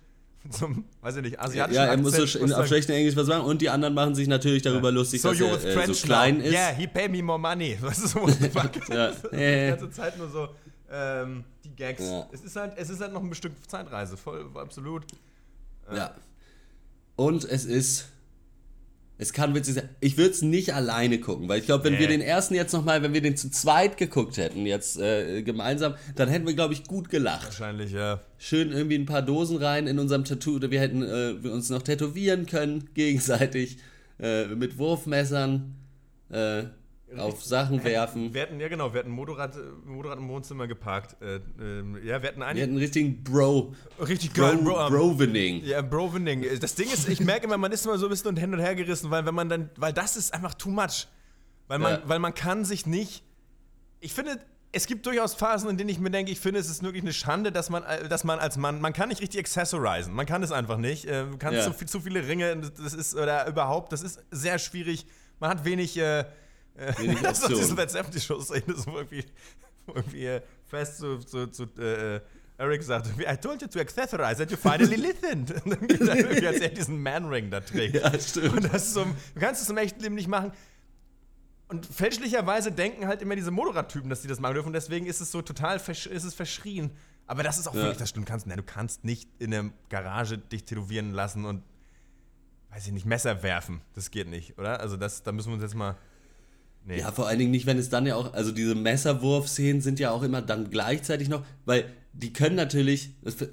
zum, 0.51 0.85
weiß 1.03 1.17
ich 1.17 1.23
nicht, 1.23 1.41
asiatischen 1.41 1.77
Ja, 1.77 1.87
er 1.87 1.97
muss 1.97 2.15
so 2.17 2.23
Akzent, 2.23 2.43
muss 2.43 2.51
auf 2.53 2.57
sagen, 2.59 2.69
schlechtem 2.69 2.95
Englisch 2.97 3.17
was 3.17 3.27
machen 3.29 3.45
und 3.45 3.63
die 3.63 3.69
anderen 3.71 3.95
machen 3.95 4.15
sich 4.15 4.29
natürlich 4.29 4.63
darüber 4.63 4.91
lustig, 4.93 5.21
So, 5.21 5.31
dass 5.33 5.41
er 5.41 5.71
äh, 5.71 5.73
French 5.73 5.99
so 5.99 6.07
klein 6.07 6.39
now. 6.39 6.45
ist. 6.45 6.53
Yeah, 6.53 6.73
he 6.75 6.87
pay 6.87 7.09
me 7.09 7.23
more 7.23 7.39
money. 7.39 7.77
Weißt 7.81 8.03
du, 8.05 8.09
so? 8.09 8.29
Ja. 8.89 9.07
Ist 9.09 9.23
die 9.33 9.37
Äh. 9.37 9.69
ganze 9.71 9.91
Zeit 9.91 10.17
nur 10.19 10.29
so 10.29 10.49
ähm, 10.91 11.45
die 11.65 11.75
Gags. 11.75 12.03
Ja. 12.03 12.29
Es, 12.33 12.43
ist 12.43 12.55
halt, 12.57 12.73
es 12.77 12.91
ist 12.91 13.01
halt 13.01 13.13
noch 13.13 13.23
ein 13.23 13.35
Stück 13.35 13.53
Zeitreise, 13.69 14.17
voll, 14.17 14.47
absolut. 14.55 15.05
Ja. 15.93 16.15
Und 17.17 17.45
es 17.45 17.65
ist 17.65 18.09
Es 19.19 19.33
kann 19.33 19.55
witzig 19.55 19.75
sein. 19.75 19.89
Ich 20.01 20.19
würde 20.19 20.31
es 20.31 20.43
nicht 20.43 20.75
alleine 20.75 21.19
gucken, 21.19 21.49
weil 21.49 21.59
ich 21.61 21.65
glaube, 21.67 21.85
wenn 21.85 21.95
Nee. 21.95 22.01
wir 22.01 22.09
den 22.09 22.21
ersten 22.21 22.55
jetzt 22.55 22.73
nochmal, 22.73 23.03
wenn 23.03 23.15
wir 23.15 23.23
den 23.23 23.37
zu 23.37 23.51
zweit 23.51 23.97
geguckt 23.97 24.37
hätten, 24.37 24.67
jetzt 24.67 24.99
äh, 25.01 25.43
gemeinsam, 25.43 25.95
dann 26.17 26.29
hätten 26.29 26.47
wir, 26.47 26.55
glaube 26.55 26.75
ich, 26.75 26.85
gut 26.85 27.09
gelacht. 27.09 27.47
Wahrscheinlich, 27.47 27.93
ja. 27.93 28.21
Schön 28.37 28.73
irgendwie 28.73 28.97
ein 28.97 29.07
paar 29.07 29.23
Dosen 29.23 29.57
rein 29.57 29.87
in 29.87 29.99
unserem 29.99 30.25
Tattoo. 30.25 30.57
Oder 30.57 30.71
wir 30.71 30.81
hätten 30.81 31.03
äh, 31.03 31.43
wir 31.43 31.53
uns 31.53 31.71
noch 31.71 31.83
tätowieren 31.83 32.45
können, 32.45 32.91
gegenseitig, 32.95 33.79
äh, 34.21 34.47
mit 34.49 34.77
Wurfmessern 34.77 35.75
äh, 36.31 36.65
auf 37.17 37.45
Sachen 37.45 37.83
werfen. 37.85 38.35
Wir 38.35 38.43
hatten, 38.43 38.59
ja 38.59 38.69
genau, 38.69 38.93
wir 38.93 38.99
hatten 39.01 39.11
ein 39.11 39.15
Motorrad, 39.15 39.55
äh, 39.57 39.61
Motorrad 39.85 40.19
im 40.19 40.29
Wohnzimmer 40.29 40.67
geparkt. 40.67 41.21
Äh, 41.23 41.41
ähm, 41.61 41.99
ja, 42.05 42.21
wir 42.21 42.29
hatten 42.29 42.41
Wir 42.41 42.47
einen 42.47 42.59
hätten 42.59 42.71
einen 42.73 42.79
richtigen 42.79 43.23
Bro, 43.23 43.75
richtig 44.01 44.33
Bro, 44.33 44.43
geilen 44.43 44.65
Bro, 44.65 44.87
ähm, 44.87 44.93
Brovening. 44.93 45.65
Ja, 45.65 45.83
Brovening. 45.83 46.45
Das 46.61 46.75
Ding 46.75 46.91
ist, 46.91 47.09
ich 47.09 47.21
merke 47.21 47.47
immer, 47.47 47.59
man 47.59 47.71
ist 47.73 47.85
immer 47.87 47.97
so 47.99 48.07
ein 48.07 48.11
bisschen 48.11 48.37
hin 48.37 48.53
und 48.53 48.61
her 48.61 48.75
gerissen, 48.75 49.11
weil 49.11 49.25
wenn 49.25 49.35
man 49.35 49.49
dann, 49.49 49.71
weil 49.77 49.93
das 49.93 50.17
ist 50.17 50.35
einfach 50.35 50.55
too 50.55 50.71
much. 50.71 51.07
Weil 51.69 51.79
man, 51.79 51.93
Ja. 51.95 52.03
weil 52.07 52.19
man 52.19 52.35
kann 52.35 52.65
sich 52.65 52.87
nicht. 52.87 53.23
Ich 54.01 54.13
finde, 54.13 54.39
es 54.73 54.87
gibt 54.87 55.07
durchaus 55.07 55.35
Phasen, 55.35 55.71
in 55.71 55.77
denen 55.79 55.89
ich 55.91 55.99
mir 56.01 56.11
denke, 56.11 56.31
ich 56.33 56.39
finde, 56.41 56.61
es 56.61 56.69
ist 56.69 56.83
wirklich 56.83 57.03
eine 57.03 57.13
Schande, 57.13 57.51
dass 57.53 57.71
man, 57.71 57.83
äh, 57.85 58.09
dass 58.09 58.25
man 58.25 58.39
als 58.41 58.57
Mann, 58.57 58.81
man 58.81 58.93
kann 58.93 59.09
nicht 59.09 59.21
richtig 59.23 59.41
accessorisen. 59.41 60.13
Man 60.13 60.27
kann 60.27 60.43
es 60.43 60.51
einfach 60.53 60.77
nicht. 60.77 61.07
Äh, 61.07 61.25
Man 61.25 61.39
kann 61.39 61.55
Ja. 61.55 61.63
zu, 61.63 61.73
viel, 61.73 61.89
zu 61.89 62.01
viele 62.01 62.27
Ringe, 62.27 62.57
das 62.57 62.93
ist, 62.95 63.15
oder 63.15 63.47
überhaupt, 63.47 63.93
das 63.93 64.03
ist 64.03 64.21
sehr 64.33 64.59
schwierig. 64.59 65.07
Man 65.41 65.51
hat 65.51 65.65
wenig, 65.65 65.97
äh, 65.99 66.25
Wenig 66.99 67.21
das 67.23 67.39
ist 67.39 67.45
doch 67.45 67.49
diese 67.49 67.61
Optionen. 67.63 67.77
Let's 67.77 67.95
Empty 67.95 68.21
Show 68.21 68.41
Szene, 68.41 68.77
so 68.77 68.97
irgendwie, 68.97 69.25
irgendwie 69.87 70.41
fest 70.67 70.99
zu, 70.99 71.19
zu, 71.19 71.47
zu 71.49 71.65
äh, 71.79 72.21
Eric 72.59 72.83
sagt, 72.83 73.09
I 73.19 73.37
told 73.37 73.61
you 73.61 73.69
to 73.69 73.79
accessorize 73.79 74.41
and 74.43 74.51
you 74.51 74.57
finally 74.57 74.97
listened. 74.97 75.51
Und 75.65 75.71
dann 75.71 75.87
geht 75.87 76.01
er 76.01 76.17
irgendwie, 76.17 76.47
als 76.47 76.61
er 76.61 76.69
diesen 76.71 77.03
Man-Ring 77.03 77.51
da 77.51 77.61
trägt. 77.61 77.97
Ja, 77.97 78.19
stimmt. 78.19 78.55
Und 78.57 78.65
das 78.73 78.87
ist 78.87 78.95
so, 78.95 79.05
du 79.05 79.41
kannst 79.41 79.63
es 79.63 79.69
im 79.69 79.77
echten 79.77 80.01
Leben 80.03 80.15
nicht 80.15 80.29
machen. 80.29 80.53
Und 81.69 81.85
fälschlicherweise 81.85 82.71
denken 82.73 83.09
halt 83.09 83.21
immer 83.23 83.35
diese 83.37 83.51
Motorradtypen, 83.51 84.09
dass 84.09 84.23
sie 84.23 84.29
das 84.29 84.41
machen 84.41 84.55
dürfen. 84.55 84.69
Und 84.69 84.73
deswegen 84.73 85.07
ist 85.07 85.21
es 85.21 85.33
so 85.33 85.43
total 85.43 85.79
versch 85.79 86.07
ist 86.07 86.25
es 86.25 86.33
verschrien. 86.33 86.91
Aber 87.27 87.43
das 87.43 87.59
ist 87.59 87.67
auch 87.67 87.75
Ja. 87.75 87.83
wirklich 87.83 87.99
das 87.99 88.09
stimmt. 88.11 88.29
Du 88.29 88.31
kannst, 88.31 88.47
nein, 88.47 88.57
du 88.57 88.63
kannst 88.63 89.05
nicht 89.05 89.29
in 89.39 89.51
der 89.51 89.71
Garage 89.91 90.39
dich 90.39 90.65
tätowieren 90.65 91.11
lassen 91.11 91.45
und, 91.45 91.63
weiß 92.71 92.87
ich 92.87 92.93
nicht, 92.93 93.05
Messer 93.05 93.43
werfen. 93.43 93.83
Das 93.95 94.11
geht 94.13 94.29
nicht, 94.29 94.59
oder? 94.59 94.81
Also 94.81 94.97
das, 94.97 95.25
da 95.25 95.33
müssen 95.33 95.49
wir 95.49 95.55
uns 95.55 95.63
jetzt 95.63 95.75
mal. 95.75 95.97
Nee. 96.89 97.01
Ja, 97.01 97.11
vor 97.11 97.27
allen 97.27 97.39
Dingen 97.41 97.51
nicht, 97.51 97.67
wenn 97.67 97.79
es 97.79 97.89
dann 97.89 98.07
ja 98.07 98.15
auch, 98.15 98.33
also 98.33 98.53
diese 98.53 98.75
Messerwurf-Szenen 98.77 99.81
sind 99.81 99.99
ja 99.99 100.11
auch 100.13 100.23
immer 100.23 100.41
dann 100.43 100.71
gleichzeitig 100.71 101.29
noch, 101.29 101.45
weil 101.65 101.85
die 102.13 102.33
können 102.33 102.55
natürlich, 102.57 103.11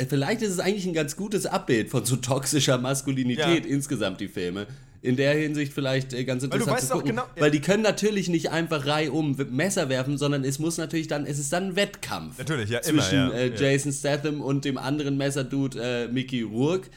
vielleicht 0.08 0.42
ist 0.42 0.52
es 0.52 0.60
eigentlich 0.60 0.86
ein 0.86 0.94
ganz 0.94 1.16
gutes 1.18 1.46
Abbild 1.46 1.90
von 1.90 2.06
so 2.06 2.16
toxischer 2.16 2.78
Maskulinität 2.78 3.66
Ja. 3.66 3.72
insgesamt, 3.72 4.22
die 4.22 4.28
Filme. 4.28 4.68
In 5.02 5.18
der 5.18 5.34
Hinsicht 5.34 5.74
vielleicht 5.74 6.14
äh, 6.14 6.24
ganz 6.24 6.44
du 6.44 6.46
interessant 6.46 6.78
weißt 6.78 6.88
zu 6.88 6.94
gucken, 6.94 7.10
genau- 7.10 7.26
weil 7.38 7.52
die 7.52 7.60
können 7.60 7.84
natürlich 7.84 8.30
nicht 8.30 8.52
einfach 8.52 8.86
reihum 8.86 9.36
Messer 9.52 9.90
werfen, 9.90 10.18
sondern 10.18 10.46
es 10.46 10.60
muss 10.60 10.78
natürlich 10.78 11.08
dann, 11.10 11.26
es 11.26 11.40
ist 11.40 11.52
dann 11.52 11.70
ein 11.70 11.76
Wettkampf. 11.76 12.38
Natürlich, 12.38 12.70
ja, 12.70 12.82
zwischen 12.82 13.14
immer, 13.16 13.34
ja, 13.34 13.38
äh, 13.38 13.50
ja. 13.50 13.56
Jason 13.72 13.92
Statham 13.92 14.40
und 14.40 14.64
dem 14.64 14.78
anderen 14.78 15.18
Messerdude 15.18 15.82
äh, 15.82 16.08
Mickey 16.08 16.44
Rourke. 16.44 16.90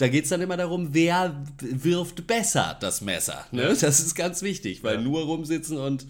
Da 0.00 0.08
geht 0.08 0.24
es 0.24 0.30
dann 0.30 0.40
immer 0.40 0.56
darum, 0.56 0.94
wer 0.94 1.44
wirft 1.58 2.26
besser 2.26 2.74
das 2.80 3.02
Messer. 3.02 3.44
Ne? 3.52 3.76
Das 3.78 4.00
ist 4.00 4.14
ganz 4.14 4.40
wichtig, 4.40 4.82
weil 4.82 5.02
nur 5.02 5.24
rumsitzen 5.24 5.76
und, 5.76 6.06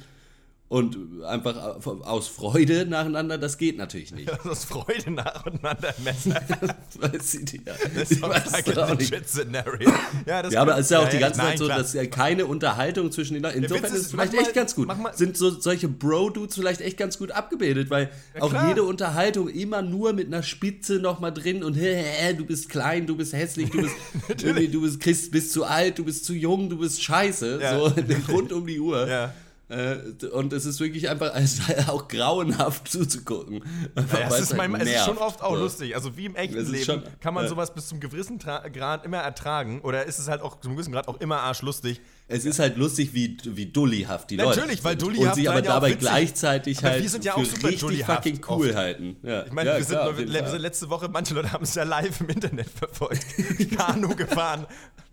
und 0.71 1.25
einfach 1.25 1.85
aus 1.85 2.29
Freude 2.29 2.87
nacheinander, 2.87 3.39
das 3.39 3.59
geht 3.59 3.77
natürlich 3.77 4.13
nicht. 4.15 4.31
Aus 4.45 4.65
Freude 4.65 5.11
nacheinander 5.11 5.93
Messer. 6.05 6.41
Weiß 7.01 7.35
ich 7.35 7.53
nicht, 7.53 7.67
ja. 7.67 7.75
Das 7.93 8.13
ist 8.13 8.23
weiß 8.23 8.53
like 8.53 8.79
auch 8.79 8.97
nicht. 8.97 9.11
legit 9.11 9.29
scenario. 9.29 9.91
Ja, 10.27 10.43
das 10.43 10.55
Ja, 10.55 10.63
aber 10.63 10.75
es 10.79 10.83
ist 10.83 10.91
ja 10.93 11.01
auch 11.01 11.09
die 11.09 11.17
ja, 11.17 11.23
ganze 11.23 11.39
nein, 11.41 11.49
Zeit 11.49 11.59
so, 11.59 11.65
klar. 11.65 11.79
dass 11.79 11.93
ja 11.93 12.07
keine 12.07 12.47
Unterhaltung 12.47 13.11
zwischen 13.11 13.35
den 13.35 13.43
Leuten. 13.43 13.65
Insofern 13.65 13.87
ist 13.87 13.95
ist, 13.95 14.01
es 14.07 14.11
vielleicht 14.13 14.33
mal- 14.33 14.43
echt 14.43 14.55
ganz 14.55 14.77
gut. 14.77 14.89
Sind 15.15 15.37
so 15.37 15.51
solche 15.51 15.89
Bro-Dudes 15.89 16.55
vielleicht 16.55 16.83
echt 16.83 16.97
ganz 16.97 17.19
gut 17.19 17.33
abgebildet, 17.33 17.91
weil 17.91 18.09
auch 18.39 18.69
jede 18.69 18.85
Unterhaltung 18.85 19.49
immer 19.49 19.83
nur 19.83 20.13
mit 20.13 20.29
einer 20.29 20.45
Spitze 20.45 21.01
nochmal 21.01 21.35
drin 21.35 21.65
und 21.65 21.75
hä, 21.75 21.97
hä, 22.01 22.35
du 22.35 22.47
bist 22.47 22.69
klein, 22.69 23.09
du 23.09 23.17
bist 23.17 23.33
hässlich, 23.33 23.71
du 23.71 23.83
bist 23.83 23.95
du 24.73 24.81
bist, 24.83 25.33
bist 25.33 25.53
zu 25.53 25.65
alt, 25.65 25.99
du 25.99 26.05
bist 26.05 26.25
zu 26.25 26.33
jung, 26.33 26.71
du 26.71 26.79
bist 26.79 27.03
scheiße. 27.03 27.59
Ja. 27.61 27.77
So 27.77 27.93
rund 28.33 28.53
um 28.53 28.65
die 28.65 28.79
Uhr. 28.79 29.09
Ja. 29.09 29.35
Äh, 29.71 30.27
Und 30.33 30.53
es 30.53 30.67
ist 30.67 30.81
wirklich 30.81 31.09
einfach 31.09 31.31
es 31.35 31.61
ist 31.61 31.89
auch 31.89 32.09
grauenhaft 32.09 32.89
zuzugucken. 32.91 33.63
Einfach, 33.95 34.19
Ja, 34.19 34.31
weil 34.31 34.39
es, 34.41 34.51
ist 34.51 34.59
halt 34.59 34.71
mein, 34.71 34.81
es 34.81 34.89
ist 34.91 35.05
schon 35.05 35.19
oft 35.19 35.41
auch 35.43 35.55
So. 35.55 35.61
lustig. 35.63 35.95
Also 35.95 36.17
wie 36.17 36.27
im 36.27 36.35
echten 36.35 36.71
Leben 36.71 36.85
schon- 36.85 37.03
kann 37.21 37.35
man 37.35 37.45
ja. 37.45 37.49
sowas 37.51 37.73
bis 37.73 37.87
zum 37.87 38.01
gewissen 38.01 38.39
Tra 38.39 38.67
Grad 38.69 39.05
immer 39.05 39.19
ertragen. 39.19 39.81
Oder 39.83 40.07
ist 40.07 40.19
es 40.19 40.29
halt 40.29 40.43
auch 40.43 40.59
zum 40.61 40.73
gewissen 40.75 40.93
Grad 40.93 41.07
auch 41.09 41.21
immer 41.21 41.41
arschlustig. 41.41 42.01
Es 42.27 42.45
ist 42.45 42.59
halt 42.59 42.77
lustig, 42.77 43.15
wie, 43.15 43.37
wie 43.45 43.67
dullyhaft 43.67 44.31
die 44.31 44.37
Leute 44.37 44.61
Natürlich, 44.61 44.85
weil 44.85 44.93
sind. 44.93 45.03
dullyhaft 45.03 45.37
Und 45.37 45.43
sie 45.43 45.49
aber 45.49 45.63
dabei 45.63 45.93
gleichzeitig 45.95 46.79
Aber 46.79 46.91
halt 46.91 47.03
wir 47.03 47.11
sind 47.11 47.25
ja 47.25 47.33
für 47.35 47.41
auch 47.41 47.45
super 47.45 47.69
richtig 47.69 48.05
fucking 48.05 48.41
cool 48.49 48.67
oft. 48.69 48.77
halten. 48.77 49.17
Ja. 49.23 49.47
Ich 49.47 49.53
meine, 49.53 49.71
ja, 49.71 49.77
wir, 49.79 49.85
sind 49.85 49.97
klar, 49.97 50.19
jeden 50.19 50.33
wir 50.33 50.47
sind 50.49 50.61
letzte 50.63 50.91
Woche, 50.91 51.09
manche 51.09 51.35
Leute 51.35 51.53
haben 51.53 51.65
es 51.65 51.75
ja 51.75 51.83
live 51.85 52.21
im 52.21 52.29
Internet 52.29 52.69
verfolgt. 52.77 53.25
Kanu 53.77 54.15
gefahren, 54.15 54.67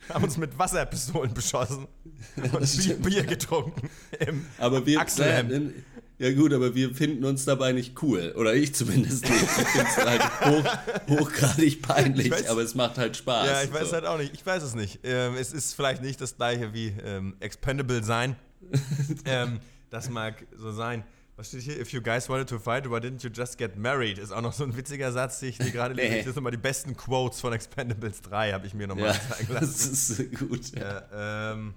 haben 0.09 0.23
uns 0.23 0.37
mit 0.37 0.57
Wasserpistolen 0.57 1.33
beschossen 1.33 1.87
und 2.35 2.77
Bier. 2.77 2.95
Bier 2.95 3.23
getrunken. 3.23 3.89
Im 4.25 4.45
aber 4.57 4.85
wir, 4.85 5.03
naja, 5.17 5.43
ja 6.19 6.33
gut, 6.33 6.51
aber 6.51 6.73
wir 6.73 6.95
finden 6.95 7.25
uns 7.25 7.45
dabei 7.45 7.73
nicht 7.73 8.01
cool. 8.01 8.33
Oder 8.35 8.55
ich 8.55 8.73
zumindest 8.73 9.29
nicht. 9.29 9.41
Ich 9.43 9.49
finde 9.49 9.87
es 9.87 9.97
halt 9.97 10.41
hoch, 10.45 11.19
hochgradig 11.19 11.81
peinlich, 11.83 12.27
Ich 12.27 12.33
weiß- 12.33 12.47
aber 12.49 12.61
es 12.63 12.73
macht 12.73 12.97
halt 12.97 13.15
Spaß. 13.17 13.47
Ja, 13.47 13.61
ich 13.63 13.71
weiß 13.71 13.89
so. 13.89 13.93
halt 13.93 14.05
auch 14.05 14.17
nicht. 14.17 14.33
Ich 14.33 14.43
weiß 14.45 14.63
es 14.63 14.73
nicht. 14.73 14.99
Ähm, 15.03 15.35
es 15.35 15.53
ist 15.53 15.75
vielleicht 15.75 16.01
nicht 16.01 16.19
das 16.19 16.35
gleiche 16.35 16.73
wie 16.73 16.91
ähm, 17.05 17.35
Expendable 17.39 18.03
sein. 18.03 18.35
ähm, 19.25 19.59
das 19.91 20.09
mag 20.09 20.43
so 20.57 20.71
sein. 20.71 21.03
Was 21.37 21.49
steht 21.49 21.61
hier? 21.61 21.79
If 21.79 21.93
you 21.93 22.01
guys 22.01 22.27
wanted 22.29 22.49
to 22.49 22.57
fight, 22.57 22.89
why 22.89 22.99
didn't 22.99 23.23
you 23.23 23.29
just 23.31 23.59
get 23.59 23.77
married? 23.77 24.17
Ist 24.17 24.31
auch 24.31 24.41
noch 24.41 24.53
so 24.53 24.63
ein 24.63 24.75
witziger 24.75 25.11
Satz, 25.11 25.39
den 25.39 25.49
ich 25.49 25.57
hier 25.57 25.69
gerade 25.71 25.93
lese. 25.93 26.15
Das 26.15 26.23
sind 26.25 26.35
nochmal 26.37 26.51
die 26.51 26.57
besten 26.57 26.97
Quotes 26.97 27.39
von 27.39 27.53
Expendables 27.53 28.21
3, 28.23 28.53
habe 28.53 28.65
ich 28.65 28.73
mir 28.73 28.87
nochmal 28.87 29.13
Ja, 29.13 29.19
das 29.39 29.49
lassen. 29.49 29.93
ist 29.93 30.19
äh, 30.19 30.23
gut. 30.35 30.75
Ja. 30.75 31.03
Ja, 31.11 31.51
ähm, 31.53 31.75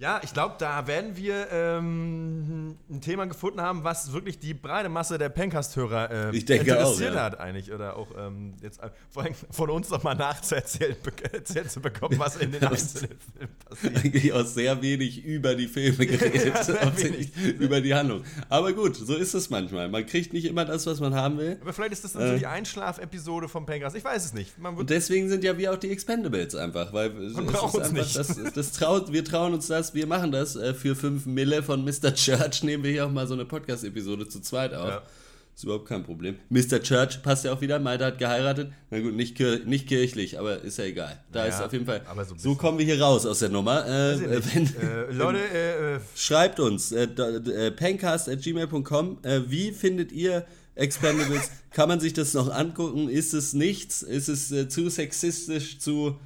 ja, 0.00 0.18
ich 0.24 0.32
glaube, 0.32 0.54
da 0.58 0.86
werden 0.86 1.14
wir 1.14 1.48
ähm, 1.52 2.78
ein 2.88 3.02
Thema 3.02 3.26
gefunden 3.26 3.60
haben, 3.60 3.84
was 3.84 4.14
wirklich 4.14 4.38
die 4.38 4.54
breite 4.54 4.88
Masse 4.88 5.18
der 5.18 5.28
Pencast-Hörer 5.28 6.32
äh, 6.32 6.38
denke 6.38 6.74
auch, 6.74 6.92
interessiert 6.92 7.14
ja. 7.14 7.24
hat 7.24 7.38
eigentlich. 7.38 7.70
Oder 7.70 7.98
auch 7.98 8.08
ähm, 8.18 8.54
jetzt 8.62 8.82
äh, 8.82 8.88
vor 9.10 9.24
allem 9.24 9.34
von 9.50 9.68
uns 9.68 9.90
nochmal 9.90 10.16
nachzuerzählen, 10.16 10.96
erzählt 11.32 11.70
zu 11.70 11.80
bekommen, 11.80 12.18
was 12.18 12.36
in 12.36 12.50
den 12.50 12.64
einzelnen 12.64 13.18
Filmen 13.18 13.54
passiert. 13.68 13.96
Eigentlich 13.98 14.32
auch 14.32 14.46
sehr 14.46 14.80
wenig 14.80 15.22
über 15.22 15.54
die 15.54 15.68
Filme 15.68 16.06
geredet, 16.06 16.54
hauptsächlich 16.82 17.36
über 17.58 17.82
die 17.82 17.94
Handlung. 17.94 18.24
Aber 18.48 18.72
gut, 18.72 18.96
so 18.96 19.14
ist 19.14 19.34
es 19.34 19.50
manchmal. 19.50 19.90
Man 19.90 20.06
kriegt 20.06 20.32
nicht 20.32 20.46
immer 20.46 20.64
das, 20.64 20.86
was 20.86 21.00
man 21.00 21.14
haben 21.14 21.36
will. 21.36 21.58
Aber 21.60 21.74
vielleicht 21.74 21.92
ist 21.92 22.04
das 22.04 22.14
dann 22.14 22.26
so 22.26 22.38
die 22.38 22.46
Einschlaf-Episode 22.46 23.50
vom 23.50 23.66
Pencast. 23.66 23.94
Ich 23.96 24.04
weiß 24.04 24.24
es 24.24 24.32
nicht. 24.32 24.54
Und 24.58 24.88
deswegen 24.88 25.28
sind 25.28 25.44
ja 25.44 25.58
wir 25.58 25.74
auch 25.74 25.76
die 25.76 25.90
Expendables 25.90 26.54
einfach, 26.54 26.94
weil 26.94 27.10
Man 27.10 27.24
ist 27.24 27.52
braucht 27.52 27.74
uns 27.74 27.90
einfach, 27.90 28.02
nicht. 28.02 28.16
Das, 28.16 28.34
das 28.54 28.72
traut, 28.72 29.12
wir 29.12 29.26
trauen 29.26 29.52
uns 29.52 29.66
das, 29.66 29.89
wir 29.94 30.06
machen 30.06 30.32
das 30.32 30.56
äh, 30.56 30.74
für 30.74 30.94
5 30.96 31.26
Mille 31.26 31.62
von 31.62 31.84
Mr. 31.84 32.14
Church, 32.14 32.62
nehmen 32.64 32.84
wir 32.84 32.90
hier 32.90 33.06
auch 33.06 33.10
mal 33.12 33.26
so 33.26 33.34
eine 33.34 33.44
Podcast-Episode 33.44 34.28
zu 34.28 34.40
zweit 34.40 34.74
auf. 34.74 34.88
Ja. 34.88 35.02
Ist 35.54 35.64
überhaupt 35.64 35.88
kein 35.88 36.04
Problem. 36.04 36.36
Mr. 36.48 36.80
Church 36.80 37.22
passt 37.22 37.44
ja 37.44 37.52
auch 37.52 37.60
wieder, 37.60 37.78
Malte 37.80 38.06
hat 38.06 38.18
geheiratet. 38.18 38.72
Na 38.88 39.00
gut, 39.00 39.14
nicht, 39.14 39.36
kir 39.36 39.60
nicht 39.66 39.88
kirchlich, 39.88 40.38
aber 40.38 40.62
ist 40.62 40.78
ja 40.78 40.84
egal. 40.84 41.22
Da 41.32 41.40
Naja, 41.40 41.54
ist 41.54 41.62
auf 41.62 41.72
jeden 41.72 41.84
Fall. 41.84 42.02
so 42.26 42.34
so 42.38 42.54
kommen 42.54 42.78
wir 42.78 42.86
hier 42.86 43.00
raus 43.02 43.26
aus 43.26 43.40
der 43.40 43.50
Nummer. 43.50 43.84
Äh, 43.86 44.14
äh, 44.14 44.42
wenn, 44.54 44.66
äh, 44.66 45.12
Leute, 45.12 45.38
äh, 45.38 45.96
äh, 45.96 46.00
Schreibt 46.16 46.60
uns, 46.60 46.92
äh, 46.92 47.08
pencast.gmail.com, 47.72 49.18
wie 49.48 49.72
findet 49.72 50.12
ihr 50.12 50.46
Expendables? 50.76 51.50
Kann 51.72 51.88
man 51.88 52.00
sich 52.00 52.12
das 52.14 52.32
noch 52.32 52.50
angucken? 52.50 53.08
Ist 53.08 53.34
es 53.34 53.52
nichts? 53.52 54.02
Ist 54.02 54.28
es 54.28 54.68
zu 54.72 54.88
sexistisch, 54.88 55.78
zu 55.78 56.18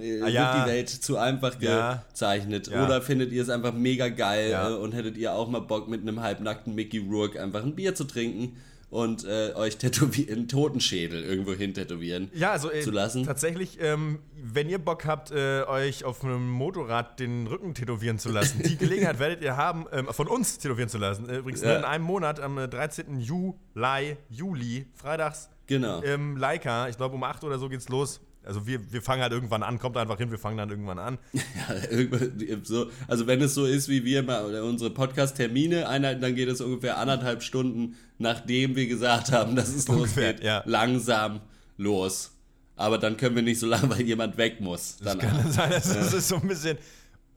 äh, 0.00 0.22
Ah, 0.22 0.28
ja. 0.28 0.54
wird 0.54 0.66
die 0.66 0.70
Welt 0.70 0.88
zu 0.88 1.16
einfach 1.18 1.60
Ja. 1.60 2.04
gezeichnet? 2.08 2.68
Ja. 2.68 2.84
Oder 2.84 3.02
findet 3.02 3.32
ihr 3.32 3.42
es 3.42 3.48
einfach 3.50 3.72
mega 3.72 4.08
geil 4.08 4.50
Ja. 4.50 4.70
äh, 4.70 4.74
und 4.74 4.92
hättet 4.92 5.16
ihr 5.16 5.32
auch 5.32 5.48
mal 5.48 5.60
Bock 5.60 5.88
mit 5.88 6.02
einem 6.02 6.20
halbnackten 6.20 6.74
Mickey 6.74 6.98
Rourke 6.98 7.40
einfach 7.42 7.62
ein 7.62 7.74
Bier 7.74 7.94
zu 7.94 8.04
trinken 8.04 8.56
und 8.88 9.24
äh, 9.24 9.52
euch 9.56 9.78
tätowieren, 9.78 10.32
einen 10.38 10.48
Totenschädel 10.48 11.24
irgendwo 11.24 11.52
hin 11.54 11.74
tätowieren 11.74 12.30
Ja, 12.34 12.52
also 12.52 12.70
äh, 12.70 12.80
zu 12.82 12.92
lassen? 12.92 13.24
tatsächlich, 13.24 13.78
ähm, 13.80 14.20
wenn 14.40 14.68
ihr 14.70 14.78
Bock 14.78 15.04
habt, 15.06 15.32
äh, 15.32 15.64
euch 15.64 16.04
auf 16.04 16.22
einem 16.24 16.48
Motorrad 16.48 17.18
den 17.18 17.48
Rücken 17.48 17.74
tätowieren 17.74 18.18
zu 18.20 18.30
lassen, 18.30 18.62
die 18.62 18.76
Gelegenheit 18.78 19.18
werdet 19.18 19.42
ihr 19.42 19.56
haben, 19.56 19.86
ähm, 19.92 20.06
von 20.12 20.28
uns 20.28 20.58
tätowieren 20.58 20.88
zu 20.88 20.98
lassen. 20.98 21.28
Äh, 21.28 21.38
Übrigens 21.38 21.62
Ja. 21.62 21.68
nur 21.70 21.78
in 21.78 21.84
einem 21.84 22.04
Monat, 22.04 22.38
am 22.38 22.58
äh, 22.58 22.68
13. 22.68 23.18
Juli, 23.20 24.16
Juli, 24.30 24.86
freitags, 24.94 25.50
Genau. 25.66 26.00
im 26.02 26.36
Leica, 26.36 26.88
ich 26.88 26.96
glaube 26.96 27.16
um 27.16 27.24
8 27.24 27.42
oder 27.42 27.58
so 27.58 27.68
geht's 27.68 27.88
los. 27.88 28.20
Also 28.46 28.66
wir, 28.66 28.92
wir 28.92 29.02
fangen 29.02 29.22
halt 29.22 29.32
irgendwann 29.32 29.62
an, 29.62 29.78
kommt 29.78 29.96
einfach 29.96 30.18
hin, 30.18 30.30
wir 30.30 30.38
fangen 30.38 30.56
dann 30.56 30.70
irgendwann 30.70 30.98
an. 30.98 31.18
Ja, 31.56 32.56
so, 32.62 32.90
also 33.08 33.26
wenn 33.26 33.40
es 33.42 33.54
so 33.54 33.66
ist, 33.66 33.88
wie 33.88 34.04
wir 34.04 34.22
mal 34.22 34.62
unsere 34.62 34.90
Podcast-Termine 34.90 35.88
einhalten, 35.88 36.20
dann 36.20 36.34
geht 36.34 36.48
es 36.48 36.60
ungefähr 36.60 36.98
anderthalb 36.98 37.42
Stunden, 37.42 37.96
nachdem 38.18 38.76
wir 38.76 38.86
gesagt 38.86 39.32
haben, 39.32 39.56
dass 39.56 39.68
es 39.68 39.88
Ungefähr, 39.88 40.32
losgeht, 40.32 40.44
ja. 40.44 40.62
langsam 40.66 41.40
los. 41.76 42.32
Aber 42.76 42.98
dann 42.98 43.16
können 43.16 43.34
wir 43.34 43.42
nicht 43.42 43.58
so 43.58 43.66
lange, 43.66 43.90
weil 43.90 44.02
jemand 44.02 44.36
weg 44.36 44.60
muss. 44.60 44.98
Dann 44.98 45.18
Kann 45.18 45.50
sein, 45.50 45.70
das, 45.70 45.92
das 45.92 46.12
ist 46.12 46.28
so 46.28 46.36
ein 46.36 46.46
bisschen. 46.46 46.78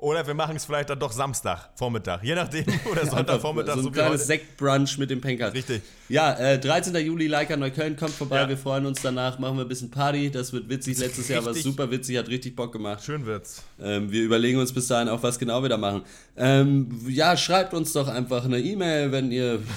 Oder 0.01 0.25
wir 0.25 0.33
machen 0.33 0.55
es 0.55 0.63
vielleicht 0.63 0.89
dann 0.89 0.99
doch 0.99 1.11
Samstag, 1.11 1.69
Vormittag. 1.75 2.23
Je 2.23 2.33
nachdem. 2.33 2.65
Oder 2.91 3.05
Sonntag, 3.05 3.41
Vormittag. 3.41 3.73
So 3.73 3.79
ein 3.81 3.83
so 3.83 3.91
kleines. 3.91 4.27
Sektbrunch 4.27 4.97
mit 4.97 5.09
dem 5.09 5.19
Pencast. 5.19 5.53
Richtig. 5.53 5.81
Ja, 6.07 6.33
äh, 6.33 6.57
13. 6.57 6.95
Juli, 7.05 7.27
Leica 7.27 7.57
Neukölln, 7.57 7.97
kommt 7.97 8.13
vorbei. 8.13 8.37
Ja. 8.37 8.49
Wir 8.49 8.57
freuen 8.57 8.85
uns 8.85 9.01
danach, 9.01 9.39
machen 9.39 9.57
wir 9.57 9.65
ein 9.65 9.67
bisschen 9.67 9.91
Party. 9.91 10.31
Das 10.31 10.53
wird 10.53 10.69
witzig. 10.69 10.99
Letztes 10.99 11.27
Jahr 11.27 11.43
war 11.43 11.51
es 11.51 11.63
super 11.63 11.91
witzig, 11.91 12.17
hat 12.17 12.29
richtig 12.29 12.55
Bock 12.55 12.71
gemacht. 12.71 13.03
Schön 13.03 13.25
wird's. 13.25 13.63
Ähm, 13.81 14.09
wir 14.09 14.23
überlegen 14.23 14.59
uns 14.59 14.71
bis 14.73 14.87
dahin 14.87 15.09
auch, 15.09 15.21
was 15.21 15.37
genau 15.37 15.61
wir 15.61 15.69
da 15.69 15.77
machen. 15.77 16.03
Ähm, 16.37 17.01
ja, 17.07 17.35
schreibt 17.35 17.73
uns 17.73 17.91
doch 17.91 18.07
einfach 18.07 18.45
eine 18.45 18.59
E-Mail, 18.59 19.11
wenn 19.11 19.31
ihr. 19.31 19.59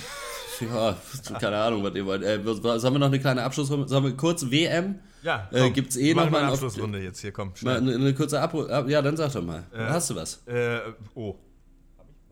Ja, 0.61 0.97
keine 1.41 1.57
Ahnung, 1.57 1.83
was 1.83 1.93
ihr 1.97 2.07
wollt. 2.07 2.23
Äh, 2.23 2.39
sollen 2.45 2.95
wir 2.95 2.99
noch 3.01 3.09
eine 3.09 3.18
kleine 3.18 3.43
Abschlussrunde? 3.43 3.89
Sollen 3.89 4.05
wir 4.05 4.16
kurz 4.16 4.49
WM? 4.49 5.01
Ja, 5.23 5.49
Äh, 5.53 5.70
gibt's 5.70 5.97
eh 5.97 6.09
wir 6.09 6.14
machen 6.16 6.25
noch 6.27 6.33
mal 6.33 6.43
eine 6.43 6.53
Abschlussrunde 6.53 7.01
jetzt 7.01 7.20
hier, 7.20 7.33
komm, 7.33 7.49
Mal 7.51 7.57
schnell. 7.57 7.77
eine, 7.77 7.95
eine 7.95 8.14
kurze 8.14 8.41
Abru 8.41 8.66
Ab 8.66 8.89
Ja, 8.89 9.01
dann 9.03 9.16
sag 9.16 9.33
doch 9.33 9.43
mal. 9.43 9.64
Hast 9.73 10.11
du 10.11 10.16
was? 10.16 10.47
Äh, 10.47 10.81
oh. 11.14 11.37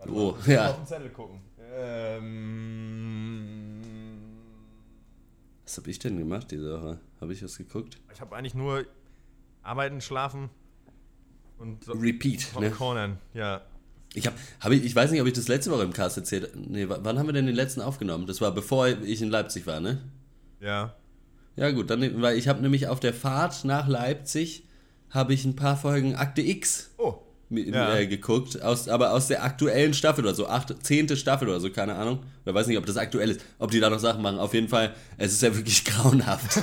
Oh, 0.09 0.30
Auf 0.30 0.49
ja. 0.49 0.72
den 0.72 0.86
Zettel 0.86 1.11
gucken. 1.11 1.41
Ähm, 1.72 3.80
Was 5.64 5.76
habe 5.78 5.91
ich 5.91 5.99
denn 5.99 6.18
gemacht 6.18 6.51
diese 6.51 6.72
Woche? 6.72 6.99
Habe 7.20 7.32
ich 7.32 7.45
was 7.45 7.57
geguckt? 7.59 7.99
ich 8.12 8.20
habe 8.20 8.34
eigentlich 8.34 8.55
nur 8.55 8.84
arbeiten, 9.62 10.01
schlafen 10.01 10.49
und 11.59 11.84
so 11.84 11.93
Repeat, 11.93 12.49
ne? 12.59 12.70
Cornern. 12.70 13.18
Ja. 13.34 13.61
Ich, 14.14 14.26
hab, 14.26 14.34
hab 14.59 14.72
ich, 14.72 14.84
ich 14.84 14.97
weiß 14.97 15.11
nicht, 15.12 15.20
ob 15.20 15.26
ich 15.28 15.34
das 15.34 15.47
letzte 15.49 15.70
Woche 15.70 15.82
im 15.84 15.93
Cast 15.93 16.16
erzählt 16.16 16.51
Nee, 16.57 16.86
wann 16.88 17.18
haben 17.18 17.26
wir 17.26 17.32
denn 17.32 17.47
den 17.47 17.55
letzten 17.55 17.80
aufgenommen? 17.82 18.26
Das 18.26 18.41
war 18.41 18.53
bevor 18.53 18.88
ich 18.88 19.22
in 19.22 19.30
Leipzig 19.30 19.66
war, 19.66 19.78
ne? 19.80 19.99
Ja. 20.61 20.95
Ja 21.57 21.70
gut, 21.70 21.90
dann, 21.90 22.22
weil 22.22 22.36
ich 22.38 22.48
habe 22.48 22.62
nämlich 22.62 22.88
auf 22.88 23.01
der 23.01 23.12
Fahrt 23.14 23.64
nach 23.64 23.88
Leipzig 23.88 24.64
habe 25.11 25.34
ich 25.34 25.44
ein 25.44 25.57
paar 25.57 25.76
Folgen 25.76 26.14
Akte 26.14 26.40
X 26.40 26.90
Oh. 26.96 27.14
Ja. 27.51 27.96
äh, 27.96 28.07
geguckt, 28.07 28.62
aus, 28.62 28.88
aber 28.88 29.12
aus 29.12 29.26
der 29.26 29.42
aktuellen 29.42 29.92
Staffel 29.92 30.24
oder 30.24 30.34
so, 30.34 30.46
achte, 30.46 30.78
zehnte 30.78 31.16
Staffel 31.16 31.48
oder 31.48 31.59
so, 31.59 31.68
keine 31.70 31.96
Ahnung. 31.96 32.20
Oder 32.44 32.55
weiß 32.55 32.68
nicht, 32.68 32.78
ob 32.78 32.86
das 32.86 32.96
aktuell 32.96 33.30
ist, 33.30 33.40
ob 33.59 33.72
die 33.72 33.80
da 33.80 33.90
noch 33.90 33.98
Sachen 33.98 34.22
machen. 34.22 34.38
Auf 34.38 34.55
jeden 34.55 34.68
Fall, 34.68 34.94
es 35.18 35.32
ist 35.32 35.42
ja 35.42 35.55
wirklich 35.57 35.84
grauenhaft. 35.84 36.62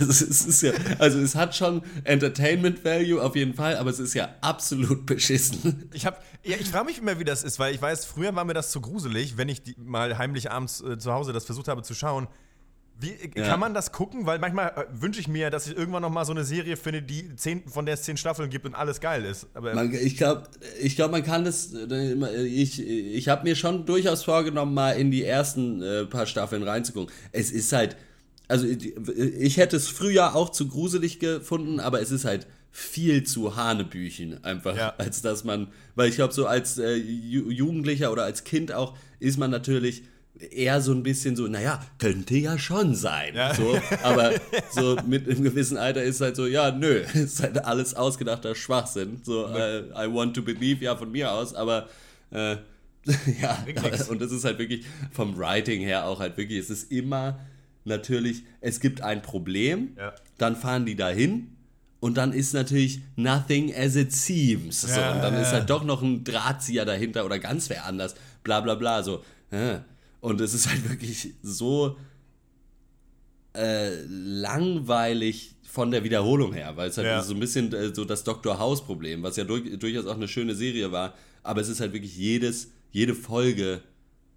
also, 0.00 0.04
es 0.12 0.46
ist 0.46 0.62
ja, 0.62 0.72
also 1.00 1.18
es 1.18 1.34
hat 1.34 1.56
schon 1.56 1.82
Entertainment 2.04 2.84
Value 2.84 3.20
auf 3.20 3.34
jeden 3.34 3.54
Fall, 3.54 3.76
aber 3.76 3.90
es 3.90 3.98
ist 3.98 4.14
ja 4.14 4.28
absolut 4.40 5.04
beschissen. 5.04 5.88
Ich 5.92 6.06
habe, 6.06 6.18
ja, 6.44 6.56
ich 6.58 6.68
frage 6.68 6.86
mich 6.86 6.98
immer, 6.98 7.18
wie 7.18 7.24
das 7.24 7.42
ist, 7.42 7.58
weil 7.58 7.74
ich 7.74 7.82
weiß, 7.82 8.04
früher 8.04 8.34
war 8.36 8.44
mir 8.44 8.54
das 8.54 8.70
zu 8.70 8.80
gruselig, 8.80 9.36
wenn 9.36 9.48
ich 9.48 9.62
die, 9.64 9.74
mal 9.78 10.16
heimlich 10.16 10.52
abends 10.52 10.80
äh, 10.80 10.96
zu 10.96 11.12
Hause 11.12 11.32
das 11.32 11.44
versucht 11.44 11.66
habe 11.66 11.82
zu 11.82 11.94
schauen. 11.94 12.28
Wie 13.00 13.10
äh, 13.10 13.30
Ja. 13.36 13.46
kann 13.48 13.60
man 13.60 13.74
das 13.74 13.92
gucken? 13.92 14.26
Weil 14.26 14.38
manchmal 14.38 14.68
äh, 14.70 14.84
wünsche 15.00 15.20
ich 15.20 15.28
mir, 15.28 15.50
dass 15.50 15.66
ich 15.66 15.76
irgendwann 15.76 16.02
noch 16.02 16.10
mal 16.10 16.24
so 16.24 16.32
eine 16.32 16.44
Serie 16.44 16.76
finde, 16.76 17.02
die 17.02 17.34
zehn, 17.36 17.66
von 17.68 17.84
der 17.86 17.94
es 17.94 18.02
zehn 18.02 18.16
Staffeln 18.16 18.50
gibt 18.50 18.66
und 18.66 18.74
alles 18.74 19.00
geil 19.00 19.24
ist. 19.24 19.46
Aber 19.54 19.74
Man, 19.74 19.92
ich 19.94 20.16
glaube, 20.16 20.44
ich 20.80 20.96
glaub, 20.96 21.10
man 21.10 21.22
kann 21.22 21.44
das. 21.44 21.72
äh, 21.74 22.42
Ich, 22.46 22.80
ich 22.86 23.28
habe 23.28 23.44
mir 23.44 23.54
schon 23.56 23.86
durchaus 23.86 24.24
vorgenommen, 24.24 24.74
mal 24.74 24.92
in 24.92 25.10
die 25.10 25.24
ersten 25.24 25.80
äh, 25.82 26.04
paar 26.06 26.26
Staffeln 26.26 26.62
reinzugucken. 26.62 27.12
Es 27.32 27.50
ist 27.50 27.72
halt. 27.72 27.96
Also, 28.50 28.66
ich 28.66 29.58
hätte 29.58 29.76
es 29.76 29.88
früher 29.88 30.34
auch 30.34 30.48
zu 30.48 30.68
gruselig 30.68 31.18
gefunden, 31.18 31.80
aber 31.80 32.00
es 32.00 32.10
ist 32.10 32.24
halt 32.24 32.46
viel 32.70 33.22
zu 33.24 33.56
Hanebüchen 33.56 34.42
einfach, 34.42 34.74
Ja. 34.76 34.94
als 34.96 35.20
dass 35.20 35.44
man. 35.44 35.68
Weil 35.94 36.08
ich 36.08 36.14
glaube, 36.16 36.32
so 36.32 36.46
als 36.46 36.78
äh, 36.78 36.94
Ju- 36.94 37.50
Jugendlicher 37.50 38.10
oder 38.10 38.24
als 38.24 38.44
Kind 38.44 38.72
auch 38.72 38.96
ist 39.20 39.36
man 39.38 39.50
natürlich 39.50 40.02
eher 40.50 40.80
so 40.80 40.92
ein 40.92 41.02
bisschen 41.02 41.36
so, 41.36 41.46
naja, 41.46 41.84
könnte 41.98 42.36
ja 42.36 42.58
schon 42.58 42.94
sein. 42.94 43.34
Ja. 43.34 43.54
So, 43.54 43.78
aber 44.02 44.32
so 44.70 44.96
mit 45.06 45.28
einem 45.28 45.42
gewissen 45.42 45.76
Alter 45.76 46.02
ist 46.02 46.20
halt 46.20 46.36
so, 46.36 46.46
ja, 46.46 46.70
nö, 46.70 47.02
ist 47.14 47.42
halt 47.42 47.64
alles 47.64 47.94
ausgedachter 47.94 48.54
Schwachsinn. 48.54 49.20
So, 49.24 49.46
äh, 49.48 49.84
I 49.96 50.12
want 50.12 50.34
to 50.36 50.42
believe, 50.42 50.84
ja, 50.84 50.96
von 50.96 51.10
mir 51.10 51.32
aus, 51.32 51.54
aber 51.54 51.88
äh, 52.30 52.56
ja, 53.40 53.64
und 54.10 54.20
das 54.20 54.32
ist 54.32 54.44
halt 54.44 54.58
wirklich 54.58 54.84
vom 55.12 55.36
Writing 55.38 55.80
her 55.80 56.06
auch 56.06 56.20
halt 56.20 56.36
wirklich, 56.36 56.58
es 56.58 56.68
ist 56.70 56.92
immer 56.92 57.38
natürlich, 57.84 58.42
es 58.60 58.80
gibt 58.80 59.00
ein 59.00 59.22
Problem, 59.22 59.96
Ja. 59.96 60.12
dann 60.36 60.56
fahren 60.56 60.84
die 60.86 60.96
dahin. 60.96 61.54
Und 62.00 62.16
dann 62.16 62.32
ist 62.32 62.54
natürlich 62.54 63.00
nothing 63.16 63.74
as 63.74 63.96
it 63.96 64.12
seems. 64.12 64.82
So, 64.82 64.88
Ja, 65.00 65.14
und 65.14 65.20
dann 65.20 65.34
ja, 65.34 65.40
ist 65.40 65.48
ja. 65.48 65.54
halt 65.54 65.70
doch 65.70 65.82
noch 65.82 66.00
ein 66.00 66.22
Drahtzieher 66.22 66.84
dahinter 66.84 67.24
oder 67.24 67.40
ganz 67.40 67.68
wer 67.70 67.86
anders. 67.86 68.14
Bla 68.44 68.60
bla 68.60 68.76
bla. 68.76 69.02
So. 69.02 69.24
äh. 69.50 69.78
Und 70.20 70.40
es 70.40 70.54
ist 70.54 70.68
halt 70.68 70.88
wirklich 70.88 71.34
so 71.42 71.96
äh, 73.54 74.02
langweilig 74.06 75.54
von 75.62 75.90
der 75.90 76.02
Wiederholung 76.04 76.52
her, 76.54 76.76
weil 76.76 76.88
es 76.88 76.96
halt 76.96 77.06
Ja. 77.06 77.22
so 77.22 77.34
ein 77.34 77.40
bisschen 77.40 77.72
äh, 77.72 77.94
so 77.94 78.04
das 78.04 78.24
Dr. 78.24 78.58
House-Problem, 78.58 79.22
was 79.22 79.36
ja 79.36 79.44
durch, 79.44 79.78
durchaus 79.78 80.06
auch 80.06 80.14
eine 80.16 80.28
schöne 80.28 80.54
Serie 80.54 80.90
war, 80.92 81.14
aber 81.42 81.60
es 81.60 81.68
ist 81.68 81.80
halt 81.80 81.92
wirklich 81.92 82.16
jedes, 82.16 82.70
jede 82.90 83.14
Folge 83.14 83.82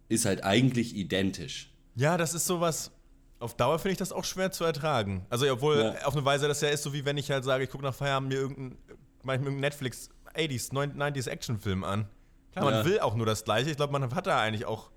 ist 0.09 0.25
halt 0.25 0.43
eigentlich 0.43 0.95
identisch. 0.95 1.71
ja, 1.95 2.17
das 2.17 2.33
ist 2.33 2.45
sowas. 2.45 2.91
Auf 3.39 3.55
Dauer 3.57 3.79
finde 3.79 3.93
ich 3.93 3.97
das 3.97 4.11
auch 4.11 4.23
schwer 4.23 4.51
zu 4.51 4.63
ertragen. 4.63 5.25
Also, 5.29 5.51
obwohl 5.51 5.77
Ja. 5.79 6.05
auf 6.05 6.15
eine 6.15 6.23
Weise 6.23 6.47
das 6.47 6.61
ja 6.61 6.69
ist, 6.69 6.83
so 6.83 6.93
wie 6.93 7.05
wenn 7.05 7.17
ich 7.17 7.31
halt 7.31 7.43
sage, 7.43 7.63
ich 7.63 7.69
gucke 7.71 7.83
nach 7.83 7.95
Feierabend 7.95 8.29
mir 8.29 8.35
irgendeinen 8.39 8.77
irgendeinen 9.25 9.59
Netflix 9.59 10.09
80s, 10.35 10.71
90s 10.71 11.27
Actionfilm 11.27 11.83
an. 11.83 12.07
Klar, 12.51 12.65
man 12.65 12.73
Ja. 12.75 12.85
will 12.85 12.99
auch 12.99 13.15
nur 13.15 13.25
das 13.25 13.43
Gleiche. 13.43 13.71
Ich 13.71 13.77
glaube, 13.77 13.93
man 13.93 14.13
hat 14.13 14.27
da 14.27 14.39
eigentlich 14.39 14.65
auch. 14.65 14.90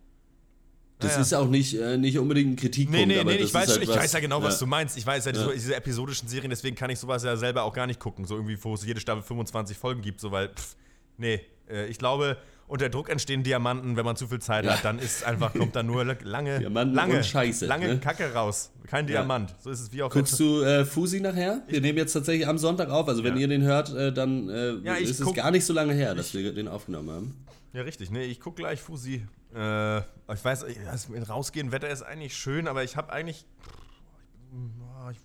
Das 1.00 1.10
Ja, 1.12 1.16
ja. 1.16 1.22
ist 1.22 1.32
auch 1.34 1.48
nicht, 1.48 1.74
äh, 1.74 1.96
nicht 1.98 2.18
unbedingt 2.18 2.52
ein 2.52 2.56
Kritikpunkt. 2.56 2.98
Nee, 3.00 3.06
nee, 3.14 3.18
aber 3.20 3.32
nee, 3.32 3.38
ich 3.38 3.52
weiß 3.52 3.68
halt 3.68 3.82
ich 3.82 3.88
was- 3.88 3.96
weiß 3.96 4.12
ja 4.12 4.20
genau, 4.20 4.42
was 4.42 4.58
du 4.58 4.66
meinst. 4.66 4.96
Ich 4.96 5.04
weiß 5.06 5.24
ja, 5.24 5.32
Ja. 5.32 5.44
So, 5.44 5.50
diese 5.52 5.74
episodischen 5.74 6.28
Serien, 6.28 6.50
deswegen 6.50 6.76
kann 6.76 6.88
ich 6.90 6.98
sowas 6.98 7.24
ja 7.24 7.36
selber 7.36 7.64
auch 7.64 7.74
gar 7.74 7.86
nicht 7.86 7.98
gucken. 8.00 8.24
So 8.24 8.36
irgendwie, 8.36 8.56
wo 8.62 8.74
es 8.74 8.84
jede 8.86 9.00
Staffel 9.00 9.22
25 9.22 9.76
Folgen 9.76 10.02
gibt, 10.02 10.20
so 10.20 10.30
weil, 10.30 10.48
pff, 10.50 10.76
nee, 11.18 11.40
äh, 11.68 11.86
ich 11.88 11.98
glaube, 11.98 12.36
unter 12.68 12.88
Druck 12.88 13.10
entstehen 13.10 13.42
Diamanten, 13.42 13.96
wenn 13.96 14.04
man 14.06 14.16
zu 14.16 14.26
viel 14.28 14.38
Zeit 14.38 14.64
Ja. 14.64 14.72
hat, 14.74 14.84
dann 14.84 14.98
ist 14.98 15.24
einfach, 15.24 15.52
kommt 15.52 15.74
da 15.76 15.82
nur 15.82 16.04
lange, 16.22 16.60
Diamanten 16.60 16.94
lange, 16.94 17.22
Scheiße, 17.24 17.66
lange 17.66 17.88
ne? 17.88 17.98
Kacke 17.98 18.32
raus. 18.32 18.70
Kein 18.86 19.06
Diamant. 19.06 19.54
So 19.60 19.70
ist 19.70 19.80
es 19.80 19.92
wie 19.92 20.00
auf 20.02 20.12
Guckst 20.12 20.38
du 20.40 20.62
äh, 20.62 20.84
Fusi 20.84 21.20
nachher? 21.20 21.62
Wir 21.68 21.80
nehmen 21.80 21.98
jetzt 21.98 22.12
tatsächlich 22.12 22.46
am 22.46 22.56
Sonntag 22.56 22.88
auf. 22.90 23.08
Also 23.08 23.24
wenn 23.24 23.34
Ja. 23.34 23.40
ihr 23.42 23.48
den 23.48 23.62
hört, 23.62 23.92
äh, 23.94 24.12
dann 24.12 24.48
äh, 24.48 24.74
Ja, 24.84 24.96
ich 24.96 25.10
ist 25.10 25.20
es 25.20 25.34
gar 25.34 25.50
nicht 25.50 25.64
so 25.66 25.72
lange 25.74 25.92
her, 25.92 26.14
dass 26.14 26.32
wir 26.34 26.54
den 26.54 26.68
aufgenommen 26.68 27.10
haben. 27.10 27.34
Ja, 27.74 27.82
richtig. 27.82 28.10
Nee, 28.10 28.24
ich 28.26 28.38
gucke 28.40 28.62
gleich 28.62 28.80
Fusi. 28.80 29.22
Äh, 29.54 29.98
ich 29.98 30.44
weiß, 30.44 30.64
ich- 30.64 30.78
das 30.84 31.08
rausgehen, 31.28 31.70
Wetter 31.72 31.88
ist 31.88 32.02
eigentlich 32.02 32.36
schön, 32.36 32.66
aber 32.68 32.82
ich 32.84 32.96
habe 32.96 33.12
eigentlich. 33.12 33.44
Ah, 34.96 35.10
ich, 35.10 35.18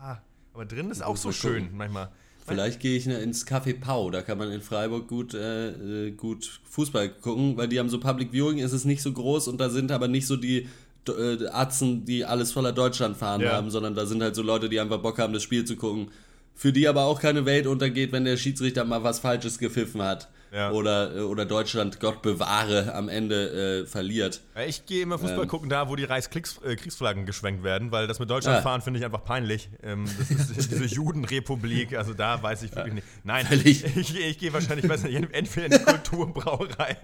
ah, 0.00 0.18
aber 0.54 0.64
drin 0.64 0.90
ist 0.90 1.02
auch 1.02 1.16
so 1.16 1.32
schön 1.32 1.64
gucken. 1.64 1.76
manchmal. 1.78 2.10
Vielleicht 2.46 2.78
gehe 2.78 2.96
ich 2.96 3.06
ne, 3.06 3.18
ins 3.18 3.44
Café 3.44 3.78
Pau, 3.78 4.08
da 4.10 4.22
kann 4.22 4.38
man 4.38 4.52
in 4.52 4.62
Freiburg 4.62 5.08
gut, 5.08 5.34
äh, 5.34 6.06
äh, 6.06 6.10
gut 6.12 6.60
Fußball 6.70 7.08
gucken, 7.08 7.56
weil 7.56 7.66
die 7.66 7.80
haben 7.80 7.88
so 7.88 7.98
Public 7.98 8.30
Viewing, 8.32 8.60
es 8.60 8.72
ist 8.72 8.84
nicht 8.84 9.02
so 9.02 9.12
groß 9.12 9.48
und 9.48 9.58
da 9.58 9.68
sind 9.68 9.90
aber 9.90 10.06
nicht 10.06 10.28
so 10.28 10.36
die 10.36 10.68
äh, 11.08 11.46
Atzen, 11.48 12.04
die 12.04 12.24
alles 12.24 12.52
voller 12.52 12.72
Deutschland 12.72 13.16
fahren 13.16 13.40
Ja. 13.40 13.52
haben, 13.52 13.70
sondern 13.70 13.94
da 13.96 14.06
sind 14.06 14.22
halt 14.22 14.34
so 14.36 14.42
Leute, 14.42 14.68
die 14.68 14.78
einfach 14.78 14.98
Bock 14.98 15.18
haben, 15.18 15.32
das 15.32 15.42
Spiel 15.42 15.64
zu 15.64 15.74
gucken. 15.76 16.08
Für 16.54 16.72
die 16.72 16.86
aber 16.88 17.02
auch 17.04 17.20
keine 17.20 17.44
Welt 17.46 17.66
untergeht, 17.66 18.12
wenn 18.12 18.24
der 18.24 18.36
Schiedsrichter 18.36 18.84
mal 18.84 19.02
was 19.02 19.18
Falsches 19.18 19.58
gepfiffen 19.58 20.00
hat. 20.02 20.28
Ja. 20.52 20.70
Oder, 20.70 21.16
äh, 21.16 21.20
oder 21.20 21.44
Deutschland, 21.44 22.00
Gott 22.00 22.22
bewahre, 22.22 22.94
am 22.94 23.08
Ende 23.08 23.82
äh, 23.82 23.86
verliert. 23.86 24.40
Ja, 24.54 24.62
ich 24.62 24.86
gehe 24.86 25.02
immer 25.02 25.18
Fußball 25.18 25.42
Ähm. 25.42 25.48
gucken, 25.48 25.68
da 25.68 25.88
wo 25.88 25.96
die 25.96 26.04
Reichskriegsflaggen 26.04 27.26
geschwenkt 27.26 27.62
werden, 27.64 27.90
weil 27.92 28.06
das 28.06 28.18
mit 28.20 28.30
Deutschland 28.30 28.58
Ah. 28.58 28.62
fahren 28.62 28.80
finde 28.80 28.98
ich 29.00 29.04
einfach 29.04 29.24
peinlich. 29.24 29.68
Ähm, 29.82 30.06
das 30.18 30.30
ist 30.30 30.70
diese 30.70 30.84
Judenrepublik, 30.86 31.96
also 31.96 32.14
da 32.14 32.42
weiß 32.42 32.62
ich 32.62 32.74
wirklich 32.74 32.94
nicht. 32.94 33.06
Nein, 33.24 33.44
Völlig. 33.46 33.84
ich, 33.96 34.16
ich 34.16 34.38
gehe 34.38 34.52
wahrscheinlich, 34.52 34.88
weiß 34.88 35.02
nicht, 35.02 35.14
entweder 35.32 35.66
in 35.66 35.72
die 35.72 35.78
Kulturbrauerei. 35.84 36.96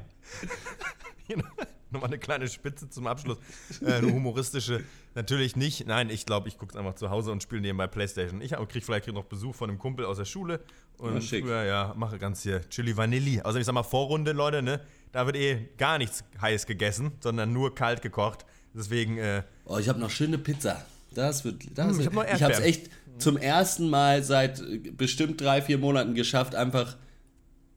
Nochmal 1.92 2.08
eine 2.10 2.18
kleine 2.18 2.48
Spitze 2.48 2.88
zum 2.88 3.06
Abschluss. 3.06 3.38
Äh, 3.80 3.94
eine 3.94 4.12
humoristische. 4.12 4.82
Natürlich 5.14 5.56
nicht. 5.56 5.86
Nein, 5.86 6.08
ich 6.10 6.24
glaube, 6.26 6.48
ich 6.48 6.56
gucke 6.58 6.72
es 6.72 6.76
einfach 6.78 6.94
zu 6.94 7.10
Hause 7.10 7.30
und 7.32 7.42
spiele 7.42 7.60
nebenbei 7.60 7.86
Playstation. 7.86 8.40
Ich 8.40 8.52
kriege 8.52 8.84
vielleicht 8.84 9.06
noch 9.08 9.24
Besuch 9.24 9.54
von 9.54 9.68
einem 9.70 9.78
Kumpel 9.78 10.04
aus 10.06 10.16
der 10.16 10.24
Schule. 10.24 10.60
Und 10.98 11.14
Ja, 11.14 11.20
schick. 11.20 11.46
ja, 11.46 11.92
mache 11.96 12.18
ganz 12.18 12.42
hier 12.42 12.68
Chili 12.70 12.96
Vanilli. 12.96 13.40
Also 13.40 13.58
ich 13.58 13.66
sag 13.66 13.72
mal, 13.74 13.82
Vorrunde, 13.82 14.32
Leute, 14.32 14.62
ne? 14.62 14.80
Da 15.12 15.26
wird 15.26 15.36
eh 15.36 15.68
gar 15.76 15.98
nichts 15.98 16.24
heiß 16.40 16.66
gegessen, 16.66 17.12
sondern 17.20 17.52
nur 17.52 17.74
kalt 17.74 18.00
gekocht. 18.02 18.46
Deswegen, 18.74 19.18
äh, 19.18 19.42
Oh, 19.66 19.76
ich 19.78 19.88
habe 19.88 19.98
noch 20.00 20.10
schöne 20.10 20.38
Pizza. 20.38 20.84
Das 21.14 21.44
wird. 21.44 21.62
Das 21.76 21.98
Hm, 21.98 22.00
ich 22.34 22.42
habe 22.42 22.52
es 22.54 22.60
echt 22.60 22.90
zum 23.18 23.36
ersten 23.36 23.90
Mal 23.90 24.22
seit 24.22 24.60
äh, 24.60 24.78
bestimmt 24.96 25.40
drei, 25.42 25.60
vier 25.60 25.76
Monaten 25.76 26.14
geschafft, 26.14 26.54
einfach 26.54 26.96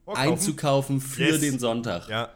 vorkaufen. 0.06 0.32
einzukaufen 0.32 1.00
für 1.02 1.24
Yes. 1.24 1.40
den 1.40 1.58
Sonntag. 1.58 2.08
Ja, 2.08 2.30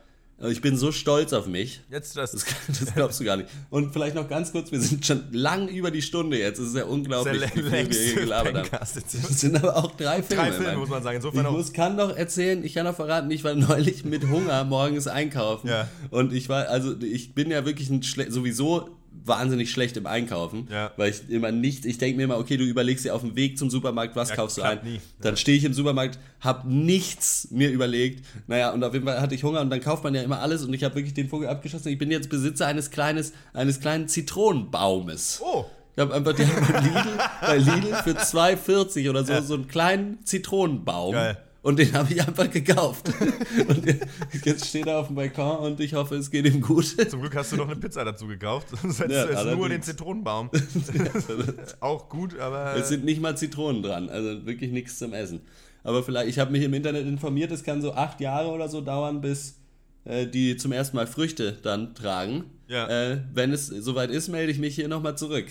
Ich 0.48 0.62
bin 0.62 0.76
so 0.76 0.90
stolz 0.90 1.34
auf 1.34 1.46
mich. 1.46 1.82
jetzt 1.90 2.16
das. 2.16 2.32
Das, 2.32 2.46
das 2.66 2.94
glaubst 2.94 3.20
du 3.20 3.24
gar 3.24 3.36
nicht. 3.36 3.50
Und 3.68 3.92
vielleicht 3.92 4.14
noch 4.14 4.28
ganz 4.28 4.52
kurz, 4.52 4.72
wir 4.72 4.80
sind 4.80 5.04
schon 5.04 5.24
lang 5.32 5.68
über 5.68 5.90
die 5.90 6.00
Stunde 6.00 6.38
jetzt. 6.38 6.58
Es 6.58 6.68
ist 6.68 6.76
ja 6.76 6.84
unglaublich, 6.84 7.42
wie 7.54 7.62
viel 7.62 7.90
wir 7.90 7.98
hier 7.98 8.14
gelabert 8.14 8.56
haben. 8.56 8.68
Das 8.70 8.94
sind 9.40 9.56
aber 9.56 9.76
auch 9.76 9.94
drei 9.96 10.22
Filme. 10.22 10.42
Drei 10.44 10.52
Filme, 10.52 10.76
muss 10.78 10.88
man 10.88 11.02
sagen. 11.02 11.18
Ich 11.18 11.24
Insofern 11.24 11.46
auch. 11.46 11.52
muss, 11.52 11.72
kann 11.72 11.98
doch 11.98 12.16
erzählen, 12.16 12.64
ich 12.64 12.72
kann 12.74 12.86
doch 12.86 12.96
verraten, 12.96 13.30
ich 13.30 13.44
war 13.44 13.54
neulich 13.54 14.04
mit 14.04 14.28
Hunger 14.28 14.64
morgens 14.64 15.06
einkaufen. 15.06 15.68
Ja. 15.68 15.88
Und 16.10 16.32
ich 16.32 16.48
war, 16.48 16.68
also 16.68 16.94
ich 17.00 17.34
bin 17.34 17.50
ja 17.50 17.66
wirklich 17.66 17.90
ein 17.90 18.02
schle 18.02 18.30
sowieso 18.32 18.88
wahnsinnig 19.24 19.70
schlecht 19.70 19.96
im 19.96 20.06
Einkaufen, 20.06 20.68
Ja. 20.70 20.92
weil 20.96 21.10
ich 21.10 21.28
immer 21.28 21.52
nicht, 21.52 21.84
ich 21.84 21.98
denke 21.98 22.16
mir 22.16 22.24
immer, 22.24 22.38
okay, 22.38 22.56
du 22.56 22.64
überlegst 22.64 23.04
dir 23.04 23.14
auf 23.14 23.20
dem 23.20 23.36
Weg 23.36 23.58
zum 23.58 23.70
Supermarkt, 23.70 24.16
was 24.16 24.30
Ja, 24.30 24.36
kaufst 24.36 24.58
du 24.58 24.62
ein. 24.62 24.78
nie. 24.84 25.00
Dann 25.20 25.36
stehe 25.36 25.56
ich 25.58 25.64
im 25.64 25.72
Supermarkt, 25.74 26.18
habe 26.40 26.72
nichts 26.72 27.48
mir 27.50 27.70
überlegt. 27.70 28.24
Naja, 28.46 28.70
und 28.72 28.82
auf 28.84 28.92
jeden 28.94 29.04
Fall 29.06 29.20
hatte 29.20 29.34
ich 29.34 29.44
Hunger 29.44 29.60
und 29.60 29.70
dann 29.70 29.80
kauft 29.80 30.04
man 30.04 30.14
ja 30.14 30.22
immer 30.22 30.40
alles 30.40 30.64
und 30.64 30.72
ich 30.72 30.84
habe 30.84 30.94
wirklich 30.94 31.14
den 31.14 31.28
Vogel 31.28 31.48
abgeschossen. 31.48 31.88
Ich 31.92 31.98
bin 31.98 32.10
jetzt 32.10 32.28
Besitzer 32.30 32.66
eines 32.66 32.90
kleines, 32.90 33.32
eines 33.52 33.80
kleinen 33.80 34.08
Zitronenbaumes. 34.08 35.40
Oh, 35.44 35.64
Ich 35.94 36.00
habe 36.00 36.14
einfach 36.14 36.34
die 36.34 36.44
bei 36.72 36.78
Lidl, 36.80 37.18
bei 37.40 37.56
Lidl 37.58 37.94
für 38.04 38.10
2,40 38.18 39.10
oder 39.10 39.24
so 39.24 39.40
so 39.42 39.54
einen 39.54 39.68
kleinen 39.68 40.24
Zitronenbaum. 40.24 41.12
Geil. 41.12 41.36
Und 41.62 41.78
den 41.78 41.92
habe 41.92 42.10
ich 42.12 42.26
einfach 42.26 42.50
gekauft. 42.50 43.10
Und 43.68 43.84
jetzt 44.44 44.66
steht 44.66 44.86
er 44.86 44.98
auf 44.98 45.08
dem 45.08 45.16
Balkon 45.16 45.58
und 45.58 45.80
ich 45.80 45.92
hoffe, 45.92 46.16
es 46.16 46.30
geht 46.30 46.46
ihm 46.46 46.62
gut. 46.62 46.86
zum 47.10 47.20
Glück 47.20 47.36
hast 47.36 47.52
du 47.52 47.56
noch 47.56 47.66
eine 47.68 47.76
Pizza 47.76 48.02
dazu 48.02 48.26
gekauft. 48.26 48.68
Sonst 48.82 48.98
hättest 49.00 49.10
Ja, 49.18 49.26
du 49.26 49.32
jetzt 49.48 49.56
nur 49.58 49.68
den. 49.68 49.82
Zitronenbaum. 49.82 50.50
Auch 51.80 52.08
gut, 52.08 52.38
aber. 52.38 52.76
Es 52.76 52.88
sind 52.88 53.04
nicht 53.04 53.20
mal 53.20 53.36
Zitronen 53.36 53.82
dran, 53.82 54.08
also 54.08 54.46
wirklich 54.46 54.70
nichts 54.72 54.98
zum 54.98 55.12
Essen. 55.12 55.42
Aber 55.82 56.02
vielleicht, 56.02 56.28
ich 56.30 56.38
habe 56.38 56.50
mich 56.50 56.62
im 56.62 56.72
Internet 56.72 57.06
informiert, 57.06 57.50
es 57.52 57.62
kann 57.62 57.82
so 57.82 57.92
acht 57.94 58.20
Jahre 58.20 58.48
oder 58.48 58.68
so 58.68 58.80
dauern, 58.80 59.20
bis 59.20 59.56
äh, 60.04 60.26
die 60.26 60.56
zum 60.56 60.72
ersten 60.72 60.96
Mal 60.96 61.06
Früchte 61.06 61.58
dann 61.62 61.94
tragen. 61.94 62.44
Ja. 62.68 62.86
Äh, 62.88 63.22
wenn 63.34 63.52
es 63.52 63.66
soweit 63.66 64.10
ist, 64.10 64.28
melde 64.28 64.50
ich 64.52 64.58
mich 64.58 64.74
hier 64.74 64.88
nochmal 64.88 65.16
zurück. 65.18 65.46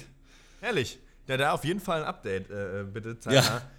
Herrlich. 0.61 0.97
Ja, 1.27 1.37
da 1.37 1.51
auf 1.51 1.63
jeden 1.65 1.79
Fall 1.79 2.01
ein 2.01 2.07
Update, 2.07 2.49
äh, 2.49 2.83
bitte. 2.91 3.09
Ja. 3.09 3.19
zeitnah. 3.19 3.61
Ich 3.75 3.78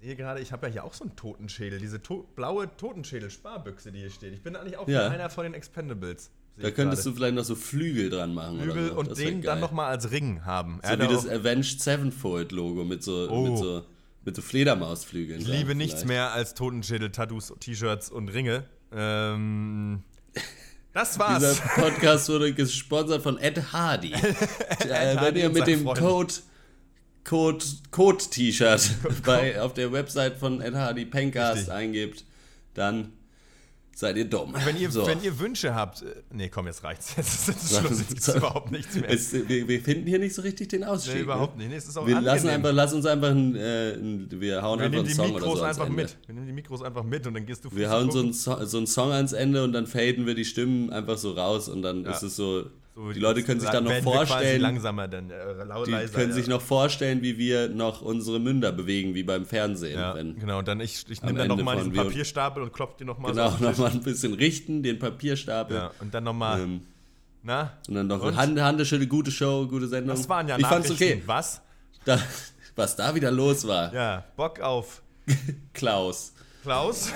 sehe 0.00 0.16
gerade, 0.16 0.40
ich 0.40 0.52
habe 0.52 0.66
ja 0.66 0.72
hier 0.72 0.84
auch 0.84 0.94
so 0.94 1.04
einen 1.04 1.16
Totenschädel. 1.16 1.78
Diese 1.78 2.02
to 2.02 2.26
blaue 2.36 2.68
Totenschädel-Sparbüchse, 2.76 3.92
die 3.92 4.00
hier 4.00 4.10
steht. 4.10 4.32
Ich 4.34 4.42
bin 4.42 4.56
eigentlich 4.56 4.76
auch 4.76 4.88
Ja. 4.88 5.08
einer 5.08 5.30
von 5.30 5.44
den 5.44 5.54
Expendables. 5.54 6.30
Da 6.58 6.70
könntest 6.70 7.02
gerade. 7.02 7.10
du 7.12 7.16
vielleicht 7.18 7.34
noch 7.34 7.44
so 7.44 7.54
Flügel 7.54 8.08
dran 8.08 8.32
machen. 8.32 8.60
Flügel 8.60 8.88
so. 8.88 8.94
und 8.98 9.10
Das 9.10 9.18
den 9.18 9.42
dann 9.42 9.60
nochmal 9.60 9.90
als 9.90 10.10
Ring 10.10 10.44
haben. 10.46 10.78
Er 10.82 10.96
So 10.96 11.02
hat 11.02 11.10
wie 11.10 11.14
das 11.14 11.28
Avenged 11.28 11.82
Sevenfold 11.82 12.52
Logo 12.52 12.84
mit 12.84 13.02
so, 13.02 13.28
Oh. 13.30 13.46
mit 13.48 13.58
so, 13.58 13.84
mit 14.24 14.36
so 14.36 14.42
Fledermausflügeln. 14.42 15.40
Ich 15.40 15.46
liebe 15.48 15.74
nichts 15.74 15.94
vielleicht. 16.02 16.08
mehr 16.08 16.32
als 16.32 16.54
Totenschädel-Tattoos, 16.54 17.52
T-Shirts 17.60 18.10
und 18.10 18.28
Ringe. 18.28 18.64
Ähm, 18.90 20.02
das 20.94 21.18
war's. 21.18 21.40
Dieser 21.42 21.62
Podcast 21.90 22.28
wurde 22.30 22.54
gesponsert 22.54 23.22
von 23.22 23.36
Ed 23.36 23.72
Hardy. 23.74 24.12
äh, 24.14 24.18
wenn 24.88 25.20
Hardy 25.20 25.40
ihr 25.40 25.46
und 25.48 25.52
mit 25.52 25.66
dem 25.66 25.82
Freunde. 25.82 26.00
Code 26.00 26.34
Code 27.26 27.64
Code 27.90 28.24
bei 29.24 29.60
auf 29.60 29.74
der 29.74 29.92
Website 29.92 30.36
von 30.36 30.60
Ed 30.60 30.74
Hardy 30.74 31.04
Pencast 31.04 31.56
Richtig. 31.58 31.74
eingebt, 31.74 32.24
dann 32.74 33.12
seid 33.96 34.16
ihr 34.18 34.26
dumm. 34.26 34.54
Wenn 34.64 34.76
ihr, 34.76 34.90
So. 34.90 35.06
wenn 35.06 35.22
ihr 35.22 35.38
Wünsche 35.38 35.74
habt. 35.74 36.02
äh, 36.02 36.22
Nee, 36.30 36.50
komm, 36.50 36.66
jetzt 36.66 36.84
reicht's. 36.84 37.14
Jetzt 37.16 37.48
ist 37.48 37.64
es 37.72 37.78
Schluss. 37.78 37.98
Jetzt 37.98 38.08
gibt's 38.10 38.28
überhaupt 38.28 38.70
nichts 38.70 38.94
mehr. 38.94 39.10
Es, 39.10 39.32
wir, 39.32 39.66
wir 39.66 39.80
finden 39.80 40.06
hier 40.06 40.18
nicht 40.18 40.34
so 40.34 40.42
richtig 40.42 40.68
den 40.68 40.84
Ausstieg. 40.84 41.14
nee, 41.14 41.18
ne? 41.20 41.24
überhaupt 41.24 41.56
nicht. 41.56 41.70
Nee, 41.70 41.76
es 41.76 41.88
ist 41.88 41.96
auch 41.96 42.06
Wir 42.06 42.20
lassen 42.20 42.48
einfach, 42.48 42.72
lass 42.72 42.92
uns 42.92 43.06
einfach 43.06 43.30
ein, 43.30 43.56
äh, 43.56 43.94
ein 43.94 44.28
wir 44.30 44.62
hauen 44.62 44.78
Wir 44.78 44.86
einfach 44.86 45.00
einen 45.00 45.08
Song 45.08 45.30
oder 45.30 45.34
Mikros 45.40 45.58
so 45.58 45.64
ans 45.64 45.78
einfach 45.78 45.90
Ende. 45.90 46.02
mit. 46.02 46.16
Wir 46.26 46.34
nehmen 46.34 46.46
die 46.46 46.52
Mikros 46.52 46.82
einfach 46.82 47.04
mit 47.04 47.26
und 47.26 47.34
dann 47.34 47.46
gehst 47.46 47.64
du 47.64 47.74
Wir 47.74 47.90
hauen 47.90 48.10
so 48.10 48.20
einen, 48.20 48.32
so, 48.34 48.64
so 48.66 48.76
einen 48.76 48.86
Song 48.86 49.10
ans 49.12 49.32
Ende 49.32 49.64
und 49.64 49.72
dann 49.72 49.86
faden 49.86 50.26
wir 50.26 50.34
die 50.34 50.44
Stimmen 50.44 50.90
einfach 50.90 51.16
so 51.16 51.32
raus 51.32 51.68
und 51.70 51.80
dann 51.82 52.04
ist 52.04 52.22
es 52.22 52.36
so, 52.36 52.66
So, 52.96 53.12
die 53.12 53.20
Leute 53.20 53.42
können 53.42 53.60
sich 53.60 53.68
dann 53.68 53.84
noch 53.84 53.92
vorstellen, 54.02 54.62
langsamer, 54.62 55.06
dann 55.06 55.30
äh, 55.30 55.64
laut, 55.64 55.86
die 55.86 55.90
leiser. 55.90 56.14
können 56.14 56.30
ja. 56.30 56.34
sich 56.34 56.46
noch 56.46 56.62
vorstellen, 56.62 57.20
wie 57.20 57.36
wir 57.36 57.68
noch 57.68 58.00
unsere 58.00 58.40
Münder 58.40 58.72
bewegen, 58.72 59.14
wie 59.14 59.22
beim 59.22 59.44
Fernsehen. 59.44 59.98
Ja, 59.98 60.14
wenn, 60.14 60.38
genau. 60.40 60.60
Und 60.60 60.66
dann 60.66 60.80
ich, 60.80 61.04
ich 61.10 61.22
nehme 61.22 61.40
dann 61.40 61.48
nochmal 61.48 61.76
diesen 61.76 61.92
Papierstapel 61.92 62.62
und 62.62 62.72
klopf 62.72 62.96
den 62.96 63.06
nochmal 63.08 63.32
genau, 63.32 63.50
so 63.50 63.56
Tisch. 63.58 63.66
nochmal 63.66 63.90
ein 63.90 64.00
bisschen 64.02 64.32
richten, 64.32 64.82
den 64.82 64.98
Papierstapel. 64.98 65.76
Ja, 65.76 65.90
und 66.00 66.14
dann 66.14 66.24
nochmal, 66.24 66.60
Ähm, 66.62 66.80
na? 67.42 67.74
und 67.86 67.96
dann 67.96 68.06
noch 68.06 68.22
Und? 68.22 68.34
Hand, 68.34 68.58
Handeschüttel, 68.58 69.06
gute 69.06 69.30
Show, 69.30 69.66
gute 69.68 69.88
Sendung. 69.88 70.16
Das 70.16 70.26
waren 70.30 70.48
ja 70.48 70.56
ich 70.58 70.66
fand's 70.66 70.88
Nachrichten. 70.88 71.18
okay. 71.18 71.22
Was? 71.26 71.60
Da, 72.06 72.18
was 72.76 72.96
da 72.96 73.14
wieder 73.14 73.30
los 73.30 73.66
war, 73.68 73.92
Ja, 73.92 74.24
Bock 74.36 74.60
auf 74.60 75.02
Klaus. 75.74 76.32
Klaus. 76.66 77.12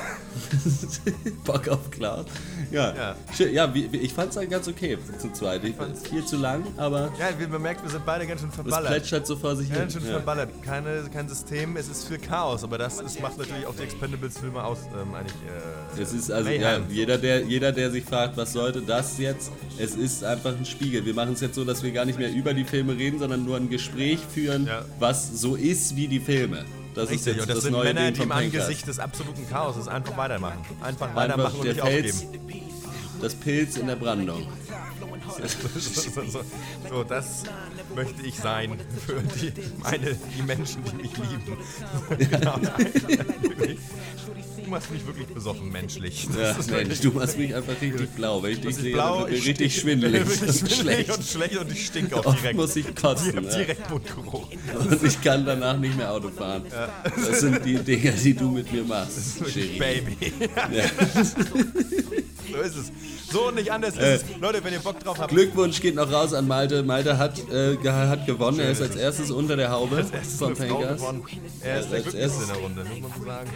Bock 1.44 1.66
auf 1.66 1.90
Klaus. 1.90 2.24
Ja, 2.70 2.94
Ja. 2.94 3.16
Schön, 3.36 3.52
ja 3.52 3.74
wie, 3.74 3.86
ich 3.96 4.12
fand's 4.14 4.36
dann 4.36 4.48
ganz 4.48 4.68
okay 4.68 4.96
zu 5.18 5.32
zweit. 5.32 5.64
Ich 5.64 5.74
fand's 5.74 6.06
viel 6.08 6.24
zu 6.24 6.36
lang, 6.36 6.62
aber 6.76 7.12
Ja, 7.18 7.30
wie 7.36 7.48
man 7.48 7.60
merkt, 7.60 7.82
wir 7.82 7.90
sind 7.90 8.06
beide 8.06 8.28
ganz 8.28 8.42
schön 8.42 8.50
es 8.50 8.54
verballert. 8.54 8.90
plätschert 8.92 9.26
so 9.26 9.34
vor 9.34 9.56
sich 9.56 9.66
hin. 9.66 9.76
Ganz 9.76 9.94
schön 9.94 10.04
Ja. 10.04 10.12
verballert. 10.12 10.50
Keine, 10.62 11.02
kein 11.12 11.28
System, 11.28 11.76
es 11.76 11.88
ist 11.88 12.06
für 12.06 12.16
Chaos, 12.18 12.62
aber 12.62 12.78
das 12.78 13.00
ist, 13.00 13.20
macht 13.20 13.38
natürlich 13.38 13.66
auch 13.66 13.74
die 13.74 13.82
Expendables-Filme 13.82 14.62
aus, 14.62 14.78
ähm, 15.02 15.12
eigentlich. 15.16 15.34
Äh, 15.98 16.00
Es 16.00 16.12
ist 16.12 16.30
also, 16.30 16.48
ja, 16.48 16.78
jeder 16.88 17.18
der, 17.18 17.42
jeder, 17.42 17.72
der 17.72 17.90
sich 17.90 18.04
fragt, 18.04 18.36
was 18.36 18.52
sollte 18.52 18.82
das 18.82 19.18
jetzt, 19.18 19.50
es 19.78 19.96
ist 19.96 20.22
einfach 20.22 20.56
ein 20.56 20.64
Spiegel. 20.64 21.04
Wir 21.04 21.14
machen 21.14 21.32
es 21.32 21.40
jetzt 21.40 21.56
so, 21.56 21.64
dass 21.64 21.82
wir 21.82 21.90
gar 21.90 22.04
nicht 22.04 22.20
mehr 22.20 22.32
über 22.32 22.54
die 22.54 22.64
Filme 22.64 22.96
reden, 22.96 23.18
sondern 23.18 23.44
nur 23.44 23.56
ein 23.56 23.68
Gespräch 23.68 24.20
führen, 24.32 24.66
Ja. 24.68 24.84
was 25.00 25.40
so 25.40 25.56
ist 25.56 25.96
wie 25.96 26.06
die 26.06 26.20
Filme. 26.20 26.64
Das 26.94 27.04
ist 27.04 27.10
Richtig, 27.10 27.26
jetzt 27.34 27.42
und 27.42 27.48
das, 27.48 27.56
das 27.56 27.64
sind 27.64 27.72
neue 27.72 27.84
Männer, 27.94 28.06
Ding 28.06 28.14
die 28.14 28.22
im. 28.22 28.32
Angesicht 28.32 28.86
des 28.86 28.98
absoluten 28.98 29.46
Chaoses 29.48 29.86
einfach 29.88 30.16
weitermachen. 30.16 30.58
Einfach 30.82 31.06
Einfach 31.06 31.14
weitermachen 31.14 31.60
und 31.60 31.66
nicht 31.68 31.80
Fels, 31.80 32.22
aufgeben. 32.24 32.60
das 33.22 33.34
Pilz 33.34 33.76
in 33.76 33.86
der 33.86 33.96
Brandung. 33.96 34.46
so, 35.38 35.68
so, 35.78 36.22
so, 36.30 36.40
so, 36.88 37.04
das 37.04 37.44
möchte 37.94 38.22
ich 38.22 38.34
sein 38.36 38.78
für 39.06 39.20
die, 39.22 39.52
meine, 39.82 40.16
die 40.36 40.42
Menschen, 40.42 40.82
die 40.84 40.96
mich 40.96 41.12
lieben. 41.16 41.56
Genau. 42.30 42.58
du 44.70 44.76
machst 44.76 44.90
mich 44.92 45.04
wirklich 45.06 45.26
besoffen 45.26 45.70
menschlich. 45.72 46.28
Das 46.28 46.36
Ja, 46.36 46.50
ist 46.52 46.70
Mensch, 46.70 47.00
du 47.00 47.10
machst 47.10 47.36
mich 47.36 47.54
einfach 47.54 47.72
richtig 47.80 48.08
blau. 48.10 48.42
Wenn 48.42 48.52
ich 48.52 48.60
dich 48.60 48.66
das 48.68 48.76
ist 48.76 48.82
sehe, 48.82 48.92
blau, 48.92 49.26
ich 49.26 49.46
richtig 49.46 49.80
schwindelig 49.80 50.26
wirklich 50.28 50.62
und 50.62 50.70
schlecht. 50.72 51.10
und 51.16 51.24
schlecht 51.26 51.56
und 51.58 51.72
ich 51.72 51.86
stink 51.86 52.12
auch 52.12 52.34
direkt. 52.36 52.56
muss 52.56 52.76
ich 52.76 52.94
kotzen. 52.94 53.32
direkt, 53.32 53.50
Ja. 53.52 53.58
direkt 53.58 53.90
Mundgeruch. 53.90 54.48
Und 54.78 55.02
ich 55.04 55.20
kann 55.20 55.44
danach 55.44 55.76
nicht 55.78 55.96
mehr 55.96 56.12
Auto 56.12 56.28
fahren. 56.30 56.62
Das 57.16 57.40
sind 57.40 57.64
die 57.64 57.74
Dinge, 57.78 58.12
die 58.12 58.34
du 58.34 58.50
mit 58.50 58.72
mir 58.72 58.84
machst, 58.84 59.42
Cherie. 59.44 59.78
Baby. 59.78 60.32
Ja. 60.72 60.84
So 62.52 62.56
ist 62.62 62.76
es. 62.76 62.90
So 63.32 63.48
und 63.48 63.54
nicht 63.56 63.70
anders 63.70 63.94
ist 63.94 64.00
es. 64.00 64.24
Leute, 64.40 64.62
wenn 64.64 64.72
ihr 64.72 64.80
Bock 64.80 64.98
drauf 65.00 65.18
habt, 65.18 65.30
Glückwunsch 65.30 65.80
geht 65.80 65.94
noch 65.94 66.10
raus 66.10 66.32
an 66.34 66.48
Malte. 66.48 66.82
Malte 66.82 67.18
hat, 67.18 67.38
äh, 67.50 67.76
hat 67.86 68.26
gewonnen. 68.26 68.58
Er 68.60 68.70
ist 68.72 68.82
als 68.82 68.96
erstes 68.96 69.30
unter 69.30 69.56
der 69.56 69.70
Haube 69.70 69.96
als 69.96 70.10
erstes 70.10 70.38
Pankers. 70.38 70.96
gewonnen. 70.96 71.22
Er 71.62 71.80
ist 71.80 71.92
als 71.92 72.14
erstes- 72.14 72.42
in 72.42 72.48
der 72.48 72.56
Runde, 72.56 72.84
muss 72.84 73.00
man 73.10 73.18
so 73.20 73.24
sagen. 73.26 73.50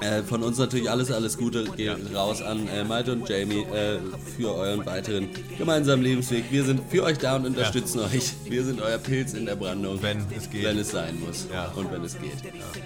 Äh, 0.00 0.22
von 0.22 0.42
uns 0.42 0.58
natürlich 0.58 0.90
alles, 0.90 1.10
alles 1.10 1.36
Gute 1.38 1.64
geht 1.76 1.96
raus 2.14 2.40
an 2.42 2.66
äh, 2.68 2.84
Malte 2.84 3.12
und 3.12 3.28
Jamie 3.28 3.60
äh, 3.72 3.98
für 4.36 4.54
euren 4.54 4.84
weiteren 4.86 5.28
gemeinsamen 5.58 6.02
Lebensweg. 6.02 6.44
Wir 6.50 6.64
sind 6.64 6.80
für 6.90 7.02
euch 7.04 7.18
da 7.18 7.36
und 7.36 7.46
unterstützen 7.46 8.00
euch. 8.00 8.32
Wir 8.48 8.64
sind 8.64 8.80
euer 8.80 8.98
Pilz 8.98 9.34
in 9.34 9.46
der 9.46 9.56
Brandung. 9.56 10.02
Wenn 10.02 10.18
es 10.36 10.48
geht. 10.50 10.64
Wenn 10.64 10.78
es 10.78 10.90
sein 10.90 11.18
muss. 11.20 11.46
Ja. 11.52 11.72
Und 11.76 11.92
wenn 11.92 12.02
es 12.04 12.14
geht. 12.18 12.32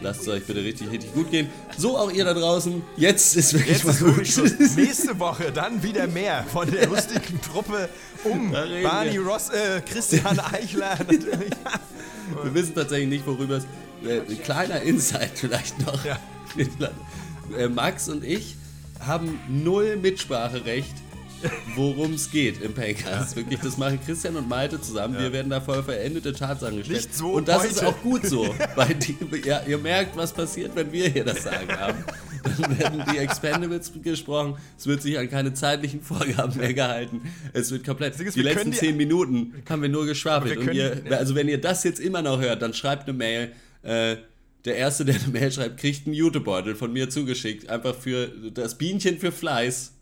Lasst 0.00 0.22
es 0.22 0.28
euch 0.28 0.44
bitte 0.44 0.62
richtig, 0.62 0.90
richtig 0.90 1.12
gut 1.14 1.30
gehen. 1.30 1.48
So 1.78 1.96
auch 1.96 2.10
ihr 2.10 2.24
da 2.24 2.34
draußen. 2.34 2.82
Jetzt 2.96 3.36
ist 3.36 3.54
wirklich 3.54 3.82
Jetzt 3.82 4.02
mal 4.02 4.12
gut. 4.12 4.76
Nächste 4.76 5.18
Woche 5.18 5.52
dann 5.52 5.75
wieder 5.82 6.06
mehr 6.06 6.44
von 6.44 6.70
der 6.70 6.86
lustigen 6.88 7.40
Truppe 7.40 7.88
um 8.24 8.52
Barney. 8.52 9.18
Ross, 9.18 9.50
äh, 9.50 9.80
Christian 9.80 10.38
Eichler 10.52 10.96
natürlich. 10.98 11.52
Wir 12.42 12.54
wissen 12.54 12.74
tatsächlich 12.74 13.08
nicht, 13.08 13.26
worüber 13.26 13.56
es. 13.56 13.64
Äh, 14.06 14.20
ein 14.20 14.42
kleiner 14.42 14.80
Insight 14.82 15.32
vielleicht 15.34 15.78
noch. 15.86 16.04
Ja. 16.04 16.18
Äh, 17.56 17.68
Max 17.68 18.08
und 18.08 18.24
ich 18.24 18.56
haben 19.00 19.38
null 19.48 19.96
Mitspracherecht, 19.96 20.94
worum 21.74 22.14
es 22.14 22.30
geht 22.30 22.60
im 22.62 22.74
Pancast. 22.74 23.36
Wirklich, 23.36 23.60
das 23.60 23.76
machen 23.76 24.00
Christian 24.04 24.36
und 24.36 24.48
Malte 24.48 24.80
zusammen. 24.80 25.18
Wir 25.18 25.32
werden 25.32 25.50
da 25.50 25.60
voll 25.60 25.82
verendete 25.82 26.32
Tatsachen 26.32 26.78
gestellt. 26.78 27.02
Nicht 27.02 27.14
so 27.14 27.32
und 27.32 27.46
das 27.48 27.64
ist 27.64 27.82
heute. 27.82 27.88
auch 27.88 28.02
gut 28.02 28.26
so. 28.26 28.54
Weil 28.74 28.94
die, 28.94 29.16
ja, 29.44 29.62
ihr 29.66 29.78
merkt, 29.78 30.16
was 30.16 30.32
passiert, 30.32 30.74
wenn 30.74 30.90
wir 30.90 31.08
hier 31.08 31.24
das 31.24 31.42
Sagen 31.42 31.68
haben. 31.78 32.04
Dann 32.60 32.78
werden 32.78 33.04
die 33.12 33.18
Expendables 33.18 33.92
gesprochen. 34.02 34.56
Es 34.78 34.86
wird 34.86 35.02
sich 35.02 35.18
an 35.18 35.28
keine 35.28 35.54
zeitlichen 35.54 36.02
Vorgaben 36.02 36.56
mehr 36.58 36.74
gehalten. 36.74 37.22
Es 37.52 37.70
wird 37.70 37.84
komplett. 37.84 38.18
Ist, 38.18 38.36
die 38.36 38.44
wir 38.44 38.54
letzten 38.54 38.72
zehn 38.72 38.96
Minuten 38.96 39.54
haben 39.68 39.82
wir 39.82 39.88
nur 39.88 40.06
geschwafelt. 40.06 40.58
Und 40.58 40.72
ihr, 40.72 41.02
also 41.10 41.34
wenn 41.34 41.48
ihr 41.48 41.60
das 41.60 41.84
jetzt 41.84 42.00
immer 42.00 42.22
noch 42.22 42.40
hört, 42.40 42.62
dann 42.62 42.74
schreibt 42.74 43.08
eine 43.08 43.16
Mail. 43.16 43.52
Äh, 43.82 44.16
der 44.64 44.76
Erste, 44.76 45.04
der 45.04 45.14
eine 45.14 45.28
Mail 45.28 45.52
schreibt, 45.52 45.78
kriegt 45.78 46.06
einen 46.06 46.14
Jutebeutel 46.14 46.74
von 46.74 46.92
mir 46.92 47.08
zugeschickt. 47.08 47.70
Einfach 47.70 47.94
für 47.94 48.28
das 48.52 48.76
Bienchen 48.76 49.18
für 49.18 49.32
Fleiß. 49.32 49.92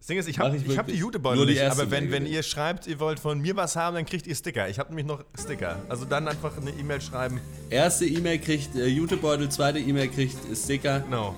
Das 0.00 0.06
Ding 0.06 0.16
ist, 0.16 0.28
ich 0.28 0.38
habe 0.38 0.58
hab 0.78 0.86
die. 0.86 0.94
Jutebeutel 0.94 1.44
nicht, 1.44 1.62
aber 1.62 1.90
wenn, 1.90 2.10
wenn 2.10 2.24
ihr 2.24 2.42
schreibt, 2.42 2.86
ihr 2.86 2.98
wollt 3.00 3.20
von 3.20 3.38
mir 3.38 3.54
was 3.56 3.76
haben, 3.76 3.96
dann 3.96 4.06
kriegt 4.06 4.26
ihr 4.26 4.34
Sticker. 4.34 4.66
Ich 4.66 4.78
habe 4.78 4.88
nämlich 4.88 5.04
noch 5.04 5.22
Sticker. 5.38 5.82
Also 5.90 6.06
dann 6.06 6.26
einfach 6.26 6.56
eine 6.56 6.70
E-Mail 6.70 7.02
schreiben. 7.02 7.38
Erste 7.68 8.06
E-Mail 8.06 8.38
kriegt 8.38 8.74
äh, 8.76 8.86
Jutebeutel, 8.86 9.50
zweite 9.50 9.78
E-Mail 9.78 10.08
kriegt 10.08 10.38
Sticker. 10.56 11.00
Genau. 11.00 11.36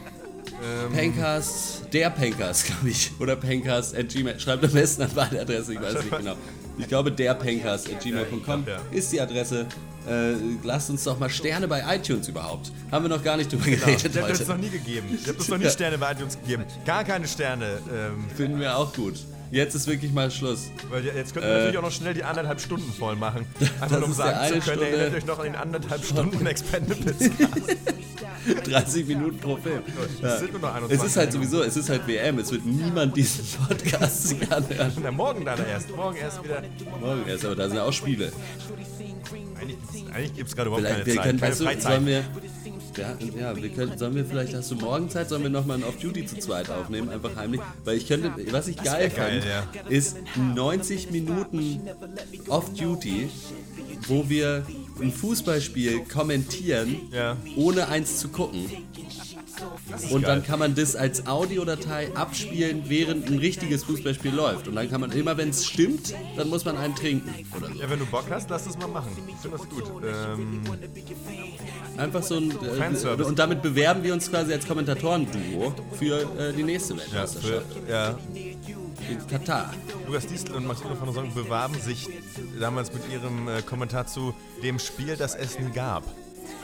Ähm, 0.62 0.92
Pencast, 0.92 1.82
der 1.92 2.10
Pencast, 2.10 2.66
glaube 2.66 2.88
ich. 2.90 3.10
Oder 3.18 3.36
Pencast 3.36 3.96
at 3.96 4.08
gmail. 4.08 4.38
Schreibt 4.38 4.64
am 4.64 4.70
besten 4.72 5.02
an 5.02 5.10
meine 5.14 5.40
Adresse, 5.40 5.72
ich 5.74 5.80
weiß 5.80 5.94
nicht 5.94 6.16
genau. 6.18 6.36
Ich 6.78 6.88
glaube, 6.88 7.12
der 7.12 7.34
Pencast 7.34 7.90
at 7.92 8.00
gmail.com 8.00 8.64
Ja, 8.66 8.72
ja. 8.74 8.80
ist 8.90 9.12
die 9.12 9.20
Adresse. 9.20 9.66
Äh, 10.08 10.32
lasst 10.64 10.90
uns 10.90 11.04
doch 11.04 11.18
mal 11.18 11.28
Sterne 11.30 11.68
bei 11.68 11.82
iTunes 11.96 12.28
überhaupt. 12.28 12.72
Haben 12.90 13.04
wir 13.04 13.08
noch 13.10 13.22
gar 13.22 13.36
nicht 13.36 13.52
drüber 13.52 13.64
genau. 13.64 13.84
geredet 13.86 14.04
Ich 14.14 14.16
habe 14.20 14.32
heute. 14.32 14.44
noch 14.48 14.56
nie 14.56 14.70
gegeben. 14.70 15.06
Ich 15.20 15.28
habe 15.28 15.38
das 15.38 15.48
noch 15.48 15.58
nie. 15.58 15.70
Sterne 15.70 15.98
bei 15.98 16.12
iTunes 16.12 16.38
gegeben. 16.40 16.64
Gar 16.84 17.04
keine 17.04 17.28
Sterne. 17.28 17.78
Ähm, 17.92 18.24
Finden 18.36 18.58
wir 18.58 18.76
auch 18.76 18.92
gut. 18.92 19.14
Jetzt 19.52 19.74
ist 19.74 19.86
wirklich 19.86 20.12
mal 20.12 20.30
Schluss. 20.30 20.70
Weil 20.90 21.04
jetzt 21.04 21.32
könnten 21.32 21.48
wir 21.48 21.54
natürlich 21.56 21.78
auch 21.78 21.82
noch 21.82 21.92
schnell 21.92 22.14
die 22.14 22.24
anderthalb 22.24 22.60
Stunden 22.60 22.92
voll 22.92 23.14
machen. 23.16 23.46
Einfach 23.80 24.02
um 24.02 24.12
sagen 24.12 24.38
zu 24.48 24.52
können, 24.54 24.62
Stunde- 24.62 24.88
erinnert 24.88 25.14
euch 25.14 25.26
noch 25.26 25.38
an 25.38 25.44
den 25.44 25.54
anderthalb 25.56 26.04
Stunden 26.04 26.44
Expendables. 26.46 27.16
30 28.64 29.06
Minuten 29.06 29.38
pro 29.38 29.56
Film. 29.56 29.82
21 30.20 30.90
Es 30.90 31.04
ist 31.04 31.16
halt 31.16 31.32
sowieso, 31.32 31.62
es 31.62 31.76
ist 31.76 31.88
halt 31.88 32.06
WM, 32.08 32.40
es 32.40 32.50
wird 32.50 32.66
niemand 32.66 33.16
diesen 33.16 33.44
Podcast 33.68 34.28
sich 34.28 34.50
anhören. 34.52 34.92
Na, 35.00 35.12
morgen 35.12 35.44
dann 35.44 35.64
erst. 35.64 35.94
Morgen 35.94 36.16
erst 36.16 36.42
wieder. 36.42 36.60
Morgen 37.00 37.22
erst, 37.28 37.44
aber 37.44 37.54
da 37.54 37.68
sind 37.68 37.76
ja 37.76 37.84
auch 37.84 37.92
Spiele. 37.92 38.32
Eigentlich, 39.60 39.76
eigentlich 40.12 40.34
gibt 40.34 40.48
es 40.48 40.56
gerade 40.56 40.68
überhaupt 40.68 40.84
Vielleicht, 40.86 41.04
keine 41.04 41.14
Zeit. 41.16 41.24
können, 41.24 41.38
keine 41.38 41.52
weißt 41.52 41.60
du, 41.60 41.64
Freizeit. 41.64 41.92
sollen 41.92 42.06
wir, 42.06 42.24
ja, 42.96 43.16
ja, 43.38 43.56
wir 43.56 43.68
können, 43.70 43.96
sollen 43.98 44.14
wir 44.14 44.24
vielleicht, 44.24 44.54
hast 44.54 44.70
du 44.70 44.74
morgen 44.76 45.08
Zeit, 45.10 45.28
sollen 45.28 45.42
wir 45.42 45.50
nochmal 45.50 45.78
ein 45.78 45.84
Off-Duty 45.84 46.26
zu 46.26 46.38
zweit 46.38 46.70
aufnehmen, 46.70 47.08
einfach 47.08 47.34
heimlich, 47.36 47.60
weil 47.84 47.96
ich 47.96 48.06
könnte, 48.08 48.32
was 48.50 48.68
ich 48.68 48.76
geil 48.76 49.10
geil, 49.10 49.42
fand, 49.42 49.90
ist 49.90 50.16
90 50.36 51.10
Minuten 51.10 51.80
Off-Duty, 52.48 53.28
wo 54.08 54.28
wir 54.28 54.66
ein 55.00 55.12
Fußballspiel 55.12 56.04
kommentieren, 56.04 56.96
Ja. 57.12 57.36
ohne 57.56 57.88
eins 57.88 58.18
zu 58.18 58.28
gucken. 58.28 58.66
Und 60.10 60.26
dann 60.26 60.42
kann 60.42 60.58
man 60.58 60.74
das 60.74 60.96
als 60.96 61.26
Audiodatei 61.26 62.14
abspielen, 62.16 62.84
während 62.88 63.28
ein 63.30 63.38
richtiges 63.38 63.84
Fußballspiel 63.84 64.32
läuft. 64.34 64.66
Und 64.66 64.74
dann 64.74 64.90
kann 64.90 65.00
man 65.00 65.12
immer, 65.12 65.36
wenn 65.36 65.50
es 65.50 65.66
stimmt, 65.66 66.14
dann 66.36 66.48
muss 66.48 66.64
man 66.64 66.76
einen 66.76 66.94
trinken 66.96 67.30
so. 67.52 67.66
Ja, 67.80 67.88
wenn 67.88 67.98
du 67.98 68.06
Bock 68.06 68.24
hast, 68.30 68.50
lass 68.50 68.64
das 68.64 68.78
mal 68.78 68.88
machen. 68.88 69.10
Ich 69.28 69.36
finde 69.36 69.58
das 69.58 69.68
gut. 69.68 69.84
Ähm, 70.04 70.62
Einfach 71.96 72.22
so 72.22 72.36
ein. 72.36 72.50
Äh, 72.50 72.74
Fanservice. 72.76 73.26
und 73.26 73.38
damit 73.38 73.62
bewerben 73.62 74.02
wir 74.02 74.12
uns 74.12 74.30
quasi 74.30 74.52
als 74.52 74.66
Kommentatoren-Duo 74.66 75.74
für 75.98 76.22
äh, 76.38 76.52
die 76.52 76.62
nächste 76.62 76.94
ja, 76.94 77.00
für, 77.00 77.12
Weltmeisterschaft 77.12 77.66
ja. 77.88 78.18
in 78.34 79.26
Katar. 79.30 79.72
Lukas 80.06 80.26
Diestel 80.26 80.54
und 80.54 80.66
Maximilian 80.66 80.98
von 80.98 81.12
der 81.12 81.14
Song 81.14 81.34
bewarben 81.34 81.74
sich 81.80 82.08
damals 82.58 82.92
mit 82.92 83.02
ihrem 83.10 83.48
äh, 83.48 83.62
Kommentar 83.62 84.06
zu 84.06 84.34
dem 84.62 84.78
Spiel, 84.78 85.16
das 85.16 85.34
es 85.34 85.58
nie 85.58 85.70
gab. 85.70 86.04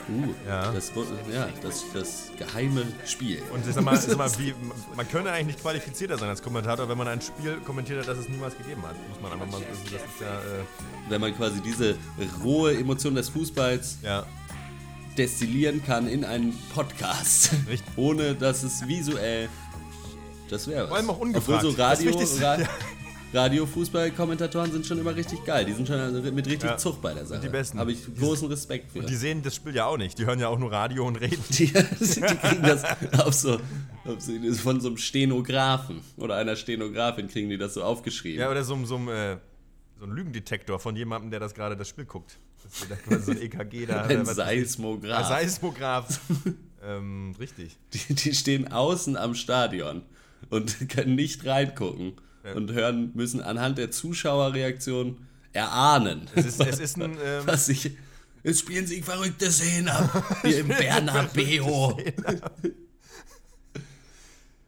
Uh, 0.08 0.34
Ja. 0.46 0.72
das, 0.72 0.90
ja 1.30 1.48
das, 1.62 1.84
das 1.92 2.30
geheime 2.38 2.84
Spiel. 3.04 3.42
Und 3.52 3.66
ich 3.66 3.74
sag 3.74 3.84
mal, 3.84 3.94
ich 3.94 4.00
sag 4.00 4.16
mal 4.16 4.30
wie, 4.38 4.54
man 4.96 5.08
könnte 5.08 5.30
eigentlich 5.30 5.48
nicht 5.48 5.60
qualifizierter 5.60 6.16
sein 6.16 6.30
als 6.30 6.42
Kommentator, 6.42 6.88
wenn 6.88 6.96
man 6.96 7.08
ein 7.08 7.20
Spiel 7.20 7.58
kommentiert 7.64 8.00
hat, 8.00 8.08
das 8.08 8.18
es 8.18 8.28
niemals 8.28 8.56
gegeben 8.56 8.82
hat. 8.82 8.96
Muss 9.08 9.20
man 9.20 9.32
einfach 9.32 9.46
mal, 9.46 9.60
das 9.60 9.78
ist 9.78 10.20
ja, 10.20 10.26
äh, 10.26 10.64
Wenn 11.10 11.20
man 11.20 11.36
quasi 11.36 11.60
diese 11.60 11.96
rohe 12.42 12.74
Emotion 12.76 13.14
des 13.14 13.28
Fußballs 13.28 13.98
ja, 14.02 14.24
destillieren 15.18 15.84
kann 15.84 16.08
in 16.08 16.24
einen 16.24 16.56
Podcast, 16.74 17.50
Richtig. 17.68 17.92
ohne 17.96 18.34
dass 18.34 18.62
es 18.62 18.86
visuell. 18.86 19.48
Das 20.48 20.66
wäre 20.68 20.82
was. 20.84 20.88
Vor 20.88 20.96
allem 20.96 21.10
auch 21.10 21.18
ungefragt. 21.18 21.64
Obwohl 21.64 21.72
so 21.72 21.82
Radio, 21.82 22.16
Ra 22.40 22.60
ja. 22.60 22.68
Radio-Fußball-Kommentatoren 23.34 24.72
sind 24.72 24.86
schon 24.86 24.98
immer 24.98 25.14
richtig 25.14 25.44
geil. 25.44 25.66
Die 25.66 25.72
sind 25.74 25.86
schon 25.86 26.34
mit 26.34 26.46
richtig 26.46 26.70
Ja, 26.70 26.76
Zucht 26.78 27.02
bei 27.02 27.12
der 27.12 27.26
Sache. 27.26 27.40
die 27.40 27.48
Besten. 27.50 27.78
Habe 27.78 27.92
ich 27.92 27.98
großen 28.18 28.48
Respekt 28.48 28.92
für. 28.92 29.00
die 29.00 29.16
sehen 29.16 29.42
das 29.42 29.54
Spiel 29.54 29.74
ja 29.74 29.84
auch 29.84 29.98
nicht. 29.98 30.18
Die 30.18 30.24
hören 30.24 30.38
ja 30.38 30.48
auch 30.48 30.58
nur 30.58 30.72
Radio 30.72 31.06
und 31.06 31.16
reden. 31.16 31.42
Die, 31.50 31.66
die 31.66 31.72
kriegen 31.72 32.62
das 32.62 32.84
auf 33.18 33.34
so, 33.34 33.54
auf 34.06 34.20
so 34.20 34.32
von 34.54 34.80
so 34.80 34.88
einem 34.88 34.96
Stenografen 34.96 36.00
oder 36.16 36.36
einer 36.36 36.56
Stenografin 36.56 37.28
kriegen 37.28 37.50
die 37.50 37.58
das 37.58 37.74
so 37.74 37.82
aufgeschrieben. 37.82 38.40
Ja, 38.40 38.50
oder 38.50 38.64
so, 38.64 38.82
so, 38.86 38.96
ein, 38.96 39.08
äh, 39.08 39.36
so 39.98 40.06
ein 40.06 40.12
Lügendetektor 40.12 40.78
von 40.78 40.96
jemandem, 40.96 41.30
der 41.30 41.40
das 41.40 41.52
gerade 41.54 41.76
das 41.76 41.88
Spiel 41.88 42.06
guckt. 42.06 42.38
Das 42.62 42.82
ist 42.82 43.04
quasi 43.04 43.24
so 43.24 43.30
ein 43.32 43.40
EKG 43.42 43.86
da. 43.86 44.02
Ein 44.02 44.24
Seismograph. 44.26 45.18
Ein 45.18 45.28
Seismograph. 45.28 46.20
ähm, 46.82 47.34
richtig. 47.38 47.76
die, 47.92 48.14
die 48.14 48.34
stehen 48.34 48.70
außen 48.70 49.16
am 49.16 49.34
Stadion 49.34 50.02
und 50.50 50.88
können 50.88 51.14
nicht 51.14 51.44
reingucken 51.46 52.14
und 52.54 52.72
hören, 52.72 53.10
müssen 53.14 53.42
anhand 53.42 53.78
der 53.78 53.90
Zuschauerreaktion 53.90 55.26
erahnen. 55.52 56.28
Es 56.34 56.46
ist, 56.46 56.60
es 56.60 56.78
ist 56.78 56.96
ein. 56.96 57.16
Ähm, 57.24 57.42
was 57.46 57.66
sich. 57.66 57.96
Es 58.44 58.60
spielen 58.60 58.86
sich 58.86 59.04
verrückte 59.04 59.50
Szenen 59.50 59.88
ab. 59.88 60.40
Hier 60.42 60.60
im 60.60 60.68
Bernabeo. 60.68 61.98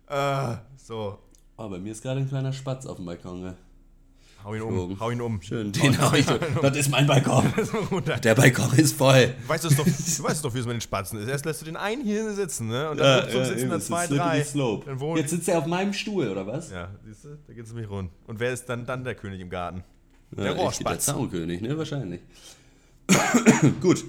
äh, 0.08 0.56
so. 0.76 1.18
Oh, 1.56 1.68
bei 1.68 1.78
mir 1.78 1.92
ist 1.92 2.02
gerade 2.02 2.20
ein 2.20 2.28
kleiner 2.28 2.52
Spatz 2.52 2.84
auf 2.86 2.96
dem 2.96 3.06
Balkon. 3.06 3.42
Ne? 3.42 3.56
Hau 4.42 4.54
ihn 4.54 4.62
um. 4.62 4.98
Hau 4.98 5.10
ihn 5.10 5.20
um. 5.20 5.42
Schön, 5.42 5.70
den 5.72 6.00
hau 6.00 6.14
ich. 6.14 6.24
Das 6.62 6.76
ist 6.76 6.90
mein 6.90 7.06
Balkon. 7.06 7.44
Der 8.24 8.34
Balkon 8.34 8.72
ist 8.78 8.96
voll. 8.96 9.34
Du 9.42 9.48
weißt 9.48 9.64
es 9.66 9.76
doch, 9.76 9.84
du 9.84 10.22
weißt 10.24 10.44
doch, 10.44 10.54
wie 10.54 10.58
es 10.60 10.66
mit 10.66 10.74
den 10.74 10.80
Spatzen 10.80 11.18
ist. 11.20 11.28
Erst 11.28 11.44
lässt 11.44 11.60
du 11.60 11.66
den 11.66 11.76
einen 11.76 12.02
hier 12.02 12.32
sitzen, 12.32 12.68
ne? 12.68 12.90
Und 12.90 12.98
dann 12.98 13.28
ja, 13.28 13.44
sitzen 13.44 13.58
eben, 13.58 13.70
da 13.70 13.76
es 13.76 13.86
zwei, 13.86 14.06
drei. 14.06 14.42
Slope. 14.42 14.86
Dann 14.86 15.16
Jetzt 15.16 15.30
sitzt 15.30 15.48
er 15.48 15.58
auf 15.58 15.66
meinem 15.66 15.92
Stuhl, 15.92 16.28
oder 16.28 16.46
was? 16.46 16.70
ja, 16.70 16.88
siehst 17.04 17.24
du, 17.24 17.38
da 17.46 17.52
geht's 17.52 17.70
nämlich 17.72 17.90
rund. 17.90 18.10
Und 18.26 18.40
wer 18.40 18.52
ist 18.52 18.64
dann, 18.66 18.86
dann 18.86 19.04
der 19.04 19.14
König 19.14 19.40
im 19.40 19.50
Garten? 19.50 19.84
Ja, 20.30 20.44
Der 20.44 20.54
Der 20.54 20.62
Rohrspatz. 20.62 21.04
Zaunkönig, 21.06 21.60
ne? 21.60 21.76
Wahrscheinlich. 21.76 22.20
Gut. 23.80 24.04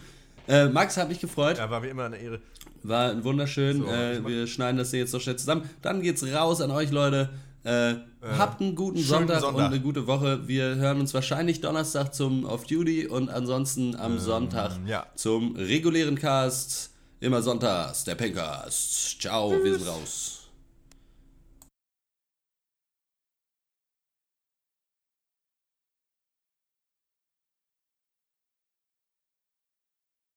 Äh, 0.48 0.70
Max, 0.70 0.98
hat 0.98 1.10
mich 1.10 1.20
gefreut. 1.20 1.58
Ja, 1.58 1.70
war 1.70 1.84
wie 1.84 1.88
immer 1.88 2.06
eine 2.06 2.18
Ehre. 2.18 2.40
War 2.84 3.24
wunderschön. 3.24 3.80
So, 3.80 3.88
äh, 3.88 4.26
wir 4.26 4.48
schneiden 4.48 4.78
das 4.78 4.92
hier 4.92 5.02
jetzt 5.02 5.14
noch 5.14 5.22
schnell 5.22 5.36
zusammen. 5.36 5.70
Dann 5.82 6.02
geht's 6.02 6.24
raus 6.34 6.62
an 6.62 6.72
euch, 6.72 6.92
Leute. 6.92 7.30
Äh, 7.64 7.96
habt 8.22 8.62
einen 8.62 8.76
guten 8.76 9.00
Sonntag, 9.00 9.42
Sonntag. 9.42 9.58
und 9.58 9.74
eine 9.74 9.80
gute 9.80 10.08
Woche. 10.08 10.48
Wir 10.48 10.76
hören 10.76 11.00
uns 11.00 11.14
wahrscheinlich 11.14 11.62
Donnerstag 11.62 12.14
zum 12.14 12.46
Off-Duty 12.46 13.08
und 13.08 13.30
ansonsten 13.30 13.96
am 13.96 14.18
Sonntag 14.18 14.80
ja. 14.88 15.06
zum 15.16 15.56
regulären 15.56 16.16
Cast. 16.18 16.90
Immer 17.20 17.44
sonntags, 17.44 18.04
der 18.04 18.16
Pencast. 18.16 19.22
Ciao, 19.22 19.52
wir 19.52 19.78
sind 19.78 19.88
raus. 19.88 20.41